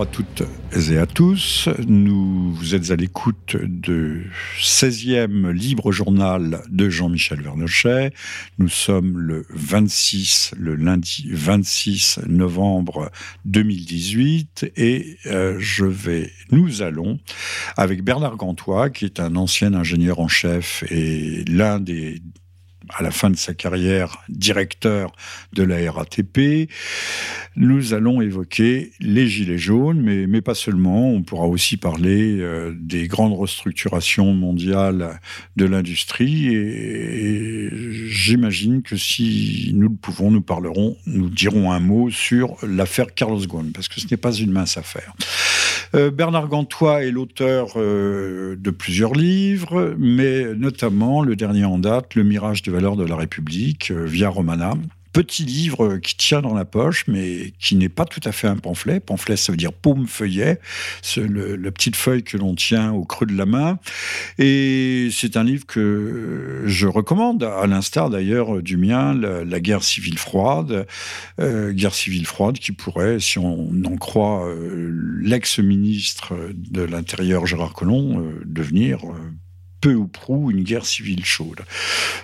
À 0.00 0.06
toutes 0.06 0.44
et 0.90 0.96
à 0.96 1.06
tous. 1.06 1.68
Nous, 1.88 2.52
vous 2.52 2.76
êtes 2.76 2.92
à 2.92 2.96
l'écoute 2.96 3.56
du 3.56 4.30
16e 4.60 5.50
libre 5.50 5.90
journal 5.90 6.62
de 6.68 6.88
Jean-Michel 6.88 7.42
Vernochet. 7.42 8.12
Nous 8.58 8.68
sommes 8.68 9.18
le 9.18 9.44
26, 9.50 10.52
le 10.56 10.76
lundi 10.76 11.26
26 11.32 12.20
novembre 12.28 13.10
2018 13.46 14.70
et 14.76 15.16
euh, 15.26 15.56
je 15.58 15.86
vais, 15.86 16.30
nous 16.52 16.82
allons, 16.82 17.18
avec 17.76 18.04
Bernard 18.04 18.36
Gantois, 18.36 18.90
qui 18.90 19.04
est 19.04 19.18
un 19.18 19.34
ancien 19.34 19.74
ingénieur 19.74 20.20
en 20.20 20.28
chef 20.28 20.84
et 20.92 21.44
l'un 21.48 21.80
des 21.80 22.22
à 22.96 23.02
la 23.02 23.10
fin 23.10 23.30
de 23.30 23.36
sa 23.36 23.54
carrière 23.54 24.18
directeur 24.28 25.12
de 25.52 25.62
la 25.62 25.90
RATP. 25.90 26.70
Nous 27.56 27.94
allons 27.94 28.20
évoquer 28.20 28.92
les 29.00 29.26
gilets 29.26 29.58
jaunes, 29.58 30.00
mais, 30.00 30.26
mais 30.26 30.40
pas 30.40 30.54
seulement. 30.54 31.10
On 31.10 31.22
pourra 31.22 31.46
aussi 31.46 31.76
parler 31.76 32.38
euh, 32.38 32.72
des 32.78 33.08
grandes 33.08 33.38
restructurations 33.38 34.32
mondiales 34.32 35.20
de 35.56 35.64
l'industrie. 35.64 36.54
Et, 36.54 37.68
j'imagine 38.06 38.82
que 38.82 38.96
si 38.96 39.72
nous 39.74 39.88
le 39.88 39.96
pouvons, 39.96 40.30
nous 40.30 40.40
parlerons, 40.40 40.96
nous 41.06 41.28
dirons 41.28 41.72
un 41.72 41.80
mot 41.80 42.10
sur 42.10 42.56
l'affaire 42.62 43.14
Carlos 43.14 43.46
Ghosn, 43.46 43.72
parce 43.72 43.88
que 43.88 44.00
ce 44.00 44.06
n'est 44.10 44.16
pas 44.16 44.32
une 44.32 44.50
mince 44.50 44.76
affaire. 44.76 45.14
Euh, 45.94 46.10
Bernard 46.10 46.48
Gantois 46.48 47.04
est 47.04 47.10
l'auteur 47.10 47.72
euh, 47.76 48.56
de 48.56 48.70
plusieurs 48.70 49.14
livres, 49.14 49.94
mais 49.98 50.54
notamment 50.54 51.22
le 51.22 51.34
dernier 51.36 51.64
en 51.64 51.78
date, 51.78 52.14
Le 52.14 52.24
Mirage 52.24 52.62
des 52.62 52.70
valeurs 52.70 52.96
de 52.96 53.04
la 53.04 53.16
République, 53.16 53.90
euh, 53.90 54.04
via 54.04 54.28
Romana, 54.28 54.74
petit 55.12 55.44
livre 55.44 55.98
qui 55.98 56.16
tient 56.16 56.42
dans 56.42 56.54
la 56.54 56.64
poche, 56.64 57.04
mais 57.08 57.52
qui 57.58 57.76
n'est 57.76 57.88
pas 57.88 58.04
tout 58.04 58.20
à 58.24 58.32
fait 58.32 58.48
un 58.48 58.56
pamphlet. 58.56 59.00
Pamphlet, 59.00 59.36
ça 59.36 59.52
veut 59.52 59.56
dire 59.56 59.72
paume 59.72 60.06
feuillet, 60.06 60.60
le, 61.16 61.56
la 61.56 61.70
petite 61.70 61.96
feuille 61.96 62.22
que 62.22 62.36
l'on 62.36 62.54
tient 62.54 62.92
au 62.92 63.04
creux 63.04 63.26
de 63.26 63.36
la 63.36 63.46
main. 63.46 63.78
Et 64.38 65.08
c'est 65.12 65.36
un 65.36 65.44
livre 65.44 65.66
que 65.66 66.62
je 66.66 66.86
recommande, 66.86 67.42
à 67.42 67.66
l'instar 67.66 68.10
d'ailleurs 68.10 68.62
du 68.62 68.76
mien, 68.76 69.14
la, 69.14 69.60
guerre 69.60 69.82
civile 69.82 70.18
froide, 70.18 70.86
euh, 71.40 71.72
guerre 71.72 71.94
civile 71.94 72.26
froide 72.26 72.58
qui 72.58 72.72
pourrait, 72.72 73.20
si 73.20 73.38
on 73.38 73.70
en 73.84 73.96
croit 73.96 74.48
euh, 74.48 74.90
l'ex-ministre 75.20 76.34
de 76.54 76.82
l'Intérieur 76.82 77.46
Gérard 77.46 77.72
Collomb, 77.72 78.20
euh, 78.20 78.42
devenir 78.44 79.00
peu 79.80 79.94
ou 79.94 80.08
prou 80.08 80.50
une 80.50 80.62
guerre 80.62 80.86
civile 80.86 81.24
chaude. 81.24 81.60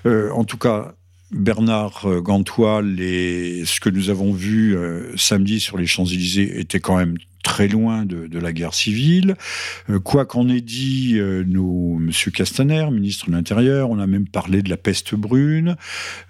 en 0.05 0.45
tout 0.45 0.59
cas, 0.59 0.95
Bernard 1.35 2.07
euh, 2.07 2.21
Gantois, 2.21 2.81
ce 2.83 3.81
que 3.81 3.91
nous 3.91 4.09
avons 4.09 4.33
vu 4.33 4.77
euh, 4.77 5.13
samedi 5.17 5.59
sur 5.59 5.77
les 5.77 5.87
Champs-Élysées 5.87 6.61
était 6.61 6.79
quand 6.79 6.97
même 6.97 7.17
très 7.43 7.69
loin 7.69 8.07
de, 8.07 8.39
la 8.39 8.53
guerre 8.53 8.73
civile. 8.73 9.35
Euh, 9.91 9.99
quoi 9.99 10.25
qu'en 10.25 10.49
ait 10.49 10.63
dit 10.63 11.19
M. 11.19 12.11
Castaner, 12.33 12.89
ministre 12.91 13.27
de 13.27 13.33
l'Intérieur, 13.33 13.91
on 13.91 13.99
a 13.99 14.07
même 14.07 14.29
parlé 14.29 14.63
de 14.63 14.71
la 14.71 14.77
peste 14.77 15.15
brune, 15.15 15.77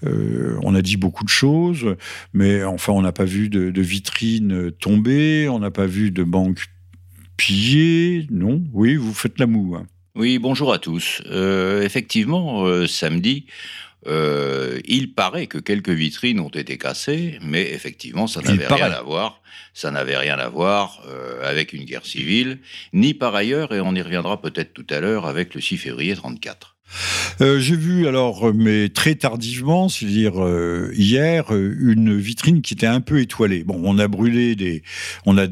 on 0.03 0.75
a 0.75 0.83
dit 0.83 0.97
beaucoup 0.97 1.25
de 1.25 1.29
choses, 1.29 1.97
mais 2.33 2.65
enfin 2.65 2.93
on 2.93 3.03
n'a 3.03 3.13
pas 3.13 3.25
vu 3.25 3.49
de, 3.49 3.81
vitrines 3.81 4.73
tomber, 4.73 5.49
on 5.49 5.61
n'a 5.61 5.71
pas 5.71 5.87
vu 5.87 6.11
de 6.11 6.25
banques 6.25 6.67
pillées, 7.37 8.27
non? 8.31 8.63
Oui, 8.73 8.97
vous 8.97 9.15
faites 9.15 9.39
la 9.39 9.47
moue. 9.47 9.77
Oui, 10.17 10.39
bonjour 10.39 10.73
à 10.73 10.79
tous. 10.79 11.23
effectivement, 11.31 12.87
samedi, 12.89 13.47
euh, 14.07 14.81
il 14.85 15.15
paraît 15.15 15.47
que 15.47 15.59
quelques 15.59 15.91
vitrines 15.91 16.41
ont 16.41 16.49
été 16.49 16.79
cassées, 16.79 17.39
mais 17.43 17.73
effectivement, 17.73 18.27
ça 18.27 18.43
n'avait 18.43 18.67
rien 18.67 18.91
à 18.91 19.03
voir. 19.03 19.41
Ça 19.73 19.91
n'avait 19.91 20.17
rien 20.17 20.39
à 20.39 20.49
voir 20.49 21.03
euh, 21.09 21.49
avec 21.49 21.73
une 21.73 21.85
guerre 21.85 22.07
civile, 22.07 22.59
ni 22.93 23.15
par 23.15 23.35
ailleurs, 23.35 23.73
et 23.73 23.81
on 23.81 23.95
y 23.95 24.03
reviendra 24.03 24.41
peut-être 24.41 24.73
tout 24.73 24.87
à 24.91 25.01
l'heure, 25.01 25.27
avec 25.27 25.55
le 25.55 25.61
6 25.61 25.79
février 25.79 26.15
34. 26.15 26.74
Euh, 27.41 27.59
j'ai 27.59 27.77
vu 27.77 28.07
alors, 28.07 28.55
mais 28.55 28.89
très 28.89 29.15
tardivement, 29.17 29.89
c'est-à-dire 29.89 30.43
euh, 30.43 30.93
hier, 30.95 31.47
une 31.53 32.17
vitrine 32.17 32.63
qui 32.63 32.75
était 32.75 32.87
un 32.87 33.01
peu 33.01 33.21
étoilée. 33.21 33.65
Bon, 33.65 33.81
on 33.85 33.99
a 33.99 34.07
brûlé 34.07 34.55
des, 34.55 34.83
on 35.27 35.37
a 35.37 35.47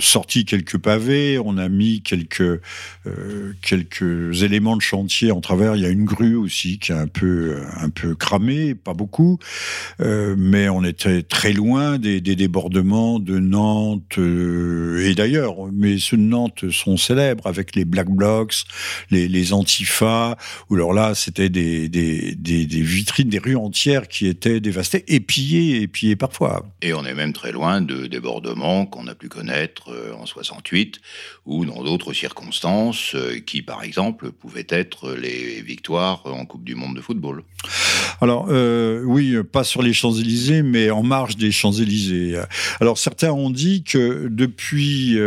sorti 0.00 0.44
quelques 0.44 0.78
pavés, 0.78 1.38
on 1.38 1.58
a 1.58 1.68
mis 1.68 2.02
quelques 2.02 2.60
quelques 3.62 4.42
éléments 4.42 4.76
de 4.76 4.82
chantier 4.82 5.30
en 5.32 5.40
travers. 5.40 5.76
Il 5.76 5.82
y 5.82 5.86
a 5.86 5.90
une 5.90 6.04
grue 6.04 6.34
aussi 6.34 6.78
qui 6.78 6.92
est 6.92 6.96
un 6.96 7.06
peu 7.06 7.60
un 7.76 7.90
peu 7.90 8.14
cramée, 8.14 8.74
pas 8.74 8.94
beaucoup, 8.94 9.38
mais 9.98 10.68
on 10.68 10.84
était 10.84 11.22
très 11.22 11.52
loin 11.52 11.98
des, 11.98 12.20
débordements 12.20 13.18
de 13.18 13.38
Nantes 13.38 14.18
et 14.18 15.14
d'ailleurs. 15.14 15.54
Mais 15.72 15.98
ceux 15.98 16.16
de 16.16 16.22
Nantes 16.22 16.70
sont 16.70 16.96
célèbres 16.96 17.46
avec 17.46 17.74
les 17.76 17.84
black 17.84 18.08
blocs, 18.08 18.64
les, 19.10 19.28
les 19.28 19.52
antifas 20.72 20.82
alors 20.82 20.92
là, 20.92 21.14
c'était 21.14 21.48
des, 21.48 21.88
des, 21.88 22.82
vitrines, 22.82 23.28
des 23.28 23.38
rues 23.38 23.56
entières 23.56 24.08
qui 24.08 24.26
étaient 24.26 24.60
dévastées 24.60 25.04
et 25.06 25.20
pillées, 25.20 25.82
et 25.82 25.88
pillées 25.88 26.16
parfois. 26.16 26.66
Et 26.82 26.92
on 26.92 27.04
est 27.04 27.14
même 27.14 27.32
très 27.32 27.52
loin 27.52 27.80
de 27.80 28.06
débordements 28.06 28.86
qu'on 28.86 29.06
a 29.06 29.14
pu 29.14 29.28
connaître 29.28 29.90
euh, 29.90 30.12
en 30.14 30.26
68 30.26 31.00
ou 31.46 31.64
dans 31.64 31.84
d'autres 31.84 32.12
circonstances 32.12 33.14
euh, 33.14 33.38
qui, 33.38 33.62
par 33.62 33.84
exemple, 33.84 34.32
pouvaient 34.32 34.66
être 34.68 35.12
les 35.12 35.62
victoires 35.62 36.26
en 36.26 36.44
Coupe 36.46 36.64
du 36.64 36.74
Monde 36.74 36.96
de 36.96 37.00
football. 37.00 37.44
Alors, 38.20 38.46
euh, 38.50 39.02
oui, 39.04 39.36
pas 39.50 39.64
sur 39.64 39.82
les 39.82 39.92
Champs-Élysées, 39.92 40.62
mais 40.62 40.90
en 40.90 41.02
marge 41.02 41.36
des 41.36 41.50
Champs-Élysées. 41.50 42.40
Alors, 42.80 42.98
certains 42.98 43.32
ont 43.32 43.50
dit 43.50 43.82
que 43.82 44.28
depuis, 44.30 45.18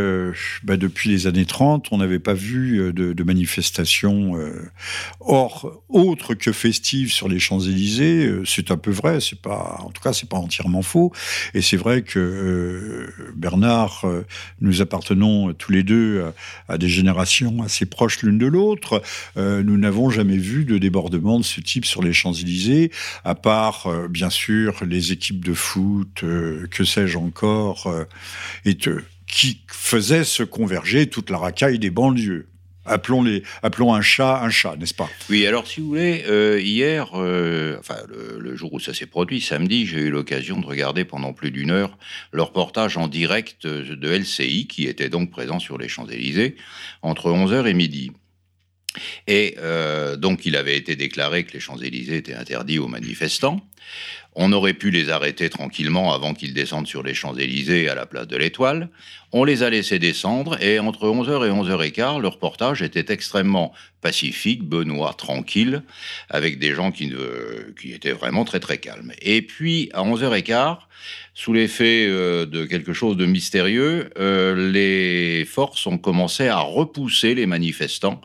bah, 0.64 0.78
depuis 0.78 1.10
les 1.10 1.28
années 1.28 1.46
30, 1.46 1.88
on 1.92 1.98
n'avait 1.98 2.20
pas 2.20 2.34
vu 2.34 2.94
de, 2.94 3.14
de 3.14 3.24
manifestations 3.24 4.36
Or, 5.20 5.84
autre 5.90 6.34
que 6.34 6.52
festive 6.52 7.12
sur 7.12 7.28
les 7.28 7.40
Champs-Élysées, 7.40 8.26
euh, 8.26 8.46
c'est 8.46 8.72
un 8.72 8.78
peu 8.78 8.92
vrai, 8.92 9.20
c'est 9.20 9.42
pas, 9.42 9.80
en 9.82 9.90
tout 9.90 10.02
cas, 10.02 10.14
c'est 10.14 10.30
pas 10.30 10.38
entièrement 10.38 10.82
faux. 10.82 11.12
Et 11.54 11.62
c'est 11.62 11.78
vrai 11.78 12.02
que 12.02 12.20
euh, 12.20 13.32
Bernard, 13.36 14.02
euh, 14.06 14.26
nous 14.62 14.82
appartenons 14.82 15.54
tous 15.54 15.72
les 15.72 15.84
deux 15.84 16.26
à, 16.68 16.78
des 16.78 16.90
générations 16.90 17.64
assez 17.64 17.86
proches 17.86 18.22
l'une 18.22 18.38
de 18.38 18.46
l'autre. 18.46 19.02
nous 19.36 19.78
n'avons 19.78 20.10
jamais 20.10 20.38
vu 20.38 20.66
de 20.66 20.78
débordement 20.78 21.40
de 21.40 21.46
ce 21.46 21.62
type 21.62 21.86
sur 21.86 22.02
les 22.02 22.14
Champs-Élysées, 22.26 22.92
à 23.24 23.36
part, 23.36 23.88
bien 24.10 24.30
sûr, 24.30 24.84
les 24.86 25.12
équipes 25.12 25.46
de 25.46 25.54
foot, 25.54 26.22
que 26.72 26.84
sais-je 26.84 27.18
encore, 27.18 27.94
et 28.66 28.78
qui 29.28 29.62
faisaient 29.68 30.24
se 30.24 30.44
converger 30.44 31.08
toute 31.08 31.30
la 31.30 31.38
racaille 31.38 31.80
des 31.80 31.90
banlieues. 31.90 32.48
Appelons, 32.88 33.24
les, 33.24 33.42
appelons 33.64 33.96
un 33.96 34.02
chat 34.02 34.44
un 34.44 34.52
chat, 34.52 34.76
n'est-ce 34.76 34.94
pas? 34.94 35.10
Oui, 35.32 35.48
alors 35.48 35.66
si 35.66 35.82
vous 35.82 35.88
voulez, 35.88 36.24
euh, 36.28 36.62
hier, 36.62 37.10
euh, 37.16 37.78
enfin 37.80 37.98
le, 38.08 38.56
jour 38.56 38.74
où 38.74 38.80
ça 38.80 38.94
s'est 38.94 39.08
produit, 39.08 39.42
samedi, 39.42 39.88
j'ai 39.88 40.02
eu 40.02 40.10
l'occasion 40.12 40.60
de 40.60 40.66
regarder 40.68 41.04
pendant 41.04 41.34
plus 41.34 41.50
d'une 41.50 41.72
heure 41.72 41.98
le 42.32 42.44
reportage 42.44 42.96
en 42.98 43.08
direct 43.08 43.66
de 43.66 44.08
LCI, 44.08 44.68
qui 44.68 44.86
était 44.86 45.10
donc 45.10 45.32
présent 45.32 45.60
sur 45.60 45.80
les 45.80 45.88
Champs-Élysées, 45.88 46.58
entre 47.02 47.32
11h 47.32 47.66
et 47.66 47.74
midi. 47.74 48.12
Et 49.28 49.56
euh, 49.60 50.16
donc 50.16 50.46
il 50.46 50.56
avait 50.56 50.78
été 50.78 50.96
déclaré 50.96 51.44
que 51.44 51.54
les 51.54 51.60
Champs-Élysées 51.60 52.18
étaient 52.18 52.36
interdits 52.36 52.80
aux 52.80 52.88
manifestants. 52.88 53.62
On 54.38 54.52
aurait 54.52 54.74
pu 54.74 54.92
les 54.92 55.10
arrêter 55.10 55.50
tranquillement 55.50 56.14
avant 56.14 56.34
qu'ils 56.34 56.54
descendent 56.54 56.88
sur 56.88 57.04
les 57.04 57.14
Champs-Élysées 57.14 57.88
à 57.88 57.96
la 57.96 58.06
place 58.06 58.28
de 58.28 58.36
l'Étoile. 58.36 58.90
On 59.32 59.46
les 59.46 59.64
a 59.64 59.70
laissés 59.70 59.98
descendre 59.98 60.62
et 60.62 60.78
entre 60.80 61.08
11h 61.08 61.48
et 61.48 61.52
11h15, 61.52 62.20
le 62.20 62.28
reportage 62.28 62.82
était 62.82 63.14
extrêmement 63.14 63.74
pacifique, 64.02 64.64
benoît, 64.64 65.14
tranquille, 65.14 65.84
avec 66.30 66.60
des 66.60 66.74
gens 66.74 66.92
qui, 66.92 67.14
qui 67.80 67.94
étaient 67.94 68.12
vraiment 68.12 68.44
très 68.44 68.60
très 68.60 68.78
calmes. 68.78 69.14
Et 69.22 69.42
puis 69.42 69.90
à 69.94 70.04
11h15, 70.04 70.80
sous 71.36 71.52
l'effet 71.52 72.08
euh, 72.08 72.46
de 72.46 72.66
quelque 72.66 72.94
chose 72.94 73.18
de 73.18 73.26
mystérieux, 73.26 74.10
euh, 74.18 74.72
les 74.72 75.44
forces 75.46 75.86
ont 75.86 75.98
commencé 75.98 76.48
à 76.48 76.60
repousser 76.60 77.36
les 77.36 77.46
manifestants 77.46 78.22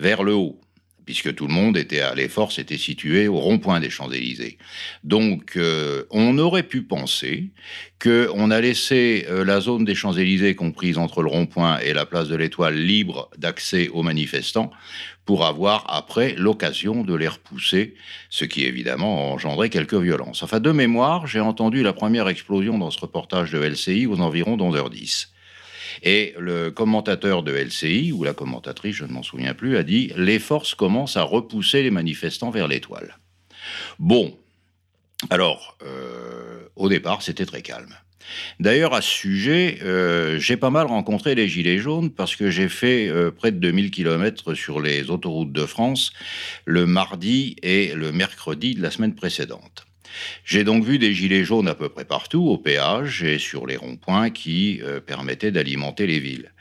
vers 0.00 0.24
le 0.24 0.34
haut 0.34 0.60
puisque 1.08 1.34
tout 1.34 1.46
le 1.46 1.54
monde 1.54 1.78
était 1.78 2.00
à 2.00 2.14
les 2.14 2.28
forces 2.28 2.58
étaient 2.58 2.76
situées 2.76 3.28
au 3.28 3.38
rond-point 3.38 3.80
des 3.80 3.88
Champs-Élysées. 3.88 4.58
Donc, 5.04 5.56
euh, 5.56 6.04
on 6.10 6.36
aurait 6.36 6.64
pu 6.64 6.82
penser 6.82 7.48
qu'on 7.98 8.50
a 8.50 8.60
laissé 8.60 9.24
euh, 9.30 9.42
la 9.42 9.62
zone 9.62 9.86
des 9.86 9.94
Champs-Élysées 9.94 10.54
comprise 10.54 10.98
entre 10.98 11.22
le 11.22 11.30
rond-point 11.30 11.78
et 11.78 11.94
la 11.94 12.04
place 12.04 12.28
de 12.28 12.36
l'Étoile 12.36 12.74
libre 12.74 13.30
d'accès 13.38 13.88
aux 13.88 14.02
manifestants 14.02 14.70
pour 15.24 15.46
avoir 15.46 15.86
après 15.88 16.34
l'occasion 16.36 17.04
de 17.04 17.14
les 17.14 17.28
repousser, 17.28 17.94
ce 18.28 18.44
qui 18.44 18.64
évidemment 18.64 19.30
a 19.30 19.32
engendré 19.32 19.70
quelques 19.70 19.94
violences. 19.94 20.42
Enfin, 20.42 20.60
de 20.60 20.72
mémoire, 20.72 21.26
j'ai 21.26 21.40
entendu 21.40 21.82
la 21.82 21.94
première 21.94 22.28
explosion 22.28 22.76
dans 22.76 22.90
ce 22.90 23.00
reportage 23.00 23.50
de 23.50 23.58
LCI 23.58 24.06
aux 24.06 24.20
environs 24.20 24.58
d'11h10. 24.58 25.28
Et 26.02 26.34
le 26.38 26.70
commentateur 26.70 27.42
de 27.42 27.52
LCI, 27.52 28.12
ou 28.12 28.24
la 28.24 28.34
commentatrice, 28.34 28.96
je 28.96 29.04
ne 29.04 29.12
m'en 29.12 29.22
souviens 29.22 29.54
plus, 29.54 29.76
a 29.76 29.82
dit 29.82 30.12
Les 30.16 30.38
forces 30.38 30.74
commencent 30.74 31.16
à 31.16 31.22
repousser 31.22 31.82
les 31.82 31.90
manifestants 31.90 32.50
vers 32.50 32.68
l'étoile. 32.68 33.18
Bon, 33.98 34.36
alors, 35.30 35.76
euh, 35.84 36.68
au 36.76 36.88
départ, 36.88 37.22
c'était 37.22 37.46
très 37.46 37.62
calme. 37.62 37.94
D'ailleurs, 38.60 38.94
à 38.94 39.00
ce 39.00 39.08
sujet, 39.08 39.78
euh, 39.82 40.38
j'ai 40.38 40.56
pas 40.56 40.70
mal 40.70 40.86
rencontré 40.86 41.34
les 41.34 41.48
Gilets 41.48 41.78
jaunes 41.78 42.10
parce 42.10 42.36
que 42.36 42.50
j'ai 42.50 42.68
fait 42.68 43.08
euh, 43.08 43.30
près 43.30 43.50
de 43.50 43.58
2000 43.58 43.90
km 43.90 44.54
sur 44.54 44.80
les 44.80 45.10
autoroutes 45.10 45.52
de 45.52 45.66
France 45.66 46.12
le 46.66 46.86
mardi 46.86 47.56
et 47.62 47.94
le 47.94 48.12
mercredi 48.12 48.74
de 48.74 48.82
la 48.82 48.90
semaine 48.90 49.14
précédente. 49.14 49.87
J'ai 50.44 50.64
donc 50.64 50.84
vu 50.84 50.98
des 50.98 51.14
gilets 51.14 51.44
jaunes 51.44 51.68
à 51.68 51.74
peu 51.74 51.88
près 51.88 52.04
partout, 52.04 52.46
au 52.48 52.58
péage 52.58 53.22
et 53.22 53.38
sur 53.38 53.66
les 53.66 53.76
ronds-points 53.76 54.30
qui 54.30 54.80
euh, 54.82 55.00
permettaient 55.00 55.50
d'alimenter 55.50 56.06
les 56.06 56.18
villes. 56.18 56.52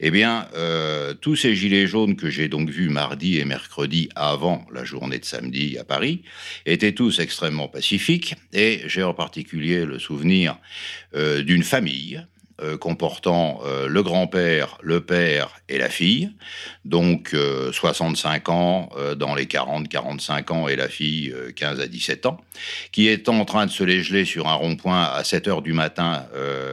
Eh 0.00 0.10
bien, 0.10 0.48
euh, 0.54 1.14
tous 1.14 1.36
ces 1.36 1.54
gilets 1.54 1.86
jaunes 1.86 2.16
que 2.16 2.30
j'ai 2.30 2.48
donc 2.48 2.68
vus 2.68 2.88
mardi 2.88 3.38
et 3.38 3.44
mercredi 3.44 4.08
avant 4.14 4.66
la 4.72 4.84
journée 4.84 5.18
de 5.18 5.24
samedi 5.24 5.78
à 5.78 5.84
Paris 5.84 6.22
étaient 6.66 6.92
tous 6.92 7.20
extrêmement 7.20 7.68
pacifiques 7.68 8.34
et 8.52 8.82
j'ai 8.86 9.02
en 9.02 9.14
particulier 9.14 9.84
le 9.84 9.98
souvenir 9.98 10.58
euh, 11.14 11.42
d'une 11.42 11.62
famille 11.62 12.22
euh, 12.62 12.78
comportant 12.78 13.60
euh, 13.66 13.86
le 13.86 14.02
grand-père, 14.02 14.78
le 14.80 15.02
père 15.02 15.50
et 15.68 15.76
la 15.76 15.90
fille, 15.90 16.30
donc 16.86 17.36
65 17.70 18.48
euh, 18.48 18.52
ans 18.52 18.88
dans 19.14 19.34
les 19.34 19.44
40-45 19.44 20.52
ans 20.54 20.66
et 20.66 20.74
la 20.74 20.88
fille 20.88 21.34
15 21.54 21.80
à 21.80 21.86
17 21.86 22.24
ans, 22.24 22.40
qui 22.92 23.08
est 23.08 23.28
en 23.28 23.44
train 23.44 23.66
de 23.66 23.70
se 23.70 23.84
les 23.84 24.02
geler 24.02 24.24
sur 24.24 24.48
un 24.48 24.54
rond-point 24.54 25.02
à 25.02 25.22
7 25.22 25.48
heures 25.48 25.60
du 25.60 25.74
matin, 25.74 26.24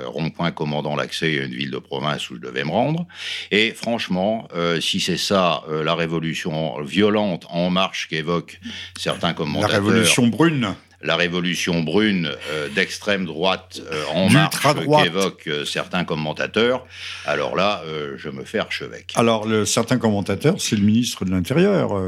rond-point 0.05 0.51
commandant 0.51 0.95
l'accès 0.95 1.39
à 1.39 1.43
une 1.43 1.53
ville 1.53 1.71
de 1.71 1.79
province 1.79 2.29
où 2.29 2.35
je 2.35 2.39
devais 2.39 2.63
me 2.63 2.71
rendre. 2.71 3.05
Et 3.51 3.71
franchement, 3.71 4.47
si 4.79 5.01
c'est 5.01 5.17
ça 5.17 5.63
la 5.69 5.95
révolution 5.95 6.81
violente 6.81 7.45
en 7.49 7.69
marche 7.69 8.07
qu'évoquent 8.07 8.59
certains 8.97 9.33
commentateurs... 9.33 9.69
La 9.69 9.75
révolution 9.75 10.27
brune 10.27 10.75
la 11.03 11.15
révolution 11.15 11.81
brune 11.81 12.31
euh, 12.51 12.69
d'extrême 12.69 13.25
droite 13.25 13.81
euh, 13.91 14.03
en 14.13 14.29
marche 14.29 14.61
qu'évoquent 14.63 15.47
euh, 15.47 15.65
certains 15.65 16.03
commentateurs, 16.03 16.85
alors 17.25 17.55
là, 17.55 17.83
je 18.17 18.29
me 18.29 18.43
fais 18.43 18.59
archevêque. 18.59 19.13
Alors, 19.15 19.47
le, 19.47 19.65
certains 19.65 19.97
commentateurs, 19.97 20.55
c'est 20.59 20.75
le 20.75 20.83
ministre 20.83 21.25
de 21.25 21.31
l'Intérieur, 21.31 22.01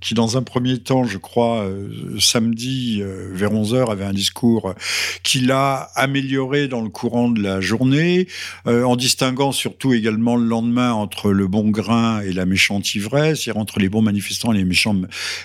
qui 0.00 0.14
dans 0.14 0.36
un 0.36 0.42
premier 0.42 0.78
temps, 0.78 1.04
je 1.04 1.18
crois, 1.18 1.68
samedi, 2.18 3.02
vers 3.32 3.52
11h, 3.52 3.90
avait 3.90 4.04
un 4.04 4.12
discours 4.12 4.74
qu'il 5.22 5.50
a 5.50 5.90
amélioré 5.94 6.68
dans 6.68 6.80
le 6.80 6.88
courant 6.88 7.28
de 7.28 7.42
la 7.42 7.60
journée, 7.60 8.28
en 8.66 8.96
distinguant 8.96 9.52
surtout 9.52 9.92
également 9.92 10.36
le 10.36 10.46
lendemain 10.46 10.92
entre 10.92 11.30
le 11.30 11.46
bon 11.46 11.70
grain 11.70 12.20
et 12.20 12.32
la 12.32 12.46
méchante 12.46 12.94
ivresse, 12.94 13.42
c'est-à-dire 13.42 13.60
entre 13.60 13.78
les 13.78 13.88
bons 13.88 14.02
manifestants 14.02 14.52
et 14.52 14.58
les 14.58 14.64
méchants. 14.64 14.96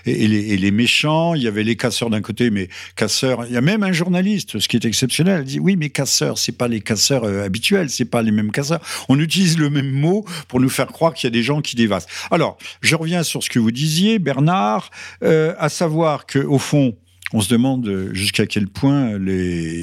Et 0.06 0.28
les, 0.28 0.54
et 0.54 0.58
les 0.58 0.72
méchants, 0.72 1.34
il 1.36 1.44
y 1.44 1.48
avait 1.48 1.64
les 1.64 1.76
casseurs 1.76 2.10
d'un 2.10 2.22
côté, 2.22 2.50
mais 2.50 2.70
Il 3.00 3.54
y 3.54 3.58
a 3.58 3.62
même 3.62 3.84
un 3.84 3.92
journaliste, 3.92 4.60
ce 4.60 4.68
qui 4.68 4.76
est 4.76 4.86
exceptionnel, 4.86 5.44
dit 5.44 5.60
oui, 5.60 5.76
mais 5.76 5.90
casseurs, 5.90 6.38
c'est 6.38 6.52
pas 6.52 6.68
les 6.68 6.82
casseurs 6.82 7.24
euh, 7.24 7.44
habituels, 7.44 7.90
c'est 7.90 8.06
pas 8.06 8.22
les 8.22 8.32
mêmes 8.32 8.52
casseurs. 8.52 8.82
On 9.10 9.20
utilise 9.20 9.58
le 9.58 9.70
même 9.70 9.90
mot 9.90 10.26
pour 10.48 10.60
nous 10.60 10.70
faire 10.70 10.88
croire 10.88 11.14
qu'il 11.14 11.28
y 11.28 11.32
a 11.32 11.32
des 11.32 11.44
gens 11.44 11.62
qui 11.62 11.76
dévastent. 11.76 12.10
Alors, 12.30 12.58
je 12.82 12.96
reviens 12.96 13.24
sur 13.24 13.44
ce 13.44 13.50
que 13.50 13.60
vous 13.60 13.72
disiez, 13.72 14.20
Bernard, 14.20 14.90
euh, 15.24 15.56
à 15.58 15.70
savoir 15.70 16.26
que 16.26 16.40
au 16.40 16.60
fond, 16.60 16.96
on 17.34 17.42
se 17.42 17.50
demande 17.50 18.10
jusqu'à 18.14 18.46
quel 18.46 18.68
point 18.68 19.20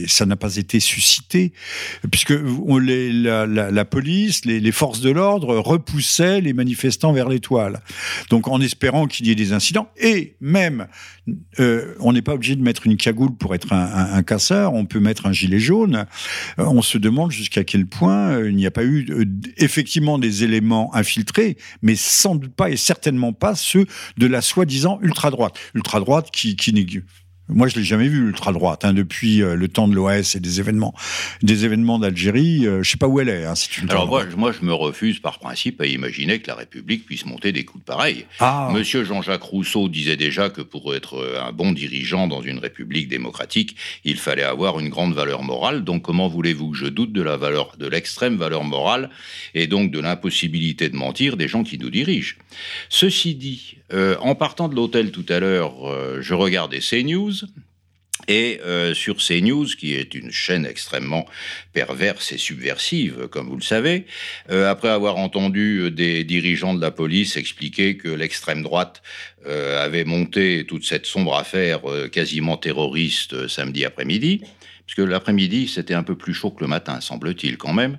ça 0.07 0.27
n'a 0.27 0.37
pas 0.37 0.57
été 0.57 0.81
suscité, 0.81 1.53
puisque 2.11 2.35
la, 2.35 3.85
police, 3.85 4.45
les, 4.45 4.73
forces 4.73 5.01
de 5.01 5.11
l'ordre 5.11 5.57
repoussaient 5.57 6.41
les 6.41 6.53
manifestants 6.53 7.13
vers 7.13 7.29
l'étoile. 7.29 7.81
Donc 8.31 8.49
en 8.49 8.61
espérant 8.61 9.07
qu'il 9.07 9.27
y 9.27 9.31
ait 9.31 9.35
des 9.35 9.53
incidents, 9.53 9.89
et 10.01 10.37
même, 10.41 10.87
euh, 11.61 11.95
on 12.01 12.13
n'est 12.13 12.23
pas 12.23 12.35
obligé 12.35 12.57
de 12.57 12.63
mettre 12.63 12.87
une 12.87 12.97
cagoule 12.97 13.37
pour 13.37 13.55
être 13.55 13.73
un, 13.73 14.23
casseur, 14.23 14.75
on 14.75 14.85
peut 14.85 15.01
mettre 15.01 15.27
un 15.27 15.33
gilet 15.33 15.59
jaune. 15.59 16.07
Euh, 16.59 16.65
on 16.65 16.83
se 16.83 16.99
demande 16.99 17.31
jusqu'à 17.31 17.65
quel 17.65 17.87
point 17.87 18.31
euh, 18.31 18.51
il 18.51 18.57
n'y 18.57 18.67
a 18.67 18.71
pas 18.71 18.85
eu 18.85 19.07
effectivement 19.57 20.19
des 20.19 20.45
éléments 20.45 20.95
infiltrés, 20.95 21.57
mais 21.83 21.97
sans 21.97 22.35
doute 22.35 22.55
pas 22.55 22.71
et 22.71 22.77
certainement 22.77 23.33
pas 23.33 23.55
ceux 23.55 23.87
de 24.17 24.27
la 24.27 24.41
soi-disant 24.41 24.99
ultra-droite. 25.03 25.55
Ultra-droite 25.75 26.31
qui, 26.31 26.57
qui 26.57 26.73
moi, 27.49 27.67
je 27.69 27.77
l'ai 27.77 27.85
jamais 27.85 28.09
vu 28.09 28.21
l'ultra-droite 28.21 28.85
hein, 28.85 28.93
depuis 28.93 29.43
euh, 29.43 29.55
le 29.55 29.69
temps 29.69 29.89
de 29.89 29.95
l'OS 29.95 30.37
et 30.37 30.41
des 30.41 30.61
événements, 30.61 30.95
des 31.43 31.65
événements 31.65 31.99
d'Algérie. 31.99 32.65
Je 32.65 32.69
euh, 32.69 32.83
je 32.83 32.91
sais 32.93 32.99
pas 32.99 33.09
où 33.09 33.21
elle 33.21 33.29
est. 33.29 33.45
Hein, 33.45 33.55
Alors 33.89 34.07
moi, 34.07 34.25
moi, 34.37 34.53
je 34.53 34.65
me 34.65 34.73
refuse 34.73 35.19
par 35.19 35.39
principe 35.39 35.81
à 35.81 35.87
imaginer 35.87 36.41
que 36.41 36.49
la 36.49 36.55
République 36.55 37.07
puisse 37.07 37.25
monter 37.25 37.53
des 37.53 37.65
coups 37.65 37.85
de 37.85 37.87
pareil. 37.87 38.27
Ah. 38.41 38.71
Monsieur 38.73 39.05
Jean-Jacques 39.05 39.43
Rousseau 39.43 39.89
disait 39.89 40.17
déjà 40.17 40.51
que 40.51 40.61
pour 40.61 40.95
être 40.95 41.15
euh, 41.15 41.43
un 41.43 41.53
bon 41.53 41.73
dirigeant 41.73 42.27
dans 42.27 42.43
une 42.43 42.59
République 42.59 43.09
démocratique, 43.09 43.77
il 44.05 44.19
fallait 44.19 44.43
avoir 44.43 44.79
une 44.79 44.91
grande 44.91 45.15
valeur 45.15 45.43
morale. 45.43 45.85
Donc, 45.85 46.03
comment 46.03 46.29
voulez-vous 46.29 46.73
que 46.73 46.77
je 46.77 46.87
doute 46.87 47.13
de 47.13 47.23
la 47.23 47.37
valeur, 47.37 47.77
de 47.79 47.87
l'extrême 47.87 48.37
valeur 48.37 48.65
morale 48.65 49.11
et 49.55 49.67
donc 49.67 49.91
de 49.91 50.01
l'impossibilité 50.01 50.91
de 50.91 50.97
mentir 50.97 51.37
des 51.39 51.49
gens 51.49 51.63
qui 51.63 51.79
nous 51.79 51.91
dirigent? 51.91 52.37
Ceci 52.91 53.35
dit, 53.35 53.78
en 53.93 54.35
partant 54.35 54.69
de 54.69 54.75
l'hôtel 54.75 55.11
tout 55.11 55.25
à 55.29 55.41
l'heure, 55.41 55.73
je 56.21 56.35
regardais 56.35 56.81
CNews 56.81 57.33
et 58.29 58.61
euh, 58.65 58.95
sur 58.95 59.17
CNews, 59.17 59.67
qui 59.67 59.95
est 59.95 60.15
une 60.15 60.31
chaîne 60.31 60.67
extrêmement 60.67 61.27
perverse 61.73 62.33
et 62.33 62.39
subversive, 62.39 63.29
comme 63.29 63.49
vous 63.49 63.57
le 63.57 63.63
savez, 63.63 64.07
euh, 64.51 64.71
après 64.71 64.89
avoir 64.89 65.17
entendu 65.17 65.91
des 65.91 66.25
dirigeants 66.25 66.75
de 66.75 66.81
la 66.81 66.91
police 66.91 67.37
expliquer 67.37 67.97
que 67.97 68.09
l'extrême 68.09 68.63
droite 68.63 69.03
euh, 69.47 69.83
avait 69.83 70.05
monté 70.05 70.65
toute 70.67 70.85
cette 70.85 71.07
sombre 71.07 71.37
affaire 71.37 71.81
quasiment 72.13 72.57
terroriste 72.57 73.49
samedi 73.49 73.85
après-midi, 73.85 74.43
puisque 74.87 75.09
l'après-midi 75.09 75.69
c'était 75.69 75.95
un 75.95 76.03
peu 76.03 76.17
plus 76.17 76.35
chaud 76.35 76.51
que 76.51 76.61
le 76.61 76.69
matin, 76.69 77.01
semble-t-il 77.01 77.57
quand 77.57 77.73
même, 77.73 77.99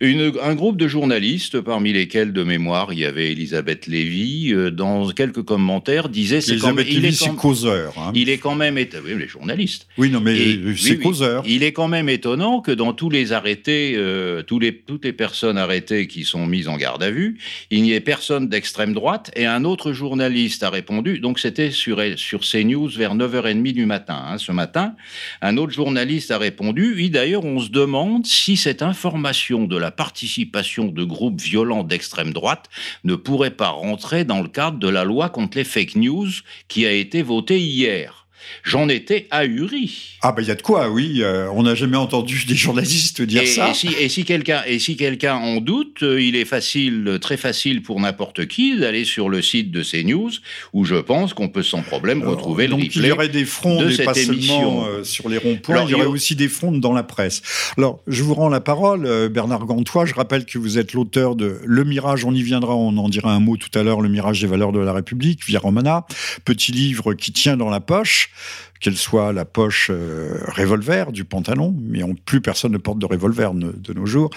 un 0.00 0.54
groupe 0.54 0.76
de 0.76 0.86
journalistes, 0.86 1.60
parmi 1.60 1.92
lesquels 1.92 2.32
de 2.32 2.44
mémoire 2.44 2.92
il 2.92 3.00
y 3.00 3.04
avait 3.04 3.32
Elisabeth 3.32 3.86
Lévy, 3.86 4.52
euh, 4.52 4.70
dans 4.70 5.08
quelques 5.10 5.42
commentaires 5.42 6.08
disait 6.08 6.40
c'est 6.40 6.58
quand 6.58 6.74
même 6.74 6.86
il 6.88 7.04
est 7.04 7.12
c'est 7.12 7.34
causeur. 7.34 7.94
Hein. 7.98 8.12
Il 8.14 8.28
est 8.28 8.38
quand 8.38 8.54
même 8.54 8.76
oui, 8.76 8.88
les 9.18 9.28
journalistes. 9.28 9.88
Oui 9.98 10.10
non 10.10 10.20
mais 10.20 10.36
c'est 10.76 10.98
causeur. 10.98 11.42
Il 11.46 11.62
est 11.62 11.72
quand 11.72 11.88
même 11.88 12.08
étonnant 12.08 12.60
que 12.60 12.70
dans 12.70 12.92
tous 12.92 13.10
les 13.10 13.32
arrêtés, 13.32 13.94
euh, 13.96 14.42
tous 14.42 14.58
les 14.58 14.76
toutes 14.76 15.04
les 15.04 15.12
personnes 15.12 15.58
arrêtées 15.58 16.06
qui 16.06 16.24
sont 16.24 16.46
mises 16.46 16.68
en 16.68 16.76
garde 16.76 17.02
à 17.02 17.10
vue, 17.10 17.38
il 17.70 17.82
n'y 17.82 17.92
ait 17.92 18.00
personne 18.00 18.48
d'extrême 18.48 18.94
droite 18.94 19.30
et 19.34 19.46
un 19.46 19.64
autre 19.64 19.92
journaliste 19.92 20.62
a 20.62 20.70
répondu. 20.70 21.18
Donc 21.18 21.40
c'était 21.40 21.70
sur 21.72 22.00
sur 22.16 22.40
CNews 22.40 22.88
vers 22.88 23.16
9h30 23.16 23.72
du 23.72 23.86
matin. 23.86 24.22
Hein, 24.28 24.38
ce 24.38 24.52
matin, 24.52 24.94
un 25.42 25.56
autre 25.56 25.72
journaliste 25.72 26.30
a 26.30 26.38
répondu. 26.38 26.94
Oui 26.94 27.10
d'ailleurs 27.10 27.44
on 27.44 27.58
se 27.58 27.70
demande 27.70 28.26
si 28.26 28.56
cette 28.56 28.82
information 28.82 29.64
de 29.64 29.76
la 29.76 29.87
la 29.88 29.92
participation 29.92 30.88
de 30.88 31.02
groupes 31.02 31.40
violents 31.40 31.82
d'extrême 31.82 32.34
droite 32.34 32.68
ne 33.04 33.14
pourrait 33.14 33.56
pas 33.56 33.70
rentrer 33.70 34.26
dans 34.26 34.42
le 34.42 34.48
cadre 34.48 34.78
de 34.78 34.86
la 34.86 35.02
loi 35.02 35.30
contre 35.30 35.56
les 35.56 35.64
fake 35.64 35.94
news 35.94 36.28
qui 36.68 36.84
a 36.84 36.92
été 36.92 37.22
votée 37.22 37.58
hier. 37.58 38.17
J'en 38.64 38.88
étais 38.88 39.26
ahuri. 39.30 40.18
Ah 40.20 40.32
ben 40.32 40.42
il 40.42 40.48
y 40.48 40.50
a 40.50 40.54
de 40.54 40.62
quoi, 40.62 40.90
oui. 40.90 41.22
Euh, 41.22 41.48
on 41.52 41.62
n'a 41.62 41.74
jamais 41.74 41.96
entendu 41.96 42.44
des 42.48 42.54
journalistes 42.54 43.22
dire 43.22 43.46
ça. 43.46 43.70
Et 43.70 43.74
si, 43.74 43.88
et 43.98 44.08
si 44.08 44.24
quelqu'un 44.24 44.62
si 44.78 44.96
en 45.28 45.60
doute, 45.60 46.02
euh, 46.02 46.20
il 46.20 46.36
est 46.36 46.44
facile, 46.44 47.18
très 47.20 47.36
facile 47.36 47.82
pour 47.82 48.00
n'importe 48.00 48.46
qui 48.46 48.78
d'aller 48.78 49.04
sur 49.04 49.28
le 49.28 49.42
site 49.42 49.70
de 49.70 49.82
CNews, 49.82 50.30
où 50.72 50.84
je 50.84 50.96
pense 50.96 51.34
qu'on 51.34 51.48
peut 51.48 51.62
sans 51.62 51.82
problème 51.82 52.22
retrouver 52.22 52.66
le 52.66 52.74
replay 52.74 52.90
Il 52.94 53.06
y 53.06 53.12
aurait 53.12 53.28
des 53.28 53.44
frondes, 53.44 53.84
de 53.84 53.90
cette 53.90 54.16
émission. 54.16 54.84
Euh, 54.86 55.04
sur 55.04 55.28
les 55.28 55.38
ronds-points. 55.38 55.84
Il 55.84 55.90
y 55.90 55.94
aurait 55.94 56.06
aussi 56.06 56.36
des 56.36 56.48
frondes 56.48 56.80
dans 56.80 56.92
la 56.92 57.02
presse. 57.02 57.42
Alors 57.76 58.00
je 58.06 58.22
vous 58.22 58.34
rends 58.34 58.48
la 58.48 58.60
parole, 58.60 59.28
Bernard 59.28 59.64
Gantois. 59.66 60.06
Je 60.06 60.14
rappelle 60.14 60.44
que 60.44 60.58
vous 60.58 60.78
êtes 60.78 60.92
l'auteur 60.92 61.36
de 61.36 61.60
Le 61.64 61.84
Mirage. 61.84 62.24
On 62.24 62.34
y 62.34 62.42
viendra. 62.42 62.74
On 62.74 62.96
en 62.96 63.08
dira 63.08 63.32
un 63.32 63.40
mot 63.40 63.56
tout 63.56 63.76
à 63.78 63.82
l'heure. 63.82 64.00
Le 64.00 64.08
Mirage 64.08 64.40
des 64.40 64.46
valeurs 64.46 64.72
de 64.72 64.80
la 64.80 64.92
République, 64.92 65.44
via 65.46 65.58
Romana. 65.58 66.06
Petit 66.44 66.72
livre 66.72 67.14
qui 67.14 67.32
tient 67.32 67.56
dans 67.56 67.70
la 67.70 67.80
poche 67.80 68.30
qu'elle 68.80 68.96
soit 68.96 69.32
la 69.32 69.44
poche 69.44 69.90
euh, 69.92 70.38
revolver 70.48 71.12
du 71.12 71.24
pantalon, 71.24 71.74
mais 71.80 72.02
plus 72.24 72.40
personne 72.40 72.72
ne 72.72 72.78
porte 72.78 72.98
de 72.98 73.06
revolver 73.06 73.52
de 73.54 73.92
nos 73.92 74.06
jours. 74.06 74.30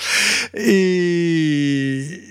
Et 0.53 2.21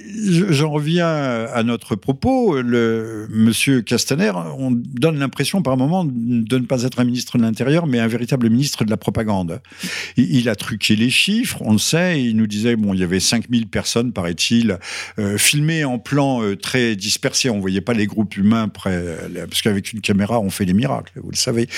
j'en 0.51 0.71
reviens 0.71 1.07
à 1.07 1.63
notre 1.63 1.97
propos. 1.97 2.61
Le 2.61 3.27
monsieur 3.31 3.83
Castaner, 3.83 4.33
on 4.59 4.71
donne 4.71 5.19
l'impression 5.19 5.63
par 5.63 5.77
moment 5.77 6.05
de 6.05 6.59
ne 6.59 6.65
pas 6.65 6.83
être 6.83 7.01
un 7.01 7.05
ministre 7.05 7.39
de 7.39 7.43
l'Intérieur, 7.43 7.87
mais 7.87 7.99
un 7.99 8.09
véritable 8.09 8.49
ministre 8.49 8.85
de 8.85 8.91
la 8.91 8.97
propagande. 8.97 9.61
Il, 10.17 10.49
a 10.49 10.57
truqué 10.57 10.97
les 10.97 11.11
chiffres, 11.11 11.59
on 11.63 11.73
le 11.73 11.79
sait. 11.79 12.23
Il 12.23 12.37
nous 12.37 12.47
disait 12.47 12.77
bon, 12.77 12.95
il 12.95 13.01
y 13.01 13.05
avait 13.05 13.21
5000 13.21 13.69
personnes, 13.69 14.13
paraît-il, 14.13 14.79
euh, 15.19 15.39
filmées 15.39 15.85
en 15.85 15.99
plan 15.99 16.43
euh, 16.43 16.57
très 16.57 16.97
dispersé. 16.97 17.51
On 17.51 17.61
voyait 17.61 17.81
pas 17.81 17.95
les 17.95 18.07
groupes 18.07 18.37
humains 18.37 18.69
près, 18.69 19.05
parce 19.49 19.63
qu'avec 19.63 19.93
une 19.93 20.01
caméra, 20.01 20.41
on 20.41 20.51
fait 20.51 20.67
des 20.67 20.75
miracles, 20.75 21.13
vous 21.23 21.31
le 21.31 21.37
savez 21.37 21.69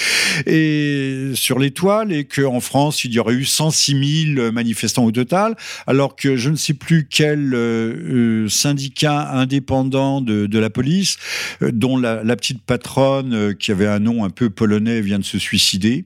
et 0.47 1.33
sur 1.35 1.59
l'étoile, 1.59 2.13
et 2.13 2.25
qu'en 2.25 2.61
France, 2.61 3.05
il 3.05 3.13
y 3.13 3.19
aurait 3.19 3.35
eu 3.35 3.45
106 3.45 4.35
000 4.37 4.53
manifestants 4.53 5.05
au 5.05 5.13
total, 5.13 5.57
alors 5.87 6.17
que 6.17 6.37
je 6.37 6.51
ne 6.51 6.57
sais 6.57 6.75
plus 6.75 7.07
quel 7.09 7.55
euh, 7.55 7.95
euh, 8.23 8.49
syndicat 8.49 9.31
indépendant 9.33 10.21
de, 10.21 10.59
la 10.59 10.71
police, 10.71 11.19
euh, 11.63 11.71
dont 11.73 11.97
la, 11.97 12.37
petite 12.37 12.63
patronne, 12.63 13.55
qui 13.55 13.71
avait 13.71 13.87
un 13.87 13.99
nom 13.99 14.25
un 14.25 14.31
peu 14.31 14.51
polonais, 14.51 15.01
vient 15.01 15.19
de 15.19 15.25
se 15.25 15.39
suicider. 15.39 16.05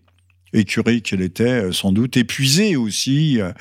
Écurée 0.52 1.00
qu'elle 1.00 1.22
était, 1.22 1.44
euh, 1.44 1.72
sans 1.72 1.92
doute 1.92 2.16
épuisée 2.16 2.76
aussi, 2.76 3.40
euh, 3.40 3.52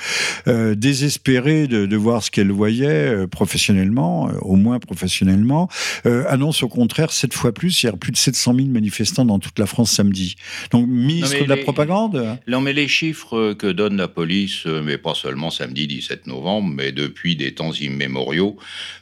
euh, 0.47 0.75
désespérée 0.75 1.67
de, 1.67 1.95
voir 1.95 2.23
ce 2.23 2.29
qu'elle 2.29 2.51
voyait 2.51 3.25
professionnellement, 3.27 4.29
au 4.41 4.57
moins 4.57 4.79
professionnellement, 4.79 5.69
annonce 6.03 6.61
au 6.61 6.67
contraire 6.67 7.11
sept 7.13 7.33
fois 7.33 7.53
plus, 7.53 7.81
il 7.81 7.85
y 7.85 7.89
a 7.89 7.93
plus 7.93 8.11
de 8.11 8.17
700 8.17 8.53
000 8.53 8.67
manifestants 8.67 9.23
dans 9.23 9.39
toute 9.39 9.57
la 9.59 9.65
France 9.65 9.91
samedi. 9.91 10.35
Donc 10.71 10.87
ministre 10.87 11.41
de 11.41 11.49
la 11.49 11.55
propagande 11.55 12.37
Non 12.49 12.59
mais 12.59 12.73
les 12.73 12.89
chiffres 12.89 13.53
que 13.53 13.71
donne 13.71 13.95
la 13.95 14.09
police, 14.09 14.65
mais 14.65 14.97
pas 14.97 15.15
seulement 15.15 15.51
samedi 15.51 15.87
17 15.87 16.27
novembre, 16.27 16.69
mais 16.75 16.91
depuis 16.91 17.37
des 17.37 17.53
temps 17.53 17.71
immémoriaux, 17.71 18.57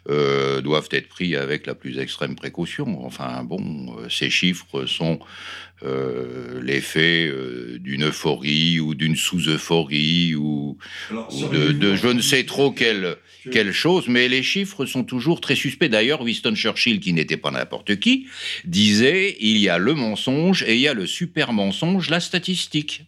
doivent 0.08 0.90
être 0.92 1.10
pris 1.10 1.36
avec 1.36 1.66
la 1.66 1.74
plus 1.74 1.98
extrême 1.98 2.36
précaution. 2.36 3.04
Enfin 3.06 3.44
bon, 3.44 3.96
ces 4.08 4.30
chiffres 4.30 4.86
sont 4.86 5.20
euh, 5.82 6.62
l'effet 6.62 7.28
euh, 7.28 7.78
d'une 7.80 8.06
euphorie 8.06 8.80
ou 8.80 8.96
d'une 8.96 9.16
sous-euphorie 9.16 10.36
ou, 10.36 10.78
de, 11.52 11.96
je 11.96 12.08
ne 12.08 12.22
sais 12.22 12.46
trop 12.46 12.72
quelle, 12.72 13.18
quelle 13.52 13.74
chose, 13.74 14.08
mais 14.08 14.30
les 14.30 14.44
chiffres 14.44 14.86
sont 14.86 15.04
toujours 15.04 15.42
très 15.42 15.56
suspects. 15.56 15.90
D'ailleurs, 15.90 16.22
Winston 16.22 16.56
Churchill, 16.56 17.00
qui 17.00 17.12
n'était 17.12 17.38
pas 17.38 17.52
n'importe 17.52 17.98
qui, 17.98 18.28
disait 18.66 19.36
il 19.40 19.58
y 19.58 19.68
a 19.68 19.78
le 19.78 19.94
mensonge 19.94 20.64
et 20.64 20.76
il 20.76 20.80
y 20.80 20.88
a 20.88 20.94
le 20.94 21.08
super 21.08 21.52
mensonge, 21.52 22.10
la 22.10 22.20
statistique 22.20 23.04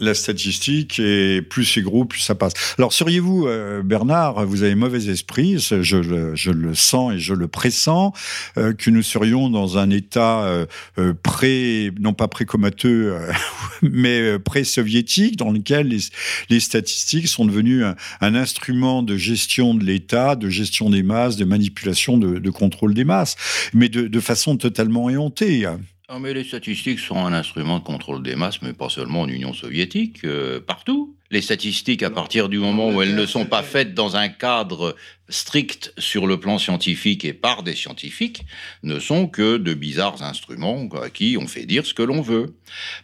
la 0.00 0.14
statistique 0.14 0.98
et 0.98 1.42
plus 1.42 1.64
c'est 1.64 1.82
gros, 1.82 2.04
plus 2.04 2.20
ça 2.20 2.34
passe. 2.34 2.52
Alors 2.78 2.92
seriez-vous, 2.92 3.46
euh, 3.46 3.82
Bernard, 3.82 4.46
vous 4.46 4.62
avez 4.62 4.74
mauvais 4.74 5.06
esprit, 5.08 5.58
je 5.58 5.96
le, 5.96 6.34
je 6.34 6.50
le 6.50 6.74
sens 6.74 7.14
et 7.14 7.18
je 7.18 7.34
le 7.34 7.48
pressens, 7.48 8.12
euh, 8.58 8.72
que 8.72 8.90
nous 8.90 9.02
serions 9.02 9.48
dans 9.50 9.78
un 9.78 9.90
état 9.90 10.42
euh, 10.44 11.14
pré, 11.22 11.90
non 11.98 12.12
pas 12.12 12.28
pré-comateux, 12.28 13.16
mais 13.82 14.38
pré-soviétique, 14.38 15.36
dans 15.36 15.50
lequel 15.50 15.88
les, 15.88 16.00
les, 16.50 16.60
statistiques 16.60 17.28
sont 17.28 17.44
devenues 17.44 17.84
un, 17.84 18.34
instrument 18.34 19.02
de 19.02 19.16
gestion 19.16 19.74
de 19.74 19.84
l'État, 19.84 20.36
de 20.36 20.48
gestion 20.48 20.90
des 20.90 21.02
masses, 21.02 21.36
de 21.36 21.44
manipulation, 21.44 22.18
de, 22.18 22.38
de 22.38 22.50
contrôle 22.50 22.94
des 22.94 23.04
masses, 23.04 23.36
mais 23.72 23.88
de, 23.88 24.08
de 24.08 24.20
façon 24.20 24.56
totalement 24.56 25.08
éhontée. 25.08 25.66
Ah, 26.08 26.20
mais 26.20 26.32
les 26.32 26.44
statistiques 26.44 27.00
sont 27.00 27.18
un 27.26 27.32
instrument 27.32 27.80
de 27.80 27.84
contrôle 27.84 28.22
des 28.22 28.36
masses, 28.36 28.62
mais 28.62 28.72
pas 28.72 28.88
seulement 28.88 29.22
en 29.22 29.28
Union 29.28 29.52
soviétique, 29.52 30.24
euh, 30.24 30.60
partout. 30.60 31.16
Les 31.32 31.42
statistiques, 31.42 32.04
à 32.04 32.10
partir 32.10 32.48
du 32.48 32.58
moment 32.58 32.90
où 32.90 33.02
elles 33.02 33.16
ne 33.16 33.26
sont 33.26 33.46
pas 33.46 33.64
faites 33.64 33.92
dans 33.92 34.14
un 34.14 34.28
cadre 34.28 34.94
strict 35.28 35.92
sur 35.98 36.28
le 36.28 36.38
plan 36.38 36.58
scientifique 36.58 37.24
et 37.24 37.32
par 37.32 37.64
des 37.64 37.74
scientifiques, 37.74 38.44
ne 38.84 39.00
sont 39.00 39.26
que 39.26 39.56
de 39.56 39.74
bizarres 39.74 40.22
instruments 40.22 40.88
à 41.02 41.10
qui 41.10 41.36
on 41.40 41.48
fait 41.48 41.66
dire 41.66 41.84
ce 41.84 41.94
que 41.94 42.04
l'on 42.04 42.20
veut. 42.20 42.54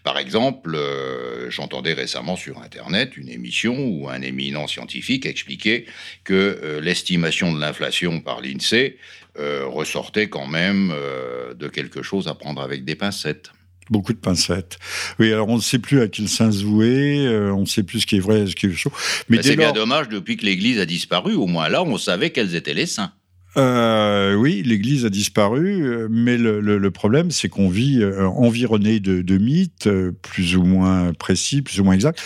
Par 0.05 0.19
exemple, 0.19 0.77
euh, 0.77 1.51
j'entendais 1.51 1.95
récemment 1.95 2.37
sur 2.37 2.63
Internet 2.63 3.17
une 3.17 3.29
émission 3.29 3.77
où 3.77 4.09
un 4.09 4.23
éminent 4.23 4.69
scientifique 4.69 5.27
expliquait 5.27 5.87
que 6.23 6.61
euh, 6.63 6.81
l'estimation 6.81 7.53
de 7.53 7.59
l'inflation 7.59 8.21
par 8.21 8.41
l'INSEE 8.41 8.97
euh, 9.39 9.65
ressortait 9.67 10.29
quand 10.29 10.47
même 10.47 10.93
euh, 10.95 11.55
de 11.55 11.69
quelque 11.69 12.03
chose 12.03 12.29
à 12.29 12.35
prendre 12.35 12.61
avec 12.61 12.85
des 12.85 12.95
pincettes. 12.95 13.51
Beaucoup 13.91 14.13
de 14.13 14.19
pincettes. 14.19 14.79
Oui, 15.19 15.33
alors 15.33 15.49
on 15.49 15.57
ne 15.57 15.63
sait 15.63 15.79
plus 15.79 16.01
à 16.01 16.09
quel 16.09 16.29
sens 16.29 16.59
se 16.59 16.65
vouer, 16.65 17.27
euh, 17.27 17.53
on 17.53 17.63
ne 17.63 17.67
sait 17.67 17.83
plus 17.83 18.01
ce 18.01 18.07
qui 18.07 18.17
est 18.17 18.21
vrai, 18.21 18.47
ce 18.47 18.55
qui 18.55 18.67
est 18.67 18.73
chaud. 18.73 18.93
Mais 19.29 19.43
c'est 19.43 19.57
bien 19.57 19.73
dommage, 19.73 20.09
depuis 20.09 20.37
que 20.37 20.45
l'Église 20.45 20.79
a 20.79 20.87
disparu, 20.87 21.35
au 21.35 21.47
moins 21.47 21.69
là, 21.69 21.83
on 21.83 21.97
savait 21.97 22.31
quels 22.31 22.55
étaient 22.55 22.75
les 22.75 22.87
saints. 22.87 23.13
Euh, 23.57 24.35
oui, 24.35 24.63
l'Église 24.65 25.05
a 25.05 25.11
disparu, 25.11 25.83
euh, 25.83 26.09
mais 26.11 26.39
le, 26.39 26.91
problème, 26.91 27.31
c'est 27.31 27.49
qu'on 27.49 27.69
vit 27.69 28.03
euh, 28.03 28.27
environné 28.27 28.99
de, 29.01 29.39
mythes, 29.39 29.89
plus 30.23 30.57
ou 30.57 30.65
moins 30.65 31.13
précis, 31.13 31.63
plus 31.63 31.81
ou 31.81 31.85
moins 31.85 31.95
exacts. 31.95 32.21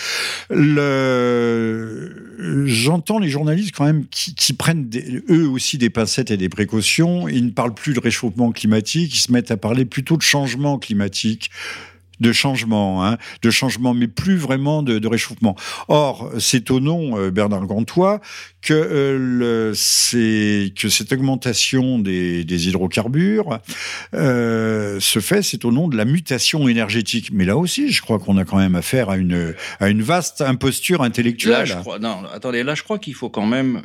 J'entends 2.66 3.18
les 3.18 3.28
journalistes 3.28 3.74
quand 3.74 3.84
même 3.84 4.04
qui, 4.08 4.52
prennent 4.52 4.88
eux 5.28 5.48
aussi 5.48 5.78
des 5.78 5.90
pincettes 5.90 6.30
et 6.30 6.36
des 6.36 6.48
précautions. 6.48 7.28
Ils 7.28 7.46
ne 7.46 7.50
parlent 7.50 7.74
plus 7.74 7.92
de 7.94 8.00
réchauffement 8.00 8.52
climatique, 8.52 9.14
ils 9.14 9.20
se 9.20 9.32
mettent 9.32 9.50
à 9.50 9.56
parler 9.56 9.84
plutôt 9.84 10.16
de 10.16 10.22
changement 10.22 10.78
climatique 10.78 11.50
de 12.20 12.32
changement, 12.32 13.04
hein, 13.04 13.18
de 13.42 13.50
changement, 13.50 13.94
mais 13.94 14.08
plus 14.08 14.36
vraiment 14.36 14.82
de, 14.82 15.06
réchauffement. 15.06 15.56
Or, 15.88 16.30
c'est 16.38 16.70
au 16.70 16.80
nom, 16.80 17.18
euh, 17.18 17.30
Bernard 17.30 17.66
Gantois, 17.66 18.20
que, 18.62 18.72
euh, 18.74 19.72
que 19.72 20.88
cette 20.88 21.12
augmentation 21.12 21.98
des, 21.98 22.68
hydrocarbures 22.68 23.60
euh, 24.14 24.98
se 24.98 25.20
fait, 25.20 25.42
c'est 25.42 25.64
au 25.64 25.72
nom 25.72 25.88
de 25.88 25.96
la 25.96 26.04
mutation 26.04 26.68
énergétique. 26.68 27.30
Mais 27.32 27.44
là 27.44 27.56
aussi, 27.56 27.92
je 27.92 28.02
crois 28.02 28.18
qu'on 28.18 28.36
a 28.38 28.44
quand 28.44 28.58
même 28.58 28.74
affaire 28.74 29.10
à 29.10 29.16
une, 29.16 29.54
à 29.78 29.88
une 29.88 30.02
vaste 30.02 30.40
imposture 30.40 31.02
intellectuelle. 31.02 31.76
Attendez, 32.32 32.62
là, 32.62 32.74
je 32.74 32.82
crois 32.82 32.98
qu'il 32.98 33.14
faut 33.14 33.30
quand 33.30 33.46
même 33.46 33.82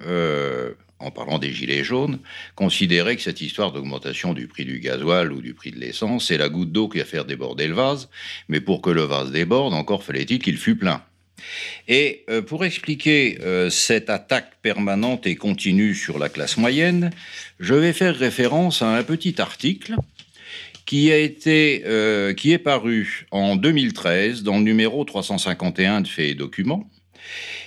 en 1.02 1.12
parlant 1.12 1.40
des 1.40 1.52
gilets 1.52 1.84
jaunes, 1.84 2.20
considérer 2.56 3.16
que 3.16 3.22
cette 3.22 3.42
histoire 3.42 3.72
d'augmentation 3.72 4.34
du 4.34 4.48
prix 4.48 4.66
du 4.66 4.80
gasoil 4.80 5.32
ou 5.34 5.42
du 5.42 5.54
prix 5.54 5.72
de 5.72 5.80
l'essence, 5.80 6.28
c'est 6.28 6.38
la 6.38 6.50
goutte 6.50 6.72
d'eau 6.72 6.88
qui 6.88 7.00
va 7.00 7.06
faire 7.06 7.26
déborder 7.26 7.68
le 7.68 7.74
vase, 7.74 8.10
mais 8.48 8.62
pour 8.62 8.82
que 8.82 8.90
le 8.90 9.04
vase 9.04 9.32
déborde, 9.32 9.74
encore 9.74 10.04
fallait-il 10.04 10.40
qu'il 10.40 10.58
fût 10.58 10.76
plein. 10.76 11.04
Et 11.88 12.24
euh, 12.30 12.42
pour 12.42 12.66
expliquer 12.66 13.40
euh, 13.42 13.70
cette 13.70 14.10
attaque 14.10 14.54
permanente 14.62 15.26
et 15.28 15.36
continue 15.36 15.96
sur 15.96 16.20
la 16.20 16.30
classe 16.30 16.58
moyenne, 16.58 17.12
je 17.60 17.74
vais 17.74 17.94
faire 17.94 18.16
référence 18.16 18.82
à 18.82 18.96
un 18.96 19.04
petit 19.04 19.42
article 19.42 19.96
qui 20.86 21.12
a 21.12 21.18
été, 21.18 21.84
euh, 21.86 22.34
qui 22.34 22.52
est 22.52 22.58
paru 22.58 23.28
en 23.32 23.56
2013 23.56 24.44
dans 24.44 24.58
le 24.58 24.64
numéro 24.64 25.04
351 25.04 26.02
de 26.02 26.08
Faits 26.08 26.32
et 26.32 26.36
Documents, 26.36 26.90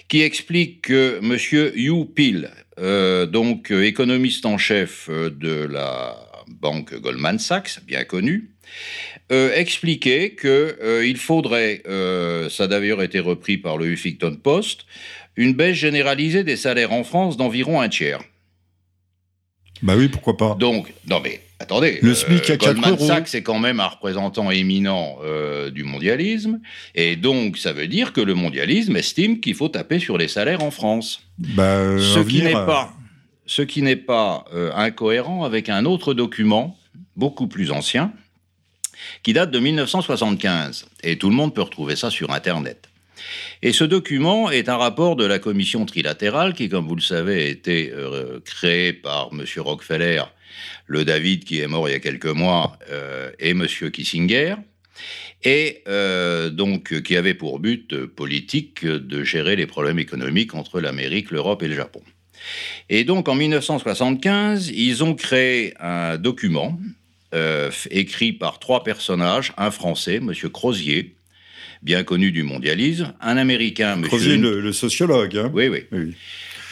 qui 0.09 0.23
explique 0.23 0.83
que 0.83 1.21
M. 1.23 1.73
Yu 1.75 2.05
Pil, 2.07 2.51
euh, 2.81 3.27
donc 3.27 3.71
euh, 3.71 3.85
économiste 3.85 4.47
en 4.47 4.59
chef 4.59 5.09
euh, 5.09 5.31
de 5.31 5.65
la 5.65 6.17
banque 6.49 6.95
Goldman 6.95 7.39
Sachs, 7.39 7.81
bien 7.87 8.05
connue, 8.05 8.51
expliquait 9.31 10.37
qu'il 10.39 11.17
faudrait, 11.17 11.83
ça 12.51 12.65
a 12.65 12.67
d'ailleurs 12.67 13.03
été 13.03 13.19
repris 13.19 13.57
par 13.57 13.79
le 13.79 13.87
Huffington 13.87 14.37
Post, 14.37 14.85
une 15.37 15.55
baisse 15.55 15.77
généralisée 15.77 16.45
des 16.45 16.57
salaires 16.57 16.93
en 16.93 17.03
France 17.03 17.39
d'environ 17.39 17.81
un 17.81 17.89
tiers. 17.89 18.21
Bah 19.83 19.95
oui, 19.97 20.09
pourquoi 20.09 20.37
pas. 20.37 20.57
Donc, 20.59 20.93
non 21.09 21.21
mais 21.21 21.41
attendez, 21.59 21.99
le 22.03 22.15
SMIC 22.15 22.51
à 22.51 22.57
Goldman 22.57 22.99
Sachs 22.99 23.29
c'est 23.29 23.43
quand 23.43 23.59
même 23.59 23.81
un 23.81 23.87
représentant 23.87 24.51
éminent 24.51 25.19
du 25.73 25.85
mondialisme, 25.85 26.61
et 26.95 27.17
donc 27.17 27.59
ça 27.59 27.73
veut 27.73 27.89
dire 27.89 28.13
que 28.13 28.21
le 28.21 28.35
mondialisme 28.35 28.97
estime 28.97 29.41
qu'il 29.41 29.55
faut 29.55 29.69
taper 29.69 29.99
sur 29.99 30.17
les 30.17 30.29
salaires 30.29 30.63
en 30.63 30.71
France. 30.71 31.23
Bah, 31.39 31.99
ce, 31.99 32.21
qui 32.21 32.43
n'est 32.43 32.53
pas, 32.53 32.93
ce 33.47 33.63
qui 33.63 33.83
n'est 33.83 33.97
pas 33.97 34.45
incohérent 34.75 35.45
avec 35.45 35.69
un 35.69 35.85
autre 35.85 36.15
document 36.15 36.79
beaucoup 37.17 37.47
plus 37.47 37.71
ancien 37.71 38.13
qui 39.23 39.33
date 39.33 39.51
de 39.51 39.59
1975. 39.59 40.87
Et 41.03 41.19
tout 41.19 41.29
le 41.29 41.37
monde 41.37 41.55
peut 41.55 41.63
retrouver 41.63 41.97
ça 41.97 42.11
sur 42.11 42.33
Internet. 42.33 42.89
Et 43.63 43.73
ce 43.73 43.85
document 43.85 44.51
est 44.51 44.69
un 44.69 44.77
rapport 44.77 45.17
de 45.17 45.25
la 45.25 45.39
commission 45.39 45.87
trilatérale 45.87 46.55
qui, 46.55 46.69
comme 46.69 46.87
vous 46.87 46.97
le 46.97 47.01
savez, 47.01 47.45
a 47.45 47.47
été 47.47 47.91
euh, 47.93 48.41
créée 48.45 48.93
par 48.93 49.31
M. 49.33 49.45
Rockefeller, 49.57 50.23
le 50.87 51.05
David 51.05 51.45
qui 51.45 51.61
est 51.61 51.67
mort 51.67 51.89
il 51.89 51.93
y 51.93 51.95
a 51.95 52.01
quelques 52.01 52.27
mois, 52.27 52.79
euh, 52.91 53.31
et 53.39 53.51
M. 53.51 53.67
Kissinger, 53.67 54.57
et 55.43 55.83
euh, 55.89 56.51
donc 56.51 57.03
qui 57.03 57.17
avait 57.17 57.35
pour 57.35 57.59
but 57.59 58.07
politique 58.07 58.87
de 58.87 59.25
gérer 59.25 59.57
les 59.57 59.67
problèmes 59.67 59.99
économiques 59.99 60.55
entre 60.55 60.81
l'Amérique, 60.81 61.31
l'Europe 61.31 61.63
et 61.63 61.69
le 61.69 61.75
Japon. 61.75 62.03
Et 62.91 63.05
donc 63.05 63.29
en 63.29 63.35
1975, 63.35 64.69
ils 64.69 65.03
ont 65.03 65.15
créé 65.15 65.75
un 65.81 66.19
document 66.19 66.79
écrit 67.91 68.33
par 68.33 68.61
trois 68.61 68.85
personnages, 68.85 69.53
un 69.57 69.73
Français, 69.73 70.17
M. 70.17 70.33
Crozier, 70.53 71.17
bien 71.85 72.03
connu 72.03 72.33
du 72.33 72.43
mondialisme, 72.43 73.15
un 73.21 73.37
Américain, 73.37 73.95
M. 73.95 74.03
Crozier, 74.03 74.37
le, 74.39 74.73
sociologue. 74.73 75.37
Hein. 75.37 75.51
oui, 75.53 75.69
oui. 75.69 75.85
oui. 75.93 76.15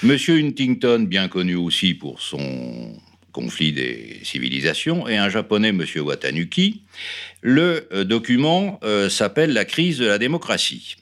Monsieur 0.02 0.35
Huntington, 0.35 1.07
bien 1.09 1.28
connu 1.28 1.54
aussi 1.54 1.95
pour 1.95 2.21
son 2.21 2.97
conflit 3.31 3.73
des 3.73 4.19
civilisations, 4.25 5.07
et 5.09 5.16
un 5.16 5.28
japonais, 5.28 5.69
M. 5.69 5.85
Watanuki. 5.97 6.83
Le 7.40 7.88
euh, 7.92 8.04
document 8.04 8.81
euh, 8.83 9.09
s'appelle 9.09 9.52
La 9.52 9.64
crise 9.64 9.99
de 9.99 10.07
la 10.07 10.19
démocratie. 10.19 10.97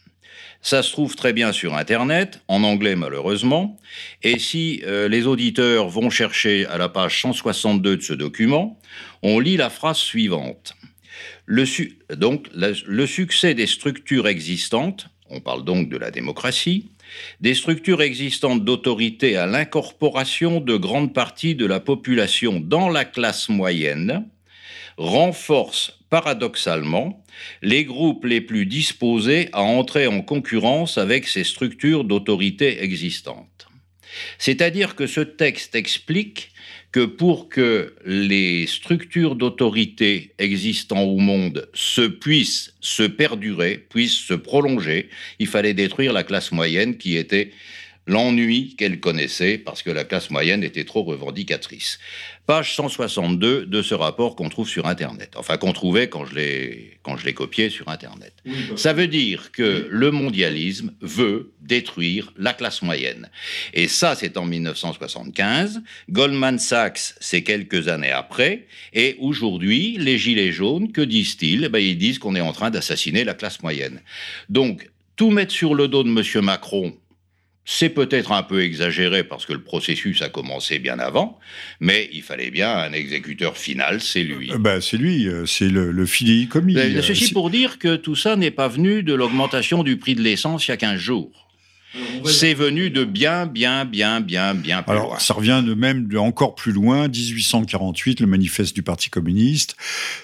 Ça 0.63 0.83
se 0.83 0.93
trouve 0.93 1.17
très 1.17 1.33
bien 1.33 1.53
sur 1.53 1.75
Internet, 1.75 2.43
en 2.47 2.63
anglais 2.65 2.95
malheureusement, 2.95 3.79
et 4.23 4.39
si 4.39 4.83
euh, 4.85 5.09
les 5.09 5.27
auditeurs 5.27 5.89
vont 5.89 6.11
chercher 6.11 6.67
à 6.67 6.77
la 6.77 6.91
page 6.91 7.23
162 7.23 7.97
de 7.97 8.03
ce 8.03 8.13
document, 8.13 8.79
on 9.23 9.41
lit 9.41 9.57
la 9.57 9.71
phrase 9.71 9.97
suivante. 9.97 10.75
Le 11.47 11.65
donc, 12.15 12.47
le 12.55 13.07
succès 13.07 13.55
des 13.55 13.67
structures 13.67 14.29
existantes, 14.29 15.09
on 15.29 15.41
parle 15.41 15.65
donc 15.65 15.89
de 15.89 15.97
la 15.97 16.11
démocratie, 16.11 16.91
des 17.41 17.55
structures 17.55 18.03
existantes 18.03 18.65
d'autorité 18.65 19.37
à 19.37 19.47
l'incorporation 19.47 20.61
de 20.61 20.77
grandes 20.77 21.15
parties 21.15 21.55
de 21.55 21.67
la 21.67 21.81
population 21.81 22.61
dans 22.61 22.89
la 22.89 23.05
classe 23.05 23.49
moyenne, 23.49 24.27
renforce 24.97 25.99
paradoxalement, 26.11 27.25
les 27.63 27.85
groupes 27.85 28.25
les 28.25 28.41
plus 28.41 28.67
disposés 28.67 29.49
à 29.53 29.63
entrer 29.63 30.07
en 30.07 30.21
concurrence 30.21 30.99
avec 30.99 31.29
ces 31.29 31.45
structures 31.45 32.05
d'autorité 32.05 32.83
existantes. 32.83 33.69
C'est-à-dire 34.39 34.97
que 34.97 35.07
ce 35.07 35.21
texte 35.21 35.77
explique 35.77 36.51
que 36.93 37.05
pour 37.05 37.49
que 37.49 37.95
les 38.05 38.67
structures 38.67 39.37
d'autorité 39.37 40.33
existant 40.39 41.03
au 41.03 41.19
monde 41.19 41.69
se 41.73 42.03
puissent 42.03 42.75
se 42.81 43.05
perdurer, 43.05 43.87
puissent 43.89 44.19
se 44.19 44.35
prolonger, 44.35 45.09
il 45.39 45.47
fallait 45.47 45.75
détruire 45.75 46.13
la 46.13 46.25
classe 46.25 46.51
moyenne 46.51 46.97
qui 46.97 47.17
était 47.17 47.53
l'ennui 48.07 48.75
qu'elle 48.77 48.99
connaissait 48.99 49.57
parce 49.57 49.83
que 49.83 49.91
la 49.91 50.05
classe 50.05 50.31
moyenne 50.31 50.65
était 50.65 50.85
trop 50.85 51.05
revendicatrice. 51.05 52.01
Page 52.51 52.75
162 52.75 53.67
de 53.67 53.81
ce 53.81 53.95
rapport 53.95 54.35
qu'on 54.35 54.49
trouve 54.49 54.69
sur 54.69 54.89
Internet. 54.89 55.35
Enfin, 55.37 55.57
qu'on 55.57 55.73
trouvait 55.73 56.09
quand 56.09 56.25
je 56.25 56.35
l'ai, 56.35 57.33
copié 57.33 57.71
sur 57.71 57.89
Internet. 57.89 58.35
Ça 58.75 58.93
veut 58.93 59.07
dire 59.07 59.53
que 59.53 59.87
le 59.89 60.11
mondialisme 60.11 60.93
veut 61.01 61.53
détruire 61.61 62.33
la 62.37 62.53
classe 62.53 62.83
moyenne. 62.83 63.31
Et 63.73 63.87
ça, 63.87 64.17
c'est 64.17 64.37
en 64.37 64.47
1975. 64.47 65.81
Goldman 66.11 66.59
Sachs, 66.59 67.15
c'est 67.21 67.45
quelques 67.45 67.87
années 67.87 68.11
après. 68.11 68.67
Et 68.95 69.15
aujourd'hui, 69.21 69.97
les 70.01 70.19
Gilets 70.19 70.51
jaunes, 70.51 70.91
que 70.91 71.03
disent-ils? 71.03 71.63
Eh 71.67 71.69
ben, 71.69 71.79
Ils 71.79 71.99
disent 71.99 72.19
qu'on 72.19 72.35
est 72.35 72.41
en 72.41 72.53
train 72.53 72.71
d'assassiner 72.71 73.23
la 73.23 73.35
classe 73.35 73.63
moyenne. 73.63 74.01
Donc, 74.49 74.91
tout 75.15 75.31
mettre 75.31 75.53
sur 75.53 75.77
le 75.77 75.87
dos 75.87 76.03
de 76.03 76.09
M. 76.09 76.45
Macron, 76.45 76.97
c'est 77.65 77.91
peut-être 77.91 78.33
un 78.33 78.43
peu 78.43 78.63
exagéré 78.63 79.23
parce 79.23 79.47
que 79.47 79.53
le 79.53 79.63
processus 79.63 80.23
a 80.23 80.29
commencé 80.29 80.79
bien 80.79 80.99
avant, 80.99 81.39
mais 81.79 82.09
il 82.13 82.23
fallait 82.23 82.51
bien 82.51 82.77
un 82.77 82.93
exécuteur 82.93 83.57
final, 83.57 84.01
c'est 84.01 84.23
lui. 84.25 84.51
Euh, 84.53 84.59
ben, 84.59 84.81
c'est 84.81 84.97
lui, 84.97 85.29
euh, 85.29 85.47
c'est 85.47 85.69
le, 85.69 85.93
le 85.93 86.07
fidéicommis. 86.07 86.75
Ben, 86.75 87.03
ceci 87.03 87.33
pour 87.33 87.51
dire 87.51 87.79
que 87.79 87.97
tout 87.97 88.17
ça 88.17 88.37
n'est 88.37 88.51
pas 88.51 88.69
venu 88.69 89.03
de 89.03 89.15
l'augmentation 89.15 89.83
du 89.83 89.97
prix 89.99 90.15
de 90.15 90.23
l'essence 90.23 90.67
il 90.67 90.71
y 90.71 90.75
a 90.75 90.77
15 90.77 90.99
jours. 90.99 91.50
C'est 92.25 92.55
venu 92.55 92.91
de 92.91 93.05
bien, 93.05 93.47
bien, 93.47 93.85
bien, 93.85 94.21
bien, 94.21 94.55
bien 94.55 94.83
plus 94.83 94.93
Alors, 94.93 95.09
loin. 95.09 95.19
ça 95.19 95.35
revient 95.35 95.63
de 95.67 95.75
même 95.75 96.07
de 96.07 96.17
encore 96.19 96.55
plus 96.55 96.71
loin, 96.73 97.09
1848, 97.09 98.21
le 98.21 98.27
manifeste 98.29 98.75
du 98.77 98.83
Parti 98.83 99.11
communiste, 99.11 99.75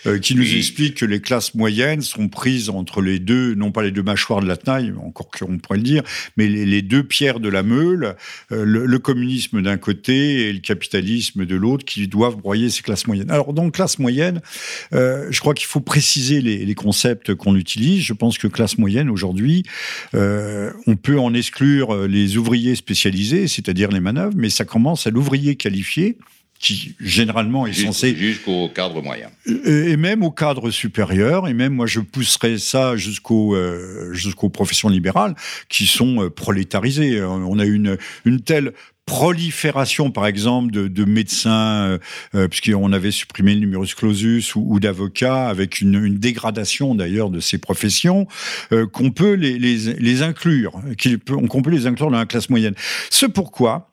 euh, 0.06 0.18
qui 0.18 0.34
nous 0.36 0.42
Oui. 0.42 0.58
explique 0.58 0.94
que 0.96 1.04
les 1.06 1.20
classes 1.20 1.54
moyennes 1.54 2.02
sont 2.02 2.28
prises 2.28 2.68
entre 2.70 3.00
les 3.02 3.18
deux, 3.18 3.54
non 3.54 3.72
pas 3.72 3.82
les 3.82 3.90
deux 3.90 4.02
mâchoires 4.04 4.40
de 4.40 4.46
la 4.46 4.56
taille, 4.56 4.92
encore 5.04 5.28
qu'on 5.30 5.58
pourrait 5.58 5.78
le 5.78 5.82
dire, 5.84 6.02
mais 6.36 6.46
les, 6.46 6.66
les 6.66 6.82
deux 6.82 7.02
pierres 7.02 7.40
de 7.40 7.48
la 7.48 7.64
meule, 7.64 8.14
euh, 8.52 8.64
le, 8.64 8.86
le 8.86 8.98
communisme 9.00 9.60
d'un 9.62 9.76
côté 9.78 10.48
et 10.48 10.52
le 10.52 10.60
capitalisme 10.60 11.46
de 11.46 11.56
l'autre, 11.56 11.84
qui 11.84 12.06
doivent 12.06 12.36
broyer 12.36 12.70
ces 12.70 12.82
classes 12.82 13.06
moyennes. 13.08 13.30
Alors, 13.30 13.52
donc, 13.52 13.74
classe 13.74 13.98
moyenne, 13.98 14.40
euh, 14.92 15.26
je 15.30 15.40
crois 15.40 15.54
qu'il 15.54 15.66
faut 15.66 15.80
préciser 15.80 16.40
les, 16.40 16.64
les 16.64 16.74
concepts 16.74 17.34
qu'on 17.34 17.56
utilise. 17.56 18.02
Je 18.04 18.12
pense 18.12 18.38
que 18.38 18.46
classe 18.46 18.78
moyenne, 18.78 19.10
aujourd'hui, 19.10 19.64
euh, 20.14 20.70
on 20.86 20.94
peut 20.94 21.18
en 21.18 21.34
exclure 21.34 21.55
euh, 21.64 22.06
les 22.06 22.36
ouvriers 22.36 22.74
spécialisés, 22.74 23.48
c'est-à-dire 23.48 23.90
les 23.90 24.00
manœuvres, 24.00 24.34
mais 24.36 24.50
ça 24.50 24.64
commence 24.64 25.06
à 25.06 25.10
l'ouvrier 25.10 25.56
qualifié, 25.56 26.18
qui 26.58 26.94
généralement 27.00 27.66
est 27.66 27.72
Jus- 27.72 27.84
censé 27.86 28.14
Jusqu'au 28.16 28.68
cadre 28.70 29.02
moyen. 29.02 29.28
euh, 29.48 29.88
et 29.88 29.96
même 29.98 30.22
au 30.22 30.30
cadre 30.30 30.70
supérieur, 30.70 31.48
et 31.48 31.52
même 31.54 31.74
moi 31.74 31.86
je 31.86 32.00
pousserais 32.00 32.56
ça 32.58 32.96
jusqu'au 32.96 33.54
euh, 33.54 34.12
jusqu'aux 34.14 34.48
professions 34.48 34.88
libérales 34.88 35.34
qui 35.68 35.86
sont 35.86 36.22
euh, 36.24 36.30
prolétarisées. 36.30 37.22
On 37.22 37.58
a 37.58 37.64
une 37.66 37.98
une 38.24 38.40
telle 38.40 38.72
prolifération, 39.06 40.10
par 40.10 40.26
exemple, 40.26 40.72
de, 40.72 40.88
de 40.88 41.04
médecins, 41.04 41.86
euh, 41.86 41.98
euh, 42.34 42.48
puisqu'on 42.48 42.92
avait 42.92 43.12
supprimé 43.12 43.54
le 43.54 43.60
numerus 43.60 43.94
clausus, 43.94 44.54
ou, 44.56 44.66
ou 44.68 44.80
d'avocats, 44.80 45.48
avec 45.48 45.80
une, 45.80 45.94
une 46.04 46.18
dégradation 46.18 46.94
d'ailleurs 46.94 47.30
de 47.30 47.40
ces 47.40 47.58
professions, 47.58 48.26
euh, 48.72 48.86
qu'on 48.86 49.12
peut 49.12 49.34
les, 49.34 49.58
les, 49.58 49.94
les 49.94 50.22
inclure, 50.22 50.80
qu'on 51.48 51.62
peut 51.62 51.70
les 51.70 51.86
inclure 51.86 52.10
dans 52.10 52.18
la 52.18 52.26
classe 52.26 52.50
moyenne. 52.50 52.74
Ce 53.10 53.26
pourquoi 53.26 53.90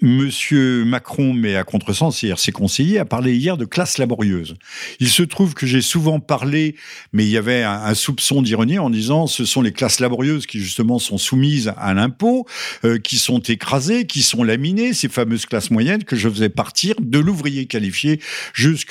Monsieur 0.00 0.84
Macron, 0.84 1.32
mais 1.32 1.56
à 1.56 1.64
contresens, 1.64 2.18
c'est-à-dire 2.18 2.38
ses 2.38 2.52
conseillers, 2.52 2.98
a 2.98 3.04
parlé 3.04 3.36
hier 3.36 3.56
de 3.56 3.64
classe 3.64 3.98
laborieuse. 3.98 4.56
Il 5.00 5.08
se 5.08 5.22
trouve 5.22 5.54
que 5.54 5.66
j'ai 5.66 5.82
souvent 5.82 6.20
parlé, 6.20 6.76
mais 7.12 7.24
il 7.24 7.30
y 7.30 7.36
avait 7.36 7.62
un, 7.62 7.94
soupçon 7.94 8.42
d'ironie 8.42 8.78
en 8.78 8.90
disant 8.90 9.26
ce 9.26 9.44
sont 9.44 9.62
les 9.62 9.72
classes 9.72 10.00
laborieuses 10.00 10.46
qui 10.46 10.60
justement 10.60 10.98
sont 10.98 11.18
soumises 11.18 11.72
à 11.76 11.94
l'impôt, 11.94 12.46
euh, 12.84 12.98
qui 12.98 13.16
sont 13.16 13.40
écrasées, 13.40 14.06
qui 14.06 14.22
sont 14.22 14.42
laminées, 14.42 14.92
ces 14.92 15.08
fameuses 15.08 15.46
classes 15.46 15.70
moyennes 15.70 16.04
que 16.04 16.16
je 16.16 16.28
faisais 16.28 16.48
partir 16.48 16.94
de 17.00 17.18
l'ouvrier 17.18 17.66
qualifié 17.66 18.20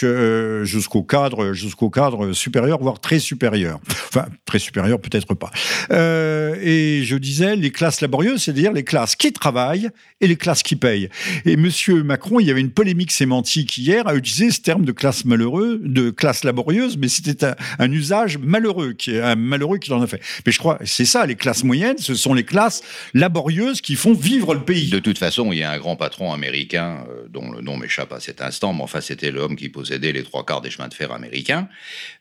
euh, 0.04 0.64
jusqu'au 0.66 1.04
cadre, 1.04 1.54
jusqu'au 1.54 1.90
cadre 1.90 2.34
supérieur, 2.34 2.80
voire 2.82 3.00
très 3.00 3.20
supérieur. 3.20 3.80
Enfin, 4.10 4.28
très 4.46 4.60
supérieur 4.60 5.00
peut-être 5.00 5.34
pas. 5.34 5.52
Euh, 5.92 6.56
et 6.62 7.04
je 7.04 7.16
disais 7.16 7.56
les 7.56 7.72
classes 7.72 8.02
laborieuses, 8.02 8.44
c'est-à-dire 8.44 8.72
les 8.72 8.84
classes 8.84 9.16
qui 9.16 9.34
travaillent 9.34 9.90
et 10.22 10.28
les 10.28 10.36
classes 10.36 10.64
qui 10.64 10.76
Et 10.84 11.58
Monsieur 11.58 12.04
Macron, 12.04 12.40
il 12.40 12.48
y 12.48 12.52
avait 12.52 12.62
une 12.62 12.72
polémique 12.72 13.12
sémantique 13.12 13.78
hier 13.78 14.08
à 14.08 14.16
utiliser 14.16 14.52
ce 14.52 14.62
terme 14.62 14.86
de 14.86 14.92
classe 14.92 15.26
malheureux, 15.26 15.80
de 15.84 16.10
classe 16.10 16.44
laborieuse, 16.44 16.98
mais 16.98 17.08
c'était 17.08 17.46
un, 17.46 17.56
un 17.80 17.92
usage 17.92 18.38
malheureux, 18.38 18.94
qui 18.94 19.18
un 19.18 19.36
malheureux 19.36 19.78
qui 19.78 19.92
en 19.92 20.02
a 20.02 20.08
fait. 20.08 20.22
Mais 20.46 20.52
je 20.52 20.58
crois, 20.58 20.80
c'est 20.84 21.06
ça, 21.06 21.26
les 21.26 21.36
classes 21.36 21.64
moyennes, 21.64 21.98
ce 21.98 22.16
sont 22.16 22.34
les 22.34 22.44
classes 22.44 22.82
laborieuses 23.14 23.82
qui 23.82 23.96
font 23.96 24.14
vivre 24.14 24.54
le 24.54 24.62
pays. 24.62 24.90
De 24.90 25.00
toute 25.00 25.18
façon, 25.18 25.52
il 25.52 25.60
y 25.60 25.64
a 25.64 25.72
un 25.72 25.78
grand 25.78 25.96
patron 25.96 26.34
américain, 26.34 27.06
euh, 27.10 27.28
dont 27.30 27.52
le 27.52 27.62
nom 27.62 27.78
m'échappe 27.78 28.12
à 28.14 28.20
cet 28.20 28.42
instant, 28.42 28.74
mais 28.74 28.82
enfin 28.82 29.02
c'était 29.02 29.32
l'homme 29.32 29.56
qui 29.56 29.70
possédait 29.70 30.12
les 30.12 30.24
trois 30.24 30.46
quarts 30.46 30.62
des 30.62 30.70
chemins 30.70 30.88
de 30.88 30.94
fer 30.94 31.12
américains, 31.12 31.68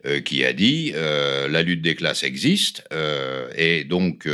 euh, 0.06 0.20
qui 0.20 0.44
a 0.44 0.52
dit 0.52 0.92
euh, 0.94 1.48
la 1.48 1.62
lutte 1.62 1.82
des 1.82 1.94
classes 1.94 2.22
existe, 2.22 2.84
et 3.56 3.84
donc 3.84 4.28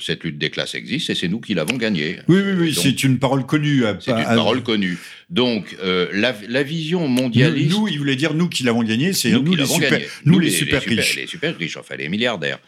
cette 0.00 0.24
lutte 0.24 0.38
des 0.38 0.50
classes 0.50 0.74
existe, 0.74 1.10
et 1.10 1.14
c'est 1.14 1.28
nous 1.28 1.40
qui 1.40 1.54
l'avons 1.54 1.76
gagnée. 1.76 2.18
Oui, 2.28 2.40
oui, 2.44 2.52
oui, 2.58 2.78
c'est 2.80 3.02
une 3.04 3.18
parole 3.18 3.44
connue. 3.50 3.84
à- 3.84 3.98
c'est 4.00 4.12
une 4.12 4.18
à- 4.18 4.34
parole 4.36 4.62
connue. 4.62 4.96
Donc 5.28 5.76
euh, 5.82 6.08
la, 6.12 6.34
la 6.48 6.62
vision 6.64 7.06
mondialiste. 7.06 7.70
nous, 7.70 7.86
il 7.88 7.98
voulait 7.98 8.16
dire 8.16 8.34
nous 8.34 8.48
qui 8.48 8.62
l'avons 8.64 8.82
gagné, 8.82 9.12
c'est 9.12 9.30
nous, 9.30 9.54
les 9.54 9.64
super, 9.66 9.90
gagné. 9.90 10.06
nous, 10.24 10.38
les, 10.40 10.50
super 10.50 10.82
riches. 10.82 11.16
les 11.16 11.26
super 11.28 11.56
riches, 11.56 11.76
enfin 11.76 11.94
les 11.96 12.08
milliardaires. 12.08 12.58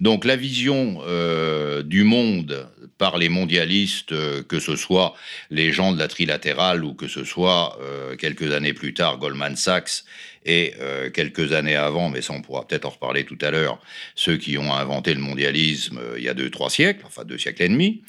Donc 0.00 0.24
la 0.24 0.36
vision 0.36 1.00
euh, 1.06 1.82
du 1.82 2.04
monde 2.04 2.66
par 2.98 3.16
les 3.16 3.30
mondialistes, 3.30 4.12
euh, 4.12 4.42
que 4.42 4.60
ce 4.60 4.76
soit 4.76 5.14
les 5.50 5.72
gens 5.72 5.92
de 5.92 5.98
la 5.98 6.08
trilatérale 6.08 6.84
ou 6.84 6.92
que 6.94 7.08
ce 7.08 7.24
soit 7.24 7.78
quelques 8.18 8.52
années 8.52 8.74
plus 8.74 8.92
tard 8.94 9.18
Goldman 9.18 9.56
Sachs 9.56 10.04
et 10.44 10.74
euh, 10.80 11.10
quelques 11.10 11.52
années 11.52 11.76
avant, 11.76 12.08
mais 12.08 12.22
ça 12.22 12.32
on 12.32 12.40
pourra 12.40 12.66
peut-être 12.66 12.86
en 12.86 12.90
reparler 12.90 13.24
tout 13.24 13.38
à 13.42 13.50
l'heure, 13.50 13.78
ceux 14.14 14.36
qui 14.36 14.56
ont 14.56 14.72
inventé 14.72 15.12
le 15.14 15.20
mondialisme 15.20 15.98
euh, 15.98 16.14
il 16.18 16.24
y 16.24 16.28
a 16.28 16.34
deux, 16.34 16.50
trois 16.50 16.70
siècles, 16.70 17.04
enfin 17.06 17.24
deux 17.24 17.38
siècles 17.38 17.62
et 17.62 17.68
demi, 17.68 18.02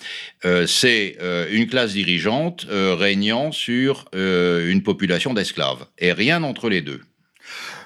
euh, 0.46 0.66
c'est 0.66 1.18
une 1.52 1.68
classe 1.68 1.94
dirigeante 1.94 2.66
régnant 2.70 3.52
sur 3.52 4.06
une 4.14 4.82
population 4.84 5.34
d'esclaves 5.34 5.86
et 5.98 6.14
rien 6.14 6.44
entre 6.44 6.70
les 6.70 6.82
deux. 6.82 7.02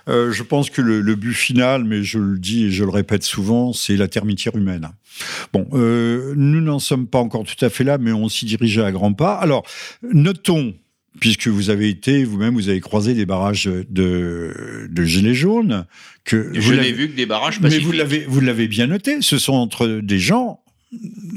Je 0.07 0.43
pense 0.43 0.69
que 0.69 0.81
le, 0.81 1.15
but 1.15 1.33
final, 1.33 1.83
mais 1.83 2.03
je 2.03 2.19
le 2.19 2.37
dis 2.37 2.65
et 2.65 2.71
je 2.71 2.83
le 2.83 2.89
répète 2.89 3.23
souvent, 3.23 3.73
c'est 3.73 3.95
la 3.95 4.07
termitière 4.07 4.55
humaine. 4.55 4.89
Bon, 5.53 5.67
nous 5.71 6.61
n'en 6.61 6.79
sommes 6.79 7.07
pas 7.07 7.19
encore 7.19 7.43
tout 7.43 7.63
à 7.63 7.69
fait 7.69 7.83
là, 7.83 7.97
mais 7.97 8.11
on 8.11 8.29
s'y 8.29 8.45
dirigeait 8.45 8.83
à 8.83 8.91
grands 8.91 9.13
pas. 9.13 9.33
Alors, 9.35 9.65
notons, 10.03 10.75
puisque 11.19 11.47
vous 11.47 11.69
avez 11.69 11.89
été, 11.89 12.23
vous-même, 12.23 12.53
vous 12.55 12.69
avez 12.69 12.79
croisé 12.81 13.13
des 13.13 13.25
barrages 13.25 13.69
de, 13.89 14.87
de 14.89 15.03
gilets 15.03 15.33
jaunes, 15.33 15.85
que 16.23 16.51
Je 16.53 16.73
l'avez- 16.73 16.91
vu 16.91 17.09
que 17.09 17.15
des 17.15 17.25
barrages 17.25 17.59
mais 17.59 17.69
pacifiques. 17.69 17.85
vous 17.85 17.91
l'avez, 17.93 18.25
vous 18.27 18.41
l'avez 18.41 18.67
bien 18.67 18.87
noté, 18.87 19.17
ce 19.21 19.37
sont 19.37 19.53
entre 19.53 19.87
des 20.03 20.19
gens 20.19 20.61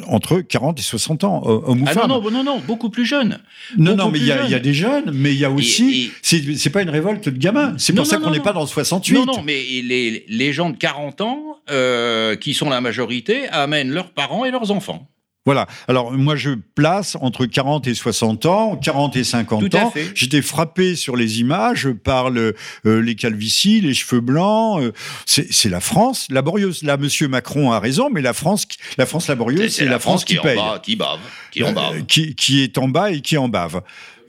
entre 0.06 0.40
40 0.40 0.78
et 0.78 0.82
60 0.82 1.24
ans, 1.24 1.42
hommes 1.44 1.82
ou 1.82 1.84
Ah 1.88 1.92
femmes. 1.92 2.08
non, 2.10 2.22
non, 2.22 2.30
non, 2.30 2.44
non, 2.44 2.62
beaucoup 2.64 2.90
plus 2.90 3.04
jeunes. 3.04 3.40
Non, 3.76 3.92
Beaucoup 3.92 3.96
non, 3.96 4.10
mais 4.12 4.18
il 4.20 4.26
y, 4.26 4.30
a- 4.32 4.46
y 4.48 4.60
des 4.60 4.74
jeunes, 4.74 5.10
mais 5.12 5.32
il 5.32 5.38
y 5.40 5.44
a 5.44 5.50
aussi. 5.50 6.12
et- 6.22 6.52
C'est 6.56 6.70
pas 6.70 6.82
une 6.82 6.90
révolte 6.90 7.28
de 7.28 7.36
gamins. 7.38 7.74
C'est 7.76 7.92
Non, 7.92 8.02
pour 8.02 8.06
ça 8.06 8.18
qu'on 8.18 8.30
n'est 8.30 8.38
pas 8.40 8.52
dans 8.52 8.60
le 8.60 8.66
68. 8.68 9.14
Non, 9.14 9.24
non, 9.26 9.42
mais 9.44 9.60
les, 9.82 10.24
les 10.28 10.52
gens 10.52 10.70
de 10.70 10.76
40 10.76 11.22
ans, 11.22 11.56
euh, 11.70 12.36
qui 12.36 12.54
sont 12.54 12.70
la 12.70 12.80
majorité, 12.80 13.48
amènent 13.48 13.90
leurs 13.90 14.12
parents 14.12 14.44
et 14.44 14.52
leurs 14.52 14.70
enfants. 14.70 15.08
Voilà. 15.48 15.66
Alors, 15.88 16.12
moi, 16.12 16.36
je 16.36 16.50
place 16.74 17.16
entre 17.22 17.46
40 17.46 17.86
et 17.86 17.94
60 17.94 18.44
ans, 18.44 18.76
40 18.76 19.16
et 19.16 19.24
50 19.24 19.70
Tout 19.70 19.76
à 19.78 19.84
ans. 19.84 19.94
J'étais 20.14 20.42
frappé 20.42 20.94
sur 20.94 21.16
les 21.16 21.40
images 21.40 21.88
par 22.04 22.28
le, 22.28 22.54
euh, 22.84 23.00
les 23.00 23.14
calvities, 23.14 23.80
les 23.80 23.94
cheveux 23.94 24.20
blancs. 24.20 24.82
euh, 24.82 24.92
c'est 25.24 25.70
la 25.70 25.80
France 25.80 26.26
laborieuse. 26.28 26.82
Là, 26.82 26.98
Monsieur 26.98 27.28
Macron 27.28 27.72
a 27.72 27.80
raison, 27.80 28.10
mais 28.12 28.20
la 28.20 28.34
France, 28.34 28.68
la 28.98 29.06
France 29.06 29.28
laborieuse, 29.28 29.74
c'est 29.74 29.86
la, 29.86 29.98
France 29.98 30.26
qui, 30.26 30.36
paye. 30.36 30.58
en 30.58 30.72
bas, 30.72 30.78
qui 30.80 30.96
bave, 30.96 31.18
qui 31.50 31.64
en 31.64 31.72
bave. 31.72 31.96
Euh, 31.96 32.02
qui, 32.02 32.34
qui 32.34 32.62
est 32.62 32.76
en 32.76 32.88
bas 32.88 33.10
et 33.10 33.22
qui 33.22 33.38
en 33.38 33.48
bave. 33.48 33.80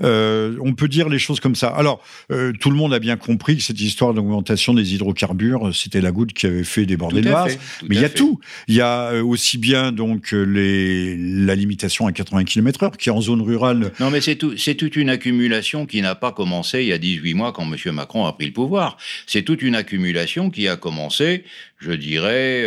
Euh, 0.04 0.56
on 0.62 0.74
peut 0.74 0.88
dire 0.88 1.10
les 1.10 1.20
choses 1.20 1.40
comme 1.40 1.56
ça. 1.56 1.68
Alors, 1.70 2.04
euh, 2.32 2.54
tout 2.60 2.70
le 2.70 2.76
monde 2.76 2.94
a 2.94 3.00
bien 3.00 3.18
compris 3.18 3.58
que 3.58 3.64
cette 3.64 3.80
histoire 3.80 4.14
d'augmentation 4.14 4.74
des 4.74 4.94
hydrocarbures, 4.94 5.76
c'était 5.76 6.02
la 6.02 6.12
goutte 6.12 6.34
qui 6.34 6.46
avait 6.46 6.64
fait 6.64 6.86
déborder 6.86 7.22
le 7.22 7.32
vase. 7.32 7.58
Mais 7.88 7.96
il 7.96 8.02
y 8.02 8.06
a 8.06 8.10
tout. 8.10 8.40
Il 8.68 8.76
y 8.76 8.82
a 8.82 9.12
euh, 9.12 9.24
aussi 9.24 9.58
bien 9.58 9.92
donc 9.92 10.32
les, 10.32 11.18
la 11.18 11.56
limitation 11.56 12.08
à 12.08 12.12
80 12.12 12.44
km/h 12.46 12.98
qui 12.98 13.10
en 13.10 13.22
zone 13.22 13.42
rurale. 13.42 13.92
Non, 14.00 14.10
mais 14.10 14.22
c'est 14.22 14.36
tout, 14.36 14.58
c'est 14.58 14.76
toute 14.76 14.96
une 14.96 15.10
accumulation 15.10 15.86
qui 15.86 16.02
n'a 16.02 16.16
pas 16.16 16.32
commencé 16.32 16.82
il 16.82 16.88
y 16.88 16.94
a 16.94 16.98
18 16.98 17.34
mois 17.34 17.52
quand 17.52 17.64
M. 17.64 17.94
Macron 17.94 18.26
a 18.26 18.34
pris 18.34 18.46
le 18.46 18.54
pouvoir. 18.54 18.98
C'est 19.28 19.44
toute 19.44 19.62
une 19.62 19.76
accumulation 19.76 20.50
qui 20.50 20.68
a 20.68 20.76
commencé, 20.76 21.44
je 21.80 21.92
dirais. 21.92 22.66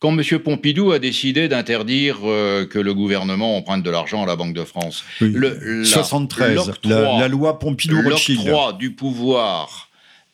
Quand 0.00 0.18
M. 0.18 0.38
Pompidou 0.38 0.92
a 0.92 0.98
décidé 0.98 1.46
d'interdire 1.46 2.20
euh, 2.24 2.66
que 2.66 2.78
le 2.78 2.94
gouvernement 2.94 3.58
emprunte 3.58 3.82
de 3.82 3.90
l'argent 3.90 4.22
à 4.22 4.26
la 4.26 4.34
Banque 4.34 4.54
de 4.54 4.64
France, 4.64 5.04
le, 5.20 5.84
73, 5.84 6.72
la, 6.84 7.28
loi 7.28 7.58
Pompidou-Rothschild. 7.58 8.46
L'octroi 8.46 8.72
du 8.72 8.92
pouvoir 8.92 9.90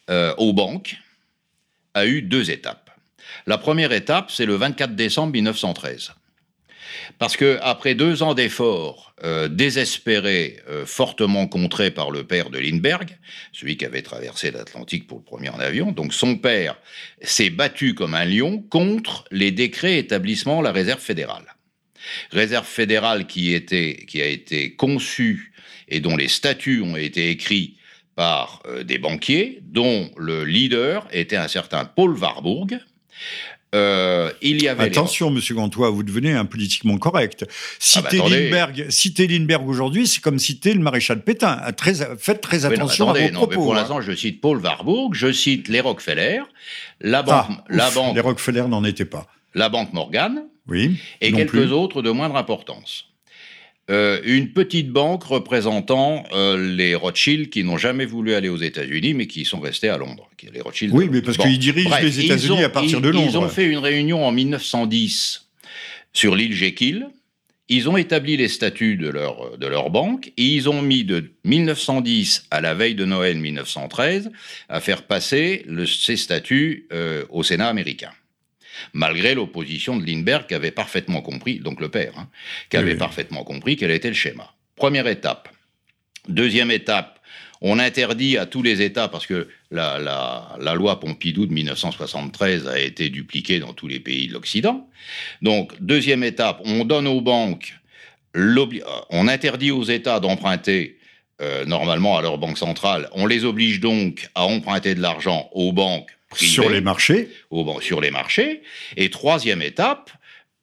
euh, 0.08 0.32
aux 0.38 0.52
banques 0.52 0.96
a 1.94 2.06
eu 2.06 2.22
deux 2.22 2.52
étapes. 2.52 2.90
La 3.48 3.58
première 3.58 3.90
étape, 3.90 4.30
c'est 4.30 4.46
le 4.46 4.54
24 4.54 4.94
décembre 4.94 5.32
1913. 5.32 6.12
Parce 7.18 7.36
que 7.36 7.58
après 7.62 7.94
deux 7.94 8.22
ans 8.22 8.34
d'efforts 8.34 9.14
euh, 9.24 9.48
désespérés, 9.48 10.58
euh, 10.68 10.84
fortement 10.84 11.46
contrés 11.46 11.90
par 11.90 12.10
le 12.10 12.24
père 12.24 12.50
de 12.50 12.58
Lindbergh, 12.58 13.16
celui 13.52 13.76
qui 13.76 13.84
avait 13.84 14.02
traversé 14.02 14.50
l'Atlantique 14.50 15.06
pour 15.06 15.18
le 15.18 15.24
premier 15.24 15.48
en 15.48 15.58
avion, 15.58 15.92
donc 15.92 16.12
son 16.12 16.36
père 16.36 16.76
s'est 17.22 17.50
battu 17.50 17.94
comme 17.94 18.14
un 18.14 18.24
lion 18.24 18.60
contre 18.60 19.24
les 19.30 19.50
décrets 19.50 19.98
établissant 19.98 20.60
la 20.60 20.72
réserve 20.72 21.00
fédérale. 21.00 21.56
Réserve 22.30 22.66
fédérale 22.66 23.26
qui, 23.26 23.54
a 23.54 24.26
été 24.26 24.74
conçue 24.76 25.52
et 25.88 26.00
dont 26.00 26.16
les 26.16 26.28
statuts 26.28 26.82
ont 26.82 26.96
été 26.96 27.30
écrits 27.30 27.76
par 28.14 28.62
euh, 28.66 28.82
des 28.82 28.98
banquiers, 28.98 29.60
dont 29.62 30.10
le 30.16 30.44
leader 30.44 31.06
était 31.10 31.36
un 31.36 31.48
certain 31.48 31.84
Paul 31.84 32.16
Warburg, 32.16 32.78
euh, 33.74 34.30
il 34.42 34.62
y 34.62 34.68
avait 34.68 34.84
Attention, 34.84 35.30
Monsieur 35.30 35.54
Gantois, 35.54 35.90
vous 35.90 36.02
devenez 36.02 36.32
un 36.32 36.44
politiquement 36.44 36.98
correct. 36.98 37.44
Citer 37.78 38.20
ah 38.20 38.28
bah 38.28 38.36
Lindbergh, 39.28 39.68
aujourd'hui, 39.68 40.06
c'est 40.06 40.20
comme 40.20 40.38
citer 40.38 40.72
le 40.72 40.80
maréchal 40.80 41.22
Pétain. 41.22 41.60
Très, 41.76 41.94
faites 42.16 42.40
très 42.40 42.64
attention 42.64 43.10
à 43.10 43.18
vos 43.18 43.28
propos. 43.32 43.54
pour 43.54 43.74
hein. 43.74 43.78
l'instant, 43.78 44.00
je 44.00 44.12
cite 44.12 44.40
Paul 44.40 44.58
Warburg, 44.58 45.14
je 45.14 45.32
cite 45.32 45.68
les 45.68 45.80
Rockefeller, 45.80 46.42
la 47.00 47.22
banque, 47.22 47.46
ah, 47.50 47.64
la 47.68 47.90
banque. 47.90 48.14
Les 48.14 48.20
Rockefeller 48.20 48.64
n'en 48.68 48.84
étaient 48.84 49.04
pas. 49.04 49.26
La 49.54 49.68
banque 49.68 49.92
Morgan. 49.92 50.44
Oui. 50.68 50.98
Et 51.20 51.32
quelques 51.32 51.72
autres 51.72 52.02
de 52.02 52.10
moindre 52.10 52.36
importance. 52.36 53.06
Euh, 53.88 54.20
une 54.24 54.52
petite 54.52 54.90
banque 54.90 55.22
représentant 55.22 56.24
euh, 56.32 56.74
les 56.74 56.96
Rothschild 56.96 57.50
qui 57.50 57.62
n'ont 57.62 57.76
jamais 57.76 58.04
voulu 58.04 58.34
aller 58.34 58.48
aux 58.48 58.56
États-Unis, 58.56 59.14
mais 59.14 59.28
qui 59.28 59.44
sont 59.44 59.60
restés 59.60 59.88
à 59.88 59.96
Londres. 59.96 60.28
Les 60.52 60.60
Rothschild, 60.60 60.92
oui, 60.92 61.08
mais 61.10 61.22
parce 61.22 61.36
qu'ils 61.36 61.58
dirigent 61.58 61.96
les 62.02 62.24
États-Unis 62.24 62.64
à 62.64 62.68
partir 62.68 63.00
de 63.00 63.08
Londres. 63.08 63.28
Ils 63.30 63.38
ont 63.38 63.48
fait 63.48 63.66
une 63.66 63.78
réunion 63.78 64.26
en 64.26 64.32
1910 64.32 65.48
sur 66.12 66.34
l'île 66.34 66.52
Jekyll. 66.52 67.06
Ils 67.68 67.88
ont 67.88 67.96
établi 67.96 68.36
les 68.36 68.48
statuts 68.48 68.96
de 68.96 69.08
leur, 69.08 69.56
de 69.58 69.66
leur 69.66 69.90
banque 69.90 70.32
et 70.36 70.44
ils 70.44 70.68
ont 70.68 70.82
mis 70.82 71.04
de 71.04 71.32
1910 71.44 72.46
à 72.50 72.60
la 72.60 72.74
veille 72.74 72.94
de 72.94 73.04
Noël 73.04 73.38
1913 73.38 74.30
à 74.68 74.80
faire 74.80 75.02
passer 75.02 75.64
le, 75.66 75.84
ces 75.84 76.16
statuts 76.16 76.86
euh, 76.92 77.24
au 77.28 77.42
Sénat 77.42 77.68
américain 77.68 78.10
malgré 78.92 79.34
l'opposition 79.34 79.96
de 79.96 80.06
Lindbergh 80.06 80.46
qui 80.46 80.54
avait 80.54 80.70
parfaitement 80.70 81.22
compris, 81.22 81.58
donc 81.60 81.80
le 81.80 81.88
père, 81.88 82.12
hein, 82.16 82.28
qui 82.70 82.76
avait 82.76 82.96
parfaitement 82.96 83.44
compris 83.44 83.76
quel 83.76 83.90
était 83.90 84.08
le 84.08 84.14
schéma. 84.14 84.52
Première 84.76 85.06
étape. 85.06 85.48
Deuxième 86.28 86.70
étape, 86.70 87.20
on 87.60 87.78
interdit 87.78 88.36
à 88.36 88.46
tous 88.46 88.62
les 88.62 88.82
États, 88.82 89.08
parce 89.08 89.26
que 89.26 89.48
la, 89.70 89.98
la, 89.98 90.74
loi 90.74 91.00
Pompidou 91.00 91.46
de 91.46 91.52
1973 91.52 92.68
a 92.68 92.78
été 92.78 93.08
dupliquée 93.08 93.60
dans 93.60 93.72
tous 93.72 93.88
les 93.88 94.00
pays 94.00 94.28
de 94.28 94.34
l'Occident. 94.34 94.88
Donc, 95.42 95.72
deuxième 95.80 96.22
étape, 96.22 96.60
on 96.64 96.84
donne 96.84 97.06
aux 97.06 97.20
banques, 97.20 97.74
on 98.34 99.28
interdit 99.28 99.70
aux 99.70 99.84
États 99.84 100.20
d'emprunter 100.20 100.98
euh, 101.42 101.64
normalement 101.64 102.16
à 102.16 102.22
leur 102.22 102.38
banque 102.38 102.58
centrale. 102.58 103.08
On 103.12 103.26
les 103.26 103.44
oblige 103.44 103.80
donc 103.80 104.28
à 104.34 104.44
emprunter 104.44 104.94
de 104.94 105.00
l'argent 105.00 105.48
aux 105.52 105.72
banques 105.72 106.15
sur 106.34 106.68
les 106.68 106.80
marchés 106.80 107.28
bon, 107.50 107.80
Sur 107.80 108.00
les 108.00 108.10
marchés. 108.10 108.62
Et 108.96 109.10
troisième 109.10 109.62
étape, 109.62 110.10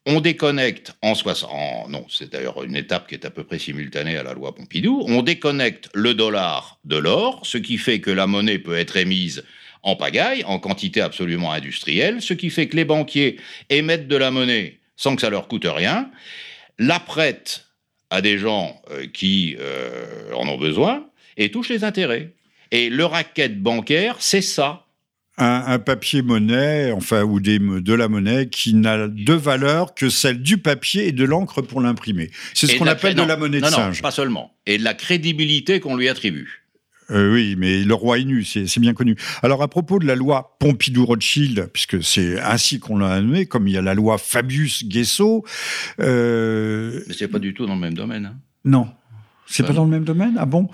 on 0.06 0.20
déconnecte 0.20 0.92
en 1.02 1.14
60. 1.14 1.88
non, 1.88 2.06
c'est 2.10 2.30
d'ailleurs 2.30 2.62
une 2.62 2.76
étape 2.76 3.08
qui 3.08 3.14
est 3.14 3.24
à 3.24 3.30
peu 3.30 3.44
près 3.44 3.58
simultanée 3.58 4.16
à 4.16 4.22
la 4.22 4.34
loi 4.34 4.54
Pompidou. 4.54 5.02
On 5.06 5.22
déconnecte 5.22 5.88
le 5.94 6.14
dollar 6.14 6.78
de 6.84 6.96
l'or, 6.96 7.40
ce 7.44 7.58
qui 7.58 7.78
fait 7.78 8.00
que 8.00 8.10
la 8.10 8.26
monnaie 8.26 8.58
peut 8.58 8.76
être 8.76 8.96
émise 8.96 9.44
en 9.82 9.96
pagaille, 9.96 10.44
en 10.44 10.58
quantité 10.58 11.00
absolument 11.00 11.52
industrielle, 11.52 12.22
ce 12.22 12.34
qui 12.34 12.50
fait 12.50 12.68
que 12.68 12.76
les 12.76 12.84
banquiers 12.84 13.38
émettent 13.70 14.08
de 14.08 14.16
la 14.16 14.30
monnaie 14.30 14.78
sans 14.96 15.14
que 15.14 15.22
ça 15.22 15.30
leur 15.30 15.48
coûte 15.48 15.66
rien, 15.66 16.10
la 16.78 17.00
prêtent 17.00 17.66
à 18.10 18.20
des 18.20 18.38
gens 18.38 18.80
euh, 18.90 19.06
qui 19.12 19.56
euh, 19.58 20.32
en 20.34 20.48
ont 20.48 20.58
besoin 20.58 21.06
et 21.36 21.50
touchent 21.50 21.70
les 21.70 21.84
intérêts. 21.84 22.30
Et 22.70 22.90
le 22.90 23.04
racket 23.04 23.60
bancaire, 23.60 24.16
c'est 24.20 24.42
ça 24.42 24.83
un, 25.36 25.78
papier 25.78 26.22
monnaie, 26.22 26.92
enfin, 26.92 27.22
ou 27.22 27.40
des, 27.40 27.58
de 27.58 27.94
la 27.94 28.08
monnaie 28.08 28.48
qui 28.48 28.74
n'a 28.74 29.08
de 29.08 29.32
valeur 29.32 29.94
que 29.94 30.08
celle 30.08 30.42
du 30.42 30.58
papier 30.58 31.08
et 31.08 31.12
de 31.12 31.24
l'encre 31.24 31.62
pour 31.62 31.80
l'imprimer. 31.80 32.30
C'est 32.54 32.66
ce 32.66 32.76
qu'on 32.76 32.86
appelle 32.86 33.14
de 33.14 33.22
la 33.22 33.36
monnaie 33.36 33.60
de 33.60 33.66
singe. 33.66 33.96
Non, 33.96 34.02
pas 34.02 34.10
seulement. 34.10 34.54
Et 34.66 34.78
de 34.78 34.84
la 34.84 34.94
crédibilité 34.94 35.80
qu'on 35.80 35.96
lui 35.96 36.08
attribue. 36.08 36.64
Euh, 37.10 37.32
oui, 37.32 37.54
mais 37.58 37.84
le 37.84 37.94
roi 37.94 38.18
est 38.18 38.24
nu, 38.24 38.44
c'est 38.44 38.78
bien 38.78 38.94
connu. 38.94 39.16
Alors, 39.42 39.62
à 39.62 39.68
propos 39.68 39.98
de 39.98 40.06
la 40.06 40.14
loi 40.14 40.56
Pompidou-Rothschild, 40.58 41.68
puisque 41.72 42.02
c'est 42.02 42.40
ainsi 42.40 42.78
qu'on 42.78 42.98
l'a 42.98 43.20
nommé, 43.20 43.46
comme 43.46 43.68
il 43.68 43.74
y 43.74 43.76
a 43.76 43.82
la 43.82 43.94
loi 43.94 44.16
Fabius-Guesso. 44.16 45.44
Euh... 46.00 47.00
Mais 47.06 47.14
c'est 47.14 47.28
pas 47.28 47.38
du 47.38 47.52
tout 47.52 47.66
dans 47.66 47.74
le 47.74 47.80
même 47.80 47.94
domaine. 47.94 48.26
Hein. 48.26 48.36
Non, 48.64 48.88
c'est 49.46 49.62
pas 49.62 49.72
dans 49.72 49.84
le 49.84 49.90
même 49.90 50.04
domaine? 50.04 50.34
Ah 50.38 50.46
bon? 50.46 50.68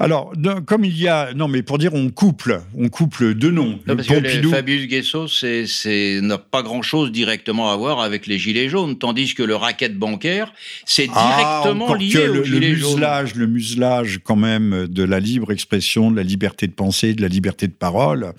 Alors, 0.00 0.32
comme 0.66 0.84
il 0.84 0.96
y 0.98 1.08
a... 1.08 1.34
Non, 1.34 1.46
mais 1.46 1.62
pour 1.62 1.78
dire 1.78 1.92
on 1.94 2.08
couple, 2.10 2.62
on 2.76 2.88
couple 2.88 3.34
deux 3.34 3.50
noms. 3.50 3.78
Non, 3.86 3.96
parce 3.96 4.08
que 4.08 4.48
Fabius 4.48 4.86
Guesso, 4.86 5.28
c'est 5.28 6.20
n'a 6.22 6.38
pas 6.38 6.62
grand-chose 6.62 7.12
directement 7.12 7.70
à 7.70 7.76
voir 7.76 8.00
avec 8.00 8.26
les 8.26 8.38
gilets 8.38 8.68
jaunes, 8.68 8.96
tandis 8.96 9.34
que 9.34 9.42
le 9.42 9.54
racket 9.54 9.96
bancaire, 9.96 10.52
c'est 10.86 11.08
ah, 11.14 11.36
directement 11.36 11.94
lié 11.94 12.12
que 12.12 12.18
le, 12.18 12.60
muselage, 12.60 13.34
Le 13.34 13.46
muselage, 13.46 14.20
quand 14.24 14.36
même, 14.36 14.86
de 14.88 15.02
la 15.02 15.20
libre 15.20 15.52
expression, 15.52 16.10
de 16.10 16.16
la 16.16 16.22
liberté 16.22 16.66
de 16.66 16.72
penser, 16.72 17.14
de 17.14 17.22
la 17.22 17.28
liberté 17.28 17.66
de 17.66 17.72
parole, 17.72 18.32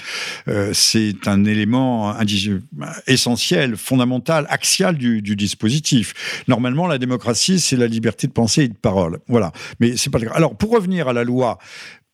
euh, 0.47 0.71
c'est 0.73 1.27
un 1.27 1.45
élément 1.45 2.15
essentiel, 3.07 3.77
fondamental, 3.77 4.47
axial 4.49 4.97
du, 4.97 5.21
du 5.21 5.35
dispositif. 5.35 6.43
Normalement, 6.47 6.87
la 6.87 6.97
démocratie, 6.97 7.59
c'est 7.59 7.77
la 7.77 7.87
liberté 7.87 8.27
de 8.27 8.31
penser 8.31 8.63
et 8.63 8.67
de 8.67 8.73
parole. 8.73 9.19
Voilà 9.27 9.51
mais 9.79 9.97
c'est 9.97 10.09
pas 10.09 10.19
le 10.19 10.27
cas. 10.27 10.33
Alors, 10.33 10.55
pour 10.55 10.71
revenir 10.71 11.07
à 11.07 11.13
la 11.13 11.23
loi 11.23 11.57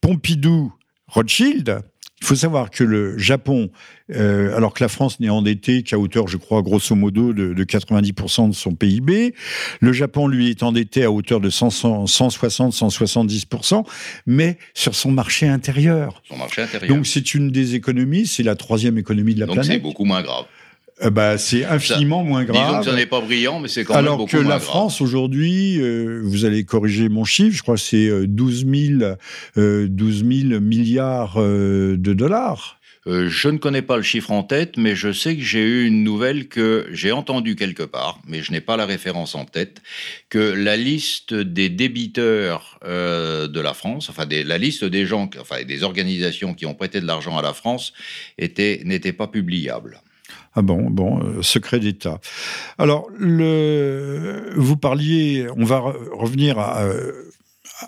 Pompidou-Rothschild, 0.02 1.82
il 2.22 2.28
faut 2.28 2.36
savoir 2.36 2.70
que 2.70 2.84
le 2.84 3.18
Japon, 3.18 3.72
euh, 4.12 4.56
alors 4.56 4.76
que 4.76 4.84
la 4.84 4.90
France 4.90 5.20
n'est 5.20 5.30
endettée 5.30 5.82
qu'à 5.82 5.98
hauteur, 5.98 6.28
je 6.28 6.38
crois, 6.38 6.62
grosso 6.62 6.94
modo, 6.96 7.34
de, 7.34 7.64
90% 7.64 8.50
de 8.50 8.54
son 8.54 8.76
PIB, 8.76 9.34
le 9.80 9.92
Japon, 9.92 10.28
lui, 10.28 10.52
est 10.52 10.62
endetté 10.62 11.04
à 11.04 11.12
hauteur 11.12 11.40
de 11.40 11.50
160-170%, 11.50 13.88
mais 14.28 14.60
sur 14.76 14.94
son 14.94 15.10
marché 15.12 15.48
intérieur. 15.48 16.22
Son 16.30 16.38
marché 16.38 16.62
intérieur. 16.62 16.96
Donc 16.96 17.08
c'est 17.08 17.34
une 17.34 17.50
des 17.50 17.74
économies, 17.74 18.28
c'est 18.28 18.44
la 18.44 18.56
troisième 18.56 19.00
économie 19.00 19.34
de 19.34 19.40
la 19.40 19.48
planète. 19.48 19.66
Donc 19.66 19.74
c'est 19.74 19.80
beaucoup 19.80 20.06
moins 20.06 20.22
grave. 20.22 20.46
Euh, 21.04 21.10
bah, 21.10 21.38
c'est 21.38 21.66
infiniment 21.66 22.24
moins 22.24 22.44
grave. 22.44 22.68
Disons 22.68 22.80
que 22.80 22.86
ça 22.86 22.96
n'est 22.96 23.06
pas 23.06 23.22
brillant, 23.22 23.60
mais 23.60 23.68
c'est 23.68 23.84
quand 23.84 23.96
même 23.96 24.06
beaucoup 24.06 24.18
moins 24.18 24.26
grave. 24.26 24.46
Alors 24.46 24.50
que 24.50 24.50
la 24.50 24.60
France, 24.60 25.02
aujourd'hui, 25.02 25.80
euh, 25.80 26.22
vous 26.24 26.46
allez 26.46 26.64
corriger 26.64 27.10
mon 27.10 27.26
chiffre, 27.26 27.56
je 27.56 27.62
crois 27.62 27.76
que 27.76 27.82
c'est 27.82 28.28
12 28.28 28.66
000, 28.68 29.16
12 29.56 30.26
000 30.50 30.62
milliards 30.62 31.36
euh, 31.38 31.98
de 31.98 32.14
dollars. 32.14 32.80
je 33.08 33.50
ne 33.50 33.58
connais 33.58 33.82
pas 33.82 33.98
le 33.98 34.04
chiffre 34.04 34.32
en 34.32 34.44
tête, 34.44 34.78
mais 34.78 34.96
je 34.96 35.12
sais 35.12 35.36
que 35.36 35.42
j'ai 35.42 35.64
eu 35.64 35.88
une 35.88 36.04
nouvelle 36.04 36.48
que 36.48 36.88
j'ai 36.92 37.12
entendue 37.12 37.56
quelque 37.56 37.84
part, 37.84 38.20
mais 38.28 38.44
je 38.44 38.52
n'ai 38.52 38.62
pas 38.62 38.78
la 38.78 38.86
référence 38.86 39.34
en 39.34 39.46
tête, 39.46 39.82
que 40.30 40.38
la 40.38 40.78
liste 40.78 41.34
des 41.34 41.70
débiteurs 41.70 42.80
de 42.84 43.60
la 43.60 43.74
France, 43.74 44.10
enfin 44.12 44.28
des, 44.28 44.44
la 44.44 44.60
liste 44.60 44.86
des 44.86 45.08
gens, 45.08 45.30
enfin 45.40 45.64
des 45.64 45.82
organisations 45.82 46.54
qui 46.54 46.68
ont 46.68 46.76
prêté 46.76 47.02
de 47.02 47.08
l'argent 47.08 47.38
à 47.38 47.42
la 47.42 47.54
France, 47.54 47.94
n'était 48.38 49.14
pas 49.14 49.28
publiable. 49.28 50.00
Ah 50.54 50.62
bon, 50.62 50.90
bon, 50.90 51.24
euh, 51.24 51.42
secret 51.42 51.80
d'État. 51.80 52.20
Alors, 52.78 53.08
le, 53.18 54.52
vous 54.56 54.76
parliez, 54.76 55.48
on 55.56 55.64
va 55.64 55.80
revenir 56.12 56.60
à, 56.60 56.84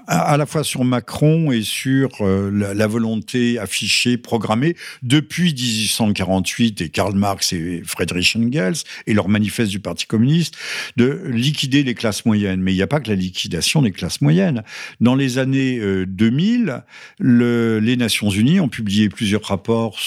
à 0.08 0.38
la 0.38 0.46
fois 0.46 0.64
sur 0.64 0.84
Macron 0.84 1.52
et 1.52 1.62
sur 1.62 2.10
euh, 2.22 2.50
la, 2.52 2.88
volonté 2.88 3.58
affichée, 3.60 4.18
programmée 4.18 4.76
depuis 5.02 5.54
1848 5.54 6.82
et 6.82 6.90
Karl 6.90 7.16
Marx 7.16 7.54
et 7.54 7.82
Friedrich 7.86 8.36
Engels 8.36 8.76
et 9.08 9.14
leur 9.14 9.30
manifeste 9.30 9.72
du 9.72 9.80
Parti 9.80 10.06
communiste 10.06 10.56
de 10.98 11.22
liquider 11.26 11.84
les 11.84 11.94
classes 11.94 12.26
moyennes. 12.26 12.62
Mais 12.62 12.74
il 12.74 12.76
n'y 12.76 12.82
a 12.82 12.88
pas 12.88 13.00
que 13.00 13.10
la 13.10 13.16
liquidation 13.16 13.82
des 13.82 13.92
classes 13.92 14.22
moyennes. 14.22 14.64
Dans 15.00 15.16
les 15.16 15.38
années 15.38 15.80
2000, 16.06 16.84
euh, 17.22 17.80
les 17.80 17.98
Nations 17.98 18.30
Unies 18.30 18.60
ont 18.60 18.70
publié 18.70 19.10
plusieurs 19.10 19.44
rapports 19.44 20.00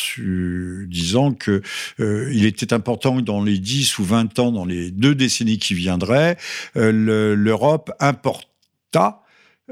disant 0.89 1.33
que 1.33 1.63
euh, 2.01 2.31
il 2.33 2.45
était 2.45 2.73
important 2.73 3.17
que 3.17 3.23
dans 3.23 3.43
les 3.43 3.59
10 3.59 3.99
ou 3.99 4.05
20 4.05 4.39
ans, 4.39 4.53
dans 4.53 4.65
les 4.65 4.91
deux 4.91 5.15
décennies 5.15 5.59
qui 5.59 5.75
viendraient, 5.75 6.37
l'Europe 6.75 7.93
importa 8.01 9.23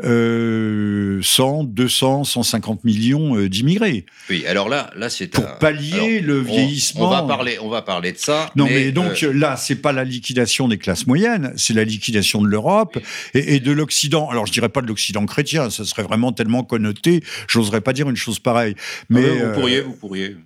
euh, 0.02 1.20
100, 1.22 1.64
200, 1.64 2.24
150 2.24 2.84
millions 2.84 3.36
euh, 3.36 3.48
d'immigrés. 3.48 4.06
Oui, 4.28 4.44
alors 4.46 4.68
là, 4.68 4.90
là 4.96 5.08
c'est 5.08 5.28
pour 5.28 5.58
pallier 5.58 6.20
le 6.20 6.40
vieillissement. 6.40 7.06
On 7.06 7.10
va 7.10 7.22
parler, 7.22 7.58
on 7.60 7.68
va 7.68 7.82
parler 7.82 8.12
de 8.12 8.18
ça. 8.18 8.50
Non, 8.56 8.66
mais, 8.66 8.90
donc 8.90 9.22
euh, 9.22 9.32
là, 9.32 9.56
c'est 9.56 9.76
pas 9.76 9.92
la 9.92 10.02
liquidation 10.02 10.66
des 10.66 10.78
classes 10.78 11.06
moyennes, 11.06 11.52
c'est 11.56 11.74
la 11.74 11.84
liquidation 11.84 12.42
de 12.42 12.48
l'Europe 12.48 12.98
et, 13.34 13.54
et, 13.54 13.60
de 13.60 13.70
l'Occident. 13.70 14.28
Alors, 14.30 14.46
je 14.46 14.52
dirais 14.52 14.68
pas 14.68 14.80
de 14.80 14.88
l'Occident 14.88 15.24
chrétien, 15.26 15.70
ça 15.70 15.84
serait 15.84 16.02
vraiment 16.02 16.32
tellement 16.32 16.64
connoté. 16.64 17.22
J'oserais 17.46 17.80
pas 17.80 17.92
dire 17.92 18.10
une 18.10 18.16
chose 18.16 18.40
pareille. 18.40 18.74
Mais 19.08 19.22
vous 19.22 19.52
pourriez, 19.52 19.80
vous 19.80 19.94
pourriez. 19.94 20.36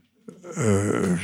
Euh, 0.57 1.17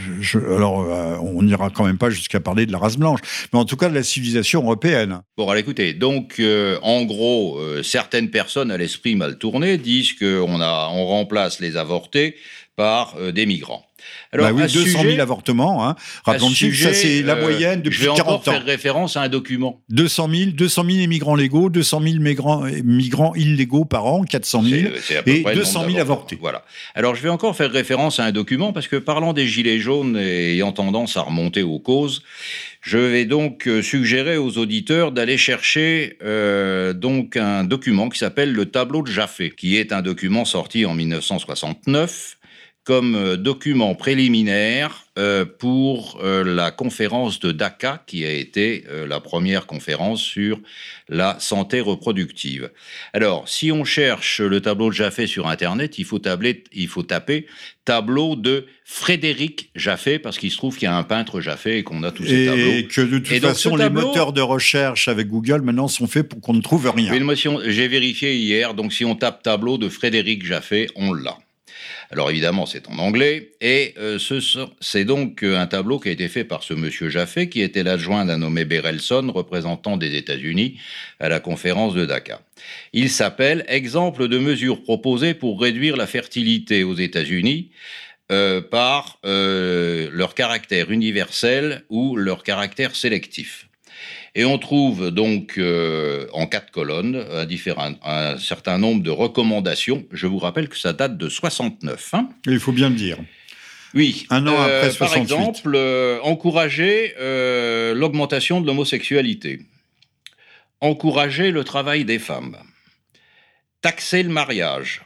alors, 0.57 0.83
euh, 0.83 1.17
on 1.21 1.43
n'ira 1.43 1.71
quand 1.71 1.85
même 1.85 1.99
pas 1.99 2.11
jusqu'à 2.11 2.41
parler 2.41 2.67
de 2.67 2.73
la 2.73 2.79
race 2.79 2.97
blanche, 2.97 3.21
mais 3.53 3.59
en 3.59 3.65
tout 3.65 3.77
cas 3.77 3.89
de 3.89 3.95
la 3.95 4.03
civilisation 4.03 4.63
européenne. 4.63 5.21
Bon, 5.37 5.45
alors 5.45 5.57
écoutez, 5.57 5.95
donc 5.95 6.37
euh, 6.39 6.79
en 6.83 7.05
gros, 7.05 7.61
certaines 7.83 8.31
personnes 8.31 8.71
à 8.71 8.77
l'esprit 8.77 9.15
mal 9.15 9.39
tourné 9.39 9.79
disent 9.79 10.13
qu'on 10.15 10.61
on 10.61 11.07
remplace 11.07 11.61
les 11.61 11.77
avortés 11.77 12.37
par 12.77 13.17
des 13.33 13.47
migrants. 13.47 13.87
Alors, 14.33 14.53
bah 14.53 14.65
oui, 14.65 14.73
200 14.73 15.03
000 15.03 15.21
avortements, 15.21 15.87
hein. 15.87 15.97
Rappelons 16.25 16.51
ça 16.51 16.93
c'est 16.93 17.23
la 17.23 17.35
euh, 17.35 17.41
moyenne 17.41 17.83
depuis 17.83 17.99
je 17.99 18.11
vais 18.11 18.17
40 18.17 18.21
encore 18.21 18.45
faire 18.45 18.65
référence 18.65 19.17
à 19.17 19.23
un 19.23 19.29
document. 19.29 19.83
200 19.91 20.29
000, 20.31 20.51
200 20.53 20.85
000 20.85 20.99
immigrants 20.99 21.37
légaux, 21.37 21.71
200 21.71 22.01
000 22.03 22.15
migrants, 22.21 22.65
migrants 22.85 23.35
illégaux 23.35 23.85
par 23.85 24.07
an, 24.07 24.25
400 24.25 24.63
000, 24.63 24.93
et 25.27 25.45
200 25.55 25.85
000 25.87 25.99
avortés. 25.99 26.39
Voilà. 26.41 26.65
Alors 26.95 27.15
je 27.15 27.23
vais 27.23 27.29
encore 27.29 27.55
faire 27.57 27.71
référence 27.71 28.21
à 28.21 28.25
un 28.25 28.33
document 28.33 28.73
parce 28.73 28.89
que 28.89 28.97
parlant 28.97 29.33
des 29.33 29.47
gilets 29.47 29.79
jaunes 29.79 30.17
et 30.17 30.55
ayant 30.55 30.73
tendance 30.73 31.17
à 31.17 31.23
remonter 31.23 31.63
aux 31.63 31.79
causes, 31.79 32.23
je 32.85 32.99
vais 32.99 33.25
donc 33.25 33.67
euh, 33.67 33.81
suggérer 33.81 34.37
aux 34.37 34.59
auditeurs 34.59 35.11
d'aller 35.11 35.39
chercher 35.39 36.19
euh, 36.23 36.93
donc 36.93 37.37
un 37.37 37.65
document 37.65 38.11
qui 38.11 38.19
s'appelle 38.19 38.53
le 38.53 38.67
tableau 38.67 39.03
de 39.03 39.11
Jaffé, 39.11 39.51
qui 39.51 39.77
est 39.77 39.93
un 39.93 40.03
document 40.03 40.45
sorti 40.45 40.85
en 40.85 40.95
1969 40.95 42.37
comme 42.85 43.15
euh, 43.15 43.37
document 43.37 43.95
préliminaire 43.95 45.07
euh, 45.19 45.47
pour 45.47 46.21
euh, 46.23 46.45
la 46.45 46.71
conférence 46.71 47.41
de 47.41 47.51
Dakar, 47.51 48.05
qui 48.05 48.25
a 48.27 48.33
été 48.33 48.85
la 49.09 49.21
première 49.21 49.67
conférence 49.67 50.21
sur 50.21 50.61
la 51.09 51.37
santé 51.39 51.81
reproductive. 51.81 52.71
Alors, 53.13 53.49
si 53.49 53.73
on 53.73 53.85
cherche 53.85 54.41
le 54.41 54.61
tableau 54.61 54.91
de 54.91 54.95
Jaffé 54.95 55.27
sur 55.27 55.49
Internet, 55.49 55.99
il 55.99 56.05
faut, 56.05 56.21
il 56.73 56.89
faut 56.89 57.03
taper 57.03 57.47
tableau 57.85 58.37
de 58.37 58.67
Frédéric 58.85 59.71
Jaffé, 59.75 60.19
parce 60.19 60.39
qu'il 60.39 60.51
se 60.51 60.57
trouve 60.57 60.77
qu'il 60.77 60.87
y 60.87 60.91
a 60.91 60.97
un 60.97 61.03
peintre 61.03 61.41
Jaffé 61.41 61.79
et 61.79 61.83
qu'on 61.83 62.03
a 62.03 62.11
tous 62.11 62.25
ces 62.25 62.47
tableaux. 62.47 62.71
Et 62.71 62.87
que 62.87 63.01
de 63.01 63.19
toute 63.19 63.39
façon, 63.39 63.77
les 63.77 63.91
moteurs 63.91 64.33
de 64.33 64.41
recherche 64.41 65.09
avec 65.09 65.29
Google 65.29 65.63
maintenant 65.63 65.89
sont 65.89 66.07
faits 66.07 66.29
pour 66.29 66.41
qu'on 66.41 66.55
ne 66.55 66.63
trouve 66.63 66.91
rien. 66.91 67.13
J'ai 67.67 67.89
vérifié 67.89 68.37
hier, 68.37 68.75
donc 68.75 68.93
si 68.93 69.05
on 69.05 69.15
tape 69.15 69.43
tableau 69.43 69.79
de 69.79 69.89
Frédéric 69.89 70.45
Jaffé, 70.45 70.89
on 70.97 71.13
l'a. 71.13 71.39
Alors 72.15 72.31
évidemment, 72.31 72.65
c'est 72.65 72.89
en 72.89 72.97
anglais, 72.99 73.51
et 73.61 73.93
euh, 73.99 74.21
c'est 74.81 75.05
donc 75.05 75.43
euh, 75.43 75.59
un 75.59 75.67
tableau 75.67 75.99
qui 75.99 76.11
a 76.11 76.13
été 76.13 76.29
fait 76.29 76.45
par 76.45 76.63
ce 76.63 76.73
monsieur 76.73 77.09
Jaffé, 77.09 77.49
qui 77.49 77.61
était 77.61 77.83
l'adjoint 77.83 78.25
d'un 78.25 78.39
nommé 78.39 78.65
Berelson, 78.65 79.33
représentant 79.35 79.97
des 79.97 80.15
États-Unis 80.15 80.79
à 81.19 81.29
la 81.29 81.41
conférence 81.41 81.93
de 81.93 82.07
Dakar. 82.07 82.41
Il 82.93 83.11
s'appelle 83.11 83.65
Exemple 83.67 84.29
de 84.29 84.39
mesures 84.39 84.85
proposées 84.85 85.35
pour 85.35 85.61
réduire 85.61 85.97
la 85.97 86.07
fertilité 86.07 86.85
aux 86.85 86.95
États-Unis. 86.95 87.71
Euh, 88.33 88.63
par 88.63 89.19
leur 89.23 90.35
caractère 90.35 90.91
universel 90.91 91.85
ou 91.91 92.17
leur 92.17 92.43
caractère 92.43 92.97
sélectif. 92.97 93.69
Et 94.37 94.45
on 94.45 94.59
trouve 94.59 95.11
donc 95.13 95.59
euh, 95.59 96.27
en 96.33 96.47
quatre 96.47 96.73
colonnes 96.73 97.25
un, 97.31 97.95
un, 98.03 98.39
certain 98.39 98.79
nombre 98.79 99.03
de 99.03 99.11
recommandations. 99.11 100.05
Je 100.11 100.27
vous 100.27 100.39
rappelle 100.39 100.69
que 100.69 100.77
ça 100.77 100.93
date 100.93 101.17
de 101.17 101.29
69. 101.29 102.15
Hein. 102.15 102.29
Il 102.47 102.59
faut 102.59 102.73
bien 102.73 102.89
le 102.89 102.97
dire. 102.97 103.19
Oui. 103.95 104.27
Un 104.31 104.47
an 104.49 104.61
après 104.61 104.91
68. 104.91 104.95
Euh, 104.95 105.07
par 105.07 105.17
exemple, 105.17 105.73
euh, 105.77 106.19
encourager 106.23 107.15
l'augmentation 107.95 108.61
de 108.61 108.67
l'homosexualité. 108.67 109.61
Encourager 110.81 111.53
le 111.53 111.63
travail 111.63 112.05
des 112.05 112.19
femmes. 112.19 112.57
Taxer 113.83 114.25
le 114.25 114.31
mariage. 114.31 115.03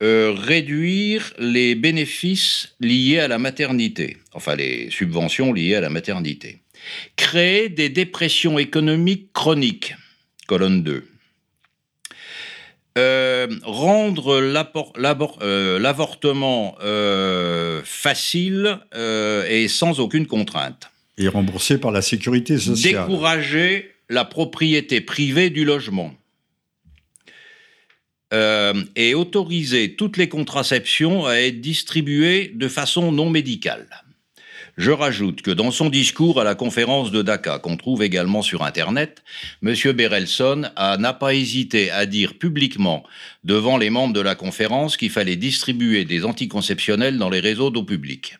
réduire 0.00 1.32
les 1.38 1.76
bénéfices 1.76 2.74
liés 2.80 3.20
à 3.20 3.28
la 3.28 3.38
maternité, 3.38 4.16
enfin 4.32 4.56
les 4.56 4.90
subventions 4.90 5.52
liées 5.52 5.76
à 5.76 5.80
la 5.80 5.90
maternité 5.90 6.62
créer 7.16 7.68
des 7.68 7.88
dépressions 7.88 8.58
économiques 8.58 9.32
chroniques, 9.32 9.94
colonne 10.46 10.82
2. 10.82 11.04
Euh, 12.98 13.46
rendre 13.62 14.32
euh, 14.32 15.78
l'avortement 15.78 16.76
euh, 16.82 17.80
facile 17.84 18.80
et 19.48 19.68
sans 19.68 20.00
aucune 20.00 20.26
contrainte. 20.26 20.90
Et 21.16 21.28
remboursé 21.28 21.78
par 21.78 21.92
la 21.92 22.02
sécurité 22.02 22.58
sociale. 22.58 23.06
Décourager 23.06 23.92
la 24.08 24.24
propriété 24.24 25.00
privée 25.00 25.50
du 25.50 25.64
logement. 25.64 26.12
et 28.32 29.14
autoriser 29.14 29.94
toutes 29.96 30.16
les 30.18 30.28
contraceptions 30.28 31.26
à 31.26 31.36
être 31.36 31.60
distribuées 31.60 32.52
de 32.54 32.68
façon 32.68 33.10
non 33.10 33.30
médicale. 33.30 33.86
Je 34.78 34.92
rajoute 34.92 35.42
que 35.42 35.50
dans 35.50 35.72
son 35.72 35.90
discours 35.90 36.40
à 36.40 36.44
la 36.44 36.54
conférence 36.54 37.10
de 37.10 37.20
Dakar, 37.20 37.60
qu'on 37.60 37.76
trouve 37.76 38.04
également 38.04 38.42
sur 38.42 38.62
Internet, 38.62 39.24
M. 39.60 39.74
Berelson 39.92 40.70
n'a 40.76 41.12
pas 41.12 41.34
hésité 41.34 41.90
à 41.90 42.06
dire 42.06 42.38
publiquement 42.38 43.02
devant 43.42 43.76
les 43.76 43.90
membres 43.90 44.14
de 44.14 44.20
la 44.20 44.36
conférence 44.36 44.96
qu'il 44.96 45.10
fallait 45.10 45.34
distribuer 45.34 46.04
des 46.04 46.24
anticonceptionnels 46.24 47.18
dans 47.18 47.28
les 47.28 47.40
réseaux 47.40 47.70
d'eau 47.70 47.82
publique. 47.82 48.38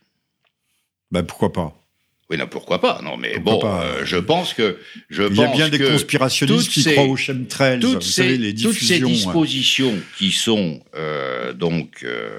Ben 1.10 1.24
pourquoi 1.24 1.52
pas? 1.52 1.74
Oui, 2.30 2.36
non, 2.36 2.46
pourquoi 2.46 2.80
pas? 2.80 3.00
Non, 3.02 3.16
mais 3.16 3.38
bon, 3.38 3.60
euh, 3.64 4.04
je 4.04 4.18
pense 4.18 4.52
que 4.52 4.78
je 5.08 5.22
il 5.24 5.34
y 5.34 5.42
a 5.42 5.48
bien 5.48 5.68
des 5.70 5.78
conspirationnistes 5.78 6.70
qui 6.70 6.84
croient 6.84 7.04
aux 7.04 7.16
chemtrails. 7.16 7.80
Toutes, 7.80 7.94
vous 7.94 8.00
savez, 8.02 8.36
les 8.36 8.54
toutes 8.54 8.74
ces 8.74 9.00
dispositions 9.00 9.94
qui 10.18 10.30
sont 10.30 10.80
euh, 10.94 11.54
donc 11.54 12.04
euh, 12.04 12.38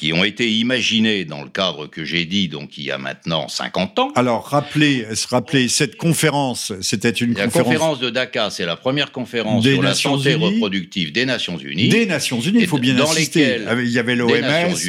qui 0.00 0.14
ont 0.14 0.24
été 0.24 0.50
imaginés 0.50 1.26
dans 1.26 1.42
le 1.42 1.50
cadre 1.50 1.86
que 1.86 2.06
j'ai 2.06 2.24
dit, 2.24 2.48
donc 2.48 2.78
il 2.78 2.84
y 2.84 2.90
a 2.90 2.96
maintenant 2.96 3.48
50 3.48 3.98
ans. 3.98 4.12
Alors, 4.14 4.46
rappelez, 4.46 5.06
rappelez 5.28 5.68
cette 5.68 5.96
conférence, 5.96 6.72
c'était 6.80 7.10
une 7.10 7.34
la 7.34 7.44
conférence... 7.44 7.66
conférence 7.66 8.00
de 8.00 8.08
Dakar, 8.08 8.50
c'est 8.50 8.64
la 8.64 8.76
première 8.76 9.12
conférence 9.12 9.62
sur 9.62 9.82
la 9.82 9.92
santé 9.92 10.32
reproductive 10.36 11.12
des 11.12 11.26
Nations 11.26 11.58
Unies. 11.58 11.90
Des 11.90 12.06
Nations 12.06 12.40
Unies, 12.40 12.60
il 12.62 12.66
faut 12.66 12.78
bien 12.78 12.94
dans 12.94 13.10
insister. 13.10 13.58
Ah, 13.68 13.74
il 13.78 13.90
y 13.90 13.98
avait 13.98 14.16
l'OMS, 14.16 14.30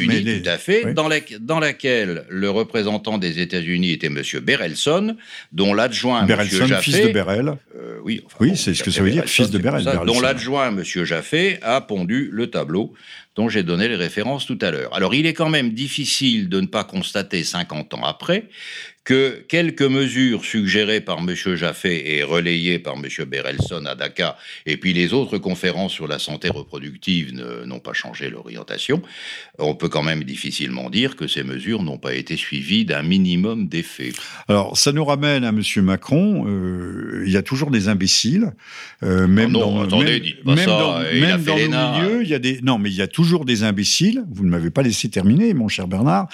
mais 0.06 0.40
tout 0.40 0.48
à 0.48 0.56
fait, 0.56 0.94
dans, 0.94 1.10
dans, 1.40 1.60
laquelle 1.60 2.24
le 2.30 2.48
représentant 2.48 3.18
des 3.18 3.38
États-Unis 3.38 3.92
était 3.92 4.06
M. 4.06 4.22
Berelson, 4.42 5.18
dont 5.52 5.74
l'adjoint 5.74 6.26
M. 6.26 6.42
Jaffé... 6.66 6.90
fils 6.90 7.02
de 7.02 7.12
Berel. 7.12 7.52
Euh, 7.76 7.98
oui, 8.02 8.22
oui 8.40 8.56
c'est 8.56 8.72
ce 8.72 8.82
que 8.82 8.90
ça 8.90 9.02
veut 9.02 9.10
dire, 9.10 9.26
fils 9.26 9.50
de 9.50 9.58
Berel. 9.58 9.84
dont 10.06 10.20
l'adjoint 10.20 10.68
M. 10.68 10.82
Jaffé 10.82 11.58
a 11.60 11.82
pondu 11.82 12.30
le 12.32 12.46
tableau 12.46 12.94
dont 13.34 13.48
j'ai 13.48 13.62
donné 13.62 13.88
les 13.88 13.96
références 13.96 14.46
tout 14.46 14.58
à 14.60 14.70
l'heure. 14.70 14.94
Alors 14.94 15.14
il 15.14 15.26
est 15.26 15.32
quand 15.32 15.48
même 15.48 15.72
difficile 15.72 16.48
de 16.48 16.60
ne 16.60 16.66
pas 16.66 16.84
constater 16.84 17.44
50 17.44 17.94
ans 17.94 18.04
après 18.04 18.48
que 19.04 19.44
quelques 19.48 19.82
mesures 19.82 20.44
suggérées 20.44 21.00
par 21.00 21.18
M. 21.18 21.34
Jaffé 21.56 22.16
et 22.16 22.22
relayées 22.22 22.78
par 22.78 22.94
M. 22.94 23.06
Berelson 23.26 23.84
à 23.86 23.94
Dakar, 23.94 24.36
et 24.66 24.76
puis 24.76 24.92
les 24.92 25.12
autres 25.12 25.38
conférences 25.38 25.92
sur 25.92 26.06
la 26.06 26.18
santé 26.18 26.48
reproductive 26.48 27.34
n'ont 27.66 27.80
pas 27.80 27.92
changé 27.92 28.30
l'orientation, 28.30 29.02
on 29.58 29.74
peut 29.74 29.88
quand 29.88 30.02
même 30.02 30.24
difficilement 30.24 30.88
dire 30.90 31.16
que 31.16 31.26
ces 31.26 31.42
mesures 31.42 31.82
n'ont 31.82 31.98
pas 31.98 32.14
été 32.14 32.36
suivies 32.36 32.84
d'un 32.84 33.02
minimum 33.02 33.68
d'effets. 33.68 34.12
Alors, 34.48 34.76
ça 34.78 34.92
nous 34.92 35.04
ramène 35.04 35.44
à 35.44 35.48
M. 35.48 35.62
Macron. 35.82 36.46
Euh, 36.46 37.24
il 37.26 37.32
y 37.32 37.36
a 37.36 37.42
toujours 37.42 37.70
des 37.70 37.88
imbéciles, 37.88 38.52
euh, 39.02 39.26
même 39.26 39.50
non, 39.50 39.60
dans, 39.60 39.82
attendez, 39.82 40.20
même, 40.20 40.44
pas 40.44 40.54
même 40.54 40.64
ça, 40.64 40.78
dans, 40.78 40.98
même 41.00 41.42
dans 41.42 41.56
le 41.56 41.68
milieu, 41.68 42.22
il 42.22 42.28
y 42.28 42.34
a 42.34 42.38
des 42.38 42.60
non, 42.62 42.78
mais 42.78 42.90
il 42.90 42.96
y 42.96 43.02
a 43.02 43.08
toujours 43.08 43.44
des 43.44 43.64
imbéciles. 43.64 44.24
Vous 44.30 44.44
ne 44.44 44.50
m'avez 44.50 44.70
pas 44.70 44.82
laissé 44.82 45.08
terminer, 45.08 45.54
mon 45.54 45.68
cher 45.68 45.88
Bernard, 45.88 46.28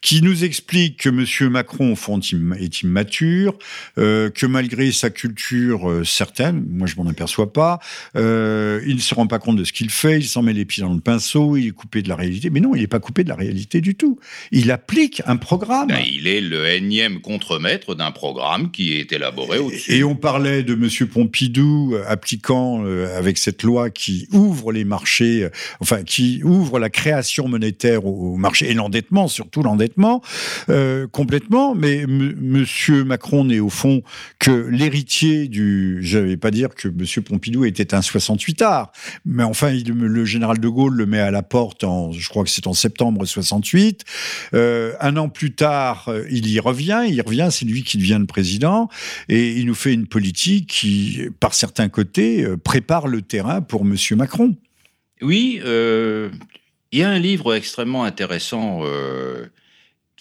qui 0.00 0.22
nous 0.22 0.44
expliquent 0.44 0.98
que 0.98 1.08
M. 1.08 1.50
Macron 1.50 1.96
Est 2.20 2.82
immature, 2.82 3.56
euh, 3.98 4.30
que 4.30 4.46
malgré 4.46 4.92
sa 4.92 5.10
culture 5.10 5.90
euh, 5.90 6.04
certaine, 6.04 6.64
moi 6.70 6.86
je 6.86 6.96
m'en 6.96 7.06
aperçois 7.08 7.52
pas, 7.52 7.78
euh, 8.16 8.80
il 8.86 8.96
ne 8.96 9.00
se 9.00 9.14
rend 9.14 9.26
pas 9.26 9.38
compte 9.38 9.56
de 9.56 9.64
ce 9.64 9.72
qu'il 9.72 9.90
fait, 9.90 10.18
il 10.18 10.26
s'en 10.26 10.42
met 10.42 10.52
les 10.52 10.64
pieds 10.64 10.82
dans 10.82 10.92
le 10.92 11.00
pinceau, 11.00 11.56
il 11.56 11.68
est 11.68 11.70
coupé 11.70 12.02
de 12.02 12.08
la 12.08 12.16
réalité. 12.16 12.50
Mais 12.50 12.60
non, 12.60 12.74
il 12.74 12.80
n'est 12.80 12.86
pas 12.86 13.00
coupé 13.00 13.24
de 13.24 13.28
la 13.28 13.34
réalité 13.34 13.80
du 13.80 13.94
tout. 13.94 14.18
Il 14.50 14.70
applique 14.70 15.22
un 15.26 15.36
programme. 15.36 15.88
Ben, 15.88 16.02
il 16.06 16.26
est 16.26 16.40
le 16.40 16.68
énième 16.68 17.20
contremaître 17.20 17.94
d'un 17.94 18.10
programme 18.10 18.70
qui 18.70 18.94
est 18.94 19.12
élaboré 19.12 19.58
au-dessus. 19.58 19.92
Et 19.92 20.04
on 20.04 20.14
parlait 20.14 20.62
de 20.62 20.74
M. 20.74 21.08
Pompidou 21.08 21.96
appliquant 22.06 22.84
avec 22.84 23.38
cette 23.38 23.62
loi 23.62 23.90
qui 23.90 24.28
ouvre 24.32 24.72
les 24.72 24.84
marchés, 24.84 25.48
enfin 25.80 26.02
qui 26.02 26.42
ouvre 26.44 26.78
la 26.78 26.90
création 26.90 27.48
monétaire 27.48 28.06
au, 28.06 28.36
marché 28.36 28.70
et 28.70 28.74
l'endettement, 28.74 29.28
surtout 29.28 29.62
l'endettement, 29.62 30.22
complètement. 31.12 31.74
Mais 31.74 32.01
Monsieur 32.06 33.04
Macron 33.04 33.44
n'est 33.44 33.60
au 33.60 33.68
fond 33.68 34.02
que 34.38 34.50
l'héritier 34.50 35.48
du. 35.48 35.98
Je 36.02 36.18
vais 36.18 36.36
pas 36.36 36.50
dire 36.50 36.70
que 36.70 36.88
Monsieur 36.88 37.22
Pompidou 37.22 37.64
était 37.64 37.94
un 37.94 38.02
68 38.02 38.62
art, 38.62 38.92
mais 39.24 39.42
enfin, 39.42 39.72
le 39.72 40.24
général 40.24 40.58
de 40.58 40.68
Gaulle 40.68 40.94
le 40.94 41.06
met 41.06 41.20
à 41.20 41.30
la 41.30 41.42
porte 41.42 41.84
en, 41.84 42.12
je 42.12 42.28
crois 42.28 42.44
que 42.44 42.50
c'est 42.50 42.66
en 42.66 42.74
septembre 42.74 43.24
68. 43.24 44.04
Euh, 44.54 44.94
un 45.00 45.16
an 45.16 45.28
plus 45.28 45.54
tard, 45.54 46.08
euh, 46.08 46.24
il 46.30 46.48
y 46.48 46.60
revient. 46.60 47.04
Il 47.08 47.20
revient, 47.22 47.48
c'est 47.50 47.64
lui 47.64 47.82
qui 47.82 47.98
devient 47.98 48.18
le 48.20 48.26
président, 48.26 48.88
et 49.28 49.52
il 49.52 49.66
nous 49.66 49.74
fait 49.74 49.92
une 49.92 50.06
politique 50.06 50.68
qui, 50.68 51.20
par 51.40 51.54
certains 51.54 51.88
côtés, 51.88 52.44
euh, 52.44 52.56
prépare 52.56 53.08
le 53.08 53.22
terrain 53.22 53.60
pour 53.60 53.84
Monsieur 53.84 54.16
Macron. 54.16 54.56
Oui, 55.20 55.60
il 55.64 56.98
y 56.98 57.02
a 57.02 57.08
un 57.08 57.18
livre 57.18 57.54
extrêmement 57.54 58.04
intéressant 58.04 58.82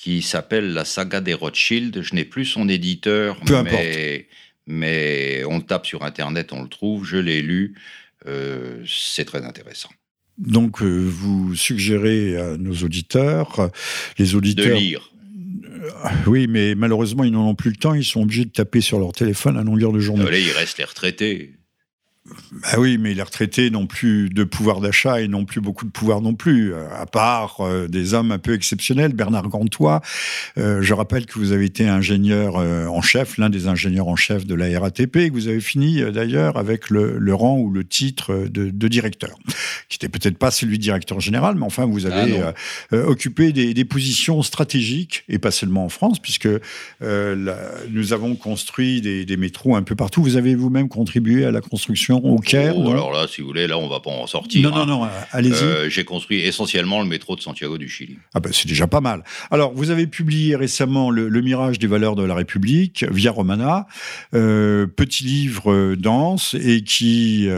qui 0.02 0.24
s'appelle 0.24 0.74
La 0.74 0.84
saga 0.84 1.22
des 1.22 1.36
Rothschild. 1.36 2.02
Je 2.02 2.16
n'ai 2.16 2.26
plus 2.26 2.46
son 2.46 2.68
éditeur, 2.68 3.38
mais, 3.64 4.28
mais 4.66 5.44
on 5.48 5.58
le 5.58 5.64
tape 5.64 5.86
sur 5.86 6.04
Internet, 6.04 6.54
on 6.54 6.64
le 6.64 6.70
trouve. 6.70 7.06
Je 7.06 7.18
l'ai 7.18 7.44
lu. 7.44 7.76
Euh, 8.26 8.84
c'est 8.88 9.26
très 9.26 9.46
intéressant. 9.46 9.90
Donc, 10.40 10.82
euh, 10.82 11.06
vous 11.08 11.56
suggérez 11.56 12.36
à 12.36 12.58
nos 12.58 12.74
auditeurs, 12.74 13.70
les 14.18 14.34
auditeurs. 14.34 14.66
De 14.66 14.74
lire. 14.74 15.12
Euh, 15.84 16.10
oui, 16.26 16.48
mais 16.48 16.74
malheureusement, 16.74 17.24
ils 17.24 17.32
n'en 17.32 17.48
ont 17.48 17.56
plus 17.56 17.70
le 17.70 17.76
temps. 17.76 17.94
Ils 17.94 18.04
sont 18.04 18.24
obligés 18.24 18.46
de 18.46 18.50
taper 18.50 18.82
sur 18.82 18.98
leur 18.98 19.12
téléphone 19.12 19.56
à 19.56 19.64
longueur 19.64 19.92
de 19.92 20.00
journée. 20.00 20.24
Là, 20.24 20.38
il 20.40 20.52
reste 20.52 20.80
les 20.80 20.84
retraités. 20.86 21.54
Bah 22.51 22.75
oui, 22.77 22.99
mais 22.99 23.15
les 23.15 23.23
retraités 23.23 23.71
n'ont 23.71 23.88
plus 23.88 24.29
de 24.29 24.43
pouvoir 24.43 24.79
d'achat 24.79 25.21
et 25.21 25.27
n'ont 25.27 25.45
plus 25.45 25.60
beaucoup 25.60 25.86
de 25.86 25.89
pouvoir 25.89 26.21
non 26.21 26.36
plus, 26.36 26.71
euh, 26.71 26.88
à 26.95 27.07
part 27.07 27.62
euh, 27.62 27.88
des 27.88 28.13
hommes 28.13 28.31
un 28.31 28.38
peu 28.38 28.53
exceptionnels. 28.53 29.13
Bernard 29.13 29.49
Gantois, 29.49 30.01
euh, 30.60 30.84
je 30.84 30.93
rappelle 30.93 31.25
que 31.25 31.39
vous 31.39 31.51
avez 31.51 31.65
été 31.65 31.88
ingénieur 31.88 32.57
en 32.57 33.01
chef, 33.01 33.38
l'un 33.39 33.49
des 33.49 33.67
ingénieurs 33.67 34.07
en 34.07 34.15
chef 34.15 34.45
de 34.45 34.53
la 34.53 34.79
RATP, 34.79 35.15
et 35.17 35.29
que 35.29 35.34
vous 35.34 35.47
avez 35.47 35.62
fini 35.62 36.01
d'ailleurs 36.12 36.57
avec 36.57 36.91
le, 36.91 37.34
rang 37.34 37.57
ou 37.57 37.71
le 37.71 37.84
titre 37.84 38.45
de, 38.47 38.88
directeur, 38.88 39.36
qui 39.89 39.95
n'était 39.95 40.10
peut-être 40.10 40.38
pas 40.38 40.51
celui 40.51 40.77
de 40.77 40.84
directeur 40.84 41.19
général, 41.19 41.55
mais 41.55 41.65
enfin 41.65 41.86
vous 41.86 42.05
avez 42.05 42.41
ah 42.91 42.95
occupé 42.95 43.51
des, 43.51 43.86
positions 43.86 44.43
stratégiques, 44.43 45.23
et 45.27 45.39
pas 45.39 45.51
seulement 45.51 45.86
en 45.86 45.89
France, 45.89 46.19
puisque 46.19 46.49
nous 47.01 48.13
avons 48.13 48.36
construit 48.36 49.01
des, 49.01 49.25
des 49.25 49.38
métros 49.38 49.75
un 49.75 49.84
peu 49.84 49.95
partout. 49.95 50.21
Vous 50.21 50.38
avez 50.38 50.53
vous-même 50.53 50.89
contribué 50.89 51.45
à 51.45 51.51
la 51.51 51.62
construction 51.62 52.11
au 52.17 52.39
Caire 52.39 52.74
oh, 52.78 52.89
Alors 52.89 53.12
là, 53.12 53.28
si 53.28 53.41
vous 53.41 53.47
voulez, 53.47 53.67
là, 53.67 53.78
on 53.78 53.88
va 53.88 54.00
pas 54.00 54.12
en 54.12 54.28
sortir. 54.28 54.69
Non, 54.69 54.76
non, 54.76 54.86
non, 54.86 55.08
allez-y. 55.32 55.63
Euh, 55.63 55.89
j'ai 55.89 56.04
construit 56.04 56.41
essentiellement 56.41 57.02
le 57.02 57.08
métro 57.08 57.36
de 57.36 57.41
Santiago 57.41 57.78
du 57.78 57.89
Chili. 57.89 58.17
Ah 58.34 58.39
ben, 58.39 58.52
c'est 58.54 58.67
déjà 58.67 58.88
pas 58.88 59.02
mal. 59.02 59.24
Alors, 59.50 59.74
vous 59.74 59.89
avez 59.89 60.08
publié 60.08 60.56
récemment 60.56 61.10
le, 61.10 61.41
Mirage 61.41 61.80
des 61.80 61.88
valeurs 61.88 62.15
de 62.15 62.24
la 62.24 62.36
République, 62.36 63.04
via 63.10 63.32
Romana, 63.32 63.88
euh, 64.36 64.86
petit 64.86 65.24
livre 65.24 65.71
euh, 65.71 65.95
dense 65.95 66.54
et 66.54 66.84
qui, 66.84 67.50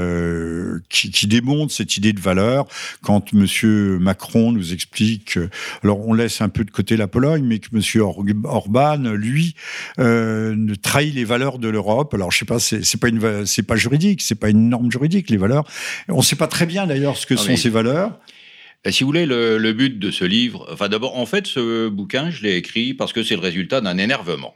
qui, 0.89 1.27
démontre 1.27 1.73
cette 1.73 1.97
idée 1.97 2.13
de 2.13 2.19
valeur 2.19 2.65
quand 3.01 3.33
Monsieur 3.33 3.97
Macron 3.99 4.51
nous 4.51 4.73
explique, 4.73 5.37
alors 5.83 6.07
on 6.07 6.13
laisse 6.13 6.41
un 6.41 6.49
peu 6.49 6.63
de 6.63 6.71
côté 6.71 6.95
la 6.95 7.07
Pologne, 7.07 7.43
mais 7.43 7.59
que 7.59 7.67
Monsieur 7.73 8.03
Orban, 8.03 8.97
lui, 9.13 9.55
trahit 9.95 11.13
les 11.13 11.25
valeurs 11.25 11.59
de 11.59 11.67
l'Europe. 11.67 12.13
Alors, 12.13 12.31
je 12.31 12.39
sais 12.39 12.45
pas, 12.45 12.59
c'est 12.59 12.99
pas 12.99 13.09
une, 13.09 13.45
c'est 13.45 13.63
pas 13.63 13.75
juridique, 13.75 14.21
c'est 14.21 14.35
pas 14.43 14.49
une 14.49 14.67
norme 14.67 14.91
juridique, 14.91 15.29
les 15.29 15.37
valeurs. 15.37 15.63
On 16.09 16.17
ne 16.17 16.21
sait 16.21 16.35
pas 16.35 16.47
très 16.47 16.65
bien 16.65 16.85
d'ailleurs 16.85 17.15
ce 17.15 17.25
que 17.25 17.37
sont 17.37 17.55
ces 17.55 17.69
valeurs. 17.69 18.19
Euh, 18.85 18.91
si 18.91 19.03
vous 19.03 19.07
voulez, 19.07 19.25
le, 19.25 19.71
but 19.71 19.97
de 19.97 20.11
ce 20.11 20.25
livre, 20.25 20.67
enfin 20.69 20.89
d'abord, 20.89 21.17
en 21.17 21.25
fait, 21.25 21.47
ce 21.47 21.87
bouquin, 21.87 22.29
je 22.29 22.43
l'ai 22.43 22.57
écrit 22.57 22.93
parce 22.93 23.13
que 23.13 23.23
c'est 23.23 23.35
le 23.35 23.41
résultat 23.41 23.79
d'un 23.79 23.97
énervement 23.97 24.53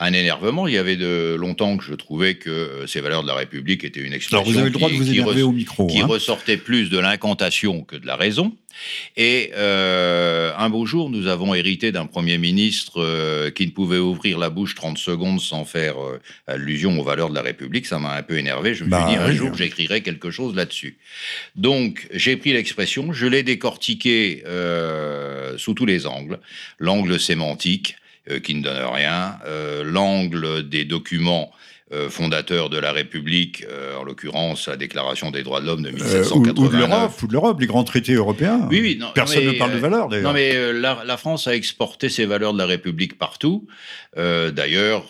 un 0.00 0.14
énervement. 0.14 0.66
Il 0.66 0.74
y 0.74 0.78
avait 0.78 0.96
de 0.96 1.36
longtemps 1.38 1.76
que 1.76 1.84
je 1.84 1.94
trouvais 1.94 2.34
que 2.34 2.50
euh, 2.50 2.86
ces 2.86 3.00
valeurs 3.00 3.22
de 3.22 3.28
la 3.28 3.34
République 3.34 3.84
étaient 3.84 4.00
une 4.00 4.14
expression 4.14 4.38
Alors 4.38 4.50
vous 4.50 4.58
avez 4.58 4.70
le 4.70 4.72
droit 4.72 4.88
qui, 4.88 4.98
de 4.98 5.02
vous 5.02 5.10
énerver 5.10 5.42
au 5.42 5.52
micro, 5.52 5.86
qui 5.86 6.00
hein. 6.00 6.06
ressortait 6.06 6.56
plus 6.56 6.88
de 6.88 6.98
l'incantation 6.98 7.82
que 7.82 7.96
de 7.96 8.06
la 8.06 8.16
raison. 8.16 8.56
Et 9.16 9.50
euh, 9.56 10.52
un 10.56 10.70
beau 10.70 10.86
jour, 10.86 11.10
nous 11.10 11.26
avons 11.26 11.54
hérité 11.54 11.92
d'un 11.92 12.06
Premier 12.06 12.38
ministre 12.38 13.02
euh, 13.02 13.50
qui 13.50 13.66
ne 13.66 13.72
pouvait 13.72 13.98
ouvrir 13.98 14.38
la 14.38 14.48
bouche 14.48 14.74
30 14.74 14.96
secondes 14.96 15.40
sans 15.40 15.66
faire 15.66 15.96
allusion 16.46 16.98
aux 16.98 17.04
valeurs 17.04 17.28
de 17.28 17.34
la 17.34 17.42
République. 17.42 17.84
Ça 17.84 17.98
m'a 17.98 18.14
un 18.14 18.22
peu 18.22 18.38
énervé. 18.38 18.74
Je 18.74 18.84
me 18.84 18.88
suis 18.88 19.04
bah 19.04 19.06
dit, 19.06 19.16
un 19.16 19.32
jour, 19.32 19.54
j'écrirai 19.54 20.00
quelque 20.00 20.30
chose 20.30 20.54
là-dessus. 20.54 20.96
Donc, 21.56 22.08
j'ai 22.14 22.36
pris 22.36 22.54
l'expression, 22.54 23.12
je 23.12 23.26
l'ai 23.26 23.42
décortiquée 23.42 24.44
sous 25.58 25.74
tous 25.74 25.86
les 25.86 26.06
angles. 26.06 26.38
L'angle 26.78 27.20
sémantique, 27.20 27.96
qui 28.42 28.54
ne 28.54 28.62
donne 28.62 28.82
rien, 28.92 29.38
euh, 29.46 29.82
l'angle 29.84 30.68
des 30.68 30.84
documents 30.84 31.50
euh, 31.92 32.08
fondateur 32.08 32.70
de 32.70 32.78
la 32.78 32.92
République, 32.92 33.64
euh, 33.68 33.96
en 33.96 34.04
l'occurrence 34.04 34.68
la 34.68 34.76
Déclaration 34.76 35.32
des 35.32 35.42
droits 35.42 35.60
de 35.60 35.66
l'homme 35.66 35.82
de 35.82 35.90
1789. 35.90 36.56
Euh, 36.56 36.62
ou, 36.62 36.68
de 36.68 36.76
l'Europe, 36.76 37.10
ou 37.20 37.26
de 37.26 37.32
l'Europe, 37.32 37.60
les 37.60 37.66
grands 37.66 37.82
traités 37.82 38.12
européens. 38.12 38.68
Oui, 38.70 38.78
oui. 38.80 39.00
Personne 39.12 39.44
ne 39.44 39.58
parle 39.58 39.72
de 39.72 39.78
valeurs, 39.78 40.06
d'ailleurs. 40.08 40.28
Non, 40.28 40.32
mais 40.32 40.72
la, 40.72 41.16
France 41.16 41.48
a 41.48 41.56
exporté 41.56 42.08
ses 42.08 42.26
valeurs 42.26 42.52
de 42.52 42.58
la 42.58 42.66
République 42.66 43.18
partout. 43.18 43.66
d'ailleurs, 44.16 45.02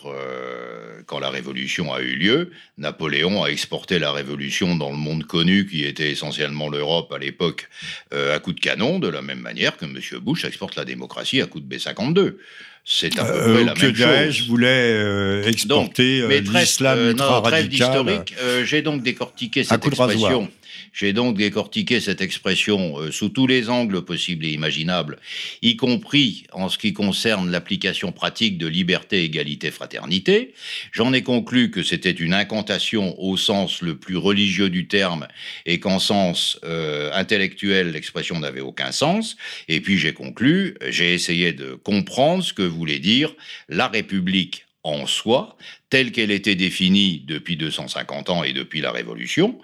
quand 1.11 1.19
la 1.19 1.31
Révolution 1.31 1.93
a 1.93 2.01
eu 2.01 2.15
lieu, 2.15 2.53
Napoléon 2.79 3.43
a 3.43 3.49
exporté 3.49 3.99
la 3.99 4.13
Révolution 4.13 4.77
dans 4.77 4.91
le 4.93 4.97
monde 4.97 5.25
connu, 5.25 5.67
qui 5.67 5.85
était 5.85 6.13
essentiellement 6.13 6.69
l'Europe 6.69 7.13
à 7.13 7.19
l'époque, 7.19 7.69
à 8.13 8.39
coup 8.39 8.53
de 8.53 8.61
canon, 8.61 9.01
de 9.01 9.09
la 9.09 9.21
même 9.21 9.41
manière 9.41 9.77
que 9.77 9.87
M. 9.87 9.99
Bush 10.23 10.45
exporte 10.45 10.77
la 10.77 10.85
démocratie 10.85 11.43
à 11.43 11.47
coup 11.47 11.59
de 11.59 11.67
B-52. 11.67 12.37
C'est 12.85 13.19
à 13.19 13.25
peu 13.25 13.33
euh, 13.33 13.55
près 13.55 13.65
la 13.65 13.75
que 13.75 13.87
même 13.87 13.93
Daesh 13.93 14.47
voulait 14.47 14.69
euh, 14.69 15.45
exporter 15.45 16.23
euh, 16.23 16.41
l'islam 16.41 17.11
ultra-radical. 17.11 18.25
J'ai 18.65 18.83
donc 18.83 19.03
décortiqué 19.03 19.65
cette 19.65 19.85
expression 19.85 20.49
j'ai 20.93 21.13
donc 21.13 21.37
décortiqué 21.37 22.01
cette 22.01 22.21
expression 22.21 22.99
euh, 22.99 23.11
sous 23.11 23.29
tous 23.29 23.47
les 23.47 23.69
angles 23.69 24.03
possibles 24.05 24.45
et 24.45 24.51
imaginables, 24.51 25.19
y 25.63 25.77
compris 25.77 26.45
en 26.53 26.69
ce 26.69 26.79
qui 26.79 26.93
concerne 26.93 27.51
l'application 27.51 28.13
pratique 28.13 28.59
de 28.59 28.67
liberté, 28.67 29.25
égalité, 29.25 29.71
fraternité. 29.71 30.55
J'en 30.93 31.13
ai 31.13 31.23
conclu 31.23 31.71
que 31.71 31.83
c'était 31.83 32.11
une 32.11 32.35
incantation 32.35 33.21
au 33.21 33.37
sens 33.37 33.83
le 33.83 33.97
plus 33.97 34.17
religieux 34.17 34.71
du 34.71 34.89
terme 34.89 35.29
et 35.67 35.81
qu'en 35.81 35.99
sens 35.99 36.59
euh, 36.65 37.11
intellectuel, 37.13 37.93
l'expression 37.93 38.39
n'avait 38.39 38.61
aucun 38.61 38.93
sens. 38.93 39.37
Et 39.69 39.81
puis 39.81 39.99
j'ai 39.99 40.13
conclu, 40.13 40.77
j'ai 40.89 41.15
essayé 41.15 41.53
de 41.53 41.75
comprendre 41.75 42.43
ce 42.43 42.53
que 42.53 42.63
voulait 42.63 42.99
dire 42.99 43.35
la 43.69 43.89
République 43.89 44.67
en 44.83 45.07
soi, 45.07 45.57
telle 45.91 46.13
qu'elle 46.13 46.31
était 46.31 46.55
définie 46.55 47.23
depuis 47.27 47.57
250 47.57 48.31
ans 48.31 48.45
et 48.45 48.53
depuis 48.53 48.81
la 48.81 48.93
Révolution, 48.93 49.59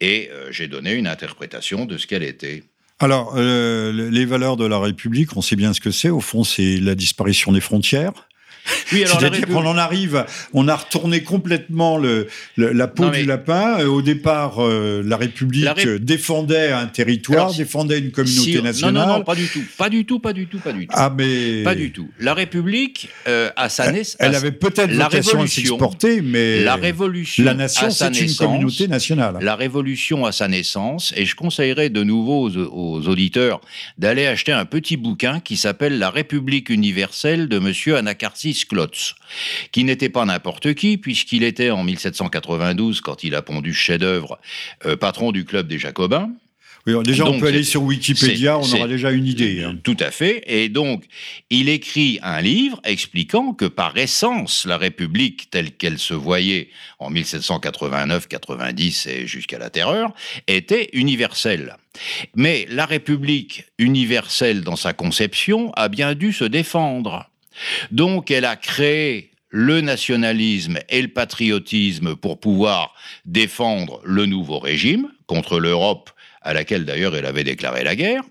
et 0.00 0.30
euh, 0.30 0.50
j'ai 0.50 0.68
donné 0.68 0.92
une 0.92 1.06
interprétation 1.06 1.84
de 1.84 1.98
ce 1.98 2.06
qu'elle 2.06 2.22
était. 2.22 2.64
Alors, 2.98 3.34
euh, 3.36 4.10
les 4.10 4.24
valeurs 4.24 4.56
de 4.56 4.64
la 4.64 4.78
République, 4.78 5.36
on 5.36 5.42
sait 5.42 5.56
bien 5.56 5.72
ce 5.72 5.80
que 5.80 5.90
c'est. 5.90 6.10
Au 6.10 6.20
fond, 6.20 6.44
c'est 6.44 6.76
la 6.76 6.94
disparition 6.94 7.52
des 7.52 7.60
frontières. 7.60 8.28
Oui, 8.92 9.04
alors 9.04 9.20
C'est-à-dire 9.20 9.46
qu'on 9.46 9.66
en 9.66 9.76
arrive, 9.76 10.24
on 10.52 10.68
a 10.68 10.76
retourné 10.76 11.22
complètement 11.22 11.98
le, 11.98 12.28
la 12.56 12.88
peau 12.88 13.10
du 13.10 13.24
lapin. 13.24 13.80
Euh, 13.80 13.86
au 13.86 14.02
départ, 14.02 14.62
euh, 14.62 15.02
la 15.04 15.16
République 15.16 15.88
défendait 16.00 16.72
un 16.72 16.86
territoire, 16.86 17.52
défendait 17.54 17.98
une 17.98 18.10
communauté 18.10 18.62
nationale. 18.62 18.94
Non, 18.94 19.12
non, 19.12 19.18
non, 19.18 19.24
pas 19.24 19.34
du 19.34 19.46
tout, 19.46 19.62
pas 19.76 19.88
du 19.88 20.04
tout, 20.04 20.20
pas 20.20 20.32
du 20.32 20.46
tout, 20.46 20.58
pas 20.58 20.72
du 20.72 20.86
tout. 20.86 20.94
Ah 20.96 21.12
mais 21.16 21.62
pas 21.62 21.74
du 21.74 21.92
tout. 21.92 22.08
La 22.20 22.34
République, 22.34 23.08
euh, 23.26 23.50
à 23.56 23.68
sa 23.68 23.90
naissance, 23.90 24.16
elle 24.18 24.34
avait 24.34 24.52
peut-être 24.52 24.92
vocation 24.92 25.42
à 25.42 25.46
s'exporter, 25.46 26.20
mais 26.22 26.62
la 26.62 26.76
révolution, 26.76 27.44
la 27.44 27.54
nation, 27.54 27.90
c'est 27.90 28.20
une 28.20 28.34
communauté 28.34 28.88
nationale. 28.88 29.38
La 29.40 29.56
révolution 29.56 30.24
à 30.24 30.32
sa 30.32 30.48
naissance, 30.48 31.12
et 31.16 31.24
je 31.24 31.34
conseillerais 31.34 31.90
de 31.90 32.04
nouveau 32.04 32.48
aux, 32.48 32.56
aux 32.56 33.08
auditeurs 33.08 33.60
d'aller 33.98 34.26
acheter 34.26 34.52
un 34.52 34.64
petit 34.64 34.96
bouquin 34.96 35.40
qui 35.40 35.56
s'appelle 35.56 35.98
La 35.98 36.10
République 36.10 36.70
universelle 36.70 37.48
de 37.48 37.58
Monsieur 37.58 37.96
Anacarsis 37.96 38.51
Klotz, 38.68 39.14
qui 39.72 39.84
n'était 39.84 40.08
pas 40.08 40.24
n'importe 40.24 40.74
qui, 40.74 40.98
puisqu'il 40.98 41.42
était 41.42 41.70
en 41.70 41.84
1792, 41.84 43.00
quand 43.00 43.24
il 43.24 43.34
a 43.34 43.42
pondu 43.42 43.72
chef-d'œuvre, 43.74 44.38
euh, 44.86 44.96
patron 44.96 45.32
du 45.32 45.44
club 45.44 45.68
des 45.68 45.78
Jacobins. 45.78 46.30
déjà, 47.04 47.26
on 47.26 47.38
peut 47.38 47.46
aller 47.46 47.62
sur 47.62 47.82
Wikipédia, 47.82 48.58
on 48.58 48.72
aura 48.72 48.88
déjà 48.88 49.10
une 49.10 49.26
idée. 49.26 49.62
Hein. 49.62 49.78
Tout 49.82 49.96
à 50.00 50.10
fait. 50.10 50.42
Et 50.46 50.68
donc, 50.68 51.04
il 51.50 51.68
écrit 51.68 52.18
un 52.22 52.40
livre 52.40 52.80
expliquant 52.84 53.52
que 53.52 53.66
par 53.66 53.96
essence, 53.96 54.64
la 54.66 54.76
République 54.76 55.50
telle 55.50 55.72
qu'elle 55.72 55.98
se 55.98 56.14
voyait 56.14 56.70
en 56.98 57.10
1789, 57.10 58.28
90 58.28 59.06
et 59.06 59.26
jusqu'à 59.26 59.58
la 59.58 59.70
Terreur 59.70 60.12
était 60.46 60.90
universelle. 60.92 61.76
Mais 62.34 62.66
la 62.70 62.86
République 62.86 63.64
universelle 63.78 64.62
dans 64.62 64.76
sa 64.76 64.92
conception 64.92 65.72
a 65.74 65.88
bien 65.88 66.14
dû 66.14 66.32
se 66.32 66.44
défendre. 66.44 67.28
Donc, 67.90 68.30
elle 68.30 68.44
a 68.44 68.56
créé 68.56 69.32
le 69.48 69.82
nationalisme 69.82 70.78
et 70.88 71.02
le 71.02 71.08
patriotisme 71.08 72.16
pour 72.16 72.40
pouvoir 72.40 72.94
défendre 73.26 74.00
le 74.04 74.26
nouveau 74.26 74.58
régime 74.58 75.08
contre 75.32 75.58
l'Europe 75.58 76.10
à 76.42 76.52
laquelle 76.52 76.84
d'ailleurs 76.84 77.16
elle 77.16 77.24
avait 77.24 77.44
déclaré 77.44 77.84
la 77.84 77.96
guerre. 77.96 78.22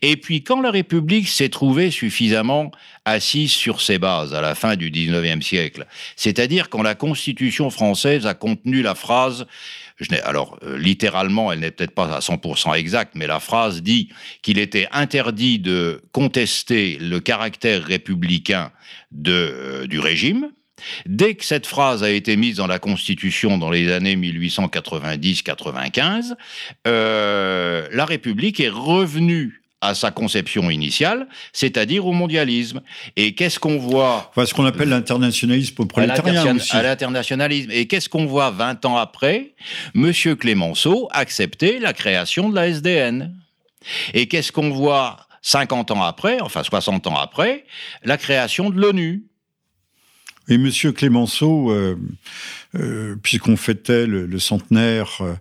Et 0.00 0.16
puis 0.16 0.42
quand 0.42 0.62
la 0.62 0.70
République 0.70 1.28
s'est 1.28 1.50
trouvée 1.50 1.90
suffisamment 1.90 2.70
assise 3.04 3.52
sur 3.52 3.82
ses 3.82 3.98
bases 3.98 4.32
à 4.32 4.40
la 4.40 4.54
fin 4.54 4.74
du 4.74 4.90
XIXe 4.90 5.44
siècle, 5.44 5.86
c'est-à-dire 6.16 6.70
quand 6.70 6.82
la 6.82 6.94
Constitution 6.94 7.68
française 7.68 8.26
a 8.26 8.32
contenu 8.34 8.80
la 8.80 8.94
phrase 8.94 9.46
alors, 10.24 10.58
euh, 10.62 10.76
littéralement, 10.76 11.50
elle 11.50 11.60
n'est 11.60 11.70
peut-être 11.70 11.94
pas 11.94 12.14
à 12.14 12.20
100% 12.20 12.74
exacte, 12.74 13.12
mais 13.14 13.26
la 13.26 13.40
phrase 13.40 13.82
dit 13.82 14.10
qu'il 14.42 14.58
était 14.58 14.88
interdit 14.92 15.58
de 15.58 16.02
contester 16.12 16.98
le 17.00 17.18
caractère 17.18 17.82
républicain 17.82 18.72
euh, 19.26 19.86
du 19.86 19.98
régime, 19.98 20.50
Dès 21.06 21.34
que 21.34 21.44
cette 21.44 21.66
phrase 21.66 22.02
a 22.02 22.10
été 22.10 22.36
mise 22.36 22.56
dans 22.56 22.66
la 22.66 22.78
Constitution 22.78 23.58
dans 23.58 23.70
les 23.70 23.92
années 23.92 24.16
1890-95, 24.16 26.34
euh, 26.86 27.88
la 27.90 28.04
République 28.04 28.60
est 28.60 28.68
revenue 28.68 29.62
à 29.82 29.94
sa 29.94 30.10
conception 30.10 30.70
initiale, 30.70 31.28
c'est-à-dire 31.52 32.06
au 32.06 32.12
mondialisme. 32.12 32.80
Et 33.16 33.34
qu'est-ce 33.34 33.58
qu'on 33.58 33.78
voit 33.78 34.30
enfin, 34.30 34.46
Ce 34.46 34.54
qu'on 34.54 34.64
appelle 34.64 34.88
l'internationalisme 34.88 35.86
prolétarien 35.86 36.56
À 36.70 36.82
l'internationalisme. 36.82 37.70
Et 37.70 37.86
qu'est-ce 37.86 38.08
qu'on 38.08 38.26
voit 38.26 38.50
20 38.50 38.84
ans 38.86 38.96
après? 38.96 39.54
Monsieur 39.94 40.34
Clémenceau 40.34 41.08
accepter 41.12 41.78
la 41.78 41.92
création 41.92 42.48
de 42.48 42.54
la 42.54 42.68
SDN. 42.68 43.34
Et 44.14 44.28
qu'est-ce 44.28 44.50
qu'on 44.50 44.70
voit 44.70 45.18
50 45.42 45.90
ans 45.92 46.02
après, 46.02 46.40
enfin 46.40 46.64
60 46.64 47.06
ans 47.06 47.16
après, 47.16 47.64
la 48.02 48.16
création 48.16 48.70
de 48.70 48.80
l'ONU. 48.80 49.24
Et 50.48 50.58
Monsieur 50.58 50.92
Clémenceau, 50.92 51.72
euh, 51.72 51.98
euh, 52.76 53.16
puisqu'on 53.20 53.56
fêtait 53.56 54.06
le, 54.06 54.38
centenaire 54.38 55.18
euh, 55.20 55.34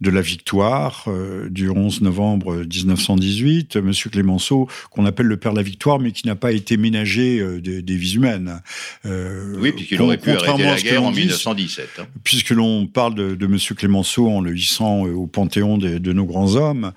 de 0.00 0.10
la 0.10 0.20
victoire 0.20 1.04
euh, 1.08 1.48
du 1.50 1.68
11 1.70 2.02
novembre 2.02 2.54
1918. 2.56 3.76
Monsieur 3.78 4.10
Clémenceau, 4.10 4.68
qu'on 4.90 5.04
appelle 5.04 5.26
le 5.26 5.36
père 5.36 5.52
de 5.52 5.56
la 5.56 5.62
victoire, 5.64 5.98
mais 5.98 6.12
qui 6.12 6.26
n'a 6.26 6.36
pas 6.36 6.52
été 6.52 6.76
ménagé 6.76 7.40
euh, 7.40 7.60
des, 7.60 7.96
vies 7.96 8.14
humaines. 8.14 8.60
Euh, 9.06 9.56
oui, 9.58 9.72
puisqu'il 9.72 10.00
aurait 10.00 10.18
pu 10.18 10.30
arrêter 10.30 10.62
la 10.62 10.80
guerre 10.80 11.02
en 11.02 11.10
1917. 11.10 11.88
Hein. 11.98 12.06
Puisque 12.22 12.50
l'on 12.50 12.86
parle 12.86 13.14
de, 13.14 13.34
de, 13.34 13.46
Monsieur 13.46 13.74
Clémenceau 13.74 14.28
en 14.28 14.40
le 14.40 14.56
hissant 14.56 15.02
au 15.02 15.26
panthéon 15.26 15.78
de, 15.78 16.12
nos 16.12 16.24
grands 16.24 16.54
hommes, 16.54 16.92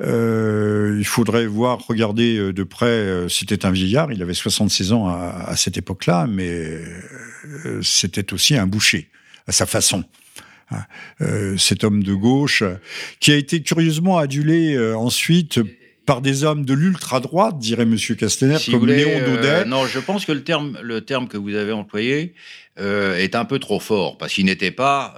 il 0.00 1.04
faudrait 1.04 1.46
voir, 1.46 1.78
regarder 1.86 2.52
de 2.52 2.62
près, 2.62 3.26
c'était 3.28 3.64
un 3.64 3.70
vieillard, 3.70 4.12
il 4.12 4.20
avait 4.22 4.34
76 4.34 4.92
ans 4.92 5.08
à, 5.08 5.46
à 5.46 5.56
cette 5.56 5.78
époque-là, 5.78 6.26
mais 6.28 6.80
c'était 7.82 8.32
aussi 8.32 8.56
un 8.56 8.66
boucher, 8.66 9.08
à 9.46 9.52
sa 9.52 9.66
façon. 9.66 10.04
Euh, 11.20 11.56
cet 11.56 11.84
homme 11.84 12.02
de 12.02 12.14
gauche, 12.14 12.62
qui 13.20 13.32
a 13.32 13.36
été 13.36 13.62
curieusement 13.62 14.18
adulé 14.18 14.74
euh, 14.74 14.96
ensuite 14.96 15.60
par 16.06 16.20
des 16.20 16.44
hommes 16.44 16.64
de 16.64 16.74
l'ultra-droite, 16.74 17.58
dirait 17.58 17.84
M. 17.84 17.96
Castaner, 18.18 18.56
comme 18.70 18.86
Léon 18.86 19.10
euh, 19.10 19.36
Daudet. 19.36 19.64
non, 19.64 19.86
je 19.86 19.98
pense 20.00 20.26
que 20.26 20.32
le 20.32 20.42
terme, 20.42 20.78
le 20.82 21.00
terme 21.00 21.28
que 21.28 21.38
vous 21.38 21.54
avez 21.54 21.72
employé 21.72 22.34
est 22.76 23.36
un 23.36 23.44
peu 23.44 23.60
trop 23.60 23.78
fort, 23.78 24.18
parce 24.18 24.32
qu'il 24.34 24.46
n'était 24.46 24.72
pas, 24.72 25.14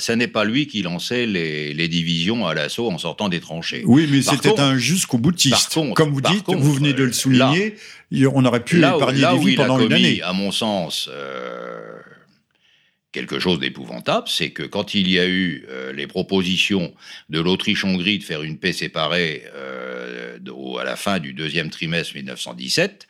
ce 0.00 0.12
n'est 0.12 0.26
pas 0.26 0.44
lui 0.44 0.66
qui 0.66 0.82
lançait 0.82 1.24
les, 1.24 1.88
divisions 1.88 2.46
à 2.46 2.52
l'assaut 2.52 2.90
en 2.90 2.98
sortant 2.98 3.28
des 3.28 3.38
tranchées. 3.38 3.84
Oui, 3.86 4.08
mais 4.10 4.22
c'était 4.22 4.58
un 4.58 4.76
jusqu'au 4.76 5.16
boutiste. 5.16 5.78
comme 5.94 6.10
vous 6.10 6.20
dites, 6.20 6.52
vous 6.52 6.72
venez 6.72 6.92
de 6.92 7.04
le 7.04 7.12
souligner, 7.12 7.76
on 8.12 8.44
aurait 8.44 8.64
pu 8.64 8.78
épargner 8.78 9.20
des 9.20 9.38
vies 9.38 9.54
pendant 9.54 9.78
une 9.78 9.92
année. 9.92 10.20
À 10.22 10.32
mon 10.32 10.50
sens, 10.50 11.08
quelque 13.16 13.38
chose 13.38 13.58
d'épouvantable, 13.58 14.28
c'est 14.28 14.50
que 14.50 14.62
quand 14.62 14.92
il 14.92 15.10
y 15.10 15.18
a 15.18 15.26
eu 15.26 15.64
euh, 15.70 15.90
les 15.94 16.06
propositions 16.06 16.92
de 17.30 17.40
l'Autriche-Hongrie 17.40 18.18
de 18.18 18.24
faire 18.24 18.42
une 18.42 18.58
paix 18.58 18.74
séparée 18.74 19.42
euh, 19.54 20.38
à 20.78 20.84
la 20.84 20.96
fin 20.96 21.18
du 21.18 21.32
deuxième 21.32 21.70
trimestre 21.70 22.14
1917, 22.14 23.08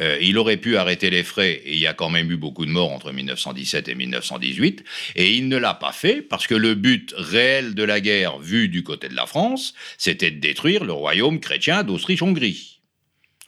euh, 0.00 0.16
il 0.20 0.38
aurait 0.38 0.58
pu 0.58 0.76
arrêter 0.76 1.10
les 1.10 1.24
frais, 1.24 1.60
et 1.64 1.72
il 1.72 1.80
y 1.80 1.88
a 1.88 1.92
quand 1.92 2.08
même 2.08 2.30
eu 2.30 2.36
beaucoup 2.36 2.66
de 2.66 2.70
morts 2.70 2.92
entre 2.92 3.10
1917 3.10 3.88
et 3.88 3.96
1918, 3.96 4.84
et 5.16 5.34
il 5.34 5.48
ne 5.48 5.56
l'a 5.56 5.74
pas 5.74 5.92
fait 5.92 6.22
parce 6.22 6.46
que 6.46 6.54
le 6.54 6.76
but 6.76 7.12
réel 7.16 7.74
de 7.74 7.82
la 7.82 8.00
guerre, 8.00 8.38
vu 8.38 8.68
du 8.68 8.84
côté 8.84 9.08
de 9.08 9.16
la 9.16 9.26
France, 9.26 9.74
c'était 9.98 10.30
de 10.30 10.38
détruire 10.38 10.84
le 10.84 10.92
royaume 10.92 11.40
chrétien 11.40 11.82
d'Autriche-Hongrie. 11.82 12.77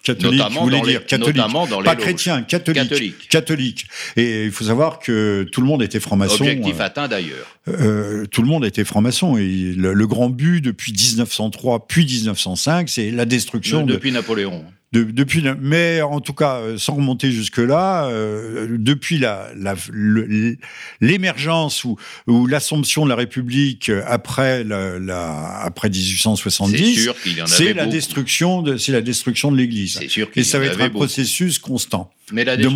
Catholique, 0.02 0.38
notamment 0.38 0.64
vous 0.64 0.70
dire 0.70 1.04
catholique, 1.04 1.36
notamment 1.36 1.66
dans 1.66 1.80
les 1.80 1.84
pas 1.84 1.94
chrétien, 1.94 2.42
catholique, 2.42 3.28
catholique, 3.28 3.86
Et 4.16 4.44
il 4.44 4.50
faut 4.50 4.64
savoir 4.64 4.98
que 4.98 5.46
tout 5.52 5.60
le 5.60 5.66
monde 5.66 5.82
était 5.82 6.00
franc-maçon. 6.00 6.42
Objectif 6.42 6.80
euh, 6.80 6.84
atteint 6.84 7.06
d'ailleurs. 7.06 7.58
Euh, 7.68 8.24
tout 8.26 8.40
le 8.40 8.48
monde 8.48 8.64
était 8.64 8.84
franc-maçon 8.84 9.36
et 9.36 9.74
le, 9.76 10.06
grand 10.06 10.30
but 10.30 10.62
depuis 10.62 10.92
1903 10.92 11.86
puis 11.86 12.06
1905, 12.06 12.88
c'est 12.88 13.10
la 13.10 13.26
destruction. 13.26 13.84
depuis 13.84 14.10
Napoléon 14.10 14.64
depuis, 14.92 15.44
mais 15.60 16.02
en 16.02 16.20
tout 16.20 16.32
cas, 16.32 16.56
euh, 16.56 16.76
sans 16.76 16.96
remonter 16.96 17.30
jusque-là, 17.30 18.08
euh, 18.08 18.76
depuis 18.76 19.18
la, 19.18 19.48
l'émergence 21.00 21.84
ou, 21.84 21.96
ou 22.26 22.46
l'assomption 22.46 23.04
de 23.04 23.10
la 23.10 23.14
République 23.14 23.90
après, 24.06 24.64
la, 24.64 25.60
après 25.62 25.90
1870, 25.90 27.08
c'est 27.46 27.72
la 27.72 27.86
destruction 27.86 28.62
de, 28.62 28.76
la 28.90 29.00
destruction 29.00 29.52
de 29.52 29.56
l'Église. 29.56 30.00
Et 30.34 30.42
ça 30.42 30.58
va 30.58 30.66
être 30.66 30.80
un 30.80 30.90
processus 30.90 31.60
constant. 31.60 32.10
Mais 32.32 32.44
la 32.44 32.56
de 32.56 32.68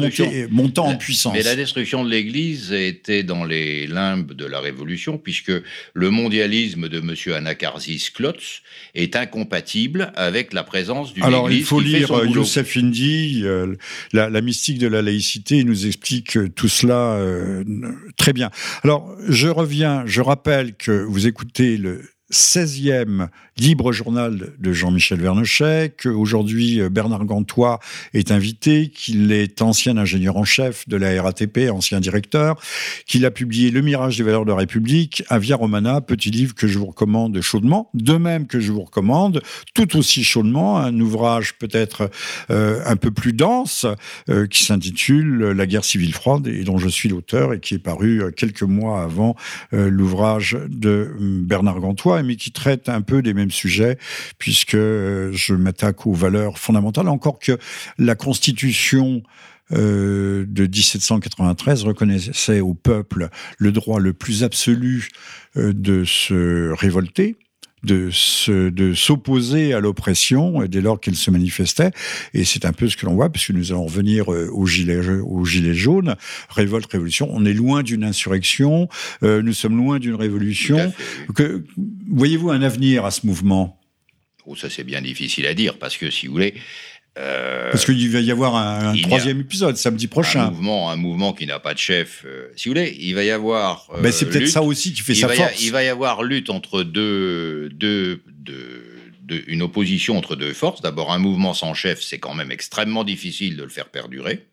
montant 0.50 0.86
en 0.86 0.96
puissance. 0.96 1.32
Mais 1.32 1.42
la 1.42 1.54
destruction 1.54 2.04
de 2.04 2.10
l'Église 2.10 2.72
était 2.72 3.22
dans 3.22 3.44
les 3.44 3.86
limbes 3.86 4.32
de 4.32 4.46
la 4.46 4.60
Révolution, 4.60 5.18
puisque 5.18 5.52
le 5.92 6.10
mondialisme 6.10 6.88
de 6.88 6.98
M. 6.98 7.14
Anacarsis 7.34 8.10
Klotz 8.12 8.62
est 8.94 9.16
incompatible 9.16 10.12
avec 10.16 10.52
la 10.52 10.64
présence 10.64 11.14
d'une 11.14 11.24
Alors, 11.24 11.48
Église 11.48 11.60
il 11.60 11.66
faut 11.66 11.80
lire 11.80 12.03
euh, 12.10 12.26
Youssef 12.26 12.76
Indy, 12.76 13.42
euh, 13.44 13.74
la, 14.12 14.40
mystique 14.40 14.78
de 14.78 14.86
la 14.86 15.02
laïcité, 15.02 15.58
il 15.58 15.66
nous 15.66 15.86
explique 15.86 16.38
tout 16.54 16.68
cela 16.68 17.14
euh, 17.14 17.64
très 18.16 18.32
bien. 18.32 18.50
Alors, 18.82 19.14
je 19.28 19.48
reviens, 19.48 20.04
je 20.06 20.20
rappelle 20.20 20.74
que 20.74 21.04
vous 21.04 21.26
écoutez 21.26 21.76
le 21.76 22.02
16e 22.32 23.28
libre 23.56 23.92
journal 23.92 24.52
de 24.58 24.72
Jean-Michel 24.72 25.20
Vernochet, 25.20 25.94
qu'aujourd'hui 26.02 26.80
euh, 26.80 26.88
Bernard 26.88 27.24
Gantois 27.24 27.78
est 28.12 28.32
invité, 28.32 28.88
qu'il 28.88 29.30
est 29.30 29.62
ancien 29.62 29.96
ingénieur 29.96 30.36
en 30.36 30.44
chef 30.44 30.88
de 30.88 30.96
la 30.96 31.22
RATP, 31.22 31.70
ancien 31.70 32.00
directeur, 32.00 32.60
qu'il 33.06 33.24
a 33.24 33.30
publié 33.30 33.70
Le 33.70 33.80
Mirage 33.80 34.16
des 34.16 34.24
valeurs 34.24 34.44
de 34.44 34.50
la 34.50 34.56
République, 34.56 35.22
Avia 35.28 35.56
Romana, 35.56 36.00
petit 36.00 36.30
livre 36.30 36.54
que 36.54 36.66
je 36.66 36.78
vous 36.78 36.86
recommande 36.86 37.40
chaudement, 37.40 37.90
de 37.94 38.14
même 38.14 38.46
que 38.46 38.58
je 38.58 38.72
vous 38.72 38.82
recommande 38.82 39.40
tout 39.74 39.96
aussi 39.96 40.24
chaudement 40.24 40.78
un 40.78 40.98
ouvrage 40.98 41.56
peut-être 41.58 42.10
euh, 42.50 42.80
un 42.86 42.96
peu 42.96 43.10
plus 43.10 43.32
dense 43.32 43.86
euh, 44.28 44.46
qui 44.46 44.64
s'intitule 44.64 45.50
La 45.50 45.66
guerre 45.66 45.84
civile 45.84 46.12
froide 46.12 46.46
et 46.48 46.64
dont 46.64 46.78
je 46.78 46.88
suis 46.88 47.08
l'auteur 47.08 47.52
et 47.52 47.60
qui 47.60 47.74
est 47.74 47.78
paru 47.78 48.22
quelques 48.36 48.62
mois 48.62 49.02
avant 49.02 49.36
l'ouvrage 49.72 50.56
de 50.68 51.14
Bernard 51.20 51.80
Gantois, 51.80 52.22
mais 52.22 52.36
qui 52.36 52.50
traite 52.50 52.88
un 52.88 53.00
peu 53.00 53.22
des 53.22 53.34
sujet, 53.50 53.98
puisque 54.38 54.74
euh, 54.74 55.30
je 55.32 55.54
m'attaque 55.54 56.06
aux 56.06 56.14
valeurs 56.14 56.58
fondamentales, 56.58 57.08
encore 57.08 57.38
que 57.38 57.58
la 57.98 58.14
Constitution 58.14 59.22
euh, 59.72 60.44
de 60.46 60.64
1793 60.64 61.84
reconnaissait 61.84 62.60
au 62.60 62.74
peuple 62.74 63.30
le 63.58 63.72
droit 63.72 63.98
le 63.98 64.12
plus 64.12 64.44
absolu 64.44 65.08
euh, 65.56 65.72
de 65.72 66.04
se 66.04 66.70
révolter, 66.72 67.36
de 67.84 68.10
de 68.70 68.94
s'opposer 68.94 69.74
à 69.74 69.80
l'oppression 69.80 70.64
dès 70.66 70.80
lors 70.80 71.00
qu'elle 71.00 71.16
se 71.16 71.30
manifestait. 71.30 71.90
Et 72.32 72.44
c'est 72.44 72.64
un 72.64 72.72
peu 72.72 72.88
ce 72.88 72.96
que 72.96 73.06
l'on 73.06 73.14
voit 73.14 73.30
puisque 73.30 73.50
nous 73.50 73.72
allons 73.72 73.84
revenir 73.84 74.28
aux 74.28 74.66
gilets 74.66 75.00
aux 75.20 75.44
gilets 75.44 75.74
jaunes 75.74 76.16
révolte 76.48 76.90
révolution. 76.90 77.28
On 77.32 77.44
est 77.44 77.52
loin 77.52 77.82
d'une 77.82 78.04
insurrection. 78.04 78.88
Nous 79.22 79.52
sommes 79.52 79.76
loin 79.76 79.98
d'une 79.98 80.14
révolution. 80.14 80.92
Que 81.34 81.64
Voyez-vous 82.10 82.50
un 82.50 82.62
avenir 82.62 83.04
à 83.04 83.10
ce 83.10 83.26
mouvement? 83.26 83.80
Oh, 84.46 84.54
ça 84.54 84.68
c'est 84.70 84.84
bien 84.84 85.00
difficile 85.00 85.46
à 85.46 85.54
dire, 85.54 85.78
parce 85.78 85.96
que 85.96 86.10
si 86.10 86.26
vous 86.26 86.34
voulez... 86.34 86.54
Euh, 87.16 87.70
parce 87.70 87.84
qu'il 87.84 88.10
va 88.10 88.20
y 88.20 88.30
avoir 88.32 88.56
un, 88.56 88.96
troisième 88.96 89.40
épisode 89.40 89.76
samedi 89.76 90.08
prochain. 90.08 90.46
Un 90.46 90.50
mouvement, 90.50 90.90
un 90.90 90.96
mouvement 90.96 91.32
qui 91.32 91.46
n'a 91.46 91.60
pas 91.60 91.72
de 91.72 91.78
chef. 91.78 92.24
Euh, 92.26 92.48
si 92.56 92.68
vous 92.68 92.74
voulez, 92.74 92.96
il 92.98 93.14
va 93.14 93.22
y 93.22 93.30
avoir. 93.30 93.88
Euh, 93.94 94.10
c'est 94.10 94.28
peut-être 94.28 94.48
ça 94.48 94.62
aussi 94.62 94.92
qui 94.92 95.02
fait 95.02 95.14
sa 95.14 95.28
force. 95.28 95.62
il 95.62 95.70
va 95.70 95.84
y 95.84 95.88
avoir 95.88 96.24
lutte 96.24 96.50
entre 96.50 96.82
deux, 96.82 97.68
deux, 97.70 98.20
deux, 98.26 99.44
une 99.46 99.62
opposition 99.62 100.18
entre 100.18 100.34
deux 100.34 100.52
forces. 100.52 100.82
D'abord, 100.82 101.12
un 101.12 101.18
mouvement 101.18 101.54
sans 101.54 101.72
chef, 101.74 102.02
c'est 102.02 102.18
quand 102.18 102.34
même 102.34 102.50
extrêmement 102.50 103.04
difficile 103.04 103.56
de 103.56 103.62
le 103.62 103.68
faire 103.68 103.86
perdurer. 103.86 104.44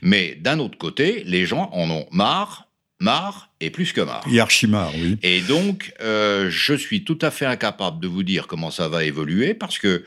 Mais 0.00 0.36
d'un 0.40 0.60
autre 0.60 0.78
côté, 0.78 1.22
les 1.26 1.46
gens 1.46 1.68
en 1.72 1.90
ont 1.90 2.06
marre, 2.12 2.68
marre 3.00 3.50
et 3.60 3.70
plus 3.70 3.92
que 3.92 4.00
marre. 4.00 4.24
Et 4.30 4.38
archimar, 4.38 4.92
oui. 4.94 5.18
Et 5.24 5.40
donc, 5.40 5.92
euh, 6.00 6.48
je 6.48 6.74
suis 6.74 7.02
tout 7.02 7.18
à 7.22 7.32
fait 7.32 7.46
incapable 7.46 8.00
de 8.00 8.06
vous 8.06 8.22
dire 8.22 8.46
comment 8.46 8.70
ça 8.70 8.88
va 8.88 9.04
évoluer 9.04 9.54
parce 9.54 9.78
que 9.78 10.04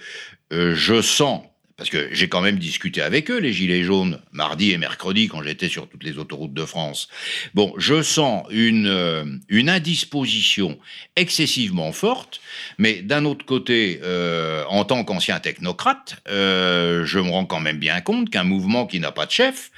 euh, 0.54 0.76
je 0.76 1.02
sens 1.02 1.42
parce 1.82 1.90
que 1.90 2.10
j'ai 2.14 2.30
quand 2.30 2.42
même 2.42 2.60
discuté 2.60 3.02
avec 3.02 3.32
eux, 3.32 3.40
les 3.40 3.52
Gilets 3.54 3.82
jaunes, 3.82 4.22
mardi 4.32 4.72
et 4.72 4.78
mercredi, 4.78 5.28
quand 5.28 5.42
j'étais 5.42 5.68
sur 5.68 5.90
toutes 5.90 6.04
les 6.04 6.20
autoroutes 6.20 6.54
de 6.54 6.64
France. 6.64 7.08
Bon, 7.56 7.74
je 7.76 8.04
sens 8.04 8.46
une, 8.52 8.86
euh, 8.86 9.26
une 9.50 9.68
indisposition 9.68 10.78
excessivement 11.16 11.92
forte, 11.92 12.40
mais 12.78 13.02
d'un 13.02 13.26
autre 13.26 13.48
côté, 13.48 14.00
euh, 14.04 14.64
en 14.70 14.86
tant 14.86 15.04
qu'ancien 15.04 15.40
technocrate, 15.40 16.18
euh, 16.30 17.04
je 17.04 17.18
me 17.18 17.32
rends 17.32 17.46
quand 17.46 17.60
même 17.60 17.80
bien 17.80 18.00
compte 18.00 18.30
qu'un 18.30 18.44
mouvement 18.44 18.86
qui 18.86 19.00
n'a 19.00 19.12
pas 19.12 19.26
de 19.26 19.32
chef, 19.32 19.72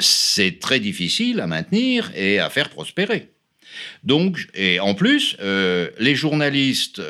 c'est 0.00 0.60
très 0.60 0.80
difficile 0.80 1.40
à 1.40 1.46
maintenir 1.46 2.10
et 2.16 2.38
à 2.38 2.48
faire 2.48 2.70
prospérer. 2.70 3.33
Donc, 4.02 4.46
et 4.54 4.80
en 4.80 4.94
plus, 4.94 5.36
les 5.40 6.14
journalistes 6.14 7.00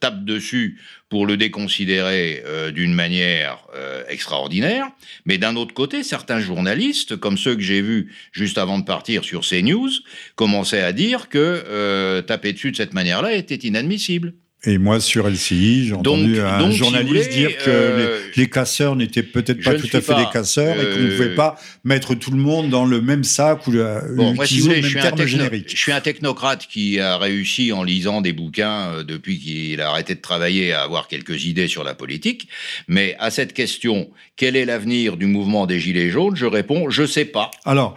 tapent 0.00 0.24
dessus 0.24 0.78
pour 1.14 1.26
le 1.26 1.36
déconsidérer 1.36 2.42
euh, 2.44 2.72
d'une 2.72 2.92
manière 2.92 3.68
euh, 3.76 4.02
extraordinaire. 4.08 4.88
Mais 5.26 5.38
d'un 5.38 5.54
autre 5.54 5.72
côté, 5.72 6.02
certains 6.02 6.40
journalistes, 6.40 7.14
comme 7.14 7.38
ceux 7.38 7.54
que 7.54 7.62
j'ai 7.62 7.82
vus 7.82 8.12
juste 8.32 8.58
avant 8.58 8.80
de 8.80 8.84
partir 8.84 9.22
sur 9.22 9.42
CNews, 9.42 9.90
commençaient 10.34 10.82
à 10.82 10.92
dire 10.92 11.28
que 11.28 11.38
euh, 11.38 12.20
taper 12.20 12.52
dessus 12.52 12.72
de 12.72 12.76
cette 12.76 12.94
manière-là 12.94 13.32
était 13.34 13.54
inadmissible. 13.54 14.34
Et 14.66 14.78
moi, 14.78 15.00
sur 15.00 15.28
LCI, 15.28 15.88
j'ai 15.88 15.94
entendu 15.94 16.40
un 16.40 16.70
journaliste 16.70 17.30
dire 17.30 17.56
que 17.58 17.64
euh, 17.68 18.20
les, 18.34 18.48
casseurs 18.48 18.96
n'étaient 18.96 19.22
peut-être 19.22 19.62
pas 19.62 19.74
tout 19.74 19.88
à 19.92 20.00
fait 20.00 20.14
des 20.14 20.30
casseurs 20.32 20.80
et 20.80 20.84
qu'on 20.84 21.00
ne 21.00 21.10
pouvait 21.10 21.30
euh, 21.30 21.34
pas 21.34 21.56
mettre 21.84 22.14
tout 22.14 22.30
le 22.30 22.38
monde 22.38 22.70
dans 22.70 22.86
le 22.86 23.00
même 23.00 23.24
sac 23.24 23.66
ou 23.66 23.72
le, 23.72 24.00
bon, 24.16 24.34
moi, 24.34 24.46
si 24.46 24.62
le 24.62 24.68
même 24.68 24.82
je 24.82 24.98
terme 24.98 25.26
générique. 25.26 25.70
Je 25.70 25.76
suis 25.76 25.92
un 25.92 26.00
technocrate 26.00 26.66
qui 26.66 26.98
a 26.98 27.18
réussi 27.18 27.72
en 27.72 27.82
lisant 27.82 28.22
des 28.22 28.32
bouquins 28.32 28.88
euh, 28.88 29.04
depuis 29.04 29.38
qu'il 29.38 29.80
a 29.80 29.90
arrêté 29.90 30.14
de 30.14 30.20
travailler 30.20 30.72
à 30.72 30.82
avoir 30.82 31.08
quelques 31.08 31.44
idées 31.44 31.68
sur 31.68 31.84
la 31.84 31.94
politique. 31.94 32.48
Mais 32.88 33.16
à 33.18 33.30
cette 33.30 33.52
question, 33.52 34.08
quel 34.36 34.56
est 34.56 34.64
l'avenir 34.64 35.16
du 35.16 35.26
mouvement 35.26 35.66
des 35.66 35.78
Gilets 35.78 36.10
jaunes 36.10 36.36
Je 36.36 36.46
réponds, 36.46 36.88
je 36.88 37.04
sais 37.04 37.26
pas. 37.26 37.50
Alors, 37.66 37.96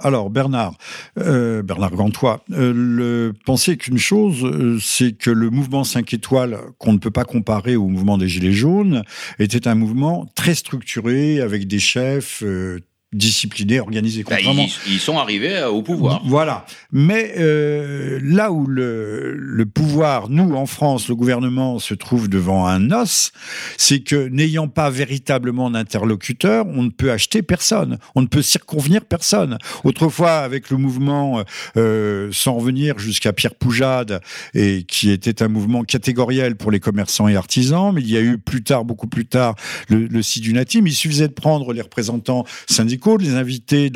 alors 0.00 0.30
Bernard, 0.30 0.74
Bernard 1.16 1.92
Gantois, 1.92 2.44
le, 2.48 3.32
pensez 3.44 3.76
qu'une 3.76 3.98
chose, 3.98 4.80
c'est 4.82 5.12
que 5.12 5.30
le 5.30 5.50
mouvement 5.50 5.84
5 5.84 6.12
étoiles, 6.14 6.58
qu'on 6.78 6.92
ne 6.92 6.98
peut 6.98 7.10
pas 7.10 7.24
comparer 7.24 7.76
au 7.76 7.88
mouvement 7.88 8.18
des 8.18 8.28
Gilets 8.28 8.52
jaunes, 8.52 9.02
était 9.38 9.68
un 9.68 9.74
mouvement 9.74 10.26
très 10.34 10.54
structuré, 10.54 11.40
avec 11.40 11.66
des 11.66 11.78
chefs 11.78 12.42
euh, 12.42 12.80
disciplinés, 13.14 13.80
organisés. 13.80 14.22
Bah, 14.22 14.36
ils, 14.38 15.00
sont 15.00 15.16
arrivés 15.16 15.56
euh, 15.56 15.70
au 15.70 15.82
pouvoir. 15.82 16.20
Voilà. 16.26 16.66
Mais 16.92 17.34
euh, 17.38 18.20
là 18.22 18.52
où 18.52 18.66
le, 18.66 19.34
le, 19.34 19.64
pouvoir, 19.64 20.28
nous 20.28 20.54
en 20.54 20.66
France, 20.66 21.08
le 21.08 21.14
gouvernement 21.14 21.78
se 21.78 21.94
trouve 21.94 22.28
devant 22.28 22.66
un 22.66 22.90
os, 22.90 23.32
c'est 23.78 24.00
que 24.00 24.28
n'ayant 24.28 24.68
pas 24.68 24.90
véritablement 24.90 25.70
d'interlocuteur, 25.70 26.66
on 26.66 26.82
ne 26.82 26.90
peut 26.90 27.10
acheter 27.10 27.40
personne, 27.40 27.96
on 28.14 28.20
ne 28.20 28.26
peut 28.26 28.42
circonvenir 28.42 29.06
personne. 29.06 29.56
Autrefois, 29.84 30.40
avec 30.40 30.68
le 30.68 30.76
mouvement, 30.76 31.42
euh, 31.78 32.28
sans 32.30 32.56
revenir 32.56 32.98
jusqu'à 32.98 33.32
Pierre 33.32 33.54
Poujade, 33.54 34.20
et 34.52 34.82
qui 34.82 35.10
était 35.10 35.42
un 35.42 35.48
mouvement 35.48 35.82
catégoriel 35.82 36.56
pour 36.56 36.70
les 36.70 36.80
commerçants 36.80 37.26
et 37.26 37.36
artisans, 37.36 37.90
mais 37.94 38.02
il 38.02 38.10
y 38.10 38.18
a 38.18 38.20
eu 38.20 38.36
plus 38.36 38.62
tard, 38.62 38.84
beaucoup 38.84 39.08
plus 39.08 39.24
tard, 39.24 39.54
le, 39.88 40.06
le 40.06 40.20
SIDUNATIM, 40.20 40.86
il 40.86 40.94
suffisait 40.94 41.28
de 41.28 41.32
prendre 41.32 41.72
les 41.72 41.80
représentants 41.80 42.44
syndicaux 42.66 42.97
de 42.98 43.22
les 43.22 43.34
inviter 43.34 43.90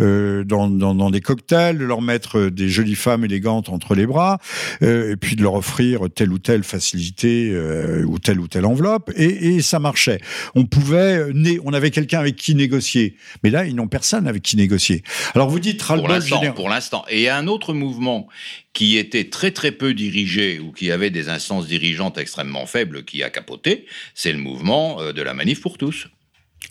euh, 0.00 0.44
dans, 0.44 0.68
dans, 0.68 1.10
des 1.10 1.20
cocktails, 1.20 1.78
de 1.78 1.84
leur 1.84 2.02
mettre 2.02 2.48
des 2.48 2.68
jolies 2.68 2.94
femmes 2.94 3.24
élégantes 3.24 3.68
entre 3.68 3.94
les 3.94 4.06
bras, 4.06 4.38
euh, 4.82 5.12
et 5.12 5.16
puis 5.16 5.36
de 5.36 5.42
leur 5.42 5.54
offrir 5.54 6.00
telle 6.14 6.32
ou 6.32 6.38
telle 6.38 6.64
facilité 6.64 7.50
euh, 7.52 8.04
ou 8.04 8.18
telle 8.18 8.40
ou 8.40 8.48
telle 8.48 8.66
enveloppe, 8.66 9.10
et, 9.16 9.60
ça 9.60 9.78
marchait. 9.78 10.20
On 10.54 10.64
pouvait, 10.64 11.26
on 11.64 11.72
avait 11.72 11.90
quelqu'un 11.90 12.20
avec 12.20 12.36
qui 12.36 12.54
négocier, 12.54 13.16
mais 13.42 13.50
là, 13.50 13.64
ils 13.66 13.74
n'ont 13.74 13.88
personne 13.88 14.26
avec 14.26 14.42
qui 14.42 14.56
négocier. 14.56 15.02
Alors 15.34 15.50
vous 15.50 15.60
dites 15.60 15.84
pour 15.84 16.08
l'instant, 16.08 16.52
pour 16.52 16.68
l'instant. 16.68 17.04
Et 17.10 17.18
il 17.18 17.22
y 17.22 17.28
a 17.28 17.36
un 17.36 17.46
autre 17.46 17.74
mouvement 17.74 18.28
qui 18.72 18.96
était 18.96 19.28
très 19.28 19.50
très 19.50 19.72
peu 19.72 19.94
dirigé 19.94 20.60
ou 20.60 20.72
qui 20.72 20.90
avait 20.90 21.10
des 21.10 21.28
instances 21.28 21.66
dirigeantes 21.66 22.18
extrêmement 22.18 22.66
faibles 22.66 23.04
qui 23.04 23.22
a 23.22 23.30
capoté, 23.30 23.86
c'est 24.14 24.32
le 24.32 24.38
mouvement 24.38 25.12
de 25.12 25.22
la 25.22 25.34
manif 25.34 25.60
pour 25.60 25.76
tous. 25.76 26.08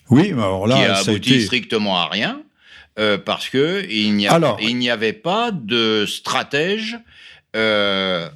Oui, 0.10 0.32
alors 0.32 0.68
là, 0.68 0.76
qui 0.76 0.84
a 0.84 0.98
abouti 0.98 1.42
strictement 1.42 1.98
à 1.98 2.08
rien, 2.08 2.42
euh, 3.00 3.18
parce 3.18 3.50
que 3.50 3.86
il 3.90 4.16
n'y 4.16 4.90
avait 4.90 5.14
pas 5.14 5.52
de 5.52 6.06
stratège. 6.08 6.98
Euh, 7.56 8.30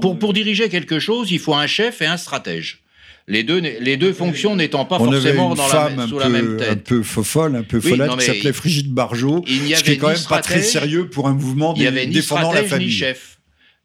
pour, 0.00 0.18
pour 0.18 0.32
diriger 0.32 0.68
quelque 0.68 0.98
chose, 0.98 1.30
il 1.30 1.38
faut 1.38 1.54
un 1.54 1.66
chef 1.66 2.02
et 2.02 2.06
un 2.06 2.16
stratège. 2.16 2.82
Les 3.28 3.42
deux, 3.42 3.58
les 3.58 3.96
deux 3.96 4.12
fonctions 4.12 4.54
n'étant 4.54 4.84
pas 4.84 4.98
forcément 4.98 5.54
dans 5.54 5.66
la, 5.66 6.06
sous 6.06 6.18
la 6.18 6.28
même 6.28 6.56
tête. 6.56 6.70
Un 6.70 6.76
peu 6.76 7.02
folle, 7.02 7.56
un 7.56 7.62
peu 7.64 7.80
folle, 7.80 8.08
qui 8.18 8.24
s'appelait 8.24 8.52
Frigide 8.52 8.92
Barjot, 8.92 9.42
il 9.48 9.66
y 9.66 9.74
avait 9.74 9.76
ce 9.76 9.84
qui 9.84 9.90
est 9.92 9.96
quand 9.96 10.08
même 10.08 10.18
pas 10.28 10.40
très 10.40 10.62
sérieux 10.62 11.08
pour 11.08 11.26
un 11.26 11.32
mouvement 11.32 11.74
il 11.76 11.82
y 11.82 11.86
avait 11.88 12.06
défendant 12.06 12.52
la 12.52 12.62
famille. 12.62 12.86
Ni 12.86 12.92
chef. 12.92 13.38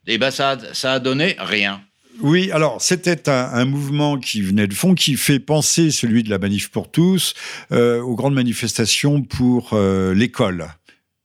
Et 0.07 0.15
eh 0.15 0.17
ben 0.17 0.31
ça, 0.31 0.57
ça 0.73 0.93
a 0.93 0.99
donné 0.99 1.35
rien. 1.39 1.81
Oui, 2.19 2.51
alors 2.51 2.81
c'était 2.81 3.29
un, 3.29 3.65
mouvement 3.65 4.19
qui 4.19 4.41
venait 4.41 4.67
de 4.67 4.73
fond, 4.73 4.93
qui 4.93 5.15
fait 5.15 5.39
penser 5.39 5.91
celui 5.91 6.23
de 6.23 6.29
la 6.29 6.37
manif 6.37 6.69
pour 6.69 6.91
tous 6.91 7.33
euh, 7.71 8.01
aux 8.01 8.15
grandes 8.15 8.35
manifestations 8.35 9.21
pour 9.21 9.71
euh, 9.73 10.13
l'école. 10.13 10.67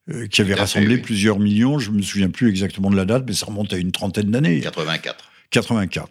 Euh, 0.09 0.29
qui 0.29 0.41
avait 0.41 0.55
rassemblé 0.55 0.99
plusieurs 0.99 1.41
millions, 1.41 1.81
je 1.81 1.91
me 1.91 2.01
souviens 2.01 2.31
plus 2.31 2.49
exactement 2.49 2.91
de 2.91 2.97
la 2.97 3.05
date, 3.05 3.25
mais 3.27 3.33
ça 3.33 3.47
remonte 3.47 3.73
à 3.73 3.77
une 3.77 3.91
trentaine 3.91 4.31
d'années. 4.31 4.61
84. 4.61 5.33
84. 5.51 6.09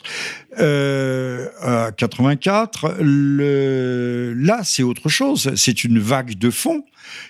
Euh, 0.60 1.48
à 1.62 1.92
84, 1.92 2.98
le, 3.00 4.34
là, 4.36 4.62
c'est 4.64 4.84
autre 4.84 5.08
chose. 5.08 5.52
C'est 5.56 5.84
une 5.86 6.00
vague 6.00 6.38
de 6.38 6.50
fond 6.50 6.84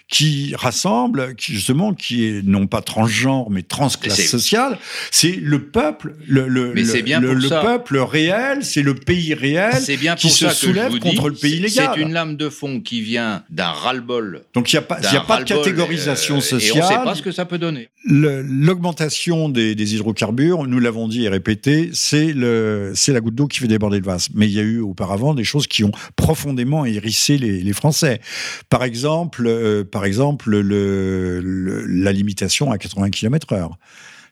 qui 0.08 0.54
rassemble, 0.56 1.36
qui 1.36 1.54
justement, 1.54 1.94
qui 1.94 2.26
est 2.26 2.42
non 2.46 2.68
pas 2.68 2.82
transgenre, 2.82 3.50
mais 3.50 3.64
transclasse 3.64 4.28
sociale. 4.28 4.78
C'est 5.12 5.32
le 5.42 5.64
peuple, 5.64 6.16
le, 6.28 6.48
le, 6.48 6.74
le, 6.74 7.62
peuple 7.62 7.98
réel, 7.98 8.64
c'est 8.64 8.84
le 8.84 8.94
pays 8.94 9.34
réel 9.34 9.74
bien 9.98 10.16
qui 10.16 10.30
se 10.30 10.50
soulève 10.50 11.00
contre 11.00 11.30
le 11.30 11.36
pays 11.36 11.60
légal. 11.60 11.92
C'est 11.96 12.02
une 12.02 12.14
lame 12.14 12.38
de 12.38 12.50
fond 12.50 12.82
qui 12.82 13.02
vient 13.02 13.44
d'un 13.50 13.70
ras-le-bol. 13.70 14.44
Donc 14.54 14.72
il 14.72 14.76
n'y 14.76 14.80
a 14.80 14.82
pas, 14.84 15.00
y 15.02 15.16
a 15.16 15.22
pas 15.22 15.40
de 15.40 15.46
catégorisation 15.46 16.42
sociale. 16.42 16.78
Euh, 16.78 16.80
et 16.80 16.82
on 16.82 16.84
ne 16.84 16.98
sait 17.00 17.04
pas 17.04 17.16
ce 17.16 17.22
que 17.22 17.32
ça 17.32 17.46
peut 17.46 17.58
donner. 17.58 17.90
L'augmentation 18.06 19.50
des, 19.50 19.76
des, 19.76 19.96
hydrocarbures, 19.96 20.68
nous 20.68 20.80
l'avons 20.80 21.08
dit 21.08 21.26
et 21.26 21.30
répété, 21.30 21.90
c'est 21.94 22.34
la 22.34 23.20
goutte 23.22 23.36
d'eau 23.36 23.48
qui 23.48 23.60
fait 23.60 23.68
déborder 23.68 24.00
le 24.00 24.06
vase. 24.06 24.30
Mais 24.34 24.48
il 24.48 24.54
y 24.54 24.60
a 24.60 24.64
eu 24.64 24.80
auparavant 24.80 25.34
des 25.34 25.44
choses 25.44 25.68
qui 25.68 25.84
ont 25.84 25.92
profondément 26.16 26.86
hérissé 26.86 27.38
les, 27.38 27.62
les 27.62 27.74
Français. 27.74 28.22
Par 28.70 28.84
exemple, 28.84 29.48
euh, 29.66 29.84
par 29.84 30.06
exemple 30.06 30.50
le, 30.50 31.40
la 31.88 32.12
limitation 32.12 32.72
à 32.72 32.78
80 32.78 33.10
km/h 33.10 33.70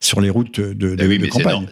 sur 0.04 0.20
les 0.20 0.30
routes 0.30 0.60
de, 0.60 0.74
de, 0.74 0.98
eh 1.00 1.08
oui, 1.08 1.18
mais 1.18 1.30
campagne. 1.30 1.66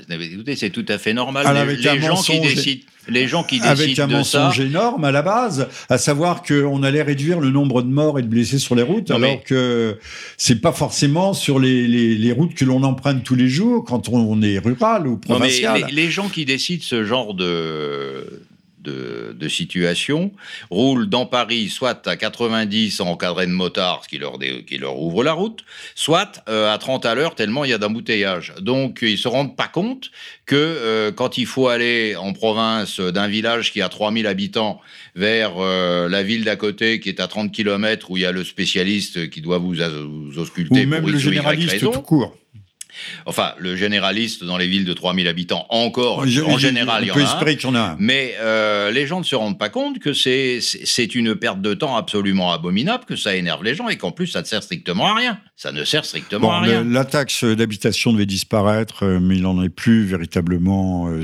C'est 0.55 0.69
tout 0.69 0.85
à 0.87 0.97
fait 0.97 1.13
normal. 1.13 1.45
les, 1.67 1.99
gens 1.99 2.15
qui 2.15 2.39
décident, 2.39 2.83
les 3.09 3.27
gens 3.27 3.43
qui 3.43 3.59
décident 3.59 3.71
avec 3.71 3.99
un 3.99 4.07
mensonge 4.07 4.59
énorme 4.61 5.03
à 5.03 5.11
la 5.11 5.21
base, 5.21 5.67
à 5.89 5.97
savoir 5.97 6.41
qu'on 6.41 6.81
allait 6.81 7.01
réduire 7.01 7.41
le 7.41 7.49
nombre 7.49 7.81
de 7.81 7.89
morts 7.89 8.19
et 8.19 8.21
de 8.21 8.27
blessés 8.27 8.57
sur 8.57 8.73
les 8.73 8.83
routes, 8.83 9.11
alors 9.11 9.43
que 9.43 9.97
c'est 10.37 10.61
pas 10.61 10.71
forcément 10.71 11.33
sur 11.33 11.59
les, 11.59 11.87
les, 11.87 12.15
les 12.15 12.31
routes 12.31 12.53
que 12.53 12.63
l'on 12.63 12.83
emprunte 12.83 13.23
tous 13.23 13.35
les 13.35 13.49
jours 13.49 13.83
quand 13.83 14.07
on, 14.07 14.41
est 14.41 14.59
rural 14.59 15.07
ou 15.07 15.17
provincial. 15.17 15.87
les, 15.91 16.09
gens 16.09 16.29
qui 16.29 16.45
décident 16.45 16.83
ce 16.83 17.03
genre 17.03 17.33
de 17.33 18.43
de, 18.81 19.47
situation, 19.47 20.31
roulent 20.69 21.07
dans 21.07 21.25
Paris 21.25 21.69
soit 21.69 22.07
à 22.07 22.15
90 22.15 23.01
en 23.01 23.07
encadré 23.07 23.45
de 23.45 23.51
motards 23.51 24.05
qui 24.07 24.17
leur, 24.17 24.37
qui 24.39 24.77
leur 24.77 24.99
ouvre 24.99 25.23
la 25.23 25.33
route, 25.33 25.63
soit 25.95 26.43
euh, 26.47 26.73
à 26.73 26.77
30 26.77 27.05
à 27.05 27.15
l'heure 27.15 27.35
tellement 27.35 27.65
il 27.65 27.71
y 27.71 27.73
a 27.73 27.77
d'embouteillage. 27.77 28.53
Donc 28.59 28.99
ils 29.01 29.17
se 29.17 29.27
rendent 29.27 29.55
pas 29.55 29.67
compte 29.67 30.11
que 30.45 30.55
euh, 30.55 31.11
quand 31.11 31.37
il 31.37 31.45
faut 31.45 31.67
aller 31.67 32.15
en 32.15 32.33
province 32.33 32.99
d'un 32.99 33.27
village 33.27 33.71
qui 33.71 33.81
a 33.81 33.89
3000 33.89 34.27
habitants 34.27 34.79
vers 35.15 35.53
euh, 35.57 36.07
la 36.07 36.23
ville 36.23 36.43
d'à 36.43 36.55
côté 36.55 36.99
qui 36.99 37.09
est 37.09 37.19
à 37.19 37.27
30 37.27 37.51
km 37.51 38.11
où 38.11 38.17
il 38.17 38.21
y 38.21 38.25
a 38.25 38.31
le 38.31 38.43
spécialiste 38.43 39.29
qui 39.29 39.41
doit 39.41 39.57
vous, 39.57 39.81
ausculter 40.37 40.85
Ou 40.85 40.87
même 40.87 41.07
le 41.07 41.17
généraliste 41.17 41.79
tout 41.79 42.01
court 42.01 42.35
Enfin, 43.25 43.53
le 43.57 43.75
généraliste 43.75 44.43
dans 44.43 44.57
les 44.57 44.67
villes 44.67 44.85
de 44.85 44.93
3000 44.93 45.27
habitants, 45.27 45.65
encore, 45.69 46.19
en 46.19 46.57
général, 46.57 47.03
il 47.03 47.07
y 47.07 47.11
en 47.11 47.75
a. 47.75 47.79
un. 47.79 47.95
Mais 47.99 48.35
euh, 48.39 48.91
les 48.91 49.07
gens 49.07 49.19
ne 49.19 49.25
se 49.25 49.35
rendent 49.35 49.59
pas 49.59 49.69
compte 49.69 49.99
que 49.99 50.13
c'est 50.13 51.15
une 51.15 51.35
perte 51.35 51.61
de 51.61 51.73
temps 51.73 51.95
absolument 51.95 52.51
abominable, 52.51 53.05
que 53.05 53.15
ça 53.15 53.35
énerve 53.35 53.63
les 53.63 53.75
gens 53.75 53.89
et 53.89 53.97
qu'en 53.97 54.11
plus, 54.11 54.27
ça 54.27 54.41
ne 54.41 54.45
sert 54.45 54.63
strictement 54.63 55.07
à 55.07 55.15
rien. 55.15 55.39
Ça 55.55 55.71
ne 55.71 55.83
sert 55.83 56.05
strictement 56.05 56.53
à 56.53 56.61
rien. 56.61 56.83
La 56.83 57.05
taxe 57.05 57.43
d'habitation 57.43 58.13
devait 58.13 58.25
disparaître, 58.25 59.03
euh, 59.03 59.19
mais 59.19 59.35
il 59.35 59.43
n'en 59.43 59.61
est 59.63 59.69
plus 59.69 60.05
véritablement. 60.05 61.07
Euh, 61.09 61.21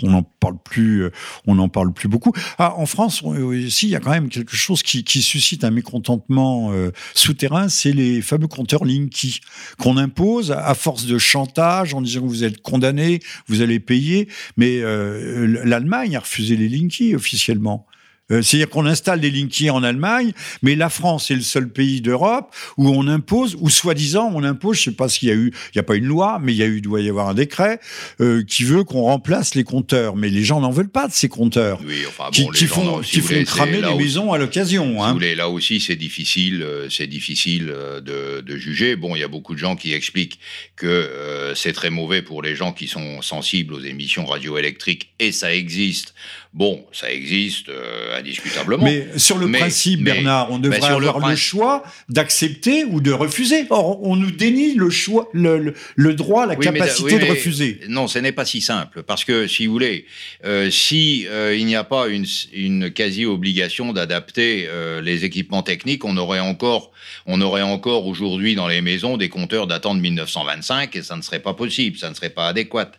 on 0.00 0.10
n'en 0.10 0.22
parle 0.22 0.56
plus, 0.62 1.04
euh, 1.04 1.10
on 1.46 1.58
en 1.58 1.68
parle 1.68 1.92
plus 1.92 2.08
beaucoup. 2.08 2.32
Ah, 2.58 2.74
en 2.76 2.86
France 2.86 3.22
aussi, 3.22 3.86
il 3.86 3.90
y 3.90 3.96
a 3.96 4.00
quand 4.00 4.10
même 4.10 4.28
quelque 4.28 4.56
chose 4.56 4.82
qui, 4.82 5.02
suscite 5.22 5.64
un 5.64 5.70
mécontentement 5.70 6.72
euh, 6.72 6.90
souterrain, 7.14 7.68
c'est 7.68 7.92
les 7.92 8.22
fameux 8.22 8.48
compteurs 8.48 8.84
Linky 8.84 9.40
qu'on 9.78 9.96
impose 9.96 10.52
à 10.52 10.74
force 10.74 11.06
de 11.06 11.18
chantage 11.18 11.94
en 11.94 12.00
disant 12.00 12.22
que 12.22 12.26
vous 12.26 12.44
êtes 12.44 12.62
condamné, 12.62 13.20
vous 13.46 13.60
allez 13.60 13.80
payer. 13.80 14.28
Mais 14.56 14.80
euh, 14.80 15.62
l'Allemagne 15.64 16.16
a 16.16 16.20
refusé 16.20 16.56
les 16.56 16.68
Linky 16.68 17.14
officiellement. 17.14 17.86
Euh, 18.32 18.42
c'est-à-dire 18.42 18.68
qu'on 18.68 18.86
installe 18.86 19.20
des 19.20 19.30
Linky 19.30 19.70
en 19.70 19.82
Allemagne, 19.82 20.32
mais 20.62 20.74
la 20.74 20.88
France 20.88 21.30
est 21.30 21.34
le 21.34 21.42
seul 21.42 21.68
pays 21.68 22.00
d'Europe 22.00 22.54
où 22.76 22.88
on 22.88 23.06
impose, 23.06 23.56
ou 23.60 23.70
soi-disant 23.70 24.30
on 24.34 24.42
impose, 24.42 24.76
je 24.76 24.90
ne 24.90 24.92
sais 24.92 24.96
pas 24.96 25.08
s'il 25.08 25.28
y 25.28 25.32
a 25.32 25.34
eu, 25.34 25.52
il 25.54 25.76
n'y 25.76 25.80
a 25.80 25.82
pas 25.82 25.96
une 25.96 26.06
loi, 26.06 26.38
mais 26.42 26.52
il 26.52 26.58
y 26.58 26.62
a 26.62 26.66
eu, 26.66 26.80
doit 26.80 27.00
y 27.00 27.08
avoir 27.08 27.28
un 27.28 27.34
décret 27.34 27.80
euh, 28.20 28.42
qui 28.44 28.64
veut 28.64 28.84
qu'on 28.84 29.02
remplace 29.02 29.54
les 29.54 29.64
compteurs. 29.64 30.16
Mais 30.16 30.28
les 30.28 30.44
gens 30.44 30.60
n'en 30.60 30.70
veulent 30.70 30.88
pas 30.88 31.08
de 31.08 31.12
ces 31.12 31.28
compteurs. 31.28 31.80
Oui, 31.86 32.04
enfin 32.08 32.30
bon, 32.36 32.50
qui, 32.50 32.66
font, 32.66 33.00
qui 33.00 33.20
font 33.20 33.44
cramer 33.44 33.80
les 33.80 33.94
maisons 33.94 34.32
à 34.32 34.38
l'occasion. 34.38 35.04
Hein. 35.04 35.18
là 35.36 35.48
aussi, 35.48 35.80
c'est 35.80 35.96
difficile, 35.96 36.62
euh, 36.62 36.88
c'est 36.88 37.06
difficile 37.06 37.66
de, 37.66 38.40
de, 38.40 38.56
juger. 38.56 38.96
Bon, 38.96 39.16
il 39.16 39.20
y 39.20 39.24
a 39.24 39.28
beaucoup 39.28 39.54
de 39.54 39.58
gens 39.58 39.76
qui 39.76 39.92
expliquent 39.92 40.38
que 40.76 41.52
c'est 41.54 41.72
très 41.72 41.90
mauvais 41.90 42.22
pour 42.22 42.42
les 42.42 42.54
gens 42.54 42.72
qui 42.72 42.86
sont 42.86 43.22
sensibles 43.22 43.74
aux 43.74 43.80
émissions 43.80 44.24
radioélectriques, 44.24 45.10
et 45.18 45.32
ça 45.32 45.54
existe. 45.54 46.14
Bon, 46.54 46.84
ça 46.92 47.10
existe 47.10 47.70
euh, 47.70 48.18
indiscutablement. 48.18 48.84
Mais 48.84 49.06
sur 49.16 49.38
le 49.38 49.50
principe, 49.50 50.04
Bernard, 50.04 50.50
on 50.50 50.58
devrait 50.58 50.84
avoir 50.84 51.30
le, 51.30 51.34
choix 51.34 51.82
d'accepter 52.10 52.84
ou 52.84 53.00
de 53.00 53.10
refuser. 53.10 53.64
Or, 53.70 54.02
on 54.02 54.16
nous 54.16 54.30
dénie 54.30 54.74
le 54.74 54.90
choix, 54.90 55.30
le, 55.32 55.72
le, 55.96 56.14
droit, 56.14 56.44
la 56.44 56.56
capacité 56.56 57.18
de 57.18 57.24
refuser. 57.24 57.80
Non, 57.88 58.06
ce 58.06 58.18
n'est 58.18 58.32
pas 58.32 58.44
si 58.44 58.60
simple, 58.60 59.02
parce 59.02 59.24
que 59.24 59.46
si 59.46 59.64
vous 59.64 59.72
voulez, 59.72 60.04
euh, 60.44 60.70
si 60.70 61.26
euh, 61.26 61.56
il 61.56 61.64
n'y 61.64 61.74
a 61.74 61.84
pas 61.84 62.08
une, 62.08 62.26
une 62.52 62.90
quasi-obligation 62.90 63.94
d'adapter 63.94 64.68
les 65.02 65.24
équipements 65.24 65.62
techniques, 65.62 66.04
on 66.04 66.18
aurait 66.18 66.40
encore, 66.40 66.92
on 67.24 67.40
aurait 67.40 67.62
encore 67.62 68.06
aujourd'hui 68.06 68.54
dans 68.54 68.68
les 68.68 68.82
maisons 68.82 69.16
des 69.16 69.30
compteurs 69.30 69.66
datant 69.66 69.94
de 69.94 70.00
1925 70.00 70.94
et 70.96 71.02
ça 71.02 71.16
ne 71.16 71.22
serait 71.22 71.40
pas 71.40 71.54
possible, 71.54 71.96
ça 71.96 72.10
ne 72.10 72.14
serait 72.14 72.30
pas 72.30 72.48
adéquat. 72.48 72.92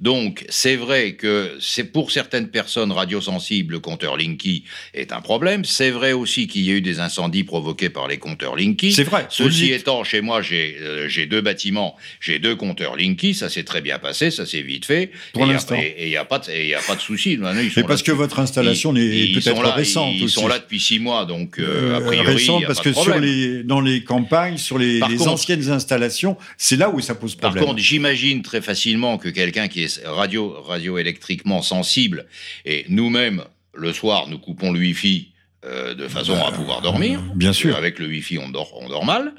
Donc, 0.00 0.44
c'est 0.48 0.76
vrai 0.76 1.14
que 1.14 1.56
c'est 1.60 1.84
pour 1.84 2.12
certaines 2.12 2.48
personnes 2.48 2.92
radiosensible, 3.00 3.74
le 3.74 3.80
compteur 3.80 4.16
Linky 4.16 4.64
est 4.94 5.12
un 5.12 5.20
problème. 5.20 5.64
C'est 5.64 5.90
vrai 5.90 6.12
aussi 6.12 6.46
qu'il 6.46 6.62
y 6.62 6.70
a 6.70 6.74
eu 6.74 6.80
des 6.80 7.00
incendies 7.00 7.44
provoqués 7.44 7.90
par 7.90 8.08
les 8.08 8.18
compteurs 8.18 8.56
Linky. 8.56 8.92
C'est 8.92 9.04
vrai. 9.04 9.26
Ceci 9.30 9.72
étant, 9.72 10.04
chez 10.04 10.20
moi, 10.20 10.40
euh, 10.52 11.08
j'ai 11.08 11.26
deux 11.26 11.40
bâtiments, 11.40 11.96
j'ai 12.20 12.38
deux 12.38 12.56
compteurs 12.56 12.96
Linky, 12.96 13.34
ça 13.34 13.48
s'est 13.48 13.64
très 13.64 13.80
bien 13.80 13.98
passé, 13.98 14.30
ça 14.30 14.46
s'est 14.46 14.62
vite 14.62 14.84
fait. 14.84 15.10
Pour 15.32 15.46
l'instant. 15.46 15.76
Et 15.76 16.06
il 16.06 16.08
n'y 16.08 16.16
a 16.16 16.24
pas 16.24 16.38
de, 16.38 16.74
a 16.74 16.80
pas 16.80 16.96
de 16.96 17.00
souci. 17.00 17.38
Mais 17.38 17.82
parce 17.82 18.02
que 18.02 18.12
votre 18.12 18.38
installation 18.38 18.94
est 18.96 19.34
peut-être 19.34 19.72
récente 19.72 20.14
Ils 20.14 20.28
sont 20.28 20.48
là 20.48 20.58
depuis 20.58 20.80
six 20.80 20.98
mois, 20.98 21.24
donc 21.24 21.58
euh, 21.58 21.96
a 21.96 22.00
priori, 22.00 22.26
récente 22.26 22.64
parce 22.66 22.80
que 22.80 22.92
sur 22.92 23.18
les, 23.18 23.62
dans 23.62 23.80
les 23.80 24.02
campagnes, 24.04 24.58
sur 24.58 24.78
les, 24.78 25.00
anciennes 25.26 25.70
installations, 25.70 26.36
c'est 26.56 26.76
là 26.76 26.90
où 26.90 27.00
ça 27.00 27.14
pose 27.14 27.34
problème. 27.34 27.64
Par 27.64 27.68
contre, 27.68 27.82
j'imagine 27.82 28.42
très 28.42 28.60
facilement 28.60 29.18
que 29.18 29.28
quelqu'un 29.28 29.68
qui 29.68 29.84
est 29.84 30.02
radio, 30.04 30.54
radioélectriquement 30.62 31.62
sensible 31.62 32.26
et 32.64 32.84
nous-mêmes, 32.90 33.44
le 33.74 33.92
soir, 33.92 34.26
nous 34.28 34.38
coupons 34.38 34.72
le 34.72 34.80
Wi-Fi 34.80 35.32
euh, 35.64 35.94
de 35.94 36.08
façon 36.08 36.34
à 36.36 36.52
pouvoir 36.52 36.80
dormir. 36.80 37.20
Bien 37.34 37.52
sûr. 37.52 37.76
Avec 37.76 37.98
le 37.98 38.06
Wi-Fi, 38.06 38.38
on 38.38 38.48
dort, 38.48 38.72
on 38.80 38.88
dort 38.88 39.04
mal. 39.04 39.32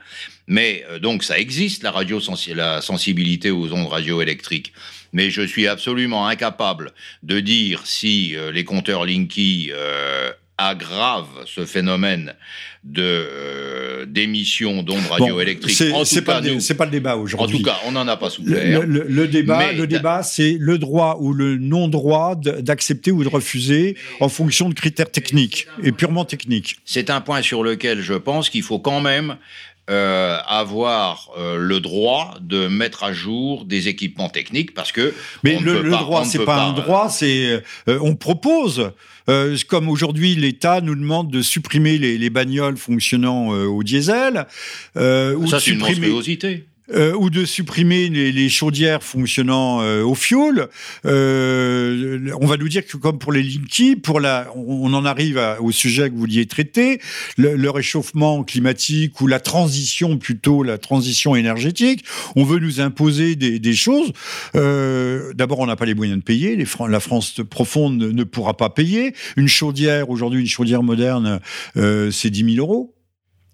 Mais 0.47 0.85
euh, 0.89 0.99
donc, 0.99 1.23
ça 1.23 1.37
existe, 1.39 1.83
la, 1.83 1.91
radio 1.91 2.19
la 2.55 2.81
sensibilité 2.81 3.51
aux 3.51 3.71
ondes 3.73 3.87
radioélectriques. 3.87 4.71
Mais 5.13 5.29
je 5.29 5.41
suis 5.41 5.67
absolument 5.67 6.27
incapable 6.27 6.93
de 7.23 7.39
dire 7.39 7.81
si 7.85 8.35
euh, 8.35 8.51
les 8.51 8.63
compteurs 8.63 9.05
Linky 9.05 9.71
aggrave 10.67 11.27
ce 11.45 11.65
phénomène 11.65 12.33
de 12.83 13.01
euh, 13.03 14.05
d'émission 14.07 14.81
d'ondes 14.81 15.05
radioélectriques. 15.09 15.75
c'est 16.05 16.21
pas, 16.23 16.41
pas, 16.41 16.85
le 16.85 16.91
débat 16.91 17.15
aujourd'hui. 17.15 17.57
En 17.57 17.59
tout 17.59 17.65
cas, 17.65 17.77
on 17.85 17.91
n'en 17.91 18.07
a 18.07 18.17
pas 18.17 18.29
souffert. 18.29 18.81
Le, 18.85 19.27
débat, 19.27 19.71
le 19.71 19.85
débat, 19.85 20.23
c'est 20.23 20.57
le 20.59 20.79
droit 20.79 21.17
ou 21.19 21.33
le 21.33 21.57
non-droit 21.57 22.35
d'accepter 22.35 23.11
ou 23.11 23.23
de 23.23 23.29
refuser 23.29 23.95
en 24.19 24.29
fonction 24.29 24.69
de 24.69 24.73
critères 24.73 25.11
techniques 25.11 25.67
et 25.83 25.91
purement 25.91 26.25
techniques. 26.25 26.77
C'est 26.85 27.09
un 27.09 27.21
point 27.21 27.41
sur 27.41 27.63
lequel 27.63 28.01
je 28.01 28.15
pense 28.15 28.49
qu'il 28.49 28.63
faut 28.63 28.79
quand 28.79 29.01
même 29.01 29.37
euh, 29.91 30.37
avoir 30.47 31.29
euh, 31.37 31.57
le 31.57 31.79
droit 31.79 32.35
de 32.41 32.67
mettre 32.67 33.03
à 33.03 33.13
jour 33.13 33.65
des 33.65 33.87
équipements 33.87 34.29
techniques 34.29 34.73
parce 34.73 34.91
que 34.91 35.13
mais 35.43 35.59
le, 35.59 35.89
droit 35.89 36.25
c'est 36.25 36.43
pas, 36.45 36.63
un 36.63 36.73
droit 36.73 37.09
c'est 37.09 37.61
on 37.87 38.15
propose 38.15 38.91
euh, 39.29 39.57
comme 39.67 39.89
aujourd'hui, 39.89 40.35
l'État 40.35 40.81
nous 40.81 40.95
demande 40.95 41.31
de 41.31 41.41
supprimer 41.41 41.97
les, 41.97 42.29
bagnoles 42.29 42.77
fonctionnant 42.77 43.53
euh, 43.53 43.65
au 43.65 43.83
diesel. 43.83 44.47
Euh, 44.97 45.35
ou 45.35 45.47
Ça, 45.47 45.59
c'est 45.59 45.71
une 45.71 45.79
monstruosité. 45.79 46.65
Euh, 46.93 47.13
ou 47.13 47.29
de 47.29 47.45
supprimer 47.45 48.09
les, 48.09 48.49
chaudières 48.49 49.03
fonctionnant 49.03 49.81
euh, 49.81 50.03
au 50.03 50.15
fioul. 50.15 50.67
Euh, 51.05 52.29
on 52.41 52.45
va 52.45 52.57
nous 52.57 52.67
dire 52.67 52.85
que 52.85 52.97
comme 52.97 53.17
pour 53.17 53.31
les 53.31 53.43
Linky, 53.43 53.95
pour 53.95 54.19
la, 54.19 54.47
on 54.55 54.93
en 54.93 55.05
arrive 55.05 55.39
au 55.59 55.71
sujet 55.71 56.09
que 56.09 56.13
vous 56.13 56.21
vouliez 56.21 56.45
traiter, 56.47 56.99
le, 57.37 57.69
réchauffement 57.69 58.43
climatique 58.43 59.21
ou 59.21 59.27
la 59.27 59.39
transition 59.39 60.17
plutôt, 60.17 60.63
la 60.63 60.77
transition 60.77 61.35
énergétique, 61.35 62.03
on 62.35 62.43
veut 62.43 62.59
nous 62.59 62.81
imposer 62.81 63.35
des, 63.35 63.73
choses. 63.73 64.11
D'abord, 64.53 65.59
on 65.59 65.67
n'a 65.67 65.77
pas 65.77 65.85
les 65.85 65.95
moyens 65.95 66.19
de 66.19 66.23
payer. 66.23 66.55
Les, 66.57 66.65
la 66.89 66.99
France 66.99 67.39
profonde 67.49 67.97
ne, 67.97 68.07
ne 68.09 68.23
pourra 68.23 68.57
pas 68.57 68.69
payer. 68.69 69.13
Une 69.37 69.47
chaudière, 69.47 70.09
aujourd'hui, 70.09 70.41
une 70.41 70.47
chaudière 70.47 70.83
moderne, 70.83 71.39
c'est 71.75 72.29
10 72.29 72.55
000 72.55 72.57
euros. 72.57 72.93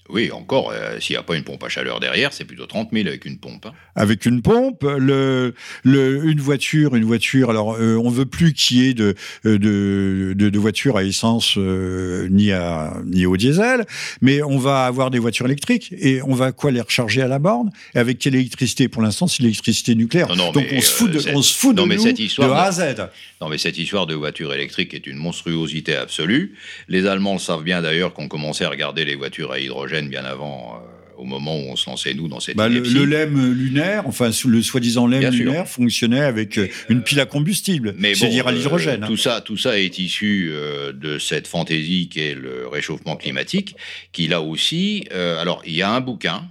Oui, 0.10 0.32
encore, 0.32 0.72
euh, 0.72 0.99
s'il 0.99 1.16
n'y 1.16 1.18
a 1.18 1.24
pas 1.24 1.36
une 1.36 1.43
pompe 1.43 1.64
à 1.64 1.70
chaleur 1.70 1.99
derrière, 1.99 2.32
c'est 2.32 2.45
plutôt 2.45 2.66
30 2.66 2.89
000 2.93 3.08
avec 3.08 3.26
une 3.26 3.38
pompe. 3.38 3.66
Hein. 3.66 3.74
Avec 3.95 4.26
une 4.26 4.41
pompe, 4.41 4.84
le, 4.84 5.53
le, 5.84 6.26
une 6.26 6.39
voiture, 6.39 6.95
une 6.95 7.03
voiture. 7.03 7.49
Alors, 7.49 7.70
on 7.70 7.82
euh, 7.82 7.97
on 8.08 8.10
veut 8.10 8.26
plus 8.26 8.53
qu'il 8.53 8.78
y 8.78 8.89
ait 8.89 8.93
de, 8.93 9.16
euh, 9.45 9.58
de, 9.60 10.34
de, 10.34 10.49
de 10.49 10.60
voitures 10.60 10.95
à 10.95 11.03
essence 11.03 11.58
ni 11.58 12.53
à 12.53 12.93
ni 13.05 13.26
au 13.26 13.36
diesel, 13.36 13.86
mais 14.22 14.41
on 14.41 14.58
va 14.58 14.86
avoir 14.86 15.12
des 15.12 15.20
voitures 15.20 15.45
électriques 15.45 15.93
et 15.99 16.22
on 16.22 16.34
va 16.34 16.53
quoi 16.53 16.72
les 16.72 16.80
recharger 16.80 17.22
à 17.22 17.28
la 17.28 17.39
borne? 17.39 17.70
Et 17.95 17.99
avec 17.99 18.20
quelle 18.20 18.36
électricité? 18.36 18.88
Pour 18.88 19.01
l'instant, 19.01 19.28
c'est 19.28 19.43
l'électricité 19.43 19.93
nucléaire. 19.95 20.28
Donc 20.36 20.66
on 20.72 20.82
se 20.82 20.91
fout 20.91 21.12
de, 21.12 21.20
on 21.34 21.41
se 21.41 21.53
fout 21.53 21.76
de 21.76 21.82
nous 21.82 21.99
cette 21.99 22.20
histoire 22.20 22.47
de 22.47 22.53
A 22.53 22.64
à 22.64 22.72
Z. 22.72 23.10
Non, 23.41 23.49
mais 23.49 23.58
cette 23.58 23.78
histoire 23.78 24.08
de 24.08 24.16
voiture 24.16 24.53
électrique 24.53 24.93
est 24.93 25.05
une 25.05 25.18
monstruosité 25.18 25.95
absolue. 25.95 26.55
Les 26.88 27.05
Allemands 27.05 27.34
le 27.34 27.39
savent 27.39 27.64
bien 27.64 27.82
d'ailleurs 27.82 28.14
qu'on 28.14 28.28
commençait 28.28 28.64
à 28.64 28.70
regarder 28.70 29.03
les 29.03 29.16
voitures 29.16 29.51
à 29.51 29.60
hydrogène 29.60 29.96
bien 30.03 30.23
avant, 30.23 30.75
euh, 30.75 31.21
au 31.21 31.25
moment 31.25 31.55
où 31.55 31.69
on 31.69 31.75
se 31.75 31.89
lançait, 31.89 32.13
nous, 32.13 32.27
dans 32.27 32.39
cette 32.39 32.55
bah, 32.55 32.69
le, 32.69 32.79
le, 32.79 33.05
LEM 33.05 33.53
lunaire, 33.53 34.03
enfin, 34.07 34.29
le 34.45 34.61
soi-disant 34.61 35.07
LEM 35.07 35.33
lunaire, 35.33 35.67
fonctionnait 35.67 36.21
avec 36.21 36.57
euh, 36.57 36.67
une 36.89 37.01
pile 37.01 37.19
à 37.19 37.25
combustible, 37.25 37.95
c'est-à-dire 38.13 38.47
à 38.47 38.51
l'hydrogène. 38.51 39.03
Hein. 39.03 39.07
tout, 39.07 39.17
ça, 39.17 39.41
tout 39.41 39.57
ça 39.57 39.79
est 39.79 39.99
issu 39.99 40.49
euh, 40.51 40.93
de 40.93 41.17
cette 41.19 41.47
fantaisie 41.47 42.09
qu'est 42.09 42.35
le 42.35 42.67
réchauffement 42.67 43.15
climatique, 43.15 43.75
qui 44.11 44.27
là 44.27 44.41
aussi... 44.41 45.05
alors, 45.11 45.61
il 45.65 45.75
y 45.75 45.81
a 45.81 45.91
un 45.91 46.01
bouquin 46.01 46.43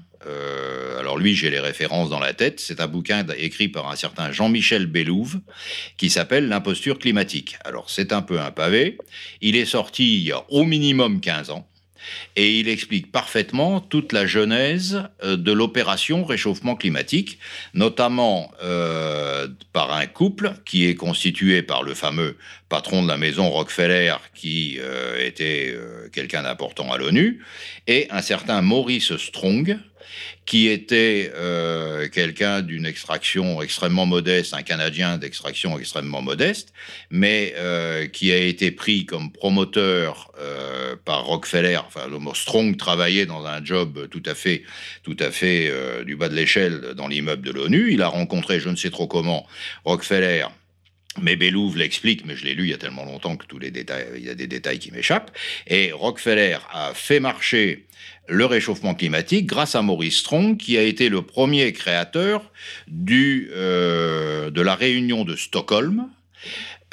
alors 0.98 1.18
lui, 1.18 1.36
j'ai 1.36 1.50
les 1.50 1.60
références 1.60 2.10
dans 2.10 2.18
la 2.18 2.34
tête. 2.34 2.58
C'est 2.58 2.80
un 2.80 2.88
bouquin 2.88 3.24
écrit 3.38 3.68
par 3.68 3.88
un 3.88 3.94
certain 3.94 4.32
Jean-Michel 4.32 4.86
Bellouve 4.86 5.38
qui 5.98 6.10
s'appelle 6.10 6.48
L'imposture 6.48 6.98
climatique. 6.98 7.58
Alors 7.64 7.90
c'est 7.90 8.12
un 8.12 8.22
peu 8.22 8.40
un 8.40 8.50
pavé. 8.50 8.98
Il 9.40 9.54
est 9.54 9.66
sorti 9.66 10.18
il 10.18 10.24
y 10.24 10.32
a 10.32 10.44
au 10.50 10.64
minimum 10.64 11.20
15 11.20 11.50
ans. 11.50 11.68
Et 12.36 12.58
il 12.58 12.68
explique 12.68 13.10
parfaitement 13.10 13.80
toute 13.80 14.12
la 14.12 14.26
genèse 14.26 15.02
euh, 15.22 15.36
de 15.36 15.52
l'opération 15.52 16.24
réchauffement 16.24 16.76
climatique, 16.76 17.38
notamment 17.74 18.50
euh, 18.62 19.48
par 19.72 19.92
un 19.92 20.06
couple 20.06 20.54
qui 20.64 20.86
est 20.86 20.94
constitué 20.94 21.62
par 21.62 21.82
le 21.82 21.94
fameux 21.94 22.36
patron 22.68 23.02
de 23.02 23.08
la 23.08 23.16
maison 23.16 23.48
Rockefeller, 23.50 24.16
qui 24.34 24.78
euh, 24.80 25.24
était 25.24 25.76
quelqu'un 26.12 26.42
d'important 26.42 26.92
à 26.92 26.98
l'ONU, 26.98 27.42
et 27.86 28.06
un 28.10 28.22
certain 28.22 28.60
Maurice 28.60 29.16
Strong, 29.16 29.78
qui 30.44 30.68
était 30.68 31.32
euh, 31.34 32.08
quelqu'un 32.08 32.62
d'une 32.62 32.86
extraction 32.86 33.60
extrêmement 33.62 34.06
modeste, 34.06 34.54
un 34.54 34.62
Canadien 34.62 35.18
d'extraction 35.18 35.78
extrêmement 35.78 36.22
modeste, 36.22 36.72
mais 37.10 37.54
euh, 37.56 38.06
qui 38.06 38.32
a 38.32 38.38
été 38.38 38.70
pris 38.70 39.06
comme 39.06 39.32
promoteur 39.32 40.32
euh, 40.38 40.94
par 41.04 41.24
Rockefeller. 41.24 41.78
Enfin, 41.86 42.02
Strong 42.34 42.76
travaillait 42.76 43.26
dans 43.26 43.44
un 43.44 43.64
job 43.64 44.08
tout 44.10 44.22
à 44.24 44.34
fait, 44.34 44.62
tout 45.02 45.16
à 45.18 45.30
fait 45.30 45.72
du 46.04 46.16
bas 46.16 46.28
de 46.28 46.34
l'échelle 46.34 46.94
dans 46.96 47.08
l'immeuble 47.08 47.42
de 47.42 47.50
l'ONU. 47.50 47.92
Il 47.92 48.02
a 48.02 48.08
rencontré, 48.08 48.60
je 48.60 48.68
ne 48.68 48.76
sais 48.76 48.90
trop 48.90 49.06
comment, 49.06 49.46
Rockefeller 49.84 50.46
mais 51.20 51.36
Bellouf 51.36 51.76
l'explique, 51.76 52.24
mais 52.24 52.36
je 52.36 52.44
l'ai 52.44 52.54
lu 52.54 52.64
il 52.64 52.70
y 52.70 52.74
a 52.74 52.78
tellement 52.78 53.04
longtemps 53.04 53.36
que 53.36 53.46
tous 53.46 53.58
les 53.58 53.70
détails, 53.70 54.06
il 54.16 54.24
y 54.24 54.30
a 54.30 54.34
des 54.34 54.46
détails 54.46 54.78
qui 54.78 54.90
m'échappent. 54.90 55.30
Et 55.66 55.92
Rockefeller 55.92 56.58
a 56.70 56.92
fait 56.94 57.20
marcher 57.20 57.85
le 58.28 58.44
réchauffement 58.44 58.94
climatique 58.94 59.46
grâce 59.46 59.74
à 59.74 59.82
Maurice 59.82 60.18
Strong, 60.18 60.56
qui 60.56 60.76
a 60.76 60.82
été 60.82 61.08
le 61.08 61.22
premier 61.22 61.72
créateur 61.72 62.50
du, 62.88 63.50
euh, 63.54 64.50
de 64.50 64.60
la 64.60 64.74
réunion 64.74 65.24
de 65.24 65.36
Stockholm, 65.36 66.08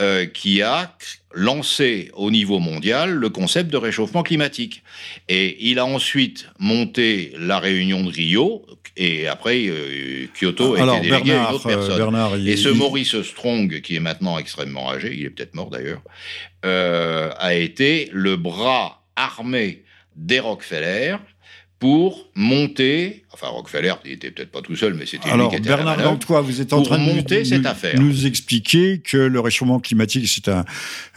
euh, 0.02 0.26
qui 0.26 0.62
a 0.62 0.96
lancé 1.34 2.12
au 2.14 2.32
niveau 2.32 2.60
mondial 2.60 3.12
le 3.12 3.30
concept 3.30 3.72
de 3.72 3.78
réchauffement 3.78 4.24
climatique. 4.24 4.84
Et 5.30 5.70
il 5.70 5.80
a 5.80 5.86
ensuite 5.86 6.50
monté 6.60 7.34
la 7.40 7.60
réunion 7.60 8.04
de 8.04 8.10
Rio, 8.10 8.66
et 8.96 9.28
après 9.28 9.66
euh, 9.68 10.28
Kyoto 10.40 10.76
a 10.76 10.98
été 10.98 11.10
délégué 11.10 11.32
à 11.32 11.50
une 11.50 11.56
autre 11.56 11.68
personne. 11.68 12.48
et 12.48 12.58
ce 12.58 12.70
Maurice 12.70 13.22
Strong, 13.22 13.82
qui 13.82 13.96
est 13.96 14.00
maintenant 14.00 14.38
extrêmement 14.38 14.92
âgé, 14.92 15.16
il 15.16 15.26
est 15.26 15.30
peut-être 15.30 15.56
mort 15.56 15.72
d'ailleurs, 15.72 16.02
a 16.64 17.54
été 17.54 18.10
le 18.12 18.36
bras 18.36 19.04
armé 19.16 19.83
des 20.16 20.40
Rockefeller 20.40 21.18
pour 21.80 22.30
monter, 22.36 23.23
enfin 23.34 23.48
Rockefeller, 23.48 23.94
il 24.06 24.12
était 24.12 24.30
peut-être 24.30 24.52
pas 24.52 24.62
tout 24.62 24.76
seul, 24.76 24.94
mais 24.94 25.06
c'était 25.06 25.36
lui 25.36 25.50
qui 25.50 25.56
était 25.56 25.70
Bernard 25.70 25.98
Dantois, 25.98 26.42
vous 26.42 26.62
êtes 26.62 26.72
en 26.72 26.84
train 26.84 27.00
de 27.00 27.04
monter 27.04 27.40
nous, 27.40 27.46
cette 27.46 27.66
affaire. 27.66 28.00
nous 28.00 28.28
expliquer 28.28 29.00
que 29.00 29.18
le 29.18 29.40
réchauffement 29.40 29.80
climatique, 29.80 30.28
c'est 30.28 30.48
un, 30.48 30.66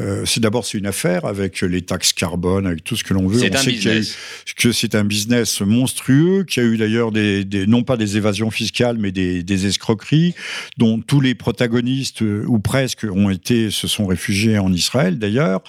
euh, 0.01 0.25
c'est 0.25 0.41
d'abord 0.41 0.65
c'est 0.65 0.79
une 0.79 0.87
affaire 0.87 1.27
avec 1.27 1.61
les 1.61 1.83
taxes 1.83 2.13
carbone, 2.13 2.67
avec 2.67 2.85
tout 2.85 2.97
ce 2.97 3.05
que 3.05 3.13
l'on 3.13 3.27
veut. 3.27 3.39
C'est 3.39 3.55
un 3.55 3.63
business. 3.63 4.17
que 4.57 4.73
c'est 4.73 4.95
un 4.95 5.05
business 5.05 5.61
monstrueux, 5.61 6.45
qui 6.45 6.61
a 6.61 6.63
eu 6.63 6.77
d'ailleurs 6.77 7.13
des, 7.13 7.45
des, 7.45 7.67
non 7.67 7.83
pas 7.83 7.97
des 7.97 8.17
évasions 8.17 8.51
fiscales, 8.51 8.97
mais 8.99 9.13
des, 9.13 9.43
des, 9.43 9.67
escroqueries, 9.67 10.35
dont 10.79 11.01
tous 11.01 11.21
les 11.21 11.35
protagonistes 11.35 12.23
euh, 12.23 12.45
ou 12.47 12.59
presque 12.59 13.05
ont 13.05 13.31
été, 13.31 13.71
se 13.71 13.89
sont 13.89 14.07
réfugiés 14.07 14.59
en 14.59 14.73
Israël 14.73 15.19
d'ailleurs. 15.19 15.63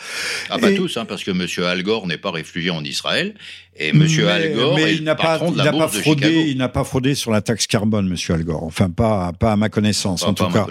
Ah 0.49 0.57
pas 0.59 0.71
tous, 0.71 0.97
hein, 0.97 1.05
parce 1.05 1.23
que 1.23 1.31
Monsieur 1.31 1.65
Al 1.65 1.83
Gore 1.83 2.07
n'est 2.07 2.17
pas 2.17 2.31
réfugié 2.31 2.69
en 2.69 2.83
Israël. 2.83 3.35
Et 3.79 3.89
M. 3.89 4.01
Al 4.27 4.53
Gore 4.53 4.79
il 4.79 5.03
n'a 5.03 5.15
pas, 5.15 5.37
fraudé, 5.37 6.36
il 6.41 6.57
n'a 6.57 6.69
pas 6.69 6.83
fraudé 6.83 7.15
sur 7.15 7.31
la 7.31 7.41
taxe 7.41 7.67
carbone, 7.67 8.07
M. 8.07 8.35
Al 8.35 8.43
Gore. 8.43 8.63
Enfin, 8.63 8.89
pas, 8.89 9.33
pas 9.33 9.53
à 9.53 9.55
ma 9.55 9.69
connaissance, 9.69 10.23
en 10.23 10.33
tout 10.33 10.47
cas. 10.47 10.67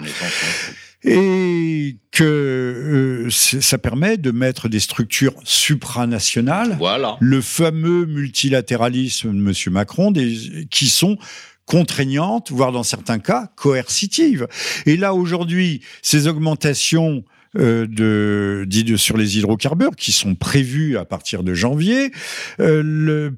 Et 1.03 1.97
que 2.11 2.23
euh, 2.23 3.29
ça 3.29 3.77
permet 3.77 4.17
de 4.17 4.31
mettre 4.31 4.67
des 4.67 4.79
structures 4.79 5.35
supranationales. 5.43 6.75
Voilà. 6.79 7.17
Le 7.19 7.41
fameux 7.41 8.05
multilatéralisme 8.05 9.31
de 9.31 9.37
M. 9.37 9.53
Macron, 9.73 10.11
des, 10.11 10.67
qui 10.71 10.87
sont 10.87 11.17
contraignantes, 11.65 12.51
voire 12.51 12.71
dans 12.71 12.83
certains 12.83 13.19
cas 13.19 13.51
coercitives. 13.55 14.47
Et 14.85 14.97
là, 14.97 15.13
aujourd'hui, 15.13 15.81
ces 16.01 16.27
augmentations 16.27 17.23
euh, 17.57 17.87
de, 17.87 18.95
sur 18.97 19.17
les 19.17 19.37
hydrocarbures 19.37 19.95
qui 19.95 20.11
sont 20.11 20.35
prévus 20.35 20.97
à 20.97 21.05
partir 21.05 21.43
de 21.43 21.53
janvier 21.53 22.11
euh, 22.59 22.81
le, 22.83 23.37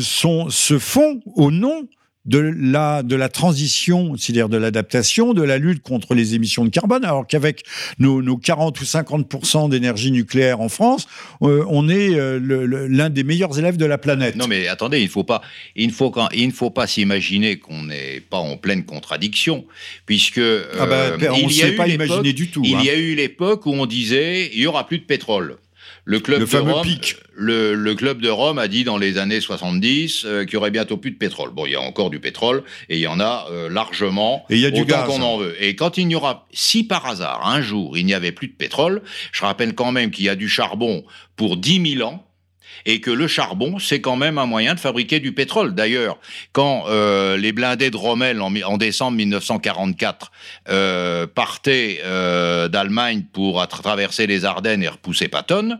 sont, 0.00 0.50
se 0.50 0.78
font 0.78 1.20
au 1.36 1.50
nom 1.50 1.88
de 2.24 2.38
la, 2.38 3.02
de 3.02 3.16
la 3.16 3.28
transition, 3.28 4.16
c'est-à-dire 4.16 4.48
de 4.48 4.56
l'adaptation, 4.56 5.34
de 5.34 5.42
la 5.42 5.58
lutte 5.58 5.82
contre 5.82 6.14
les 6.14 6.34
émissions 6.34 6.64
de 6.64 6.70
carbone, 6.70 7.04
alors 7.04 7.26
qu'avec 7.26 7.64
nos, 7.98 8.22
nos 8.22 8.38
40 8.38 8.80
ou 8.80 8.84
50 8.84 9.68
d'énergie 9.68 10.10
nucléaire 10.10 10.60
en 10.60 10.68
France, 10.68 11.06
euh, 11.42 11.64
on 11.68 11.88
est 11.88 12.14
euh, 12.14 12.38
l'un 12.88 13.10
des 13.10 13.24
meilleurs 13.24 13.58
élèves 13.58 13.76
de 13.76 13.84
la 13.84 13.98
planète. 13.98 14.36
Non, 14.36 14.46
mais 14.46 14.68
attendez, 14.68 15.00
il, 15.00 15.08
faut 15.08 15.24
pas, 15.24 15.42
il, 15.76 15.92
faut 15.92 16.10
quand, 16.10 16.28
il 16.32 16.46
ne 16.46 16.52
faut 16.52 16.70
pas 16.70 16.86
s'imaginer 16.86 17.58
qu'on 17.58 17.84
n'est 17.84 18.20
pas 18.20 18.38
en 18.38 18.56
pleine 18.56 18.84
contradiction, 18.84 19.66
puisque 20.06 20.40
ah 20.78 20.86
bah, 20.86 21.16
on 21.30 21.46
ne 21.46 21.52
s'est 21.52 21.72
pas 21.72 21.88
imaginé 21.88 22.32
du 22.32 22.50
tout. 22.50 22.62
Il 22.64 22.70
y 22.70 22.90
a 22.90 22.94
hein. 22.94 22.96
eu 22.96 23.14
l'époque 23.14 23.66
où 23.66 23.72
on 23.72 23.84
disait 23.84 24.50
il 24.54 24.60
y 24.60 24.66
aura 24.66 24.86
plus 24.86 24.98
de 24.98 25.04
pétrole. 25.04 25.58
Le 26.06 26.20
club, 26.20 26.40
de 26.40 26.56
Rome, 26.56 26.86
Le, 27.34 27.94
club 27.94 28.20
de 28.20 28.28
Rome 28.28 28.58
a 28.58 28.68
dit 28.68 28.84
dans 28.84 28.98
les 28.98 29.16
années 29.16 29.40
70 29.40 30.24
euh, 30.26 30.44
qu'il 30.44 30.54
y 30.54 30.56
aurait 30.56 30.70
bientôt 30.70 30.98
plus 30.98 31.10
de 31.10 31.16
pétrole. 31.16 31.50
Bon, 31.50 31.64
il 31.64 31.72
y 31.72 31.76
a 31.76 31.80
encore 31.80 32.10
du 32.10 32.20
pétrole 32.20 32.62
et 32.90 32.96
il 32.96 33.00
y 33.00 33.06
en 33.06 33.20
a 33.20 33.46
euh, 33.50 33.70
largement. 33.70 34.44
Et 34.50 34.56
il 34.56 34.60
y 34.60 34.66
a 34.66 34.70
du 34.70 34.82
autant 34.82 35.04
qu'on 35.04 35.22
en 35.22 35.38
veut. 35.38 35.56
Et 35.62 35.76
quand 35.76 35.96
il 35.96 36.06
n'y 36.06 36.14
aura, 36.14 36.46
si 36.52 36.84
par 36.84 37.06
hasard, 37.06 37.48
un 37.48 37.62
jour, 37.62 37.96
il 37.96 38.04
n'y 38.04 38.12
avait 38.12 38.32
plus 38.32 38.48
de 38.48 38.52
pétrole, 38.52 39.02
je 39.32 39.40
rappelle 39.42 39.74
quand 39.74 39.92
même 39.92 40.10
qu'il 40.10 40.26
y 40.26 40.28
a 40.28 40.36
du 40.36 40.48
charbon 40.48 41.04
pour 41.36 41.56
10 41.56 41.96
000 41.96 42.08
ans 42.08 42.26
et 42.86 43.00
que 43.00 43.10
le 43.10 43.26
charbon, 43.26 43.78
c'est 43.78 44.00
quand 44.00 44.16
même 44.16 44.38
un 44.38 44.46
moyen 44.46 44.74
de 44.74 44.80
fabriquer 44.80 45.20
du 45.20 45.32
pétrole. 45.32 45.74
D'ailleurs, 45.74 46.18
quand 46.52 46.84
euh, 46.88 47.36
les 47.36 47.52
blindés 47.52 47.90
de 47.90 47.96
Rommel 47.96 48.40
en, 48.40 48.76
décembre 48.76 49.16
1944 49.16 50.32
euh, 50.68 51.26
partaient 51.26 52.00
euh, 52.04 52.68
d'Allemagne 52.68 53.24
pour 53.32 53.66
traverser 53.68 54.26
les 54.26 54.44
Ardennes 54.44 54.82
et 54.82 54.88
repousser 54.88 55.28
Patton, 55.28 55.78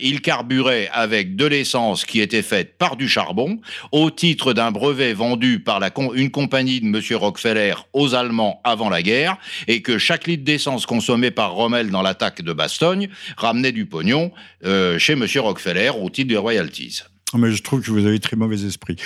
ils 0.00 0.20
carburaient 0.20 0.88
avec 0.92 1.36
de 1.36 1.46
l'essence 1.46 2.04
qui 2.04 2.20
était 2.20 2.42
faite 2.42 2.76
par 2.78 2.96
du 2.96 3.08
charbon 3.08 3.60
au 3.90 4.10
titre 4.10 4.52
d'un 4.52 4.70
brevet 4.70 5.12
vendu 5.12 5.60
par 5.60 5.80
une 6.14 6.30
compagnie 6.30 6.80
de 6.80 6.86
M. 6.86 7.00
Rockefeller 7.18 7.74
aux 7.92 8.14
Allemands 8.14 8.60
avant 8.64 8.88
la 8.88 9.02
guerre 9.02 9.36
et 9.68 9.82
que 9.82 9.98
chaque 9.98 10.26
litre 10.26 10.44
d'essence 10.44 10.86
consommé 10.86 11.30
par 11.30 11.52
Rommel 11.52 11.90
dans 11.90 12.02
l'attaque 12.02 12.42
de 12.42 12.52
Bastogne 12.52 13.08
ramenait 13.36 13.72
du 13.72 13.86
pognon 13.86 14.32
chez 14.62 15.12
M. 15.12 15.26
Rockefeller 15.36 15.90
au 15.90 16.10
titre 16.12 16.28
des 16.28 16.36
royalties. 16.36 17.02
Ah, 17.34 17.38
mais 17.38 17.50
je 17.50 17.62
trouve 17.62 17.80
que 17.80 17.90
vous 17.90 18.06
avez 18.06 18.18
très 18.18 18.36
mauvais 18.36 18.66
esprit. 18.66 18.96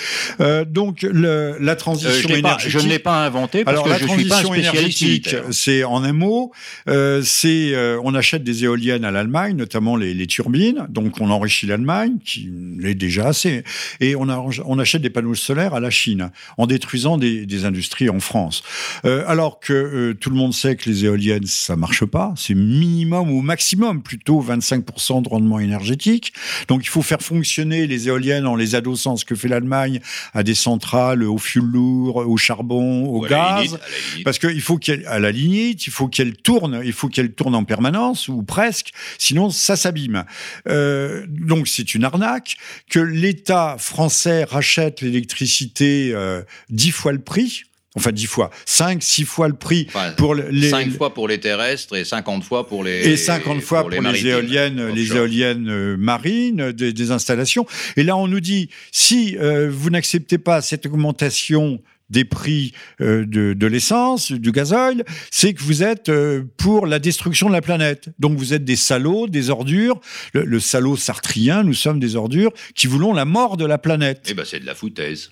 Euh, 0.41 0.65
donc 0.65 1.03
le, 1.03 1.55
la 1.59 1.75
transition 1.75 2.09
euh, 2.09 2.33
je 2.33 2.39
énergétique. 2.39 2.71
je 2.71 2.85
ne 2.85 2.89
l'ai 2.89 2.99
pas 2.99 3.25
inventé 3.25 3.63
parce 3.63 3.81
que 3.81 4.05
je 4.05 4.07
suis 4.07 4.25
pas 4.25 4.43
énergétique, 4.43 5.35
c'est 5.51 5.83
en 5.83 6.03
un 6.03 6.11
mot, 6.11 6.51
euh, 6.89 7.21
c'est 7.23 7.73
on 8.03 8.13
achète 8.15 8.43
des 8.43 8.65
éoliennes 8.65 9.05
à 9.05 9.11
l'Allemagne, 9.11 9.55
notamment 9.55 9.95
les, 9.95 10.13
les, 10.13 10.27
turbines. 10.27 10.87
Donc 10.89 11.21
on 11.21 11.29
enrichit 11.29 11.67
l'Allemagne, 11.67 12.17
qui 12.23 12.51
l'est 12.79 12.95
déjà 12.95 13.29
assez, 13.29 13.63
et 14.01 14.15
on, 14.15 14.29
a, 14.29 14.45
on 14.65 14.79
achète 14.79 15.01
des 15.01 15.09
panneaux 15.09 15.35
solaires 15.35 15.73
à 15.73 15.79
la 15.79 15.89
Chine, 15.89 16.31
en 16.57 16.67
détruisant 16.67 17.17
des, 17.17 17.45
des 17.45 17.65
industries 17.65 18.09
en 18.09 18.19
France. 18.19 18.63
Alors 19.03 19.59
que 19.59 20.13
tout 20.19 20.29
le 20.29 20.35
monde 20.35 20.53
sait 20.53 20.75
que 20.75 20.89
les 20.89 21.05
éoliennes 21.05 21.45
ça 21.45 21.75
marche 21.75 22.05
pas, 22.05 22.33
c'est 22.35 22.55
minimum 22.55 23.31
ou 23.31 23.41
maximum 23.41 24.01
plutôt 24.01 24.43
25% 24.43 25.23
de 25.23 25.29
rendement 25.29 25.59
énergétique. 25.59 26.33
Donc 26.67 26.83
il 26.83 26.89
faut 26.89 27.01
faire 27.01 27.21
fonctionner 27.21 27.87
les 27.87 28.07
éoliennes 28.07 28.16
en 28.45 28.55
les 28.55 28.75
adossant 28.75 29.15
ce 29.15 29.25
que 29.25 29.35
fait 29.35 29.47
l'Allemagne 29.47 29.99
à 30.33 30.43
des 30.43 30.55
centrales 30.55 31.23
au 31.23 31.37
fioul 31.37 31.65
lourd, 31.65 32.17
au 32.17 32.37
charbon, 32.37 33.05
au 33.05 33.21
gaz, 33.21 33.77
parce 34.23 34.39
qu'il 34.39 34.61
faut 34.61 34.77
qu'elle 34.77 35.05
à 35.07 35.19
la 35.19 35.31
lignite, 35.31 35.87
il 35.87 35.91
faut 35.91 36.07
qu'elle 36.07 36.35
tourne, 36.35 36.81
il 36.83 36.93
faut 36.93 37.07
qu'elle 37.07 37.31
tourne 37.33 37.55
en 37.55 37.63
permanence 37.63 38.27
ou 38.27 38.43
presque, 38.43 38.91
sinon 39.17 39.49
ça 39.49 39.75
s'abîme. 39.75 40.25
Euh, 40.67 41.25
donc 41.27 41.67
c'est 41.67 41.95
une 41.95 42.03
arnaque 42.03 42.57
que 42.89 42.99
l'État 42.99 43.77
français 43.79 44.43
rachète 44.43 45.01
l'électricité 45.01 46.11
euh, 46.13 46.41
dix 46.69 46.91
fois 46.91 47.11
le 47.11 47.19
prix 47.19 47.63
enfin 47.97 48.11
dix 48.11 48.27
fois, 48.27 48.49
cinq, 48.65 49.03
six 49.03 49.25
fois 49.25 49.47
le 49.47 49.55
prix 49.55 49.87
pour 50.17 50.35
les 50.35 50.69
cinq 50.69 50.91
fois 50.91 51.13
pour 51.13 51.27
les 51.27 51.39
terrestres 51.39 51.95
et 51.95 52.05
50 52.05 52.43
fois 52.43 52.67
pour 52.67 52.83
les 52.83 53.07
et 53.07 53.17
50 53.17 53.61
fois 53.61 53.81
pour, 53.81 53.89
les, 53.89 54.27
éoliennes, 54.27 54.89
les 54.89 55.15
éoliennes 55.15 55.69
euh, 55.69 55.97
marines 55.97 56.71
des, 56.71 57.11
installations. 57.11 57.65
Et 57.95 58.03
là, 58.03 58.15
on 58.17 58.27
nous 58.27 58.39
dit 58.39 58.69
si 58.91 59.37
euh, 59.37 59.69
vous 59.71 59.89
n'acceptez 59.89 60.37
pas 60.37 60.61
cette 60.61 60.85
augmentation 60.85 61.81
des 62.09 62.23
prix 62.23 62.71
euh, 63.01 63.25
de, 63.25 63.53
de 63.53 63.67
l'essence, 63.67 64.31
du 64.31 64.51
gasoil, 64.51 65.03
c'est 65.31 65.53
que 65.53 65.61
vous 65.61 65.83
êtes 65.83 66.11
pour 66.57 66.85
la 66.85 66.99
destruction 66.99 67.47
de 67.47 67.53
la 67.53 67.61
planète. 67.61 68.09
Donc 68.19 68.37
vous 68.37 68.53
êtes 68.53 68.63
des 68.63 68.75
salauds, 68.75 69.27
des 69.27 69.49
ordures. 69.49 69.99
Le, 70.33 70.43
le 70.43 70.59
salaud 70.59 70.95
sartrien, 70.95 71.63
nous 71.63 71.73
sommes 71.73 71.99
des 71.99 72.15
ordures 72.15 72.51
qui 72.75 72.87
voulons 72.87 73.13
la 73.13 73.25
mort 73.25 73.57
de 73.57 73.65
la 73.65 73.77
planète. 73.77 74.27
Eh 74.29 74.33
ben 74.33 74.45
c'est 74.45 74.59
de 74.59 74.65
la 74.65 74.75
foutaise. 74.75 75.31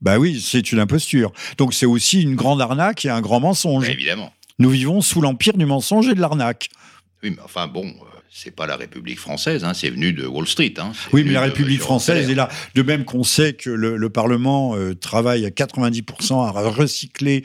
Bah 0.00 0.18
oui, 0.18 0.40
c'est 0.40 0.72
une 0.72 0.78
imposture. 0.78 1.32
Donc 1.56 1.74
c'est 1.74 1.86
aussi 1.86 2.22
une 2.22 2.36
grande 2.36 2.60
arnaque 2.60 3.04
et 3.04 3.10
un 3.10 3.20
grand 3.20 3.40
mensonge. 3.40 3.88
évidemment. 3.88 4.32
Nous 4.60 4.70
vivons 4.70 5.00
sous 5.00 5.20
l'empire 5.20 5.56
du 5.56 5.66
mensonge 5.66 6.08
et 6.08 6.14
de 6.14 6.20
l'arnaque. 6.20 6.68
Oui, 7.22 7.30
mais 7.30 7.42
enfin 7.44 7.66
bon, 7.66 7.86
euh, 7.86 8.07
c'est 8.30 8.54
pas 8.54 8.66
la 8.66 8.76
République 8.76 9.18
française, 9.18 9.64
hein, 9.64 9.72
c'est 9.74 9.88
venu 9.88 10.12
de 10.12 10.26
Wall 10.26 10.46
Street. 10.46 10.74
Hein, 10.78 10.92
oui, 11.12 11.24
mais 11.24 11.32
la 11.32 11.42
République 11.42 11.80
française 11.80 12.28
est 12.28 12.34
là. 12.34 12.48
De 12.74 12.82
même 12.82 13.04
qu'on 13.04 13.24
sait 13.24 13.54
que 13.54 13.70
le, 13.70 14.08
Parlement 14.08 14.74
euh, 14.76 14.94
travaille 14.94 15.44
à 15.44 15.50
90% 15.50 16.46
à 16.46 16.50
recycler 16.68 17.44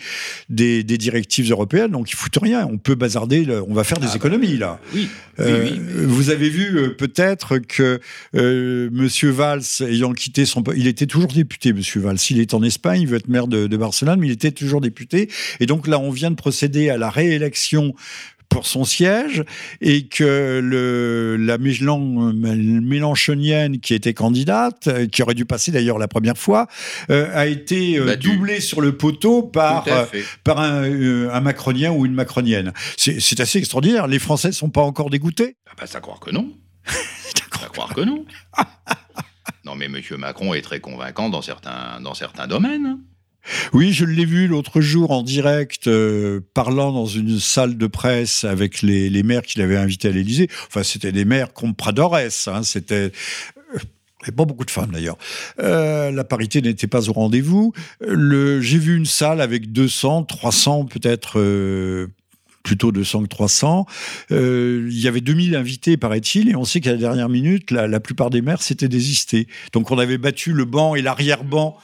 des, 0.50 0.84
directives 0.84 1.50
européennes, 1.52 1.92
donc 1.92 2.12
il 2.12 2.16
fout 2.16 2.36
rien. 2.42 2.68
On 2.70 2.78
peut 2.78 2.96
bazarder, 2.96 3.46
on 3.68 3.74
va 3.74 3.84
faire 3.84 4.00
des 4.00 4.08
ah 4.08 4.10
bah, 4.10 4.16
économies 4.16 4.58
là. 4.58 4.80
Oui. 4.94 5.10
Euh, 5.40 5.70
vous 6.06 6.30
avez 6.30 6.50
vu 6.50 6.78
euh, 6.78 6.90
peut-être 6.90 7.58
que 7.58 8.00
Monsieur 8.34 9.30
Valls, 9.30 9.64
ayant 9.82 10.14
quitté 10.14 10.46
son, 10.46 10.64
il 10.76 10.88
était 10.88 11.08
toujours 11.08 11.32
député, 11.32 11.74
Monsieur 11.74 12.02
Valls. 12.02 12.18
Il 12.30 12.40
est 12.40 12.54
en 12.54 12.64
Espagne, 12.64 13.02
il 13.02 13.08
veut 13.08 13.18
être 13.18 13.30
maire 13.30 13.48
de, 13.48 13.68
de 13.68 13.78
Barcelone, 13.78 14.20
mais 14.20 14.28
il 14.28 14.34
était 14.34 14.52
toujours 14.52 14.82
député. 14.82 15.30
Et 15.60 15.66
donc 15.66 15.88
là, 15.88 16.00
on 16.00 16.12
vient 16.12 16.32
de 16.32 16.36
procéder 16.36 16.90
à 16.90 16.98
la 16.98 17.10
réélection 17.10 17.94
pour 18.54 18.68
son 18.68 18.86
siège 18.86 19.44
et 19.82 20.08
que 20.08 20.62
le, 20.64 21.36
la 21.38 21.58
Mélenchonienne 21.58 23.80
qui 23.80 23.96
était 23.96 24.14
candidate, 24.14 25.08
qui 25.10 25.24
aurait 25.24 25.34
dû 25.34 25.46
passer 25.46 25.72
d'ailleurs 25.72 25.98
la 25.98 26.08
première 26.08 26.38
fois, 26.38 26.68
euh, 27.10 27.30
a 27.34 27.48
été 27.48 27.98
euh, 27.98 28.16
doublée 28.16 28.60
sur 28.60 28.80
le 28.80 28.96
poteau 28.96 29.42
par, 29.42 29.88
euh, 29.88 30.06
par 30.44 30.60
un, 30.60 30.84
un, 30.84 31.42
macronien 31.42 31.92
ou 31.92 32.06
une 32.06 32.14
macronienne. 32.14 32.74
C'est 32.96 33.40
assez 33.40 33.58
extraordinaire. 33.58 34.06
Les 34.08 34.20
Français 34.20 34.50
ne 34.50 34.54
sont 34.54 34.70
pas 34.70 34.82
encore 34.82 35.10
dégoûtés 35.10 35.58
ah 35.68 35.72
bah, 35.78 35.88
Ça 35.88 36.00
croire 36.00 36.20
que 36.20 36.30
non. 36.30 36.54
ça 36.86 37.70
croire 37.70 37.92
que 37.94 38.02
non. 38.02 38.24
non 39.66 39.76
mais 39.76 39.86
M. 39.86 40.00
Macron 40.18 40.54
est 40.54 40.62
très 40.62 40.80
convaincant 40.80 41.30
dans 41.30 41.42
certains, 41.42 42.00
dans 42.02 42.14
certains 42.14 42.46
domaines. 42.46 43.00
Oui, 43.74 43.92
je 43.92 44.06
l'ai 44.06 44.26
vu 44.26 44.48
l'autre 44.48 44.82
jour 44.82 45.12
en 45.12 45.24
direct, 45.24 45.88
euh, 45.88 46.40
parlant 46.54 46.92
dans 46.92 47.06
une 47.06 47.40
salle 47.40 47.78
de 47.78 47.88
presse 47.88 48.44
avec 48.44 48.82
les, 48.82 49.24
maires 49.24 49.42
qu'il 49.42 49.62
avait 49.62 49.78
invités 49.78 50.08
à 50.08 50.12
l'Élysée. 50.12 50.48
Enfin, 50.68 50.84
c'était 50.84 51.12
des 51.12 51.26
maires 51.26 51.54
comme 51.54 51.76
Pradores. 51.76 52.16
Hein, 52.16 52.64
c'était 52.64 53.12
et 54.28 54.32
pas 54.32 54.46
beaucoup 54.46 54.66
de 54.66 54.72
femmes 54.72 54.92
d'ailleurs. 54.92 55.18
Euh, 55.60 56.12
la 56.12 56.24
parité 56.24 56.62
n'était 56.62 56.88
pas 56.88 57.10
au 57.10 57.14
rendez-vous. 57.14 57.74
J'ai 58.02 58.78
vu 58.78 58.96
une 58.96 59.06
salle 59.06 59.42
avec 59.42 59.72
200, 59.72 60.24
300 60.24 60.86
peut-être 60.86 61.40
euh, 61.40 62.08
plutôt 62.64 62.92
200 62.92 63.24
que 63.24 63.28
300. 63.28 63.86
Euh, 64.32 64.88
il 64.90 65.00
y 65.00 65.08
avait 65.08 65.22
2000 65.22 65.56
invités, 65.56 65.98
paraît-il, 65.98 66.50
et 66.50 66.56
on 66.56 66.66
sait 66.66 66.80
qu'à 66.80 66.92
la 66.92 66.98
dernière 66.98 67.30
minute, 67.30 67.72
la, 67.72 68.00
plupart 68.00 68.30
des 68.30 68.42
maires 68.42 68.62
s'étaient 68.62 68.88
désistés. 68.88 69.48
Donc 69.74 69.92
on 69.92 69.98
avait 70.00 70.18
battu 70.18 70.54
le 70.54 70.66
banc 70.66 70.96
et 70.96 71.02
l'arrière-banc. 71.02 71.78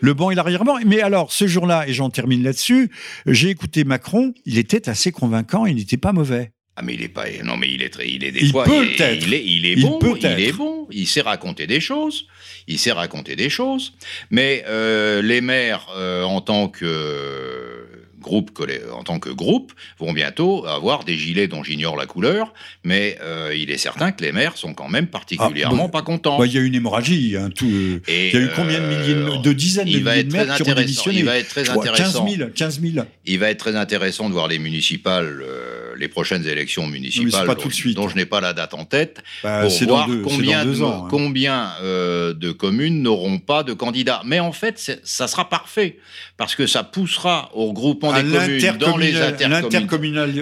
Le 0.00 0.14
banc 0.14 0.30
et 0.30 0.34
l'arrière-banc. 0.34 0.78
Mais 0.84 1.00
alors, 1.00 1.32
ce 1.32 1.46
jour-là, 1.46 1.88
et 1.88 1.92
j'en 1.92 2.10
termine 2.10 2.42
là-dessus, 2.42 2.90
j'ai 3.26 3.48
écouté 3.48 3.84
Macron, 3.84 4.34
il 4.44 4.58
était 4.58 4.88
assez 4.88 5.12
convaincant, 5.12 5.66
il 5.66 5.76
n'était 5.76 5.96
pas 5.96 6.12
mauvais. 6.12 6.52
Ah 6.76 6.82
mais 6.82 6.94
il 6.94 7.02
est 7.04 7.08
pas 7.08 7.26
non 7.44 7.56
mais 7.56 7.70
il 7.70 7.84
est 7.84 7.88
très 7.88 8.08
il 8.08 8.24
est 8.24 8.32
des 8.32 8.40
il 8.40 8.50
fois 8.50 8.64
peut 8.64 8.84
il, 8.84 9.00
est, 9.00 9.16
il, 9.18 9.32
est, 9.32 9.44
il 9.44 9.64
est 9.64 9.76
bon 9.76 10.00
il, 10.02 10.26
est 10.26 10.52
bon 10.52 10.88
il 10.90 11.06
sait 11.06 11.20
raconter 11.20 11.68
des 11.68 11.78
choses 11.78 12.26
il 12.66 12.80
sait 12.80 12.90
raconter 12.90 13.36
des 13.36 13.48
choses 13.48 13.92
mais 14.30 14.64
euh, 14.66 15.22
les 15.22 15.40
maires 15.40 15.86
euh, 15.94 16.24
en 16.24 16.40
tant 16.40 16.68
que 16.68 17.83
groupe, 18.24 18.50
en 18.92 19.04
tant 19.04 19.20
que 19.20 19.30
groupe, 19.30 19.72
vont 19.98 20.12
bientôt 20.12 20.66
avoir 20.66 21.04
des 21.04 21.16
gilets 21.16 21.46
dont 21.46 21.62
j'ignore 21.62 21.96
la 21.96 22.06
couleur, 22.06 22.52
mais 22.82 23.18
euh, 23.22 23.54
il 23.56 23.70
est 23.70 23.78
certain 23.78 24.10
que 24.10 24.24
les 24.24 24.32
maires 24.32 24.56
sont 24.56 24.74
quand 24.74 24.88
même 24.88 25.06
particulièrement 25.06 25.84
ah, 25.86 25.92
pas 25.92 26.02
contents. 26.02 26.38
Bah, 26.38 26.46
il 26.46 26.52
y 26.52 26.58
a 26.58 26.62
une 26.62 26.74
hémorragie. 26.74 27.36
Hein, 27.36 27.50
tout, 27.54 27.66
il 28.08 28.32
y 28.32 28.36
a 28.36 28.40
eu 28.40 28.50
combien 28.56 28.80
de 28.80 28.86
milliers, 28.86 29.14
de, 29.14 29.50
euh, 29.50 29.54
dizaines 29.54 29.84
de 29.84 29.98
milliers 29.98 30.24
de 30.24 30.32
maires 30.32 30.56
qui 30.56 30.62
ont 30.62 30.74
démissionné 30.74 31.18
Il 31.18 31.24
va 31.24 31.36
être 31.38 31.48
très 31.48 31.68
intéressant. 31.68 32.24
15 32.24 32.36
000, 32.36 32.50
15 32.54 32.80
000. 32.80 33.06
Il 33.26 33.38
va 33.38 33.50
être 33.50 33.58
très 33.58 33.76
intéressant 33.76 34.28
de 34.28 34.34
voir 34.34 34.48
les 34.48 34.58
municipales, 34.58 35.42
euh, 35.46 35.83
les 35.96 36.08
prochaines 36.08 36.46
élections 36.46 36.86
municipales, 36.86 37.46
pas 37.46 37.54
dont, 37.54 37.62
tout 37.62 37.68
de 37.68 37.74
suite, 37.74 37.96
dont 37.96 38.08
je 38.08 38.16
n'ai 38.16 38.26
pas 38.26 38.40
la 38.40 38.52
date 38.52 38.74
en 38.74 38.84
tête, 38.84 39.22
bah, 39.42 39.62
pour 39.62 39.88
voir 39.88 40.08
combien, 40.22 40.64
de, 40.64 40.82
ans, 40.82 41.04
hein. 41.04 41.08
combien 41.10 41.70
de 41.82 42.52
communes 42.52 43.02
n'auront 43.02 43.38
pas 43.38 43.62
de 43.62 43.72
candidats. 43.72 44.22
Mais 44.24 44.40
en 44.40 44.52
fait, 44.52 45.00
ça 45.04 45.28
sera 45.28 45.48
parfait, 45.48 45.98
parce 46.36 46.54
que 46.54 46.66
ça 46.66 46.82
poussera 46.82 47.50
au 47.54 47.66
regroupement 47.66 48.12
dans 48.12 48.96
les, 48.96 49.12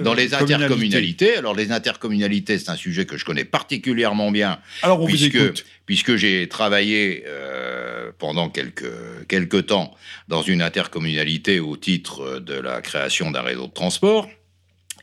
dans 0.01 0.15
les 0.15 0.33
intercommunalités. 0.33 1.37
Alors 1.37 1.55
les 1.55 1.71
intercommunalités, 1.71 2.57
c'est 2.57 2.69
un 2.69 2.75
sujet 2.75 3.05
que 3.05 3.17
je 3.17 3.25
connais 3.25 3.45
particulièrement 3.45 4.31
bien. 4.31 4.59
Alors 4.81 5.01
on 5.01 5.05
puisque, 5.05 5.35
vous 5.35 5.43
écoute. 5.43 5.65
Puisque 5.85 6.15
j'ai 6.15 6.47
travaillé 6.47 7.23
euh, 7.27 8.11
pendant 8.17 8.49
quelques, 8.49 8.91
quelques 9.27 9.67
temps 9.67 9.95
dans 10.27 10.41
une 10.41 10.61
intercommunalité 10.61 11.59
au 11.59 11.75
titre 11.77 12.39
de 12.39 12.53
la 12.53 12.81
création 12.81 13.31
d'un 13.31 13.41
réseau 13.41 13.67
de 13.67 13.73
transport. 13.73 14.29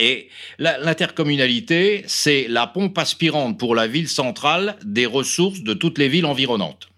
Et 0.00 0.28
l'intercommunalité, 0.58 2.04
c'est 2.06 2.46
la 2.48 2.66
pompe 2.66 2.96
aspirante 2.96 3.58
pour 3.58 3.74
la 3.74 3.86
ville 3.86 4.08
centrale 4.08 4.76
des 4.82 5.04
ressources 5.04 5.60
de 5.60 5.74
toutes 5.74 5.98
les 5.98 6.08
villes 6.08 6.24
environnantes. 6.24 6.88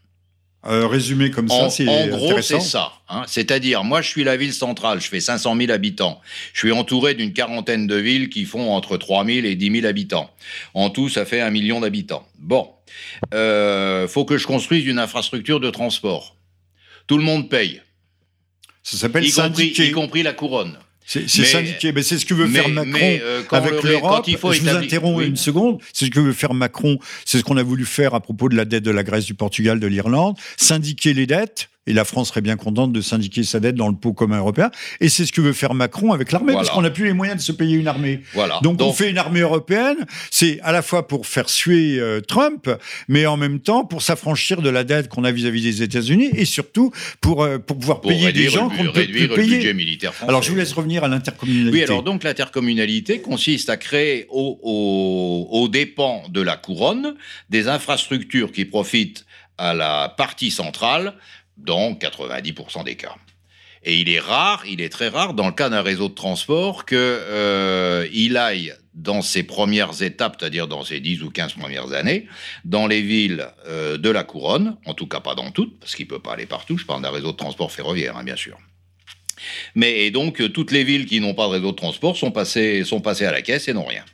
Euh, 0.65 0.87
résumé 0.87 1.33
comme 1.33 1.49
ça, 1.49 1.69
c'est 1.71 1.89
En 1.89 2.07
gros, 2.07 2.41
c'est 2.41 2.61
ça. 2.61 2.93
Hein. 3.09 3.25
C'est-à-dire, 3.27 3.83
moi, 3.83 4.01
je 4.01 4.09
suis 4.09 4.23
la 4.23 4.37
ville 4.37 4.53
centrale, 4.53 5.01
je 5.01 5.09
fais 5.09 5.19
500 5.19 5.57
000 5.57 5.73
habitants. 5.73 6.21
Je 6.53 6.61
suis 6.61 6.71
entouré 6.71 7.15
d'une 7.15 7.33
quarantaine 7.33 7.89
de 7.89 7.97
villes 7.97 8.29
qui 8.29 8.45
font 8.45 8.71
entre 8.73 8.97
3 8.97 9.25
000 9.27 9.47
et 9.47 9.57
10 9.57 9.81
000 9.81 9.87
habitants. 9.87 10.31
En 10.75 10.91
tout, 10.91 11.09
ça 11.09 11.25
fait 11.25 11.41
un 11.41 11.51
million 11.51 11.81
d'habitants. 11.81 12.29
Bon, 12.39 12.71
euh, 13.35 14.07
faut 14.07 14.25
que 14.25 14.39
je 14.39 14.47
construise 14.47 14.87
une 14.87 15.01
infrastructure 15.01 15.59
de 15.59 15.71
transport. 15.71 16.37
Tout 17.09 17.19
le 17.19 17.25
monde 17.25 17.51
paye. 17.51 17.83
Ça 18.85 18.97
s'appelle 18.97 19.29
syndiqué. 19.29 19.89
y 19.89 19.91
compris 19.91 20.23
la 20.23 20.33
couronne. 20.33 20.79
C'est 21.27 21.45
syndiqué, 21.45 21.93
mais 21.93 22.03
c'est 22.03 22.19
ce 22.19 22.27
que 22.27 22.35
veut 22.35 22.49
faire 22.49 22.69
Macron 22.69 22.99
euh, 23.03 23.43
avec 23.51 23.83
l'Europe. 23.83 24.25
Je 24.29 24.37
vous 24.37 24.69
interromps 24.69 25.25
une 25.25 25.37
seconde. 25.37 25.81
C'est 25.93 26.07
ce 26.07 26.11
que 26.11 26.21
veut 26.21 26.33
faire 26.33 26.55
Macron. 26.55 26.99
C'est 27.25 27.39
ce 27.39 27.45
qu'on 27.45 27.57
a 27.57 27.63
voulu 27.63 27.85
faire 27.85 28.15
à 28.15 28.21
propos 28.21 28.49
de 28.49 28.57
la 28.57 28.65
dette 28.65 28.85
de 28.85 28.91
la 28.91 29.03
Grèce, 29.03 29.25
du 29.25 29.35
Portugal, 29.35 29.81
de 29.81 29.87
l'Irlande. 29.87 30.37
Syndiquer 30.57 31.15
les 31.15 31.27
dettes 31.27 31.69
et 31.87 31.93
la 31.93 32.05
France 32.05 32.29
serait 32.29 32.41
bien 32.41 32.57
contente 32.57 32.93
de 32.93 33.01
syndiquer 33.01 33.43
sa 33.43 33.59
dette 33.59 33.75
dans 33.75 33.89
le 33.89 33.95
pot 33.95 34.13
commun 34.13 34.39
européen. 34.39 34.71
Et 35.01 35.09
c'est 35.09 35.27
ce 35.27 35.33
que 35.33 35.41
veut 35.41 35.53
faire 35.53 35.75
Macron 35.75 36.13
avec 36.13 36.31
l'armée, 36.31 36.53
parce 36.53 36.71
qu'on 36.71 36.83
n'a 36.83 36.91
plus 36.91 37.05
les 37.05 37.13
moyens 37.13 37.39
de 37.39 37.43
se 37.43 37.53
payer 37.53 37.77
une 37.77 37.89
armée. 37.89 38.21
Voilà. 38.35 38.61
Donc, 38.63 38.81
on 38.81 38.93
fait 38.93 39.11
une 39.11 39.19
armée 39.19 39.41
européenne. 39.41 39.97
C'est 40.31 40.61
à 40.61 40.73
la 40.73 40.83
fois 40.83 41.09
pour 41.09 41.27
faire 41.27 41.49
suer 41.49 41.99
euh, 41.99 42.21
Trump, 42.21 42.71
mais 43.09 43.27
en 43.27 43.37
même 43.37 43.59
temps 43.61 43.85
pour 43.85 44.03
s'affranchir 44.03 44.63
de 44.63 44.71
la 44.71 44.85
dette 44.85 45.09
qu'on 45.09 45.25
a 45.25 45.33
vis-à-vis 45.33 45.63
des 45.63 45.83
États-Unis, 45.83 46.31
et 46.35 46.45
surtout 46.45 46.93
pour, 47.21 47.43
euh, 47.43 47.59
pour 47.59 47.79
pouvoir 47.79 48.01
payer 48.01 48.33
des 48.33 48.49
gens 48.49 48.69
qu'on 48.69 48.85
ne 48.85 48.91
peut 48.91 49.05
plus 49.05 49.29
payer. 49.29 49.57
Budget 49.57 49.75
militaire 49.75 50.15
français. 50.15 50.29
Alors 50.29 50.43
je 50.43 50.51
vous 50.51 50.57
laisse 50.57 50.73
revenir 50.73 51.05
à 51.05 51.09
l'intercommunalité. 51.09 51.73
Oui, 51.73 51.83
alors 51.83 52.03
donc 52.03 52.23
l'intercommunalité 52.23 53.21
consiste 53.21 53.71
à 53.71 53.77
créer 53.77 54.27
aux 54.31 55.69
dépens 55.71 56.23
de 56.29 56.41
la 56.41 56.57
couronne 56.57 57.15
des 57.51 57.69
infrastructures 57.69 58.53
qui 58.53 58.65
profitent 58.65 59.25
à 59.59 59.75
la 59.75 60.09
partie 60.17 60.51
centrale 60.51 61.15
dans 61.57 61.93
90% 61.93 62.85
des 62.85 62.97
cas. 62.97 63.17
Et 63.85 63.99
il 63.99 64.09
est 64.09 64.21
rare, 64.21 64.63
il 64.67 64.81
est 64.81 64.89
très 64.89 65.09
rare, 65.09 65.35
dans 65.35 65.47
le 65.47 65.53
cas 65.53 65.69
d'un 65.69 65.83
réseau 65.83 66.09
de 66.09 66.15
transport, 66.15 66.87
qu'il 66.87 66.99
euh, 66.99 68.37
aille 68.37 68.75
dans 68.95 69.23
ses 69.23 69.43
premières 69.43 70.03
étapes, 70.03 70.37
c'est-à-dire 70.39 70.69
dans 70.69 70.85
ses 70.85 71.01
10 71.01 71.23
ou 71.23 71.31
15 71.31 71.55
premières 71.55 71.93
années, 71.93 72.29
dans 72.65 72.87
les 72.87 73.03
villes 73.03 73.49
euh, 73.67 73.97
de 73.97 74.11
la 74.11 74.23
couronne, 74.23 74.77
en 74.87 74.95
tout 74.95 75.07
cas 75.07 75.21
pas 75.21 75.35
dans 75.35 75.51
toutes, 75.51 75.81
parce 75.81 75.97
qu'il 75.97 76.07
ne 76.07 76.11
peut 76.11 76.21
pas 76.21 76.35
aller 76.35 76.47
partout, 76.47 76.79
je 76.79 76.85
parle 76.85 77.03
d'un 77.03 77.11
réseau 77.11 77.33
de 77.33 77.37
transport 77.37 77.73
ferroviaire, 77.73 78.17
hein, 78.17 78.25
bien 78.25 78.37
sûr. 78.37 78.59
Mais 79.75 80.07
et 80.07 80.11
donc, 80.13 80.53
toutes 80.53 80.71
les 80.71 80.85
villes 80.85 81.07
qui 81.07 81.19
n'ont 81.19 81.35
pas 81.35 81.47
de 81.47 81.53
réseau 81.53 81.73
de 81.73 81.77
transport 81.77 82.17
sont 82.17 82.31
passées, 82.31 82.85
sont 82.85 83.01
passées 83.01 83.25
à 83.25 83.33
la 83.33 83.43
caisse 83.43 83.67
et 83.67 83.73
n'ont 83.73 83.85
rien. 83.85 84.05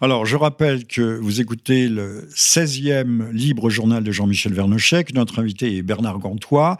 Alors, 0.00 0.24
je 0.26 0.36
rappelle 0.36 0.86
que 0.86 1.18
vous 1.18 1.40
écoutez 1.40 1.88
le 1.88 2.28
16e 2.32 3.32
libre 3.32 3.68
journal 3.68 4.04
de 4.04 4.12
Jean-Michel 4.12 4.52
Vernochet. 4.52 5.06
Notre 5.12 5.40
invité 5.40 5.76
est 5.76 5.82
Bernard 5.82 6.20
Gantois, 6.20 6.78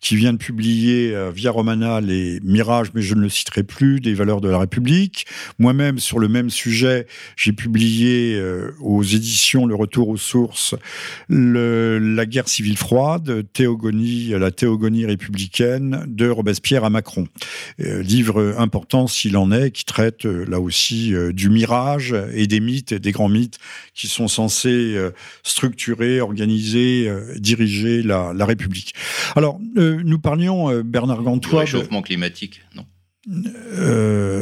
qui 0.00 0.14
vient 0.14 0.32
de 0.32 0.38
publier 0.38 1.12
euh, 1.12 1.32
via 1.32 1.50
Romana 1.50 2.00
les 2.00 2.38
mirages, 2.44 2.92
mais 2.94 3.02
je 3.02 3.16
ne 3.16 3.22
le 3.22 3.28
citerai 3.28 3.64
plus, 3.64 3.98
des 3.98 4.14
valeurs 4.14 4.40
de 4.40 4.48
la 4.48 4.58
République. 4.58 5.26
Moi-même, 5.58 5.98
sur 5.98 6.20
le 6.20 6.28
même 6.28 6.48
sujet, 6.48 7.08
j'ai 7.34 7.50
publié 7.50 8.36
euh, 8.36 8.70
aux 8.78 9.02
éditions 9.02 9.66
Le 9.66 9.74
Retour 9.74 10.08
aux 10.08 10.16
sources 10.16 10.76
La 11.28 12.24
guerre 12.24 12.48
civile 12.48 12.76
froide, 12.76 13.46
théogonie, 13.52 14.28
la 14.28 14.52
théogonie 14.52 15.06
républicaine 15.06 16.04
de 16.06 16.28
Robespierre 16.28 16.84
à 16.84 16.90
Macron. 16.90 17.26
Euh, 17.80 18.00
livre 18.00 18.54
important 18.58 19.08
s'il 19.08 19.36
en 19.36 19.50
est, 19.50 19.72
qui 19.72 19.84
traite 19.84 20.24
là 20.24 20.60
aussi 20.60 21.12
du 21.32 21.50
mirage 21.50 22.14
et 22.32 22.46
des 22.46 22.59
mythes, 22.60 22.94
des 22.94 23.12
grands 23.12 23.28
mythes 23.28 23.58
qui 23.94 24.06
sont 24.06 24.28
censés 24.28 24.94
euh, 24.94 25.10
structurer, 25.42 26.20
organiser, 26.20 27.08
euh, 27.08 27.34
diriger 27.38 28.02
la, 28.02 28.32
République. 28.44 28.94
Alors, 29.36 29.58
euh, 29.76 30.00
nous 30.04 30.18
parlions, 30.18 30.82
Bernard 30.82 31.22
Gantois... 31.22 31.52
Le 31.52 31.58
réchauffement 31.60 32.02
climatique, 32.02 32.60
non 32.74 32.86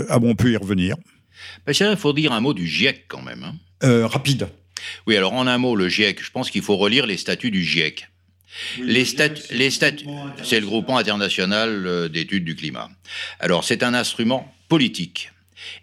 Ah 0.08 0.18
bon, 0.18 0.30
on 0.30 0.34
peut 0.34 0.50
y 0.50 0.56
revenir. 0.56 0.96
Ben, 1.66 1.72
il 1.78 1.96
faut 1.96 2.12
dire 2.12 2.32
un 2.32 2.40
mot 2.40 2.54
du 2.54 2.66
GIEC 2.66 3.04
quand 3.08 3.22
même. 3.22 3.44
Hein. 3.82 4.06
rapide. 4.06 4.48
Oui, 5.06 5.16
alors 5.16 5.32
en 5.32 5.46
un 5.46 5.58
mot, 5.58 5.76
le 5.76 5.88
GIEC, 5.88 6.22
je 6.22 6.30
pense 6.30 6.50
qu'il 6.50 6.62
faut 6.62 6.76
relire 6.76 7.06
les 7.06 7.16
statuts 7.16 7.50
du 7.50 7.62
GIEC. 7.62 8.08
les, 8.82 9.04
statuts, 9.04 9.42
les 9.50 9.70
statuts, 9.70 10.06
c'est 10.42 10.60
le 10.60 10.66
groupement 10.66 10.98
international 10.98 12.08
d'études 12.10 12.44
du 12.44 12.54
climat. 12.54 12.90
Alors, 13.40 13.64
c'est 13.64 13.82
un 13.82 13.94
instrument 13.94 14.52
politique 14.68 15.30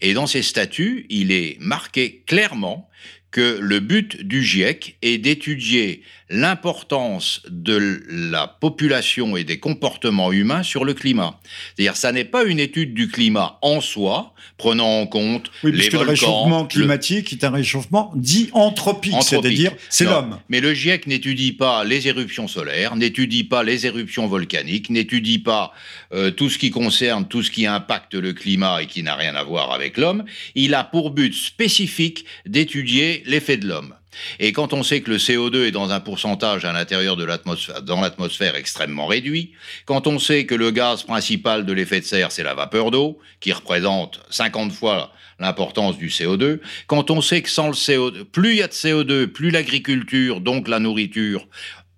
et 0.01 0.13
dans 0.13 0.27
ces 0.27 0.41
statuts, 0.41 1.05
il 1.09 1.31
est 1.31 1.57
marqué 1.59 2.23
clairement 2.25 2.89
que 3.35 3.59
le 3.59 3.81
but 3.81 4.25
du 4.25 4.41
GIEC 4.41 4.95
est 5.01 5.17
d'étudier 5.17 6.03
l'importance 6.29 7.41
de 7.49 8.01
la 8.09 8.47
population 8.47 9.35
et 9.35 9.43
des 9.43 9.59
comportements 9.59 10.31
humains 10.31 10.63
sur 10.63 10.85
le 10.85 10.93
climat. 10.93 11.39
C'est-à-dire, 11.75 11.97
ça 11.97 12.13
n'est 12.13 12.23
pas 12.23 12.45
une 12.45 12.59
étude 12.59 12.93
du 12.93 13.09
climat 13.09 13.59
en 13.61 13.81
soi, 13.81 14.33
prenant 14.57 15.01
en 15.01 15.05
compte 15.05 15.51
oui, 15.63 15.73
les 15.73 15.89
volcans. 15.89 16.03
le 16.03 16.09
réchauffement 16.09 16.65
climatique 16.65 17.33
est 17.33 17.43
un 17.43 17.51
réchauffement 17.51 18.11
dit 18.15 18.49
anthropique, 18.53 19.21
c'est-à-dire 19.21 19.73
c'est 19.89 20.05
l'homme. 20.05 20.39
Mais 20.47 20.61
le 20.61 20.73
GIEC 20.73 21.05
n'étudie 21.05 21.51
pas 21.51 21.83
les 21.83 22.07
éruptions 22.07 22.47
solaires, 22.47 22.95
n'étudie 22.95 23.43
pas 23.43 23.63
les 23.63 23.85
éruptions 23.85 24.27
volcaniques, 24.27 24.89
n'étudie 24.89 25.39
pas 25.39 25.73
euh, 26.13 26.31
tout 26.31 26.49
ce 26.49 26.57
qui 26.57 26.71
concerne 26.71 27.27
tout 27.27 27.43
ce 27.43 27.51
qui 27.51 27.67
impacte 27.67 28.15
le 28.15 28.31
climat 28.31 28.81
et 28.81 28.87
qui 28.87 29.03
n'a 29.03 29.15
rien 29.15 29.35
à 29.35 29.43
voir 29.43 29.73
avec 29.73 29.97
l'homme. 29.97 30.23
Il 30.55 30.73
a 30.73 30.85
pour 30.85 31.11
but 31.11 31.33
spécifique 31.33 32.25
d'étudier 32.45 33.23
l'effet 33.25 33.57
de 33.57 33.67
l'homme. 33.67 33.93
Et 34.39 34.53
quand 34.53 34.73
on 34.73 34.83
sait 34.83 35.01
que 35.01 35.11
le 35.11 35.17
CO2 35.17 35.67
est 35.67 35.71
dans 35.71 35.91
un 35.91 35.99
pourcentage 35.99 36.63
à 36.65 36.71
l'intérieur 36.71 37.17
de 37.17 37.25
l'atmosphère, 37.25 37.81
dans 37.81 38.01
l'atmosphère 38.01 38.55
extrêmmement 38.55 39.07
réduit, 39.07 39.53
quand 39.85 40.07
on 40.07 40.19
sait 40.19 40.45
que 40.45 40.55
le 40.55 40.71
gaz 40.71 41.03
principal 41.03 41.65
de 41.65 41.73
l'effet 41.73 41.99
de 41.99 42.05
serre, 42.05 42.31
c'est 42.31 42.43
la 42.43 42.53
vapeur 42.53 42.91
d'eau, 42.91 43.19
qui 43.39 43.51
représente 43.51 44.21
50 44.29 44.71
fois 44.71 45.11
l'importance 45.39 45.97
du 45.97 46.07
CO2, 46.07 46.59
quand 46.87 47.11
on 47.11 47.21
sait 47.21 47.41
que 47.41 47.49
sans 47.49 47.67
le 47.67 47.73
CO2, 47.73 48.23
plus 48.23 48.51
il 48.51 48.57
y 48.57 48.63
a 48.63 48.67
de 48.67 48.73
CO2, 48.73 49.27
plus 49.27 49.51
l'agriculture, 49.51 50.39
donc 50.39 50.67
la 50.69 50.79
nourriture, 50.79 51.47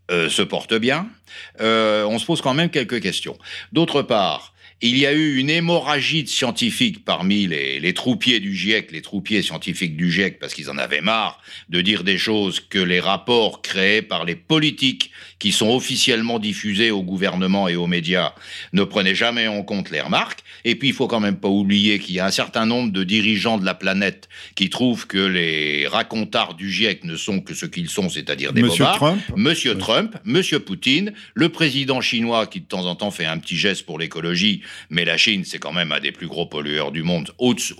euh, 0.09 0.29
se 0.29 0.41
porte 0.41 0.73
bien, 0.73 1.09
euh, 1.59 2.05
on 2.05 2.17
se 2.17 2.25
pose 2.25 2.41
quand 2.41 2.53
même 2.53 2.69
quelques 2.69 3.01
questions. 3.01 3.37
D'autre 3.73 4.01
part, 4.01 4.53
il 4.81 4.97
y 4.97 5.07
a 5.07 5.13
eu 5.13 5.37
une 5.37 5.49
hémorragie 5.49 6.23
de 6.23 6.29
scientifiques 6.29 7.03
parmi 7.03 7.47
les, 7.47 7.93
troupiers 7.93 8.39
du 8.39 8.55
GIEC, 8.55 8.91
les 8.91 9.01
troupiers 9.01 9.41
scientifiques 9.41 9.97
du 9.97 10.11
GIEC, 10.11 10.37
parce 10.39 10.53
qu'ils 10.53 10.69
en 10.69 10.77
avaient 10.77 11.01
marre 11.01 11.41
de 11.69 11.81
dire 11.81 12.03
des 12.03 12.19
choses 12.19 12.59
que 12.59 12.77
les 12.77 12.99
rapports 12.99 13.63
créés 13.63 14.03
par 14.03 14.23
les 14.23 14.35
politiques 14.35 15.09
qui 15.39 15.51
sont 15.51 15.69
officiellement 15.69 16.37
diffusés 16.37 16.91
au 16.91 17.01
gouvernement 17.01 17.67
et 17.67 17.75
aux 17.75 17.87
médias 17.87 18.33
ne 18.71 18.83
prenaient 18.83 19.15
jamais 19.15 19.47
en 19.47 19.63
compte 19.63 19.89
les 19.89 20.01
remarques. 20.01 20.41
Et 20.63 20.75
puis, 20.75 20.89
il 20.89 20.93
faut 20.93 21.07
quand 21.07 21.19
même 21.19 21.37
pas 21.37 21.47
oublier 21.47 21.97
qu'il 21.97 22.15
y 22.15 22.19
a 22.19 22.25
un 22.25 22.31
certain 22.31 22.67
nombre 22.67 22.91
de 22.91 23.03
dirigeants 23.03 23.57
de 23.57 23.65
la 23.65 23.73
planète 23.73 24.29
qui 24.55 24.69
trouvent 24.69 25.07
que 25.07 25.17
les 25.17 25.87
racontards 25.87 26.53
du 26.53 26.71
GIEC 26.71 27.03
ne 27.03 27.15
sont 27.15 27.41
que 27.41 27.55
ce 27.55 27.65
qu'ils 27.65 27.89
sont, 27.89 28.09
c'est-à-dire 28.09 28.53
des 28.53 28.61
Monsieur 28.61 28.85
Trump. 28.85 29.21
Monsieur 29.35 29.75
Trump, 29.75 30.15
Monsieur 30.23 30.59
Poutine, 30.59 31.13
le 31.33 31.49
président 31.49 31.99
chinois 32.01 32.45
qui 32.45 32.59
de 32.59 32.65
temps 32.65 32.85
en 32.85 32.95
temps 32.95 33.11
fait 33.11 33.25
un 33.25 33.39
petit 33.39 33.57
geste 33.57 33.85
pour 33.85 33.97
l'écologie 33.97 34.61
mais 34.89 35.05
la 35.05 35.17
Chine, 35.17 35.43
c'est 35.45 35.59
quand 35.59 35.73
même 35.73 35.91
un 35.91 35.99
des 35.99 36.11
plus 36.11 36.27
gros 36.27 36.45
pollueurs 36.45 36.91
du 36.91 37.03
monde, 37.03 37.31
au-dessus 37.37 37.75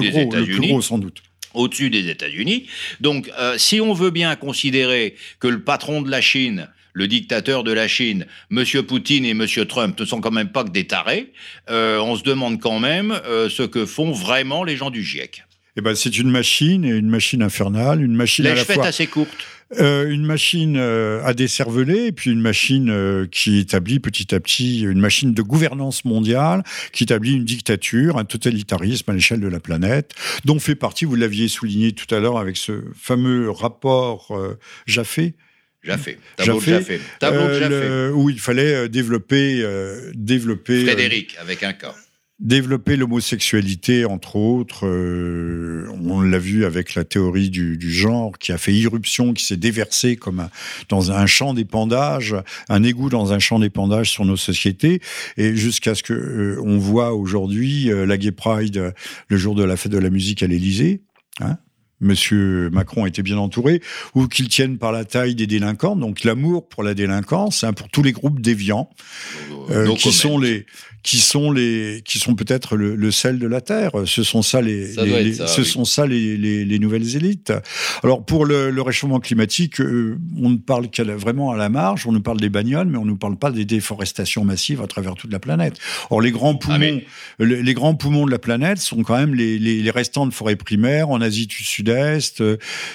des 0.00 0.20
États-Unis. 0.20 0.46
Le 0.46 0.58
plus 0.58 0.68
gros, 0.68 0.82
sans 0.82 0.98
doute 0.98 1.22
au-dessus 1.54 1.90
des 1.90 2.08
États-Unis. 2.08 2.66
Donc, 3.00 3.30
euh, 3.38 3.56
si 3.58 3.80
on 3.80 3.92
veut 3.92 4.10
bien 4.10 4.36
considérer 4.36 5.14
que 5.38 5.48
le 5.48 5.62
patron 5.62 6.02
de 6.02 6.10
la 6.10 6.20
Chine, 6.20 6.68
le 6.92 7.08
dictateur 7.08 7.64
de 7.64 7.72
la 7.72 7.88
Chine, 7.88 8.26
M. 8.50 8.64
Poutine 8.86 9.24
et 9.24 9.30
M. 9.30 9.46
Trump 9.68 9.98
ne 9.98 10.04
sont 10.04 10.20
quand 10.20 10.30
même 10.30 10.50
pas 10.50 10.64
que 10.64 10.70
des 10.70 10.86
tarés, 10.86 11.32
euh, 11.70 11.98
on 12.00 12.16
se 12.16 12.22
demande 12.22 12.60
quand 12.60 12.78
même 12.78 13.12
euh, 13.26 13.48
ce 13.48 13.62
que 13.62 13.86
font 13.86 14.12
vraiment 14.12 14.64
les 14.64 14.76
gens 14.76 14.90
du 14.90 15.02
GIEC. 15.02 15.44
Eh 15.76 15.80
ben, 15.80 15.94
c'est 15.94 16.18
une 16.18 16.30
machine, 16.30 16.84
et 16.84 16.90
une 16.90 17.08
machine 17.08 17.42
infernale, 17.42 18.02
une 18.02 18.14
machine 18.14 18.46
à 18.46 18.54
la 18.54 18.64
fois... 18.64 18.86
assez 18.86 19.06
courte. 19.06 19.30
Euh, 19.80 20.10
une 20.10 20.24
machine 20.24 20.76
euh, 20.76 21.24
à 21.24 21.32
décerveler, 21.32 22.06
et 22.06 22.12
puis 22.12 22.30
une 22.30 22.40
machine 22.40 22.90
euh, 22.90 23.26
qui 23.30 23.58
établit 23.58 24.00
petit 24.00 24.34
à 24.34 24.40
petit 24.40 24.82
une 24.82 25.00
machine 25.00 25.32
de 25.32 25.42
gouvernance 25.42 26.04
mondiale, 26.04 26.62
qui 26.92 27.04
établit 27.04 27.34
une 27.34 27.44
dictature, 27.44 28.18
un 28.18 28.24
totalitarisme 28.24 29.10
à 29.10 29.14
l'échelle 29.14 29.40
de 29.40 29.48
la 29.48 29.60
planète, 29.60 30.12
dont 30.44 30.58
fait 30.58 30.74
partie, 30.74 31.04
vous 31.04 31.14
l'aviez 31.14 31.48
souligné 31.48 31.92
tout 31.92 32.12
à 32.14 32.20
l'heure 32.20 32.38
avec 32.38 32.56
ce 32.56 32.82
fameux 32.94 33.50
rapport 33.50 34.36
Jaffé, 34.86 35.34
Jaffé, 35.82 36.18
tableau 36.36 36.60
de 36.60 36.64
Jaffé, 36.64 37.00
tableau 37.18 37.48
de 37.48 37.58
Jaffé. 37.58 38.08
où 38.14 38.28
il 38.28 38.40
fallait 38.40 38.88
développer, 38.88 39.64
développer. 40.14 40.84
Frédéric 40.84 41.36
avec 41.40 41.62
un 41.62 41.72
cas 41.72 41.94
développer 42.42 42.96
l'homosexualité, 42.96 44.04
entre 44.04 44.36
autres. 44.36 44.86
Euh, 44.86 45.86
on 46.02 46.20
l'a 46.20 46.38
vu 46.38 46.64
avec 46.64 46.94
la 46.94 47.04
théorie 47.04 47.50
du, 47.50 47.78
genre 47.90 48.36
qui 48.38 48.52
a 48.52 48.58
fait 48.58 48.72
irruption, 48.72 49.32
qui 49.32 49.44
s'est 49.44 49.56
déversée 49.56 50.16
comme 50.16 50.48
dans 50.88 51.12
un 51.12 51.26
champ 51.26 51.54
d'épandage, 51.54 52.34
un 52.68 52.82
égout 52.82 53.08
dans 53.08 53.32
un 53.32 53.38
champ 53.38 53.60
d'épandage 53.60 54.10
sur 54.10 54.24
nos 54.24 54.36
sociétés, 54.36 55.00
et 55.36 55.54
jusqu'à 55.54 55.94
ce 55.94 56.02
que 56.02 56.12
euh, 56.12 56.60
on 56.64 56.78
voit 56.78 57.14
aujourd'hui 57.14 57.90
euh, 57.90 58.06
la 58.06 58.18
Gay 58.18 58.32
Pride 58.32 58.92
le 59.28 59.36
jour 59.36 59.54
de 59.54 59.62
la 59.62 59.76
fête 59.76 59.92
de 59.92 59.98
la 59.98 60.10
musique 60.10 60.42
à 60.42 60.48
l'Élysée. 60.48 61.02
Hein 61.40 61.58
Monsieur 62.00 62.68
Macron 62.70 63.06
était 63.06 63.22
bien 63.22 63.38
entouré, 63.38 63.80
ou 64.16 64.26
qu'ils 64.26 64.48
tiennent 64.48 64.76
par 64.76 64.90
la 64.90 65.04
taille 65.04 65.36
des 65.36 65.46
délinquants. 65.46 65.94
Donc 65.94 66.24
l'amour 66.24 66.68
pour 66.68 66.82
la 66.82 66.94
délinquance, 66.94 67.62
hein, 67.62 67.72
pour 67.72 67.88
tous 67.90 68.02
les 68.02 68.10
groupes 68.10 68.40
déviants, 68.40 68.90
qui 69.96 70.12
sont 70.12 70.36
les 70.36 70.66
qui 71.02 71.18
sont 71.18 71.50
les, 71.50 72.02
qui 72.04 72.18
sont 72.18 72.34
peut-être 72.34 72.76
le, 72.76 73.10
sel 73.10 73.38
de 73.38 73.46
la 73.46 73.60
terre. 73.60 73.92
Ce 74.06 74.22
sont 74.22 74.42
ça 74.42 74.60
les, 74.60 74.92
ce 74.94 75.64
sont 75.64 75.84
ça 75.84 76.06
les, 76.06 76.36
les, 76.36 76.78
nouvelles 76.78 77.16
élites. 77.16 77.52
Alors 78.02 78.24
pour 78.24 78.46
le, 78.46 78.80
réchauffement 78.82 79.20
climatique, 79.20 79.80
euh, 79.80 80.18
on 80.36 80.50
ne 80.50 80.56
parle 80.56 80.88
qu'à 80.88 81.04
vraiment 81.04 81.50
à 81.50 81.56
la 81.56 81.68
marge. 81.68 82.06
On 82.06 82.12
nous 82.12 82.22
parle 82.22 82.40
des 82.40 82.48
bagnoles, 82.48 82.86
mais 82.86 82.98
on 82.98 83.04
ne 83.04 83.10
nous 83.10 83.16
parle 83.16 83.36
pas 83.36 83.50
des 83.50 83.64
déforestations 83.64 84.44
massives 84.44 84.80
à 84.80 84.86
travers 84.86 85.14
toute 85.14 85.32
la 85.32 85.40
planète. 85.40 85.78
Or 86.10 86.20
les 86.20 86.30
grands 86.30 86.54
ah, 86.54 86.66
poumons, 86.66 87.00
les, 87.40 87.74
grands 87.74 87.94
poumons 87.94 88.26
de 88.26 88.30
la 88.30 88.38
planète 88.38 88.78
sont 88.78 89.02
quand 89.02 89.16
même 89.16 89.34
les, 89.34 89.90
restants 89.90 90.26
de 90.26 90.32
forêts 90.32 90.56
primaires 90.56 91.10
en 91.10 91.20
Asie 91.20 91.46
du 91.46 91.62
Sud-Est. 91.62 92.42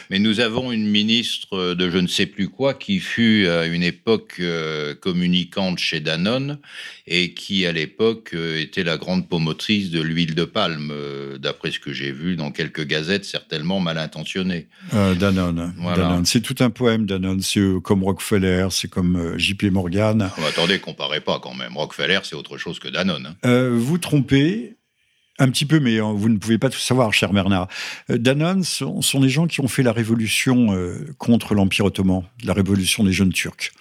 Mais 0.10 0.20
nous 0.20 0.40
avons 0.40 0.72
une 0.72 0.88
ministre 0.88 1.76
de 1.76 1.90
je 1.90 1.98
ne 1.98 2.08
sais 2.08 2.26
plus 2.26 2.50
quoi 2.50 2.74
qui 2.74 3.00
fut 3.00 3.48
à 3.48 3.66
une 3.66 3.84
époque 3.84 4.36
euh, 4.40 4.96
communicante 4.96 5.78
chez 5.78 6.00
Danone 6.00 6.60
et 7.06 7.34
qui 7.34 7.66
à 7.66 7.72
l'époque 7.72 7.97
l'époque 7.98 8.32
euh, 8.36 8.62
était 8.62 8.84
la 8.84 8.98
grande 8.98 9.28
pomotrice 9.28 9.90
de 9.90 10.02
l'huile 10.02 10.36
de 10.36 10.44
palme, 10.44 10.92
euh, 10.92 11.38
d'après 11.40 11.72
ce 11.72 11.80
que 11.80 11.94
j'ai 11.94 12.12
vu 12.12 12.36
dans 12.36 12.52
quelques 12.52 12.86
gazettes 12.86 13.26
certainement 13.26 13.80
mal 13.80 13.98
intentionnées. 13.98 14.68
Euh, 14.94 15.16
Danone. 15.16 15.74
C'est 16.26 16.42
tout 16.42 16.56
un 16.60 16.70
poème, 16.70 17.06
Danone. 17.08 17.42
C'est 17.42 17.62
comme 17.84 18.04
Rockefeller, 18.04 18.68
c'est 18.70 18.90
comme 18.90 19.36
JP 19.38 19.64
Morgan. 19.72 20.30
Oh, 20.38 20.42
attendez, 20.48 20.80
comparez 20.80 21.22
pas 21.22 21.40
quand 21.40 21.56
même. 21.56 21.76
Rockefeller, 21.76 22.20
c'est 22.24 22.36
autre 22.36 22.58
chose 22.58 22.80
que 22.80 22.88
Danone. 22.88 23.36
Hein. 23.44 23.70
vous 23.74 23.98
trompez. 23.98 24.74
Un 25.40 25.52
petit 25.52 25.66
peu, 25.66 25.80
mais 25.80 26.00
vous 26.00 26.30
ne 26.30 26.38
pouvez 26.38 26.58
pas 26.58 26.72
tout 26.72 26.80
savoir, 26.80 27.14
cher 27.14 27.32
Bernard. 27.32 27.68
Danone 28.10 28.64
sont, 28.64 29.04
sont 29.04 29.20
des 29.20 29.30
gens 29.30 29.46
qui 29.46 29.62
ont 29.62 29.68
fait 29.68 29.84
la 29.84 29.92
révolution 29.92 30.76
contre 31.20 31.54
l'Empire 31.54 31.86
ottoman, 31.86 32.24
la 32.44 32.54
révolution 32.54 33.04
des 33.04 33.12
jeunes 33.12 33.32
Turcs. 33.32 33.72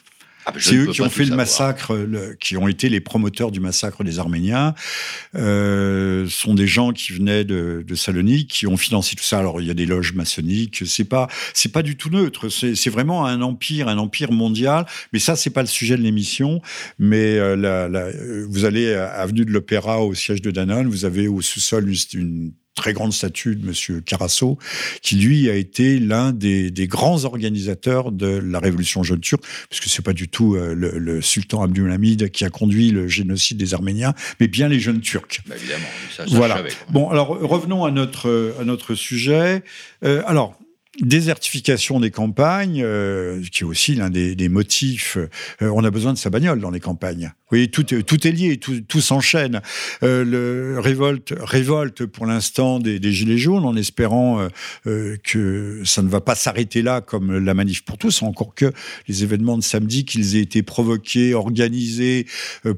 Ah, 0.48 0.52
c'est 0.60 0.76
eux 0.76 0.86
qui 0.86 1.02
ont 1.02 1.10
fait 1.10 1.24
le 1.24 1.34
massacre, 1.34 1.92
qui 2.38 2.56
ont 2.56 2.68
été 2.68 2.88
les 2.88 3.00
promoteurs 3.00 3.50
du 3.50 3.58
massacre 3.58 4.04
des 4.04 4.20
Arméniens. 4.20 4.74
Euh, 5.34 6.28
sont 6.28 6.54
des 6.54 6.68
gens 6.68 6.92
qui 6.92 7.12
venaient 7.12 7.42
de, 7.44 7.84
de 7.84 7.94
Salonique, 7.96 8.48
qui 8.48 8.68
ont 8.68 8.76
financé 8.76 9.16
tout 9.16 9.24
ça. 9.24 9.40
Alors 9.40 9.60
il 9.60 9.66
y 9.66 9.70
a 9.72 9.74
des 9.74 9.86
loges 9.86 10.14
maçonniques. 10.14 10.84
C'est 10.86 11.04
pas, 11.04 11.26
c'est 11.52 11.72
pas 11.72 11.82
du 11.82 11.96
tout 11.96 12.10
neutre. 12.10 12.48
C'est 12.48 12.90
vraiment 12.90 13.26
un 13.26 13.42
empire, 13.42 13.88
un 13.88 13.98
empire 13.98 14.30
mondial. 14.30 14.86
Mais 15.12 15.18
ça, 15.18 15.34
c'est 15.34 15.50
pas 15.50 15.62
le 15.62 15.68
sujet 15.68 15.96
de 15.96 16.02
l'émission. 16.02 16.62
Mais 17.00 17.38
euh, 17.38 17.56
la, 17.56 17.88
la, 17.88 18.10
vous 18.48 18.64
allez 18.64 18.94
à 18.94 19.14
avenue 19.14 19.44
de 19.44 19.50
l'Opéra 19.50 20.00
au 20.00 20.14
siège 20.14 20.42
de 20.42 20.52
Danone. 20.52 20.86
Vous 20.86 21.04
avez 21.04 21.26
au 21.26 21.42
sous-sol 21.42 21.88
une, 21.88 22.20
une 22.20 22.52
très 22.76 22.92
grande 22.92 23.12
statue 23.12 23.56
de 23.56 23.66
Monsieur 23.66 24.00
Carasso, 24.00 24.58
qui 25.02 25.16
lui 25.16 25.50
a 25.50 25.54
été 25.54 25.98
l'un 25.98 26.30
des, 26.30 26.70
grands 26.86 27.24
organisateurs 27.24 28.12
de 28.12 28.26
la 28.26 28.60
révolution 28.60 29.02
jeune 29.02 29.18
turque, 29.18 29.44
puisque 29.68 29.88
c'est 29.88 30.04
pas 30.04 30.12
du 30.12 30.28
tout 30.28 30.54
euh, 30.54 30.74
le, 30.74 31.20
sultan 31.20 31.62
Abdulhamid 31.62 32.30
qui 32.30 32.44
a 32.44 32.50
conduit 32.50 32.90
le 32.90 33.08
génocide 33.08 33.56
des 33.56 33.74
Arméniens, 33.74 34.14
mais 34.38 34.46
bien 34.46 34.68
les 34.68 34.78
jeunes 34.78 35.00
Turcs. 35.00 35.40
Bah, 35.46 35.56
évidemment, 35.56 35.88
ça, 36.14 36.24
voilà. 36.28 36.62
bon, 36.90 37.08
alors 37.08 37.28
revenons 37.28 37.84
à 37.84 37.90
notre 37.90 38.54
à 38.60 38.64
notre 38.64 38.94
sujet. 38.94 39.62
Euh, 40.04 40.22
alors 40.26 40.58
désertification 41.00 42.00
des 42.00 42.10
campagnes, 42.10 42.82
euh, 42.82 43.42
qui 43.52 43.62
est 43.62 43.66
aussi 43.66 43.94
l'un 43.94 44.10
des, 44.10 44.48
motifs. 44.48 45.16
Euh, 45.16 45.70
on 45.74 45.84
a 45.84 45.90
besoin 45.90 46.12
de 46.12 46.18
sa 46.18 46.30
bagnole 46.30 46.60
dans 46.60 46.70
les 46.70 46.80
campagnes. 46.80 47.32
Vous 47.48 47.56
voyez, 47.56 47.68
tout, 47.68 47.84
tout 47.84 48.26
est 48.26 48.32
lié, 48.32 48.58
tout, 48.58 49.00
s'enchaîne. 49.00 49.60
Euh, 50.02 50.80
révolte, 50.80 51.32
révolte 51.38 52.04
pour 52.04 52.26
l'instant 52.26 52.80
des, 52.80 53.12
gilets 53.12 53.38
jaunes, 53.38 53.64
en 53.64 53.76
espérant 53.76 54.48
que 54.84 55.82
ça 55.84 56.02
ne 56.02 56.08
va 56.08 56.20
pas 56.20 56.34
s'arrêter 56.34 56.82
là, 56.82 57.00
comme 57.00 57.38
la 57.38 57.54
manif 57.54 57.84
pour 57.84 57.98
tous. 57.98 58.22
Encore 58.22 58.54
que 58.54 58.72
les 59.06 59.22
événements 59.22 59.56
de 59.56 59.62
samedi, 59.62 60.04
qu'ils 60.04 60.36
aient 60.36 60.40
été 60.40 60.64
provoqués, 60.64 61.34
organisés, 61.34 62.26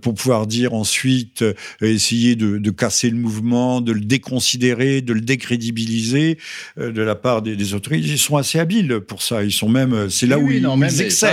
pour 0.02 0.12
pouvoir 0.12 0.46
dire 0.46 0.74
ensuite 0.74 1.42
essayer 1.80 2.36
de, 2.36 2.70
casser 2.70 3.08
le 3.08 3.16
mouvement, 3.16 3.80
de 3.80 3.92
le 3.92 4.00
déconsidérer, 4.00 5.00
de 5.00 5.14
le 5.14 5.22
décrédibiliser 5.22 6.36
de 6.76 7.02
la 7.02 7.14
part 7.14 7.40
des 7.40 7.72
autorités 7.72 8.07
ils 8.08 8.18
sont 8.18 8.36
assez 8.36 8.58
habiles 8.58 9.00
pour 9.06 9.22
ça. 9.22 9.44
Ils 9.44 9.52
sont 9.52 9.68
même, 9.68 10.08
c'est 10.10 10.26
là 10.26 10.38
où, 10.38 10.50
ils, 10.50 10.62
excellent. 11.04 11.32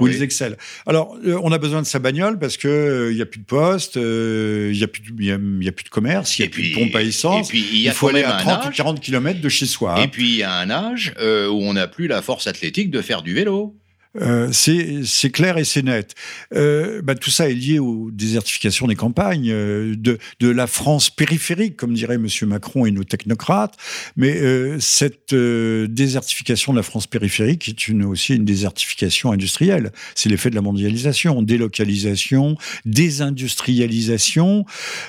où 0.00 0.06
ils 0.08 0.22
excellent. 0.22 0.56
Alors, 0.86 1.16
euh, 1.26 1.38
on 1.42 1.52
a 1.52 1.58
besoin 1.58 1.82
de 1.82 1.86
sa 1.86 1.98
bagnole 1.98 2.38
parce 2.38 2.56
qu'il 2.56 3.10
n'y 3.14 3.20
a 3.20 3.26
plus 3.26 3.40
de 3.40 3.44
poste, 3.44 3.96
il 3.96 4.72
n'y 4.72 4.82
a, 4.82 4.88
plus 4.88 5.02
de- 5.02 5.12
il 5.18 5.26
y 5.26 5.32
a, 5.32 5.38
il 5.60 5.64
y 5.64 5.68
a 5.68 5.72
plus 5.72 5.84
de 5.84 5.88
commerce, 5.90 6.38
il 6.38 6.42
n'y 6.42 6.46
a 6.48 6.50
plus 6.50 6.70
de 6.70 6.74
pompe 6.74 6.94
à 6.96 7.02
essence. 7.02 7.48
et 7.48 7.50
puis, 7.50 7.64
il 7.72 7.80
y 7.82 7.88
a 7.88 7.92
faut 7.92 8.08
aller 8.08 8.22
à 8.22 8.36
un 8.36 8.40
30 8.40 8.64
ou 8.64 8.68
âge- 8.68 8.76
40 8.76 9.00
km 9.00 9.40
de 9.40 9.48
chez 9.48 9.66
soi. 9.66 9.98
hein. 9.98 10.02
Et 10.04 10.08
puis 10.08 10.28
il 10.30 10.36
y 10.36 10.42
a 10.42 10.52
un 10.54 10.70
âge 10.70 11.14
euh, 11.20 11.48
où 11.48 11.60
on 11.62 11.74
n'a 11.74 11.86
plus 11.88 12.06
la 12.06 12.22
force 12.22 12.46
athlétique 12.46 12.90
de 12.90 13.00
faire 13.02 13.22
du 13.22 13.34
vélo. 13.34 13.74
Euh, 14.20 14.50
c'est 14.52 15.30
clair 15.30 15.58
et 15.58 15.64
c'est 15.64 15.82
net. 15.82 16.14
Euh, 16.54 17.02
bah, 17.02 17.14
tout 17.14 17.30
ça 17.30 17.48
est 17.50 17.54
lié 17.54 17.78
aux 17.80 18.10
désertifications 18.12 18.86
des 18.86 18.94
campagnes, 18.94 19.50
euh, 19.50 19.94
de, 19.96 20.18
de 20.40 20.48
la 20.48 20.66
France 20.66 21.10
périphérique, 21.10 21.76
comme 21.76 21.94
dirait 21.94 22.14
M. 22.14 22.28
Macron 22.42 22.86
et 22.86 22.90
nos 22.92 23.04
technocrates. 23.04 23.76
Mais 24.16 24.36
euh, 24.40 24.78
cette 24.78 25.32
euh, 25.32 25.88
désertification 25.88 26.72
de 26.72 26.78
la 26.78 26.82
France 26.84 27.06
périphérique 27.06 27.68
est 27.68 27.88
une, 27.88 28.04
aussi 28.04 28.34
une 28.36 28.44
désertification 28.44 29.32
industrielle. 29.32 29.90
C'est 30.14 30.28
l'effet 30.28 30.50
de 30.50 30.54
la 30.54 30.62
mondialisation, 30.62 31.42
délocalisation, 31.42 32.56
désindustrialisation. 32.84 34.64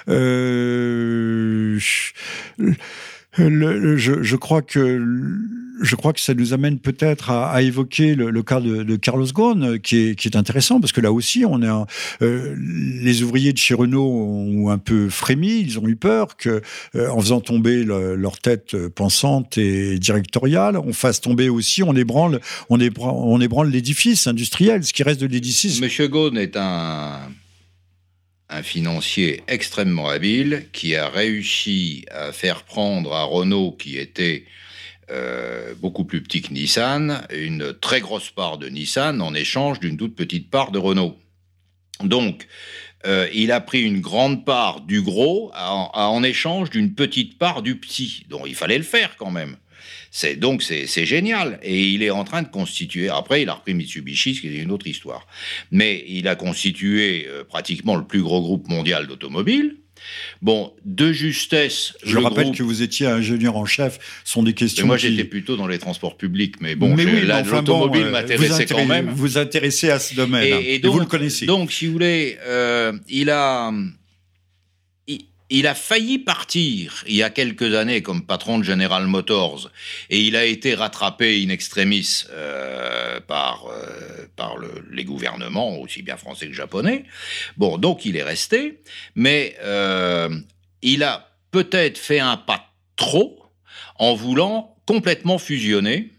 Euh, 0.10 1.80
le- 3.38 3.78
le- 3.80 3.98
je, 3.98 4.24
je 4.24 4.36
crois 4.36 4.62
que 4.62 5.02
je 5.82 5.96
crois 5.96 6.14
que 6.14 6.20
ça 6.22 6.34
nous 6.34 6.54
amène 6.54 6.80
peut-être 6.80 7.32
à, 7.32 7.62
évoquer 7.62 8.16
le, 8.16 8.44
cas 8.44 8.60
de, 8.60 8.96
Carlos 8.96 9.28
Ghosn, 9.28 9.64
euh, 9.64 9.78
qui 9.78 9.98
est, 9.98 10.36
intéressant 10.36 10.80
parce 10.80 10.92
que 10.92 11.02
là 11.02 11.12
aussi, 11.12 11.46
on 11.46 11.62
un- 11.64 11.86
euh, 12.22 12.56
les 12.58 13.24
ouvriers 13.24 13.54
de 13.54 13.58
chez 13.58 13.74
Renault 13.74 14.06
ont 14.08 14.70
un 14.70 14.78
peu 14.78 15.10
frémi, 15.10 15.60
ils 15.62 15.80
ont 15.80 15.88
eu 15.88 15.96
peur 15.96 16.38
que, 16.38 16.62
euh, 16.96 17.10
en 17.10 17.20
faisant 17.20 17.42
tomber 17.42 17.84
le- 17.84 18.16
leur 18.16 18.40
tête 18.40 18.76
pensante 18.90 19.58
et 19.58 20.00
directoriale, 20.00 20.78
on 20.78 20.94
fasse 20.94 21.22
tomber 21.22 21.50
aussi, 21.50 21.84
on 21.84 21.96
ébranle, 21.96 22.40
on 22.70 22.80
ébranle, 22.80 23.70
l'édifice 23.70 24.28
industriel, 24.28 24.84
ce 24.84 24.94
qui 24.94 25.04
reste 25.04 25.22
de 25.22 25.28
l'édifice. 25.28 25.82
Monsieur 25.82 26.08
Ghosn 26.08 26.38
est 26.38 26.56
un 26.56 27.20
financier 28.64 29.44
extrêmement 29.48 30.08
habile 30.08 30.68
qui 30.72 30.96
a 30.96 31.10
réussi 31.10 32.06
à 32.12 32.32
faire 32.32 32.64
prendre 32.64 33.14
à 33.14 33.24
Renault, 33.24 33.76
qui 33.78 33.98
était 33.98 34.46
euh, 35.12 35.74
beaucoup 35.76 36.06
plus 36.06 36.22
petit 36.24 36.42
que 36.42 36.52
Nissan, 36.52 37.26
une 37.32 37.74
très 37.74 38.02
grosse 38.02 38.32
part 38.32 38.58
de 38.58 38.68
Nissan 38.68 39.22
en 39.22 39.34
échange 39.34 39.80
d'une 39.80 39.98
toute 39.98 40.16
petite 40.16 40.50
part 40.50 40.72
de 40.72 40.80
Renault. 40.80 41.18
Donc, 42.04 42.48
euh, 43.06 43.28
il 43.34 43.52
a 43.52 43.62
pris 43.62 43.84
une 43.84 44.02
grande 44.02 44.46
part 44.46 44.82
du 44.82 45.02
gros 45.02 45.52
en, 45.56 46.24
échange 46.24 46.70
d'une 46.70 46.96
petite 46.96 47.38
part 47.38 47.62
du 47.62 47.78
petit. 47.78 48.26
Donc, 48.30 48.46
il 48.48 48.56
fallait 48.56 48.78
le 48.78 48.84
faire 48.84 49.16
quand 49.16 49.32
même. 49.32 49.58
C'est 50.10 50.38
donc 50.38 50.64
c'est 50.64 50.88
c'est 50.88 51.06
génial 51.06 51.60
et 51.62 51.84
il 51.90 52.02
est 52.02 52.10
en 52.10 52.24
train 52.24 52.42
de 52.42 52.48
constituer. 52.48 53.10
Après, 53.10 53.42
il 53.42 53.50
a 53.50 53.54
repris 53.54 53.74
Mitsubishi, 53.74 54.34
ce 54.34 54.42
qui 54.42 54.48
est 54.48 54.62
une 54.62 54.72
autre 54.72 54.88
histoire. 54.88 55.28
Mais 55.72 56.04
il 56.08 56.28
a 56.28 56.36
constitué 56.36 57.28
euh, 57.28 57.44
pratiquement 57.44 57.96
le 57.96 58.06
plus 58.06 58.22
gros 58.22 58.42
groupe 58.42 58.68
mondial 58.70 59.08
d'automobiles. 59.08 59.78
Bon, 60.42 60.74
de 60.86 61.12
justesse, 61.12 61.94
Je 62.04 62.16
le 62.16 62.22
rappelle 62.24 62.44
groupe- 62.46 62.58
que 62.58 62.64
vous 62.64 62.82
étiez 62.82 63.08
ingénieur 63.08 63.56
en 63.58 63.66
chef, 63.66 64.00
ce 64.24 64.34
sont 64.34 64.44
des 64.44 64.54
questions. 64.54 64.86
moi, 64.86 64.98
qui- 64.98 65.10
j'étais 65.10 65.24
plutôt 65.24 65.56
dans 65.56 65.68
les 65.68 65.80
transports 65.80 66.18
publics, 66.18 66.56
mais 66.62 66.76
bon, 66.76 66.94
mais 66.96 67.06
oui, 67.06 67.12
mais 67.26 67.32
enfin 67.34 67.56
l'automobile 67.58 68.02
euh, 68.04 68.06
vous 68.08 68.12
m'intéressait 68.12 68.66
quand 68.66 68.76
intéressez- 68.76 68.86
même. 68.88 69.10
Vous 69.10 69.38
intéressez 69.38 69.90
à 69.90 70.00
ce 70.00 70.14
domaine, 70.16 70.44
Et- 70.62 70.76
et 70.76 70.80
vous 70.80 71.00
le 71.00 71.06
connaissez. 71.06 71.46
Donc, 71.46 71.72
si 71.72 71.88
vous 71.88 71.94
voulez, 71.94 72.38
euh, 72.46 72.94
il 73.10 73.30
a. 73.30 73.72
il- 75.50 75.68
a 75.68 75.76
failli 75.76 76.20
partir 76.20 77.04
il 77.08 77.16
y 77.16 77.24
a 77.24 77.30
quelques 77.30 77.74
années 77.76 78.02
comme 78.02 78.26
patron 78.26 78.60
de 78.60 78.64
General 78.64 79.06
Motors 79.06 79.70
et 80.10 80.20
il 80.22 80.36
a 80.36 80.46
été 80.46 80.76
rattrapé 80.76 81.44
in 81.46 81.50
extremis 81.50 82.24
euh, 82.32 83.20
par, 83.22 83.66
euh, 83.68 84.28
par 84.36 84.58
le- 84.58 84.86
les 84.92 85.04
gouvernements, 85.04 85.78
aussi 85.80 86.02
bien 86.02 86.18
français 86.18 86.48
que 86.48 86.54
japonais. 86.54 87.04
Bon, 87.58 87.78
donc 87.78 88.06
il 88.06 88.16
est 88.18 88.24
resté, 88.24 88.82
mais 89.16 89.56
euh, 89.64 90.30
il 90.82 91.04
a 91.04 91.32
peut-être 91.52 91.98
fait 91.98 92.20
un 92.20 92.38
pas 92.38 92.72
trop 92.96 93.44
en 93.98 94.14
voulant 94.14 94.76
complètement 94.86 95.38
fusionner 95.38 96.12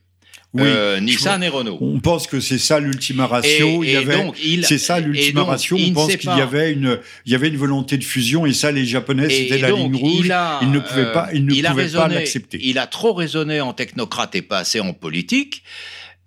Oui, 0.56 0.68
euh, 0.68 1.00
Nissan 1.00 1.42
et 1.42 1.48
Renault. 1.48 1.78
On 1.80 2.00
pense 2.00 2.26
que 2.26 2.40
c'est 2.40 2.58
ça 2.58 2.80
l'ultima 2.80 3.26
ratio. 3.26 3.82
Et- 3.84 3.86
il 3.86 3.92
y 3.92 3.96
avait, 3.96 4.62
c'est 4.62 4.78
ça 4.78 5.00
l'ultima 5.00 5.44
ratio. 5.44 5.76
On 5.80 5.92
pense 5.92 6.16
qu'il 6.16 6.30
y 6.30 6.40
avait 6.40 6.72
une, 6.72 6.98
il 7.24 7.32
y 7.32 7.34
avait 7.34 7.48
une 7.48 7.56
volonté 7.56 7.98
de 7.98 8.04
fusion 8.04 8.46
et 8.46 8.52
ça, 8.52 8.72
les 8.72 8.84
Japonais, 8.84 9.28
c'était 9.28 9.58
la 9.58 9.70
donc, 9.70 9.92
ligne 9.92 9.96
rouge. 9.96 10.26
il 10.26 10.32
a, 10.32 10.60
ne 10.64 10.78
pouvaient 10.78 11.00
euh, 11.02 11.12
pas, 11.12 11.28
ne 11.32 11.52
il 11.52 11.62
pouvaient 11.64 11.88
pas 11.88 12.08
l'accepter. 12.08 12.58
Il 12.62 12.78
a 12.78 12.86
trop 12.86 13.12
raisonné 13.12 13.60
en 13.60 13.72
technocrate 13.72 14.34
et 14.34 14.42
pas 14.42 14.58
assez 14.58 14.80
en 14.80 14.92
politique. 14.92 15.62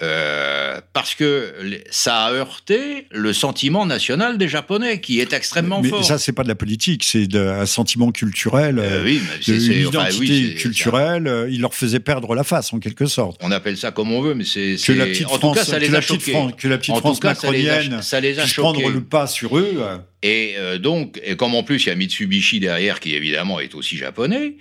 Euh, 0.02 0.80
parce 0.94 1.16
que 1.16 1.54
ça 1.92 2.26
a 2.26 2.32
heurté 2.32 3.08
le 3.12 3.34
sentiment 3.34 3.86
national 3.86 4.38
des 4.38 4.48
Japonais, 4.48 5.02
qui 5.02 5.20
est 5.20 5.34
extrêmement 5.34 5.82
Mais 5.82 5.90
fort. 5.90 6.04
ça, 6.04 6.18
c'est 6.18 6.32
pas 6.32 6.44
de 6.44 6.48
la 6.48 6.56
politique, 6.56 7.04
c'est 7.04 7.28
un 7.36 7.66
sentiment 7.66 8.12
culturel, 8.12 8.80
Euh, 8.80 8.84
euh, 9.00 9.04
oui, 9.04 9.22
mais 9.30 9.38
de- 9.38 9.44
c'est- 9.44 9.52
une 9.54 9.62
c'est- 9.62 9.86
enfin, 9.88 10.08
oui, 10.20 10.28
identité 10.28 10.56
culturelle. 10.56 11.28
euh, 11.28 11.50
Il 11.50 11.62
leur 11.62 11.74
faisait 11.74 12.00
perdre 12.00 12.34
la 12.36 12.44
face, 12.44 12.72
en 12.74 12.80
quelque 12.80 13.06
sorte. 13.06 13.40
On 13.44 13.52
appelle 13.52 13.78
ça 13.78 13.92
comme 13.92 14.12
on 14.12 14.22
veut, 14.22 14.34
mais 14.36 14.46
c'est. 14.46 14.76
Que 14.86 14.94
la 14.94 15.06
petite 15.06 15.26
en 15.28 15.30
France, 15.38 15.42
tout 15.42 15.60
cas, 15.60 15.66
ça 15.66 15.76
que 15.78 15.82
les 15.82 15.90
la 15.90 15.98
a 15.98 16.02
petite 16.02 16.20
choqués. 16.22 16.32
France, 16.32 16.52
que 16.58 16.68
la 16.68 16.78
petite 16.78 16.94
En 16.96 16.98
France 17.00 17.20
cas, 17.20 17.36
ça 17.36 17.52
les 17.52 17.68
a- 17.70 17.76
macronienne 17.76 18.02
ça 18.02 18.20
les 18.20 18.40
a 18.40 18.46
prendre 18.46 18.90
le 18.90 19.02
pas 19.02 19.28
sur 19.28 19.58
eux. 19.58 19.74
Et 20.22 20.56
euh, 20.58 20.78
donc, 20.78 21.20
et 21.24 21.36
comme 21.38 21.56
en 21.56 21.64
plus 21.64 21.86
il 21.86 21.90
y 21.90 21.92
a 21.92 21.96
Mitsubishi 21.96 22.60
derrière, 22.60 23.00
qui 23.00 23.16
évidemment 23.16 23.60
est 23.60 23.74
aussi 23.74 23.98
japonais, 23.98 24.56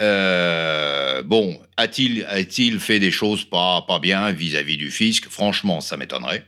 euh, 0.00 1.22
bon, 1.22 1.60
a-t-il 1.76 2.24
a-t-il 2.24 2.80
fait 2.80 2.98
des 2.98 3.12
choses 3.12 3.44
pas, 3.44 3.82
pas 3.86 4.00
bien 4.00 4.32
vis-à-vis 4.32 4.76
du 4.76 4.90
fisc? 4.90 5.28
Franchement, 5.28 5.80
ça 5.80 5.96
m'étonnerait. 5.96 6.44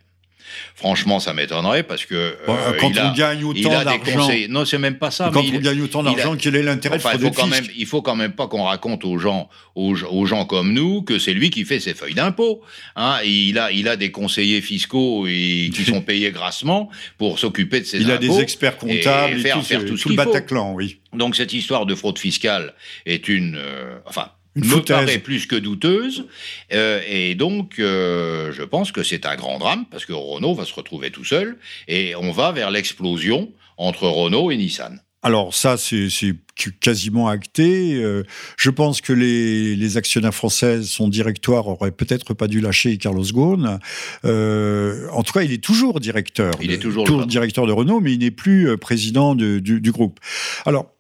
Franchement, 0.75 1.21
ça 1.21 1.33
m'étonnerait 1.33 1.83
parce 1.83 2.05
que 2.05 2.37
bon, 2.47 2.55
euh, 2.55 2.73
quand 2.79 2.91
il 2.91 2.99
on 3.01 3.05
a, 3.07 3.15
gagne 3.15 3.39
il 3.41 3.45
autant 3.45 3.79
a 3.79 3.85
d'argent. 3.85 4.29
Non, 4.49 4.65
c'est 4.65 4.79
même 4.79 4.99
pas 4.99 5.11
ça. 5.11 5.31
quand 5.33 5.43
mais 5.43 5.51
on 5.51 5.55
il- 5.55 5.61
gagne 5.61 5.81
autant 5.83 6.03
il 6.03 6.09
a- 6.09 6.15
d'argent, 6.15 6.37
quel 6.39 6.57
est 6.57 6.63
l'intérêt 6.63 6.97
Enfin, 6.97 7.17
de 7.17 7.23
il 7.23 7.27
faut 7.29 7.31
quand 7.31 7.47
même, 7.47 7.65
il 7.77 7.87
faut 7.87 8.03
quand 8.03 8.17
même 8.17 8.33
pas 8.33 8.47
qu'on 8.47 8.65
raconte 8.65 9.05
aux 9.05 9.19
gens, 9.19 9.49
aux, 9.75 9.95
aux 10.05 10.27
gens 10.27 10.45
comme 10.45 10.73
nous, 10.73 11.03
que 11.03 11.19
c'est 11.19 11.33
lui 11.35 11.51
qui 11.51 11.65
fait 11.65 11.81
ses 11.81 11.95
feuilles 11.95 12.15
d'impôt. 12.15 12.63
Hein, 12.97 13.19
il 13.25 13.59
a, 13.59 13.71
il 13.73 13.89
a 13.89 13.97
des 13.97 14.11
conseillers 14.11 14.61
fiscaux 14.61 15.27
et, 15.27 15.71
qui 15.75 15.85
sont 15.85 16.01
payés 16.03 16.31
grassement 16.31 16.91
pour 17.19 17.39
s'occuper 17.39 17.81
de 17.81 17.85
ses 17.87 17.99
Il 18.01 18.11
a 18.11 18.15
impôts. 18.15 18.21
des 18.37 18.41
experts 18.41 18.77
comptables 18.77 19.37
et, 19.39 19.41
faire- 19.41 19.57
tout, 19.57 19.63
faire 19.63 19.85
tout 19.85 19.97
ce 19.97 20.03
tout 20.03 20.09
le 20.11 20.17
faut. 20.17 20.25
Bataclan, 20.25 20.73
oui. 20.75 20.99
Donc 21.15 21.37
cette 21.37 21.53
histoire 21.55 21.87
de 21.87 21.95
fraude 21.95 22.19
fiscale 22.19 22.75
est 23.07 23.29
une, 23.29 23.57
euh, 23.57 23.97
enfin, 24.07 24.29
me 24.57 25.19
plus 25.19 25.47
que 25.47 25.57
douteuse. 25.57 26.27
Euh, 26.73 27.01
et 27.09 27.35
donc, 27.35 27.79
euh, 27.79 28.53
je 28.53 28.63
pense 28.63 28.93
que 28.93 29.03
c'est 29.03 29.27
un 29.27 29.37
grand 29.37 29.59
drame 29.59 29.85
parce 29.91 30.05
que 30.05 30.13
Renault 30.13 30.55
va 30.55 30.65
se 30.65 30.75
retrouver 30.75 31.11
tout 31.11 31.25
seul 31.25 31.57
et 31.89 32.15
on 32.17 32.33
va 32.33 32.53
vers 32.53 32.71
l'explosion 32.71 33.53
entre 33.77 34.09
Renault 34.09 34.51
et 34.51 34.57
Nissan. 34.57 35.01
Alors 35.23 35.55
ça, 35.55 35.77
c'est 35.77 36.09
c'est 36.09 36.35
qu- 36.55 36.71
quasiment 36.79 37.27
acté. 37.27 37.95
Euh, 37.95 38.23
je 38.57 38.71
pense 38.71 39.01
que 39.01 39.13
les, 39.13 39.75
les 39.75 39.97
actionnaires 39.97 40.35
français, 40.35 40.85
son 40.85 41.09
directoire 41.09 41.67
aurait 41.67 41.91
peut-être 41.91 42.33
pas 42.33 42.47
dû 42.47 42.61
lâcher 42.61 42.97
Carlos 42.97 43.25
Ghosn. 43.25 43.81
Euh, 44.25 45.09
en 45.13 45.23
tout 45.25 45.33
cas, 45.33 45.43
il 45.43 45.53
est 45.53 45.63
toujours 45.63 45.99
directeur. 45.99 46.53
Il 46.61 46.69
de- 46.69 46.75
est 46.75 46.79
toujours 46.79 47.27
directeur 47.27 47.67
de 47.67 47.73
Renault, 47.73 48.01
mais 48.01 48.13
il 48.13 48.21
n'est 48.21 48.31
plus 48.31 48.77
président 48.79 49.35
de- 49.35 49.59
du, 49.59 49.81
du 49.81 49.91
groupe. 49.93 50.21
Alors. 50.65 50.93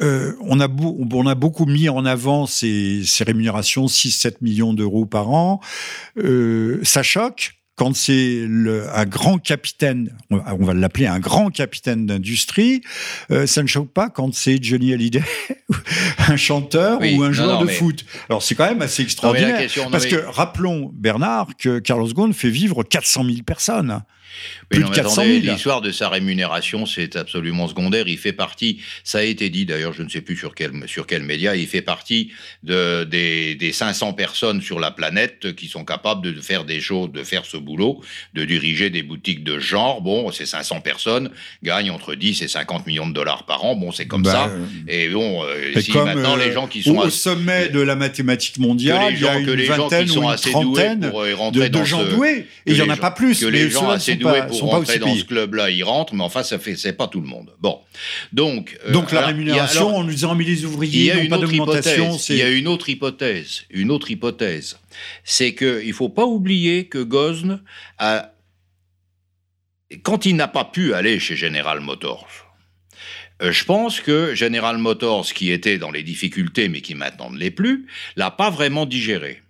Euh, 0.00 0.32
on, 0.40 0.60
a 0.60 0.68
beau- 0.68 0.96
on 1.12 1.26
a 1.26 1.34
beaucoup 1.34 1.66
mis 1.66 1.88
en 1.88 2.04
avant 2.04 2.46
ces, 2.46 3.02
ces 3.04 3.24
rémunérations, 3.24 3.86
6-7 3.86 4.36
millions 4.42 4.74
d'euros 4.74 5.06
par 5.06 5.30
an. 5.30 5.60
Euh, 6.18 6.78
ça 6.82 7.02
choque 7.02 7.52
quand 7.78 7.94
c'est 7.94 8.46
un 8.94 9.04
grand 9.04 9.36
capitaine, 9.36 10.16
on 10.30 10.64
va- 10.64 10.72
l'appeler 10.72 11.06
un 11.06 11.18
grand 11.18 11.50
capitaine 11.50 12.06
d'industrie, 12.06 12.80
euh, 13.30 13.46
ça 13.46 13.62
ne 13.62 13.66
choque 13.66 13.90
pas 13.92 14.08
quand 14.08 14.32
c'est 14.34 14.62
Johnny 14.62 14.94
Hallyday, 14.94 15.22
un 16.28 16.36
chanteur 16.38 16.98
Oui, 17.02 17.16
ou 17.18 17.22
un 17.22 17.26
non, 17.28 17.32
joueur 17.34 17.52
non, 17.56 17.60
de 17.60 17.66
mais- 17.66 17.72
foot. 17.74 18.06
Alors 18.30 18.42
c'est 18.42 18.54
quand 18.54 18.66
même 18.66 18.80
assez 18.80 19.02
Non, 19.02 19.06
extraordinaire. 19.06 19.58
question- 19.58 19.90
parce 19.90 20.04
mais- 20.04 20.10
que 20.10 20.16
rappelons, 20.26 20.90
Bernard, 20.94 21.48
que 21.58 21.78
Carlos 21.78 22.08
Ghosn 22.14 22.32
fait 22.32 22.48
vivre 22.48 22.82
400 22.82 23.24
000 23.24 23.36
personnes. 23.44 24.00
Plus 24.68 24.80
non, 24.80 24.86
de 24.86 24.90
mais 24.90 24.96
400 24.96 25.22
attendez, 25.22 25.40
000. 25.40 25.52
L'histoire 25.54 25.80
de 25.80 25.90
sa 25.92 26.08
rémunération, 26.08 26.86
c'est 26.86 27.16
absolument 27.16 27.68
secondaire. 27.68 28.08
Il 28.08 28.18
fait 28.18 28.32
partie, 28.32 28.80
ça 29.04 29.18
a 29.18 29.22
été 29.22 29.48
dit 29.50 29.64
d'ailleurs, 29.64 29.92
je 29.92 30.02
ne 30.02 30.08
sais 30.08 30.20
plus 30.20 30.36
sur 30.36 30.54
quel, 30.54 30.72
sur 30.86 31.06
quel 31.06 31.22
média, 31.22 31.54
il 31.56 31.66
fait 31.66 31.82
partie 31.82 32.32
de, 32.62 33.04
des, 33.04 33.54
des 33.54 33.72
500 33.72 34.12
personnes 34.14 34.60
sur 34.60 34.80
la 34.80 34.90
planète 34.90 35.54
qui 35.54 35.68
sont 35.68 35.84
capables 35.84 36.34
de 36.34 36.40
faire 36.40 36.64
des 36.64 36.80
choses, 36.80 37.12
de 37.12 37.22
faire 37.22 37.44
ce 37.44 37.56
boulot, 37.56 38.02
de 38.34 38.44
diriger 38.44 38.90
des 38.90 39.02
boutiques 39.02 39.44
de 39.44 39.58
genre. 39.58 40.00
Bon, 40.02 40.30
ces 40.32 40.46
500 40.46 40.80
personnes 40.80 41.30
gagnent 41.62 41.90
entre 41.90 42.14
10 42.14 42.42
et 42.42 42.48
50 42.48 42.86
millions 42.86 43.06
de 43.06 43.14
dollars 43.14 43.46
par 43.46 43.64
an. 43.64 43.76
Bon, 43.76 43.92
c'est 43.92 44.06
comme 44.06 44.22
Bah, 44.22 44.32
ça. 44.32 44.48
euh, 44.48 44.64
Et 44.88 45.08
bon, 45.08 45.44
euh, 45.44 45.72
Et 45.74 45.80
si 45.80 45.92
comme, 45.92 46.06
maintenant 46.06 46.36
euh, 46.36 46.44
les 46.44 46.52
gens 46.52 46.66
qui 46.66 46.82
sont 46.82 46.96
au 46.96 47.02
à- 47.06 47.10
sommet 47.10 47.68
de 47.68 47.80
la 47.80 47.94
mathématique 47.94 48.56
que 48.56 48.60
mondiale, 48.62 49.14
il 49.14 49.22
y 49.22 49.28
a 49.28 49.38
une 49.38 49.54
vingtaine 49.64 50.10
ou 50.10 50.22
une 50.28 50.36
trentaine 50.36 51.08
pour 51.10 51.20
euh, 51.22 51.28
de, 51.30 51.34
rentrer 51.34 51.68
de 51.68 51.74
dans 51.78 51.84
gens 51.84 52.00
ce, 52.04 52.10
doués. 52.14 52.46
Et 52.66 52.72
il 52.72 52.74
n'y 52.74 52.82
en 52.82 52.90
a 52.90 52.96
pas 52.96 53.10
plus. 53.12 53.38
que 53.40 53.46
les 53.46 53.70
gens 53.70 53.88
assez 53.90 54.15
sont 54.22 54.28
doués 54.28 54.40
pas, 54.40 54.46
pour 54.46 54.56
sont 54.56 54.66
pas 54.68 54.76
rentrer 54.76 54.92
aussi 54.94 54.98
dans 55.00 55.06
payés. 55.06 55.20
ce 55.20 55.24
club-là, 55.24 55.70
ils 55.70 55.84
rentrent, 55.84 56.14
mais 56.14 56.24
enfin, 56.24 56.42
ça 56.42 56.58
fait, 56.58 56.76
c'est 56.76 56.92
pas 56.92 57.08
tout 57.08 57.20
le 57.20 57.26
monde. 57.28 57.52
Bon, 57.60 57.80
donc. 58.32 58.78
euh, 58.86 58.92
Donc 58.92 59.12
la 59.12 59.18
alors, 59.18 59.28
rémunération, 59.28 59.88
alors, 59.88 59.98
en 60.00 60.04
nous 60.04 60.10
disant 60.10 60.34
mais 60.34 60.44
les 60.44 60.52
il 60.52 60.60
y 60.60 60.66
ouvriers 60.66 61.12
a 61.12 61.20
une 61.20 61.28
pas 61.30 61.36
autre 61.38 61.46
d'augmentation, 61.46 62.04
hypothèse. 62.08 62.28
Il 62.30 62.36
y 62.36 62.42
a 62.42 62.50
une 62.50 62.68
autre 62.68 62.88
hypothèse. 62.88 63.62
Une 63.70 63.90
autre 63.90 64.10
hypothèse, 64.10 64.78
c'est 65.24 65.54
que 65.54 65.82
il 65.84 65.92
faut 65.92 66.08
pas 66.08 66.24
oublier 66.26 66.86
que 66.88 67.02
Gosn 67.02 67.62
a 67.98 68.32
quand 70.02 70.26
il 70.26 70.36
n'a 70.36 70.48
pas 70.48 70.64
pu 70.64 70.94
aller 70.94 71.18
chez 71.20 71.36
General 71.36 71.80
Motors, 71.80 72.28
euh, 73.42 73.52
je 73.52 73.64
pense 73.64 74.00
que 74.00 74.34
General 74.34 74.78
Motors, 74.78 75.26
qui 75.26 75.50
était 75.50 75.78
dans 75.78 75.90
les 75.90 76.02
difficultés 76.02 76.68
mais 76.68 76.80
qui 76.80 76.94
maintenant 76.94 77.30
ne 77.30 77.38
l'est 77.38 77.50
plus, 77.50 77.86
l'a 78.16 78.30
pas 78.30 78.50
vraiment 78.50 78.86
digéré. 78.86 79.42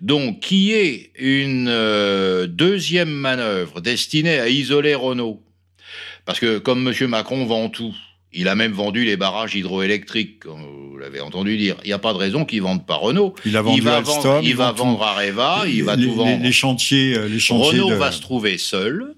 Donc, 0.00 0.40
qui 0.40 0.72
est 0.72 1.12
une 1.18 1.68
euh, 1.68 2.46
deuxième 2.46 3.10
manœuvre 3.10 3.80
destinée 3.80 4.38
à 4.38 4.48
isoler 4.48 4.94
Renault? 4.94 5.42
Parce 6.24 6.40
que 6.40 6.58
comme 6.58 6.86
M. 6.86 7.06
Macron 7.08 7.44
vend 7.46 7.68
tout, 7.68 7.94
il 8.32 8.48
a 8.48 8.54
même 8.54 8.72
vendu 8.72 9.04
les 9.04 9.16
barrages 9.16 9.54
hydroélectriques, 9.54 10.40
comme 10.40 10.62
vous 10.62 10.98
l'avez 10.98 11.20
entendu 11.20 11.56
dire. 11.56 11.76
Il 11.84 11.88
n'y 11.88 11.92
a 11.92 11.98
pas 11.98 12.12
de 12.12 12.18
raison 12.18 12.44
qu'il 12.44 12.58
ne 12.58 12.64
vende 12.64 12.86
pas 12.86 12.96
Renault. 12.96 13.34
Il, 13.44 13.56
a 13.56 13.62
vendu 13.62 13.80
va, 13.80 13.96
Alstom, 13.96 14.22
vendre, 14.22 14.40
il 14.44 14.56
va 14.56 14.72
vendre 14.72 15.02
Areva, 15.02 15.62
il 15.66 15.84
va 15.84 15.96
les, 15.96 16.06
tout 16.06 16.14
vendre. 16.14 16.38
Les, 16.38 16.44
les 16.44 16.52
chantiers, 16.52 17.18
les 17.28 17.40
chantiers 17.40 17.80
Renault 17.80 17.90
de... 17.90 17.94
va 17.96 18.12
se 18.12 18.20
trouver 18.20 18.58
seul 18.58 19.14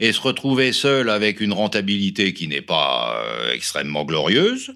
et 0.00 0.12
se 0.12 0.20
retrouver 0.20 0.72
seul 0.72 1.10
avec 1.10 1.40
une 1.40 1.52
rentabilité 1.52 2.32
qui 2.32 2.48
n'est 2.48 2.62
pas 2.62 3.22
euh, 3.22 3.52
extrêmement 3.52 4.04
glorieuse 4.04 4.72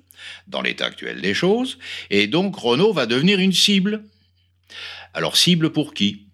dans 0.47 0.63
l'état 0.63 0.87
actuel 0.87 1.21
des 1.21 1.35
choses. 1.35 1.79
Et 2.11 2.27
donc 2.27 2.57
Renault 2.57 2.93
va 2.93 3.07
devenir 3.07 3.39
une 3.39 3.53
cible. 3.53 4.03
Alors 5.15 5.37
cible 5.37 5.71
pour 5.71 5.95
qui? 5.95 6.27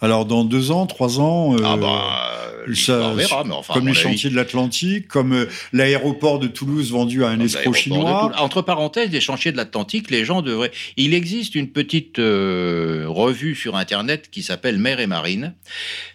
Alors 0.00 0.26
dans 0.26 0.44
deux 0.44 0.70
ans, 0.70 0.86
trois 0.86 1.20
ans. 1.20 1.54
Euh, 1.54 1.62
ah 1.64 1.76
bah. 1.76 2.30
Ça, 2.72 3.12
verra, 3.12 3.44
mais 3.44 3.52
enfin, 3.52 3.74
comme 3.74 3.88
les 3.88 3.94
chantiers 3.94 4.30
de 4.30 4.36
l'Atlantique, 4.36 5.06
comme 5.08 5.34
euh, 5.34 5.50
l'aéroport 5.72 6.38
de 6.38 6.46
Toulouse 6.46 6.92
vendu 6.92 7.24
à 7.24 7.28
un 7.28 7.40
escroc 7.40 7.74
chinois. 7.74 8.32
Entre 8.38 8.62
parenthèses, 8.62 9.10
les 9.10 9.20
chantiers 9.20 9.52
de 9.52 9.58
l'Atlantique, 9.58 10.10
les 10.10 10.24
gens 10.24 10.40
devraient. 10.40 10.70
Il 10.96 11.12
existe 11.12 11.54
une 11.54 11.70
petite 11.70 12.18
euh, 12.18 13.04
revue 13.06 13.54
sur 13.54 13.76
Internet 13.76 14.30
qui 14.30 14.42
s'appelle 14.42 14.78
Mer 14.78 15.00
et 15.00 15.06
Marine. 15.06 15.54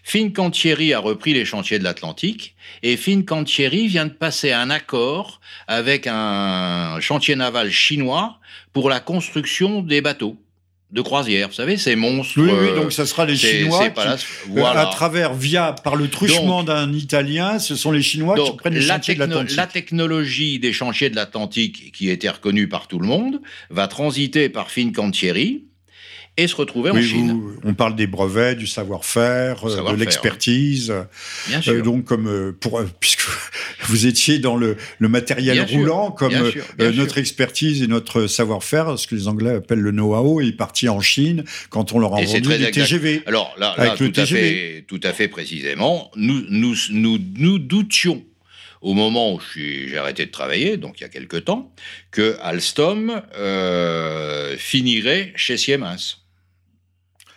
Fincantieri 0.04 0.94
a 0.94 1.00
repris 1.00 1.34
les 1.34 1.46
chantiers 1.46 1.78
de 1.78 1.84
l'Atlantique 1.84 2.56
et 2.82 2.98
Fincantieri 2.98 3.88
vient 3.88 4.06
de 4.06 4.14
passer 4.14 4.52
un 4.52 4.72
accord 4.72 5.42
avec 5.68 6.08
un 6.08 7.00
chantier 7.00 7.36
naval 7.36 7.70
chinois 7.70 8.40
pour 8.74 8.90
la 8.90 9.00
construction 9.00 9.82
des 9.82 10.02
bateaux 10.02 10.38
de 10.92 11.02
croisière, 11.02 11.50
vous 11.50 11.54
savez, 11.54 11.78
ces 11.78 11.96
monstres. 11.96 12.34
Oui, 12.38 12.50
oui, 12.50 12.76
donc 12.76 12.92
ça 12.92 13.06
sera 13.06 13.26
les 13.26 13.36
Chinois 13.38 13.90
qui, 13.90 14.00
là, 14.00 14.18
voilà. 14.48 14.82
à 14.82 14.86
travers, 14.88 15.36
via, 15.36 15.76
par 15.84 15.96
le 15.96 16.10
truchement 16.10 16.64
d'un 16.64 16.92
Italien, 16.94 17.60
ce 17.60 17.76
sont 17.76 17.92
les 17.92 18.02
Chinois 18.02 18.36
donc, 18.36 18.52
qui 18.52 18.58
prennent 18.58 18.74
les 18.74 18.86
la 18.86 18.96
chantiers 18.96 19.14
de 19.14 19.20
l'Atlantique. 19.20 19.56
La 19.56 19.68
technologie 19.68 20.58
des 20.58 20.74
chantiers 20.74 21.12
de 21.12 21.16
l'Atlantique, 21.16 21.92
qui 21.92 22.10
était 22.10 22.30
reconnue 22.30 22.68
par 22.68 22.88
tout 22.88 23.00
le 23.00 23.06
monde, 23.06 23.40
va 23.70 23.88
transiter 23.88 24.50
par 24.50 24.72
Fincantieri 24.72 25.69
et 26.40 26.48
se 26.48 26.56
retrouver 26.56 26.92
oui, 26.92 27.00
en 27.00 27.02
Chine. 27.02 27.32
Vous, 27.32 27.60
on 27.64 27.74
parle 27.74 27.96
des 27.96 28.08
brevets, 28.08 28.58
du 28.58 28.68
savoir-faire, 28.68 29.70
savoir 29.70 29.94
de 29.94 30.00
l'expertise. 30.00 30.94
Bien 31.48 31.62
sûr. 31.62 31.74
Euh, 31.74 31.82
donc, 31.82 32.06
comme 32.06 32.28
euh, 32.28 32.56
pour, 32.58 32.82
puisque 33.00 33.24
vous 33.84 34.06
étiez 34.06 34.40
dans 34.40 34.56
le, 34.56 34.78
le 35.00 35.10
matériel 35.10 35.66
bien 35.66 35.78
roulant, 35.78 36.06
sûr, 36.06 36.16
comme 36.16 36.30
bien 36.30 36.50
sûr, 36.50 36.64
bien 36.78 36.88
euh, 36.88 36.92
notre 36.94 37.18
expertise 37.18 37.82
et 37.84 37.88
notre 37.88 38.28
savoir-faire, 38.28 38.98
ce 38.98 39.08
que 39.08 39.16
les 39.16 39.28
Anglais 39.28 39.56
appellent 39.56 39.80
le 39.80 39.92
know-how, 39.92 40.42
est 40.42 40.52
parti 40.54 40.88
en 40.88 41.02
Chine 41.02 41.44
quand 41.70 41.94
on 41.94 42.00
leur 42.00 42.16
a 42.16 42.22
vendu 42.22 42.58
des 42.58 42.72
TGV. 42.72 43.24
Alors 43.26 43.54
là, 43.58 43.76
là 43.78 43.96
tout, 43.98 44.12
à 44.16 44.26
fait, 44.26 44.86
tout 44.88 45.02
à 45.04 45.14
fait 45.14 45.28
précisément, 45.28 46.12
nous, 46.16 46.44
nous, 46.50 46.76
nous, 46.92 47.18
nous 47.36 47.60
doutions 47.60 48.24
au 48.82 48.94
moment 48.94 49.34
où 49.34 49.42
j'ai 49.56 49.98
arrêté 49.98 50.26
de 50.26 50.32
travailler, 50.32 50.78
donc 50.78 51.00
il 51.00 51.04
y 51.04 51.06
a 51.06 51.10
quelque 51.10 51.38
temps, 51.38 51.74
que 52.12 52.38
Alstom 52.42 53.22
euh, 53.36 54.56
finirait 54.58 55.34
chez 55.36 55.58
Siemens. 55.58 56.18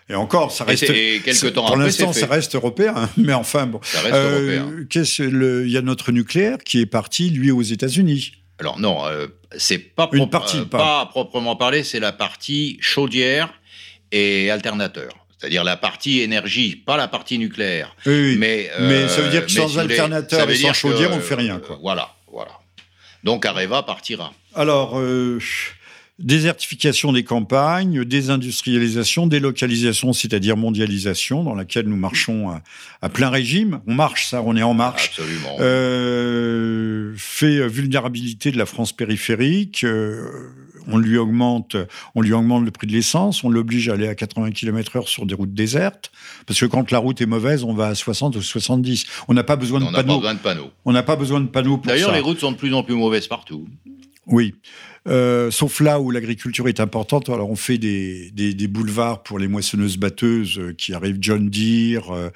Et 0.08 0.14
encore, 0.14 0.52
ça 0.52 0.64
reste. 0.64 0.82
Et, 0.84 1.16
et 1.16 1.20
quelques 1.20 1.52
temps 1.52 1.66
pour 1.66 1.76
l'instant, 1.76 2.12
ça 2.12 2.26
reste 2.26 2.54
européen. 2.54 3.08
Mais 3.16 3.32
enfin, 3.32 3.66
bon. 3.66 3.80
Ça 3.82 4.00
reste 4.00 4.14
euh, 4.14 4.60
européen. 4.60 5.64
Il 5.64 5.70
y 5.70 5.76
a 5.76 5.82
notre 5.82 6.12
nucléaire 6.12 6.58
qui 6.58 6.80
est 6.80 6.86
parti, 6.86 7.30
lui, 7.30 7.50
aux 7.50 7.62
États-Unis. 7.62 8.32
Alors 8.58 8.78
non, 8.78 9.04
euh, 9.06 9.26
c'est 9.56 9.78
pas, 9.78 10.08
Une 10.12 10.28
partie, 10.30 10.58
euh, 10.58 10.64
pas. 10.64 10.78
pas 10.78 11.00
à 11.00 11.06
proprement 11.06 11.56
parler, 11.56 11.82
c'est 11.82 12.00
la 12.00 12.12
partie 12.12 12.78
chaudière 12.80 13.52
et 14.12 14.50
alternateur. 14.50 15.12
C'est-à-dire 15.38 15.64
la 15.64 15.76
partie 15.76 16.20
énergie, 16.20 16.76
pas 16.76 16.96
la 16.96 17.08
partie 17.08 17.38
nucléaire. 17.38 17.96
Oui, 18.06 18.12
oui. 18.12 18.36
Mais, 18.38 18.70
mais 18.78 19.08
ça 19.08 19.22
veut 19.22 19.30
dire 19.30 19.44
que 19.44 19.50
sans 19.50 19.66
si 19.66 19.80
alternateur 19.80 20.48
et 20.48 20.54
sans 20.54 20.72
chaudière, 20.72 21.10
que, 21.10 21.14
on 21.16 21.20
fait 21.20 21.34
rien. 21.34 21.58
Quoi. 21.58 21.74
euh, 21.74 21.78
voilà, 21.82 22.14
voilà. 22.30 22.52
Donc 23.24 23.44
Areva 23.44 23.82
partira. 23.82 24.32
Alors, 24.54 24.98
euh, 25.00 25.40
désertification 26.22 27.12
des 27.12 27.24
campagnes, 27.24 28.04
désindustrialisation, 28.04 29.26
délocalisation, 29.26 30.12
c'est-à-dire 30.12 30.56
mondialisation, 30.56 31.44
dans 31.44 31.54
laquelle 31.54 31.86
nous 31.86 31.96
marchons 31.96 32.50
à, 32.50 32.62
à, 33.02 33.08
plein 33.08 33.28
régime. 33.28 33.80
On 33.86 33.94
marche, 33.94 34.28
ça, 34.28 34.42
on 34.42 34.56
est 34.56 34.62
en 34.62 34.74
marche. 34.74 35.08
Absolument. 35.08 35.56
Euh, 35.60 37.12
fait 37.16 37.66
vulnérabilité 37.68 38.52
de 38.52 38.58
la 38.58 38.66
France 38.66 38.92
périphérique. 38.92 39.84
Euh, 39.84 40.22
on 40.88 40.98
lui 40.98 41.16
augmente, 41.16 41.76
on 42.14 42.20
lui 42.20 42.32
augmente 42.32 42.64
le 42.64 42.70
prix 42.70 42.86
de 42.86 42.92
l'essence, 42.92 43.44
on 43.44 43.50
l'oblige 43.50 43.88
à 43.88 43.94
aller 43.94 44.08
à 44.08 44.14
80 44.14 44.50
km/h 44.50 45.06
sur 45.06 45.26
des 45.26 45.34
routes 45.34 45.54
désertes, 45.54 46.10
parce 46.46 46.58
que 46.58 46.66
quand 46.66 46.90
la 46.90 46.98
route 46.98 47.20
est 47.20 47.26
mauvaise, 47.26 47.64
on 47.64 47.72
va 47.72 47.88
à 47.88 47.94
60 47.94 48.36
ou 48.36 48.42
70. 48.42 49.06
On 49.28 49.34
n'a 49.34 49.44
pas 49.44 49.56
besoin 49.56 49.80
on 49.80 49.90
de 49.90 49.96
panneaux. 49.96 50.14
Pas 50.14 50.18
besoin 50.18 50.34
de 50.34 50.38
panneaux. 50.40 50.70
On 50.84 50.92
n'a 50.92 51.02
pas 51.02 51.16
besoin 51.16 51.40
de 51.40 51.46
panneaux 51.46 51.78
pour 51.78 51.86
ça. 51.86 51.92
D'ailleurs, 51.92 52.12
les 52.12 52.20
routes 52.20 52.40
sont 52.40 52.52
de 52.52 52.56
plus 52.56 52.74
en 52.74 52.82
plus 52.82 52.94
mauvaises 52.94 53.26
partout. 53.26 53.66
Oui. 54.26 54.54
Euh, 55.08 55.50
sauf 55.50 55.80
là 55.80 56.00
où 56.00 56.10
l'agriculture 56.10 56.68
est 56.68 56.80
importante. 56.80 57.28
Alors, 57.28 57.50
on 57.50 57.56
fait 57.56 57.78
des, 57.78 58.30
des, 58.32 58.54
des 58.54 58.68
boulevards 58.68 59.22
pour 59.22 59.38
les 59.38 59.48
moissonneuses-batteuses 59.48 60.58
euh, 60.58 60.72
qui 60.72 60.94
arrivent, 60.94 61.18
John 61.20 61.48
Deere, 61.48 62.12
euh, 62.12 62.30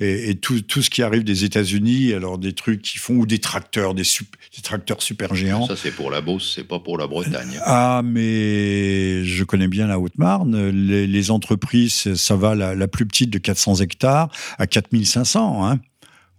et, 0.00 0.30
et 0.30 0.34
tout, 0.36 0.60
tout, 0.60 0.82
ce 0.82 0.90
qui 0.90 1.02
arrive 1.02 1.24
des 1.24 1.44
États-Unis. 1.44 2.12
Alors, 2.12 2.38
des 2.38 2.52
trucs 2.52 2.82
qui 2.82 2.98
font, 2.98 3.14
ou 3.14 3.26
des 3.26 3.38
tracteurs, 3.38 3.94
des, 3.94 4.04
sup, 4.04 4.36
des 4.56 4.62
tracteurs 4.62 5.02
super 5.02 5.34
géants. 5.34 5.66
Ça, 5.66 5.76
c'est 5.76 5.90
pour 5.90 6.10
la 6.10 6.20
Beauce, 6.20 6.52
c'est 6.54 6.66
pas 6.66 6.78
pour 6.78 6.96
la 6.96 7.06
Bretagne. 7.06 7.60
Ah, 7.64 8.02
mais 8.04 9.24
je 9.24 9.44
connais 9.44 9.68
bien 9.68 9.86
la 9.86 9.98
Haute-Marne. 9.98 10.70
Les, 10.70 11.06
les, 11.06 11.30
entreprises, 11.30 12.14
ça 12.14 12.36
va, 12.36 12.54
la, 12.54 12.74
la, 12.74 12.88
plus 12.88 13.06
petite 13.06 13.30
de 13.30 13.38
400 13.38 13.76
hectares 13.76 14.28
à 14.58 14.66
4500, 14.66 15.66
hein. 15.66 15.80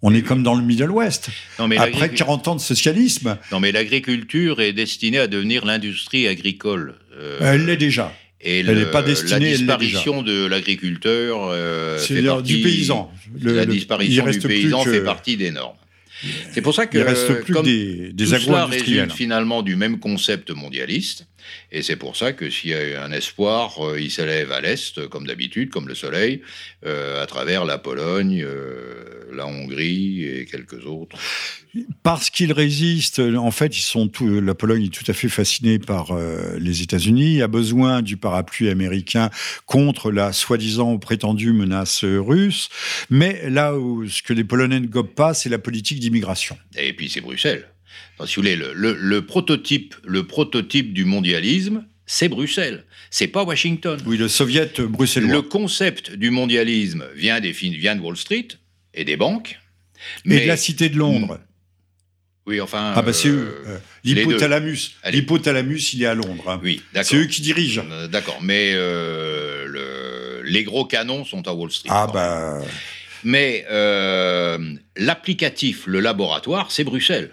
On 0.06 0.14
est 0.14 0.22
comme 0.22 0.44
dans 0.44 0.54
le 0.54 0.62
Middle 0.62 0.92
West. 0.92 1.30
Non, 1.58 1.70
mais 1.70 1.78
Après 1.78 2.10
40 2.10 2.50
ans 2.50 2.56
de 2.56 2.62
socialisme. 2.62 3.38
Non, 3.54 3.62
mais 3.62 3.72
l'agriculture 3.72 4.60
est 4.62 4.74
destinée 4.74 5.18
à 5.18 5.28
devenir 5.28 5.66
l'industrie 5.66 6.28
agricole. 6.28 6.96
Euh, 7.18 7.40
elle 7.42 7.66
l'est 7.66 7.78
déjà. 7.78 8.14
Et 8.42 8.60
elle 8.60 8.78
n'est 8.78 8.86
pas 8.86 9.02
destinée. 9.02 9.52
La 9.52 9.58
disparition 9.58 10.22
de 10.22 10.46
l'agriculteur 10.46 11.48
euh, 11.50 11.98
fait 11.98 12.22
partie 12.22 12.58
du 12.58 12.64
paysan. 12.64 13.12
Le, 13.40 13.56
la 13.56 13.66
disparition 13.66 14.28
du 14.28 14.40
paysan 14.40 14.84
que... 14.84 14.92
fait 14.92 15.04
partie 15.06 15.38
des 15.38 15.52
normes. 15.52 15.78
C'est 16.52 16.62
pour 16.62 16.76
ça 16.76 16.86
que 16.86 16.98
il 16.98 17.04
reste 17.04 17.42
plus 17.42 17.54
comme 17.54 17.66
des, 17.66 18.12
des 18.14 18.26
tout 18.26 18.32
cela 18.32 18.66
résulte 18.66 18.88
résulte 18.88 19.14
finalement 19.14 19.62
du 19.62 19.78
même 19.78 20.00
concept 20.00 20.52
mondialiste. 20.52 21.28
Et 21.72 21.82
c'est 21.82 21.96
pour 21.96 22.16
ça 22.16 22.34
que 22.34 22.50
s'il 22.50 22.72
y 22.72 22.74
a 22.74 23.04
un 23.04 23.12
espoir, 23.12 23.86
euh, 23.86 24.00
il 24.00 24.12
s'élève 24.12 24.52
à 24.52 24.62
l'est, 24.62 25.08
comme 25.10 25.28
d'habitude, 25.28 25.70
comme 25.70 25.88
le 25.88 25.96
soleil, 25.96 26.42
euh, 26.86 27.22
à 27.22 27.26
travers 27.26 27.66
la 27.66 27.78
Pologne, 27.78 28.44
euh, 28.46 29.26
la 29.32 29.48
Hongrie 29.48 30.24
et 30.24 30.46
quelques 30.46 30.86
autres. 30.86 31.18
Parce 32.04 32.30
qu'ils 32.30 32.54
résistent, 32.54 33.20
en 33.20 33.50
fait, 33.50 33.78
ils 33.78 33.82
sont 33.82 34.08
tout, 34.08 34.42
la 34.42 34.54
Pologne 34.54 34.86
est 34.86 34.94
tout 34.94 35.10
à 35.10 35.14
fait 35.14 35.30
fascinée 35.30 35.80
par 35.80 36.12
euh, 36.12 36.58
les 36.60 36.84
États-Unis, 36.84 37.42
a 37.42 37.48
besoin 37.48 38.02
du 38.02 38.16
parapluie 38.16 38.70
américain 38.70 39.32
contre 39.66 40.12
la 40.12 40.34
soi-disant 40.34 40.98
prétendue 41.00 41.52
menace 41.52 42.04
russe. 42.04 42.70
Mais 43.10 43.50
là 43.50 43.76
où 43.76 44.08
ce 44.08 44.22
que 44.22 44.34
les 44.34 44.44
Polonais 44.44 44.80
ne 44.80 44.88
gobent 44.88 45.16
pas, 45.16 45.34
c'est 45.34 45.50
la 45.50 45.60
politique 45.60 46.00
d'immigration. 46.00 46.58
Et 46.78 46.94
puis 46.94 47.10
c'est 47.10 47.22
Bruxelles. 47.22 47.68
Donc, 48.20 48.28
si 48.28 48.36
vous 48.36 48.42
voulez, 48.42 48.56
le, 48.56 48.74
le, 48.74 48.94
le, 48.94 49.26
prototype, 49.26 49.96
le 50.04 50.26
prototype 50.26 50.94
du 50.94 51.06
mondialisme, 51.06 51.86
c'est 52.06 52.30
Bruxelles. 52.30 52.86
C'est 53.10 53.28
pas 53.28 53.44
Washington. 53.44 54.00
Oui, 54.06 54.18
le 54.18 54.28
soviet 54.28 54.82
bruxellois. 54.82 55.32
Le 55.32 55.42
concept 55.42 56.12
du 56.12 56.32
mondialisme 56.32 57.06
vient, 57.16 57.40
des, 57.40 57.52
vient 57.52 57.96
de 57.96 58.02
Wall 58.02 58.18
Street 58.18 58.48
et 58.94 59.06
des 59.06 59.18
banques. 59.18 59.60
Mais, 60.26 60.38
et 60.38 60.42
de 60.42 60.48
la 60.48 60.58
cité 60.58 60.90
de 60.90 60.98
Londres. 60.98 61.40
Oui, 62.46 62.60
enfin. 62.60 62.94
Ah, 62.96 63.02
bah 63.02 63.14
c'est 63.14 63.30
eux. 63.30 63.64
Euh, 63.68 63.78
L'hypothalamus. 64.04 64.96
L'hypothalamus, 65.10 65.94
il 65.94 66.04
est 66.04 66.08
à 66.08 66.14
Londres. 66.14 66.44
Hein. 66.50 66.60
Oui, 66.62 66.82
d'accord. 66.94 67.10
C'est 67.10 67.16
eux 67.18 67.26
qui 67.26 67.42
dirigent. 67.42 67.86
Euh, 67.90 68.08
d'accord. 68.08 68.40
Mais 68.42 68.74
euh, 68.74 69.66
le, 69.68 70.42
les 70.44 70.64
gros 70.66 70.84
canons 70.86 71.24
sont 71.24 71.48
à 71.48 71.54
Wall 71.54 71.72
Street. 71.72 71.90
Ah, 71.92 72.08
bah. 72.14 72.62
Mais 73.24 73.66
l'applicatif, 74.98 75.84
le 75.88 76.02
laboratoire, 76.02 76.72
c'est 76.72 76.84
Bruxelles. 76.84 77.32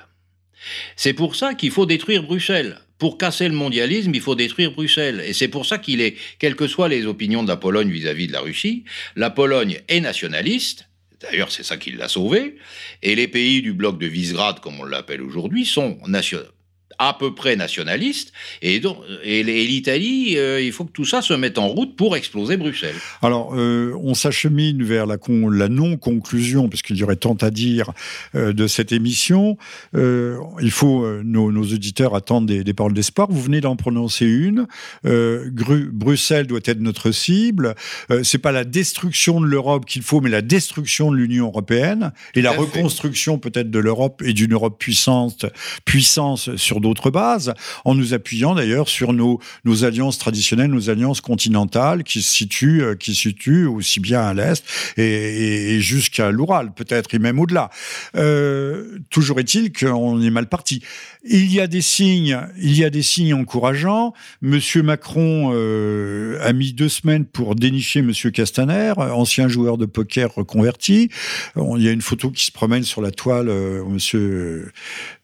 C'est 0.96 1.14
pour 1.14 1.36
ça 1.36 1.54
qu'il 1.54 1.70
faut 1.70 1.86
détruire 1.86 2.22
Bruxelles. 2.22 2.78
Pour 2.98 3.16
casser 3.16 3.48
le 3.48 3.54
mondialisme, 3.54 4.14
il 4.14 4.20
faut 4.20 4.34
détruire 4.34 4.72
Bruxelles. 4.72 5.22
Et 5.26 5.32
c'est 5.32 5.48
pour 5.48 5.64
ça 5.64 5.78
qu'il 5.78 6.00
est, 6.00 6.16
quelles 6.38 6.56
que 6.56 6.66
soient 6.66 6.88
les 6.88 7.06
opinions 7.06 7.42
de 7.42 7.48
la 7.48 7.56
Pologne 7.56 7.90
vis-à-vis 7.90 8.24
-vis 8.24 8.28
de 8.28 8.32
la 8.32 8.40
Russie, 8.40 8.84
la 9.16 9.30
Pologne 9.30 9.80
est 9.88 10.00
nationaliste. 10.00 10.86
D'ailleurs, 11.20 11.50
c'est 11.50 11.62
ça 11.62 11.76
qui 11.76 11.92
l'a 11.92 12.08
sauvé. 12.08 12.56
Et 13.02 13.14
les 13.14 13.28
pays 13.28 13.62
du 13.62 13.72
bloc 13.72 13.98
de 13.98 14.06
Visegrad, 14.06 14.60
comme 14.60 14.80
on 14.80 14.84
l'appelle 14.84 15.22
aujourd'hui, 15.22 15.64
sont 15.66 15.98
nationaux. 16.06 16.59
À 17.00 17.14
peu 17.14 17.34
près 17.34 17.56
nationaliste. 17.56 18.32
Et, 18.60 18.78
donc, 18.78 18.98
et 19.24 19.42
l'Italie, 19.42 20.36
euh, 20.36 20.60
il 20.60 20.70
faut 20.70 20.84
que 20.84 20.92
tout 20.92 21.06
ça 21.06 21.22
se 21.22 21.32
mette 21.32 21.56
en 21.56 21.66
route 21.66 21.96
pour 21.96 22.14
exploser 22.14 22.58
Bruxelles. 22.58 22.94
Alors, 23.22 23.54
euh, 23.56 23.98
on 24.02 24.12
s'achemine 24.12 24.84
vers 24.84 25.06
la, 25.06 25.16
la 25.50 25.68
non-conclusion, 25.70 26.68
parce 26.68 26.82
qu'il 26.82 26.96
y 26.96 27.02
aurait 27.02 27.16
tant 27.16 27.38
à 27.40 27.50
dire 27.50 27.90
euh, 28.34 28.52
de 28.52 28.66
cette 28.66 28.92
émission. 28.92 29.56
il 29.94 30.70
faut, 30.70 31.06
nos, 31.22 31.50
nos, 31.50 31.62
auditeurs 31.62 32.14
attendent 32.14 32.46
des, 32.46 32.64
des 32.64 32.74
paroles 32.74 32.92
d'espoir. 32.92 33.28
Vous 33.30 33.40
venez 33.40 33.62
d'en 33.62 33.76
prononcer 33.76 34.26
une. 34.26 34.66
Bruxelles 35.02 36.46
doit 36.46 36.60
être 36.64 36.80
notre 36.80 37.12
cible. 37.12 37.74
c'est 38.22 38.38
pas 38.38 38.52
la 38.52 38.64
destruction 38.64 39.40
de 39.40 39.46
l'Europe 39.46 39.86
qu'il 39.86 40.02
faut, 40.02 40.20
mais 40.20 40.28
la 40.28 40.42
destruction 40.42 41.10
de 41.10 41.16
l'Union 41.16 41.46
européenne 41.46 42.12
et 42.34 42.42
la 42.42 42.52
reconstruction 42.52 43.38
peut-être 43.38 43.70
de 43.70 43.78
l'Europe 43.78 44.22
et 44.22 44.34
d'une 44.34 44.52
Europe 44.52 44.78
puissante, 44.78 45.46
puissance 45.86 46.54
sur 46.56 46.80
d'autres 46.80 46.89
bases, 47.10 47.54
en 47.84 47.94
nous 47.94 48.14
appuyant 48.14 48.54
d'ailleurs 48.54 48.88
sur 48.88 49.12
nos, 49.12 49.40
alliances 49.82 50.18
traditionnelles, 50.18 50.70
nos 50.70 50.90
alliances 50.90 51.20
continentales 51.20 52.04
qui 52.04 52.22
se 52.22 52.30
situent, 52.30 52.82
euh, 52.82 52.94
qui 52.94 53.14
se 53.14 53.22
situent 53.22 53.66
aussi 53.66 54.00
bien 54.00 54.20
à 54.22 54.34
l'est 54.34 54.64
et, 54.96 55.76
et 55.76 55.80
jusqu'à 55.80 56.30
l'Oural 56.30 56.72
peut-être 56.74 57.14
et 57.14 57.18
même 57.18 57.38
au-delà. 57.38 57.70
Euh, 58.16 58.98
toujours 59.10 59.38
est-il 59.38 59.72
qu'on 59.72 60.20
est 60.20 60.30
mal 60.30 60.48
parti. 60.48 60.82
Il 61.22 61.52
y 61.52 61.60
a 61.60 61.66
des 61.66 61.82
signes, 61.82 62.40
il 62.56 62.78
y 62.78 62.82
a 62.82 62.88
des 62.88 63.02
signes 63.02 63.34
encourageants. 63.34 64.14
Monsieur 64.40 64.82
Macron 64.82 65.52
euh, 65.52 66.38
a 66.42 66.54
mis 66.54 66.72
deux 66.72 66.88
semaines 66.88 67.26
pour 67.26 67.54
dénicher 67.54 68.00
Monsieur 68.00 68.30
Castaner, 68.30 68.94
ancien 68.96 69.46
joueur 69.46 69.76
de 69.76 69.84
poker 69.84 70.34
reconverti. 70.34 71.10
Il 71.56 71.82
y 71.82 71.88
a 71.88 71.92
une 71.92 72.00
photo 72.00 72.30
qui 72.30 72.46
se 72.46 72.52
promène 72.52 72.84
sur 72.84 73.02
la 73.02 73.10
toile, 73.10 73.50
euh, 73.50 73.84
Monsieur 73.84 74.72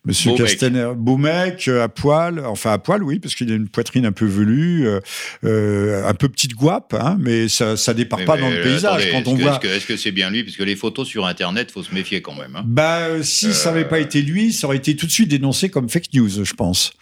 Monsieur 0.05 0.35
Castaner, 0.36 0.93
Boumec, 0.97 1.66
euh, 1.66 1.82
à 1.82 1.89
poil, 1.89 2.44
enfin 2.47 2.73
à 2.73 2.78
poil, 2.78 3.02
oui, 3.02 3.18
parce 3.18 3.35
qu'il 3.35 3.51
a 3.51 3.56
une 3.56 3.68
poitrine 3.68 4.06
un 4.06 4.12
peu 4.12 4.27
velue, 4.27 4.86
un 4.89 6.14
peu 6.14 6.28
petite 6.28 6.55
guape, 6.55 6.94
hein, 6.94 7.16
mais 7.18 7.48
ça, 7.48 7.77
ça 7.77 7.94
départ 7.94 8.24
pas 8.24 8.36
dans 8.36 8.51
le 8.51 8.62
paysage 8.62 9.10
quand 9.10 9.27
on 9.28 9.35
voit. 9.35 9.59
Est-ce 9.64 9.86
que 9.86 9.97
c'est 9.97 10.12
bien 10.12 10.31
lui, 10.31 10.44
parce 10.44 10.56
que 10.56 10.62
les 10.62 10.77
photos 10.77 11.09
sur 11.09 11.27
Internet, 11.27 11.73
faut 11.73 11.82
se 11.82 11.93
méfier 11.93 12.20
quand 12.20 12.35
même. 12.35 12.55
Hein. 12.55 12.62
Bah, 12.66 13.23
si 13.23 13.52
ça 13.55 13.73
n'avait 13.73 13.89
pas 13.89 13.98
été 13.98 14.23
lui, 14.23 14.52
ça 14.52 14.66
aurait 14.66 14.77
été 14.77 14.94
tout 14.94 15.06
de 15.06 15.10
suite 15.10 15.28
dénoncé 15.28 15.70
comme 15.70 15.85
fake 15.88 16.12
news, 16.14 16.44
je 16.44 16.54
pense. 16.54 16.92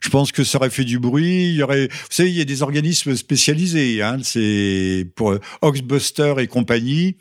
Je 0.00 0.08
pense 0.08 0.32
que 0.32 0.42
ça 0.42 0.58
aurait 0.58 0.70
fait 0.70 0.84
du 0.84 0.98
bruit. 0.98 1.50
Il 1.50 1.54
y 1.54 1.62
aurait, 1.62 1.86
vous 1.86 2.06
savez, 2.10 2.30
il 2.30 2.36
y 2.36 2.40
a 2.40 2.44
des 2.44 2.62
organismes 2.62 3.14
spécialisés. 3.14 4.02
Hein, 4.02 4.18
c'est 4.22 5.06
pour 5.14 5.36
Oxbuster 5.60 6.34
et 6.38 6.48
compagnie 6.48 7.16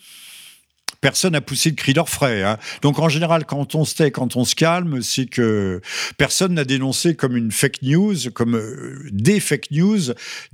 personne 1.02 1.34
n'a 1.34 1.41
poussé 1.41 1.69
le 1.72 1.76
cri 1.76 1.94
d'orfraie. 1.94 2.44
Hein. 2.44 2.57
Donc 2.84 2.99
en 2.99 3.10
général, 3.10 3.45
quand 3.45 3.76
on 3.76 3.84
se 3.84 3.95
tait, 3.95 4.11
quand 4.11 4.36
on 4.36 4.45
se 4.45 4.56
calme, 4.56 5.02
c'est 5.02 5.26
que 5.26 5.82
personne 6.18 6.53
n'a 6.53 6.64
dénoncé 6.64 7.15
comme 7.15 7.36
une 7.36 7.52
fake 7.52 7.82
news, 7.82 8.15
comme 8.34 8.56
euh, 8.56 8.99
des 9.11 9.40
fake 9.40 9.72
news, 9.72 9.99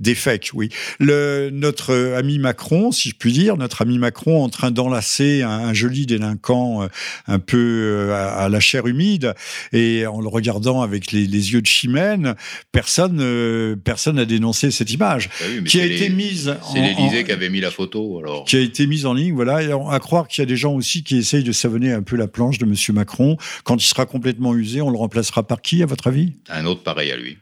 des 0.00 0.14
fakes, 0.14 0.50
oui. 0.54 0.70
Le, 0.98 1.50
notre 1.52 2.14
ami 2.16 2.38
Macron, 2.38 2.90
si 2.90 3.10
je 3.10 3.14
puis 3.14 3.32
dire, 3.32 3.56
notre 3.58 3.82
ami 3.82 3.98
Macron 3.98 4.42
en 4.42 4.48
train 4.48 4.70
d'enlacer 4.70 5.42
un, 5.42 5.74
joli 5.74 6.06
délinquant 6.06 6.82
euh, 6.82 6.86
un 7.26 7.38
peu 7.38 7.58
euh, 7.58 8.14
à, 8.14 8.48
la 8.48 8.60
chair 8.60 8.86
humide 8.86 9.34
et 9.72 10.06
en 10.06 10.20
le 10.20 10.28
regardant 10.28 10.80
avec 10.80 11.12
les, 11.12 11.26
yeux 11.28 11.60
de 11.60 11.66
chimène, 11.66 12.34
personne 12.72 13.76
personne 13.84 14.16
n'a 14.16 14.24
dénoncé 14.24 14.70
cette 14.70 14.90
image 14.92 15.28
ah 15.40 15.44
qui 15.66 15.80
a 15.80 15.84
été 15.84 16.08
mise. 16.08 16.56
C'est 16.72 16.80
l'Élysée 16.80 17.24
qui 17.24 17.32
avait 17.32 17.50
mis 17.50 17.60
la 17.60 17.70
photo 17.70 18.18
alors. 18.18 18.44
Qui 18.44 18.56
a 18.56 18.60
été 18.60 18.86
mise 18.86 19.04
en 19.04 19.12
ligne, 19.12 19.34
voilà, 19.34 19.58
à 19.90 19.98
croire 19.98 20.26
qu'il 20.26 20.37
il 20.38 20.42
y 20.42 20.44
a 20.44 20.46
des 20.46 20.56
gens 20.56 20.72
aussi 20.72 21.02
qui 21.02 21.16
essayent 21.16 21.44
de 21.44 21.52
savonner 21.52 21.92
un 21.92 22.02
peu 22.02 22.16
la 22.16 22.28
planche 22.28 22.58
de 22.58 22.64
M. 22.64 22.74
Macron. 22.94 23.36
Quand 23.64 23.76
il 23.76 23.86
sera 23.86 24.06
complètement 24.06 24.54
usé, 24.54 24.80
on 24.80 24.90
le 24.90 24.98
remplacera 24.98 25.46
par 25.46 25.60
qui, 25.60 25.82
à 25.82 25.86
votre 25.86 26.06
avis? 26.06 26.32
Un 26.48 26.66
autre 26.66 26.82
pareil 26.82 27.10
à 27.10 27.16
lui. 27.16 27.38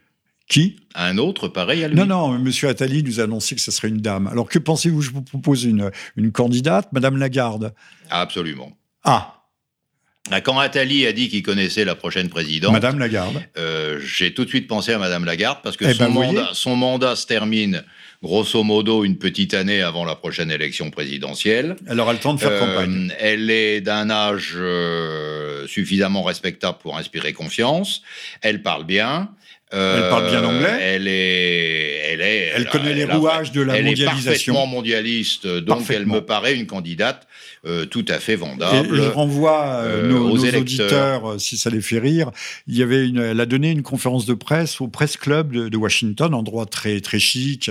Qui? 0.48 0.76
Un 0.94 1.18
autre 1.18 1.48
pareil 1.48 1.82
à 1.84 1.88
lui. 1.88 1.96
Non, 1.96 2.06
non, 2.06 2.36
M. 2.36 2.50
Attali 2.68 3.02
nous 3.02 3.20
a 3.20 3.24
annoncé 3.24 3.54
que 3.54 3.60
ce 3.60 3.70
serait 3.70 3.88
une 3.88 4.00
dame. 4.00 4.26
Alors 4.28 4.48
que 4.48 4.58
pensez-vous 4.58 5.02
Je 5.02 5.10
vous 5.10 5.22
propose 5.22 5.64
une, 5.64 5.90
une 6.16 6.32
candidate, 6.32 6.92
Madame 6.92 7.16
Lagarde? 7.16 7.74
Absolument. 8.10 8.76
Ah 9.04 9.32
bah, 10.30 10.40
quand 10.40 10.58
Attali 10.58 11.06
a 11.06 11.12
dit 11.12 11.28
qu'il 11.28 11.42
connaissait 11.42 11.84
la 11.84 11.94
prochaine 11.94 12.28
présidente, 12.28 12.72
Madame 12.72 12.98
Lagarde, 12.98 13.42
euh, 13.58 14.00
j'ai 14.04 14.34
tout 14.34 14.44
de 14.44 14.48
suite 14.48 14.66
pensé 14.66 14.92
à 14.92 14.98
Madame 14.98 15.24
Lagarde 15.24 15.58
parce 15.62 15.76
que 15.76 15.84
eh 15.84 15.94
son, 15.94 16.04
ben, 16.04 16.10
mandat, 16.10 16.50
son 16.52 16.76
mandat 16.76 17.14
se 17.16 17.26
termine 17.26 17.84
grosso 18.26 18.62
modo 18.64 19.04
une 19.04 19.16
petite 19.16 19.54
année 19.54 19.80
avant 19.80 20.04
la 20.04 20.16
prochaine 20.16 20.50
élection 20.50 20.90
présidentielle. 20.90 21.76
Elle 21.88 22.00
aura 22.00 22.12
le 22.12 22.18
temps 22.18 22.34
de 22.34 22.40
faire 22.40 22.50
euh, 22.50 22.58
campagne. 22.58 23.12
Elle 23.18 23.50
est 23.50 23.80
d'un 23.80 24.10
âge 24.10 24.54
euh, 24.56 25.66
suffisamment 25.68 26.22
respectable 26.22 26.78
pour 26.82 26.98
inspirer 26.98 27.32
confiance. 27.32 28.02
Elle 28.42 28.62
parle 28.62 28.84
bien. 28.84 29.30
Euh, 29.74 30.02
elle 30.02 30.10
parle 30.10 30.30
bien 30.30 30.44
anglais. 30.44 30.78
Elle 30.80 31.08
est, 31.08 32.12
elle 32.12 32.20
est, 32.20 32.52
elle, 32.54 32.68
connaît 32.68 32.94
les 32.94 33.04
rouages 33.04 33.50
de 33.50 33.62
la 33.62 33.74
mondialisation. 33.74 34.12
Elle 34.12 34.28
est 34.28 34.32
parfaitement 34.32 34.66
mondialiste, 34.66 35.46
donc 35.46 35.90
elle 35.90 36.06
me 36.06 36.20
paraît 36.20 36.54
une 36.54 36.66
candidate 36.66 37.26
euh, 37.66 37.84
tout 37.84 38.04
à 38.08 38.20
fait 38.20 38.36
vendable. 38.36 38.96
Et, 38.96 39.02
je 39.02 39.08
renvoie 39.08 39.80
euh, 39.82 40.08
nos, 40.08 40.30
aux 40.30 40.44
auditeurs, 40.44 41.40
si 41.40 41.58
ça 41.58 41.70
les 41.70 41.80
fait 41.80 41.98
rire. 41.98 42.30
Il 42.68 42.76
y 42.76 42.82
avait 42.82 43.08
une, 43.08 43.18
elle 43.18 43.40
a 43.40 43.46
donné 43.46 43.72
une 43.72 43.82
conférence 43.82 44.24
de 44.24 44.34
presse 44.34 44.80
au 44.80 44.86
Press 44.86 45.16
Club 45.16 45.52
de, 45.52 45.76
Washington, 45.76 46.32
endroit 46.32 46.66
très 46.66 47.00
très 47.00 47.18
chic. 47.18 47.68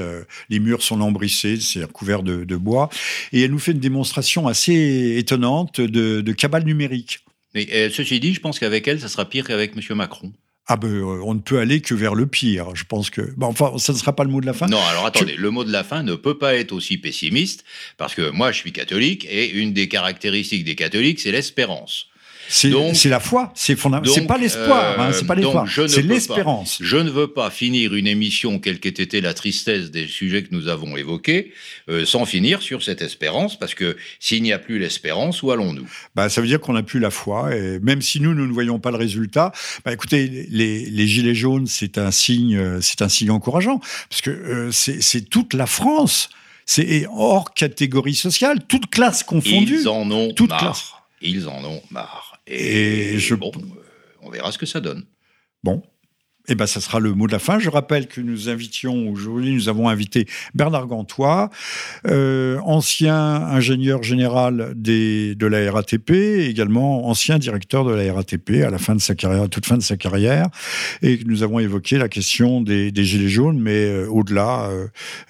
les 0.50 0.60
murs 0.60 0.84
sont 0.84 0.98
lambrissés, 0.98 1.60
c'est 1.62 1.84
recouvert 1.84 2.24
de, 2.24 2.44
de, 2.44 2.56
bois, 2.58 2.90
et 3.32 3.42
elle 3.42 3.52
nous 3.52 3.60
fait 3.60 3.72
une 3.72 3.80
démonstration 3.80 4.48
assez 4.48 5.16
étonnante 5.18 5.80
de, 5.80 6.20
de 6.20 6.32
cabale 6.34 6.66
numérique. 6.66 7.22
Mais 7.54 7.90
ceci 7.90 8.20
dit, 8.20 8.34
je 8.34 8.42
pense 8.42 8.60
qu'avec 8.60 8.86
elle, 8.90 9.00
ça 9.00 9.08
sera 9.08 9.24
pire 9.30 9.48
qu'avec 9.48 9.72
M. 9.78 9.96
Macron. 9.96 10.34
Ah 10.68 10.78
ben, 10.78 10.88
euh, 10.88 11.22
on 11.24 11.36
ne 11.36 11.40
peut 11.40 11.60
aller 11.60 11.80
que 11.82 11.94
vers 11.94 12.16
le 12.16 12.26
pire. 12.26 12.76
Je 12.76 12.86
pense 12.86 13.12
que, 13.12 13.22
bon, 13.38 13.48
enfin, 13.48 13.78
ça 13.78 13.94
ne 13.94 13.98
sera 13.98 14.16
pas 14.16 14.24
le 14.24 14.32
mot 14.32 14.42
de 14.42 14.48
la 14.48 14.54
fin. 14.54 14.68
Non, 14.68 14.82
alors 14.90 15.06
attendez, 15.06 15.36
le 15.36 15.52
mot 15.52 15.64
de 15.64 15.72
la 15.72 15.84
fin 15.84 16.02
ne 16.02 16.16
peut 16.16 16.38
pas 16.38 16.56
être 16.56 16.72
aussi 16.72 16.98
pessimiste 16.98 17.64
parce 17.98 18.16
que 18.16 18.32
moi, 18.32 18.52
je 18.52 18.58
suis 18.58 18.72
catholique 18.72 19.28
et 19.30 19.52
une 19.52 19.74
des 19.74 19.88
caractéristiques 19.88 20.64
des 20.64 20.76
catholiques, 20.76 21.20
c'est 21.20 21.32
l'espérance. 21.32 22.08
C'est 22.48 23.10
la 23.10 23.20
foi, 23.20 23.52
c'est 23.56 23.76
fondamental. 23.76 24.14
C'est 24.14 24.28
pas 24.28 24.38
l'espoir, 24.38 25.00
hein, 25.00 25.12
c'est 25.14 25.26
pas 25.26 25.36
l'espoir, 25.36 25.68
c'est 25.88 26.02
l'espérance. 26.02 26.78
Je 26.82 26.98
ne 26.98 27.10
veux 27.10 27.28
pas 27.28 27.50
finir 27.50 27.94
une 27.96 28.08
émission, 28.08 28.60
quelle 28.60 28.80
qu'ait 28.80 28.90
été 28.90 29.22
la 29.22 29.34
tristesse 29.34 29.92
des 29.92 30.08
sujets 30.08 30.44
que 30.44 30.50
nous 30.52 30.68
avons 30.68 30.98
évoqués, 30.98 31.54
euh, 31.90 32.06
sans 32.06 32.26
finir 32.26 32.62
sur 32.62 32.84
cette 32.84 33.02
espérance, 33.02 33.58
parce 33.58 33.76
que 33.76 33.98
s'il 34.20 34.44
n'y 34.44 34.54
a 34.54 34.60
plus 34.60 34.80
l'espérance, 34.80 35.44
où 35.44 35.52
allons-nous? 35.52 35.90
Bah, 36.16 36.30
Ça 36.30 36.42
veut 36.42 36.48
dire 36.48 36.60
qu'on 36.60 36.74
n'a 36.74 36.84
plus 36.84 37.00
la 37.00 37.12
foi, 37.12 37.56
et 37.56 37.80
même 37.80 38.02
si 38.02 38.20
nous, 38.20 38.34
nous 38.34 38.48
ne 38.48 38.54
voyons 38.54 38.80
pas 38.80 38.92
le 38.92 38.98
résultat, 38.98 39.52
bah, 39.84 39.94
écoutez, 39.94 40.48
les, 40.50 40.86
les 40.86 41.08
gilets 41.08 41.36
jaunes, 41.36 41.68
c'est 41.68 41.98
un 41.98 42.12
signe, 42.12 42.56
euh, 42.56 42.80
c'est 42.82 43.02
un 43.02 43.10
signe 43.10 43.32
encourageant, 43.32 43.80
parce 44.10 44.22
que 44.22 44.30
euh, 44.30 44.72
c'est 44.72 45.30
toute 45.30 45.54
la 45.54 45.66
France 45.66 46.30
c'est 46.66 47.06
hors 47.16 47.54
catégorie 47.54 48.16
sociale, 48.16 48.66
toute 48.68 48.90
classe 48.90 49.24
confondue. 49.24 49.82
Ils 49.82 49.88
en 49.88 50.10
ont 50.12 50.34
toute 50.34 50.50
marre. 50.50 50.60
Classe. 50.60 50.92
Ils 51.22 51.48
en 51.48 51.64
ont 51.64 51.82
marre. 51.92 52.25
Et, 52.48 53.18
je... 53.20 53.36
bon, 53.36 53.52
euh, 53.56 53.82
on 54.22 54.30
verra 54.30 54.52
ce 54.52 54.58
que 54.58 54.66
ça 54.66 54.80
donne. 54.80 55.06
Bon, 55.64 55.82
eh 56.48 56.56
ben, 56.56 56.68
ça 56.68 56.80
sera 56.80 57.00
le 57.00 57.14
mot 57.14 57.28
de 57.28 57.32
la 57.32 57.40
fin. 57.40 57.60
Je 57.60 57.70
rappelle 57.70 58.08
que 58.08 58.22
nous 58.22 58.50
invitions 58.50 59.10
aujourd'hui, 59.10 59.54
nous 59.54 59.70
avons 59.70 59.90
invité 59.90 60.28
Bernard 60.54 60.88
Gantois, 60.88 61.50
euh, 62.08 62.60
ancien 62.64 63.16
ingénieur 63.16 64.04
général 64.04 64.74
des, 64.76 65.36
de 65.36 65.48
la 65.48 65.72
RATP, 65.72 66.12
également 66.12 67.08
ancien 67.08 67.40
directeur 67.40 67.84
de 67.84 67.94
la 67.94 68.14
RATP 68.14 68.64
à 68.66 68.70
la 68.70 68.78
fin 68.78 68.96
de 68.96 69.02
sa 69.02 69.16
carrière, 69.16 69.44
à 69.44 69.48
toute 69.48 69.66
fin 69.66 69.78
de 69.78 69.84
sa 69.84 69.98
carrière, 69.98 70.48
et 71.02 71.20
nous 71.26 71.42
avons 71.44 71.60
évoqué 71.60 71.98
la 71.98 72.10
question 72.10 72.62
des, 72.62 72.92
des 72.92 73.04
gilets 73.04 73.30
jaunes, 73.30 73.60
mais 73.60 73.86
euh, 73.86 74.08
au-delà, 74.08 74.70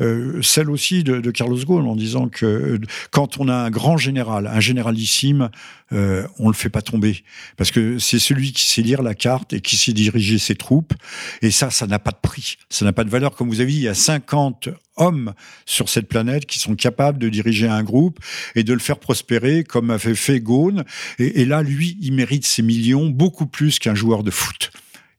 euh, 0.01 0.41
celle 0.41 0.69
aussi 0.69 1.03
de, 1.03 1.19
de, 1.19 1.31
Carlos 1.31 1.57
Ghosn, 1.57 1.87
en 1.87 1.95
disant 1.95 2.27
que 2.27 2.79
quand 3.11 3.39
on 3.39 3.47
a 3.47 3.55
un 3.55 3.69
grand 3.69 3.97
général, 3.97 4.47
un 4.47 4.59
généralissime, 4.59 5.49
on 5.91 6.47
le 6.47 6.53
fait 6.53 6.69
pas 6.69 6.81
tomber, 6.81 7.23
parce 7.57 7.71
que 7.71 7.99
c'est 7.99 8.19
celui 8.19 8.51
qui 8.51 8.63
sait 8.63 8.81
lire 8.81 9.01
la 9.01 9.13
carte 9.13 9.53
et 9.53 9.61
qui 9.61 9.77
sait 9.77 9.93
diriger 9.93 10.37
ses 10.37 10.55
troupes 10.55 10.93
et 11.41 11.51
ça, 11.51 11.69
ça 11.69 11.87
n'a 11.87 11.99
pas 11.99 12.11
de 12.11 12.19
prix, 12.21 12.57
ça 12.69 12.85
n'a 12.85 12.93
pas 12.93 13.03
de 13.03 13.09
valeur. 13.09 13.35
Comme 13.35 13.49
vous 13.49 13.61
avez 13.61 13.71
dit, 13.71 13.77
il 13.77 13.83
y 13.83 13.87
a 13.87 13.93
50 13.93 14.69
hommes 14.97 15.33
sur 15.65 15.89
cette 15.89 16.07
planète 16.07 16.45
qui 16.45 16.59
sont 16.59 16.75
capables 16.75 17.17
de 17.17 17.29
diriger 17.29 17.67
un 17.67 17.83
groupe 17.83 18.19
et 18.55 18.63
de 18.63 18.73
le 18.73 18.79
faire 18.79 18.99
prospérer 18.99 19.63
comme 19.63 19.89
avait 19.89 20.15
fait 20.15 20.39
Gaune. 20.39 20.83
et 21.19 21.45
là, 21.45 21.61
lui, 21.61 21.97
il 22.01 22.13
mérite 22.13 22.45
ses 22.45 22.61
millions 22.61 23.07
beaucoup 23.07 23.45
plus 23.45 23.79
qu'un 23.79 23.95
joueur 23.95 24.23
de 24.23 24.31
foot. 24.31 24.71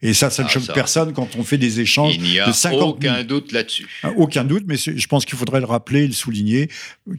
Et 0.03 0.13
ça, 0.13 0.29
ça 0.29 0.43
ne 0.43 0.49
ah, 0.49 0.51
choque 0.51 0.75
personne 0.75 1.15
quand 1.15 1.37
on 1.37 1.43
fait 1.43 1.57
des 1.57 1.81
échanges 1.81 2.17
Il 2.17 2.23
n'y 2.23 2.39
a 2.39 2.47
de 2.47 2.53
50 2.53 2.83
aucun 2.83 3.25
doute 3.25 3.53
là-dessus. 3.53 3.89
Ah, 4.03 4.11
aucun 4.17 4.45
doute, 4.45 4.65
mais 4.67 4.77
je 4.77 5.07
pense 5.07 5.25
qu'il 5.25 5.39
faudrait 5.39 5.61
le 5.61 5.67
rappeler 5.67 6.05
et 6.05 6.07
le 6.07 6.13
souligner. 6.13 6.69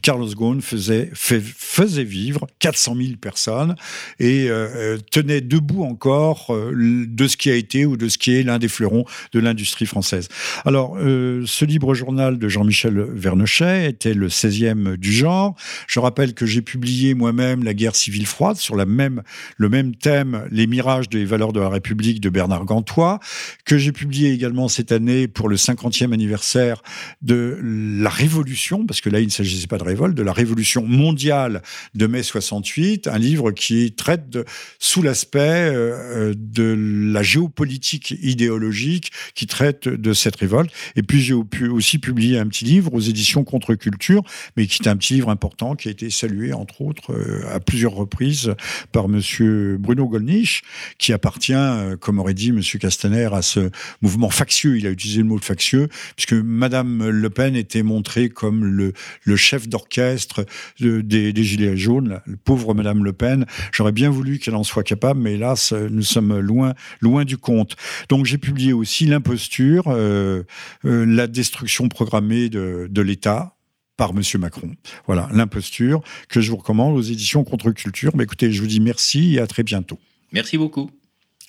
Carlos 0.00 0.28
Ghosn 0.28 0.60
faisait, 0.60 1.10
faisait 1.12 2.04
vivre 2.04 2.46
400 2.60 2.94
000 2.96 3.08
personnes 3.20 3.74
et 4.20 4.48
euh, 4.48 4.68
euh, 4.76 4.98
tenait 5.10 5.40
debout 5.40 5.82
encore 5.82 6.54
euh, 6.54 6.72
de 7.08 7.26
ce 7.26 7.36
qui 7.36 7.50
a 7.50 7.56
été 7.56 7.84
ou 7.84 7.96
de 7.96 8.08
ce 8.08 8.16
qui 8.16 8.36
est 8.36 8.44
l'un 8.44 8.60
des 8.60 8.68
fleurons 8.68 9.04
de 9.32 9.40
l'industrie 9.40 9.86
française. 9.86 10.28
Alors, 10.64 10.96
ce 10.98 11.64
libre 11.64 11.94
journal 11.94 12.38
de 12.38 12.48
Jean-Michel 12.48 13.00
Vernochet 13.12 13.88
était 13.88 14.14
le 14.14 14.28
16e 14.28 14.96
du 14.96 15.12
genre. 15.12 15.56
Je 15.86 15.98
rappelle 15.98 16.34
que 16.34 16.46
j'ai 16.46 16.62
publié 16.62 17.14
moi-même 17.14 17.64
La 17.64 17.74
guerre 17.74 17.96
civile 17.96 18.26
froide 18.26 18.56
sur 18.56 18.76
la 18.76 18.86
même, 18.86 19.22
le 19.56 19.68
même 19.68 19.94
thème, 19.94 20.46
Les 20.50 20.66
mirages 20.66 21.08
des 21.08 21.24
valeurs 21.24 21.52
de 21.52 21.60
la 21.60 21.68
République 21.68 22.20
de 22.20 22.28
Bernard 22.28 22.64
Gargantua, 22.68 23.20
que 23.64 23.78
j'ai 23.78 23.92
publié 23.92 24.32
également 24.32 24.68
cette 24.68 24.92
année 24.92 25.28
pour 25.28 25.48
le 25.48 25.56
50e 25.56 26.12
anniversaire 26.12 26.82
de 27.22 27.58
la 27.62 28.10
Révolution, 28.10 28.86
parce 28.86 29.00
que 29.00 29.10
là, 29.10 29.20
il 29.20 29.26
ne 29.26 29.30
s'agissait 29.30 29.66
pas 29.66 29.78
de 29.78 29.84
révolte, 29.84 30.14
de 30.14 30.22
la 30.22 30.32
Révolution 30.32 30.84
mondiale 30.84 31.62
de 31.94 32.06
mai 32.06 32.22
68, 32.22 33.08
un 33.08 33.18
livre 33.18 33.50
qui 33.52 33.92
traite 33.92 34.38
sous 34.78 35.02
l'aspect 35.02 35.38
euh, 35.38 36.34
de 36.36 36.76
la 37.12 37.22
géopolitique 37.22 38.14
idéologique, 38.22 39.12
qui 39.34 39.46
traite 39.46 39.88
de 39.88 40.12
cette 40.12 40.36
révolte. 40.36 40.70
Et 40.96 41.02
puis, 41.02 41.20
j'ai 41.20 41.34
aussi 41.34 41.98
publié 41.98 42.38
un 42.38 42.46
petit 42.46 42.64
livre 42.64 42.92
aux 42.92 43.00
éditions 43.00 43.44
Contre-Culture, 43.44 44.22
mais 44.56 44.66
qui 44.66 44.82
est 44.82 44.88
un 44.88 44.96
petit 44.96 45.14
livre 45.14 45.30
important, 45.30 45.74
qui 45.74 45.88
a 45.88 45.90
été 45.90 46.10
salué, 46.10 46.52
entre 46.52 46.82
autres, 46.82 47.12
euh, 47.12 47.42
à 47.54 47.60
plusieurs 47.60 47.92
reprises 47.92 48.54
par 48.92 49.08
Monsieur 49.08 49.76
Bruno 49.78 50.06
Gollnisch, 50.06 50.62
qui 50.98 51.12
appartient, 51.12 51.54
euh, 51.54 51.96
comme 51.96 52.18
aurait 52.18 52.34
dit 52.34 52.52
Monsieur 52.58 52.78
Castaner, 52.78 53.28
à 53.32 53.42
ce 53.42 53.70
mouvement 54.02 54.30
factieux. 54.30 54.78
Il 54.78 54.86
a 54.86 54.90
utilisé 54.90 55.18
le 55.18 55.24
mot 55.24 55.38
factieux, 55.38 55.88
puisque 56.16 56.34
Madame 56.34 57.08
Le 57.08 57.30
Pen 57.30 57.56
était 57.56 57.82
montrée 57.82 58.28
comme 58.28 58.64
le, 58.64 58.92
le 59.24 59.36
chef 59.36 59.68
d'orchestre 59.68 60.44
des, 60.80 61.32
des, 61.32 61.44
Gilets 61.44 61.76
jaunes, 61.76 62.20
pauvre 62.44 62.74
Madame 62.74 63.04
Le 63.04 63.12
Pen. 63.12 63.46
J'aurais 63.72 63.92
bien 63.92 64.10
voulu 64.10 64.38
qu'elle 64.38 64.54
en 64.54 64.64
soit 64.64 64.82
capable, 64.82 65.20
mais 65.20 65.34
hélas, 65.34 65.72
nous 65.72 66.02
sommes 66.02 66.38
loin, 66.38 66.74
loin 67.00 67.24
du 67.24 67.38
compte. 67.38 67.76
Donc 68.08 68.26
j'ai 68.26 68.38
publié 68.38 68.72
aussi 68.72 69.08
L'imposture, 69.08 69.84
euh, 69.88 70.42
euh, 70.84 71.06
la 71.06 71.26
destruction 71.26 71.88
programmée 71.88 72.48
de, 72.48 72.88
de 72.90 73.02
l'État, 73.02 73.56
par 73.96 74.10
M. 74.10 74.22
Macron. 74.38 74.70
Voilà, 75.06 75.28
l'imposture 75.32 76.02
que 76.28 76.40
je 76.40 76.50
vous 76.50 76.56
recommande 76.56 76.96
aux 76.96 77.02
éditions 77.02 77.42
Contre-Culture. 77.42 78.12
Mais 78.16 78.24
écoutez, 78.24 78.52
je 78.52 78.60
vous 78.60 78.68
dis 78.68 78.80
merci 78.80 79.34
et 79.34 79.40
à 79.40 79.46
très 79.46 79.64
bientôt. 79.64 79.98
Merci 80.32 80.56
beaucoup. 80.56 80.90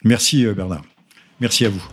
Merci 0.03 0.45
euh, 0.45 0.53
Bernard. 0.53 0.83
Merci 1.39 1.65
à 1.65 1.69
vous. 1.69 1.83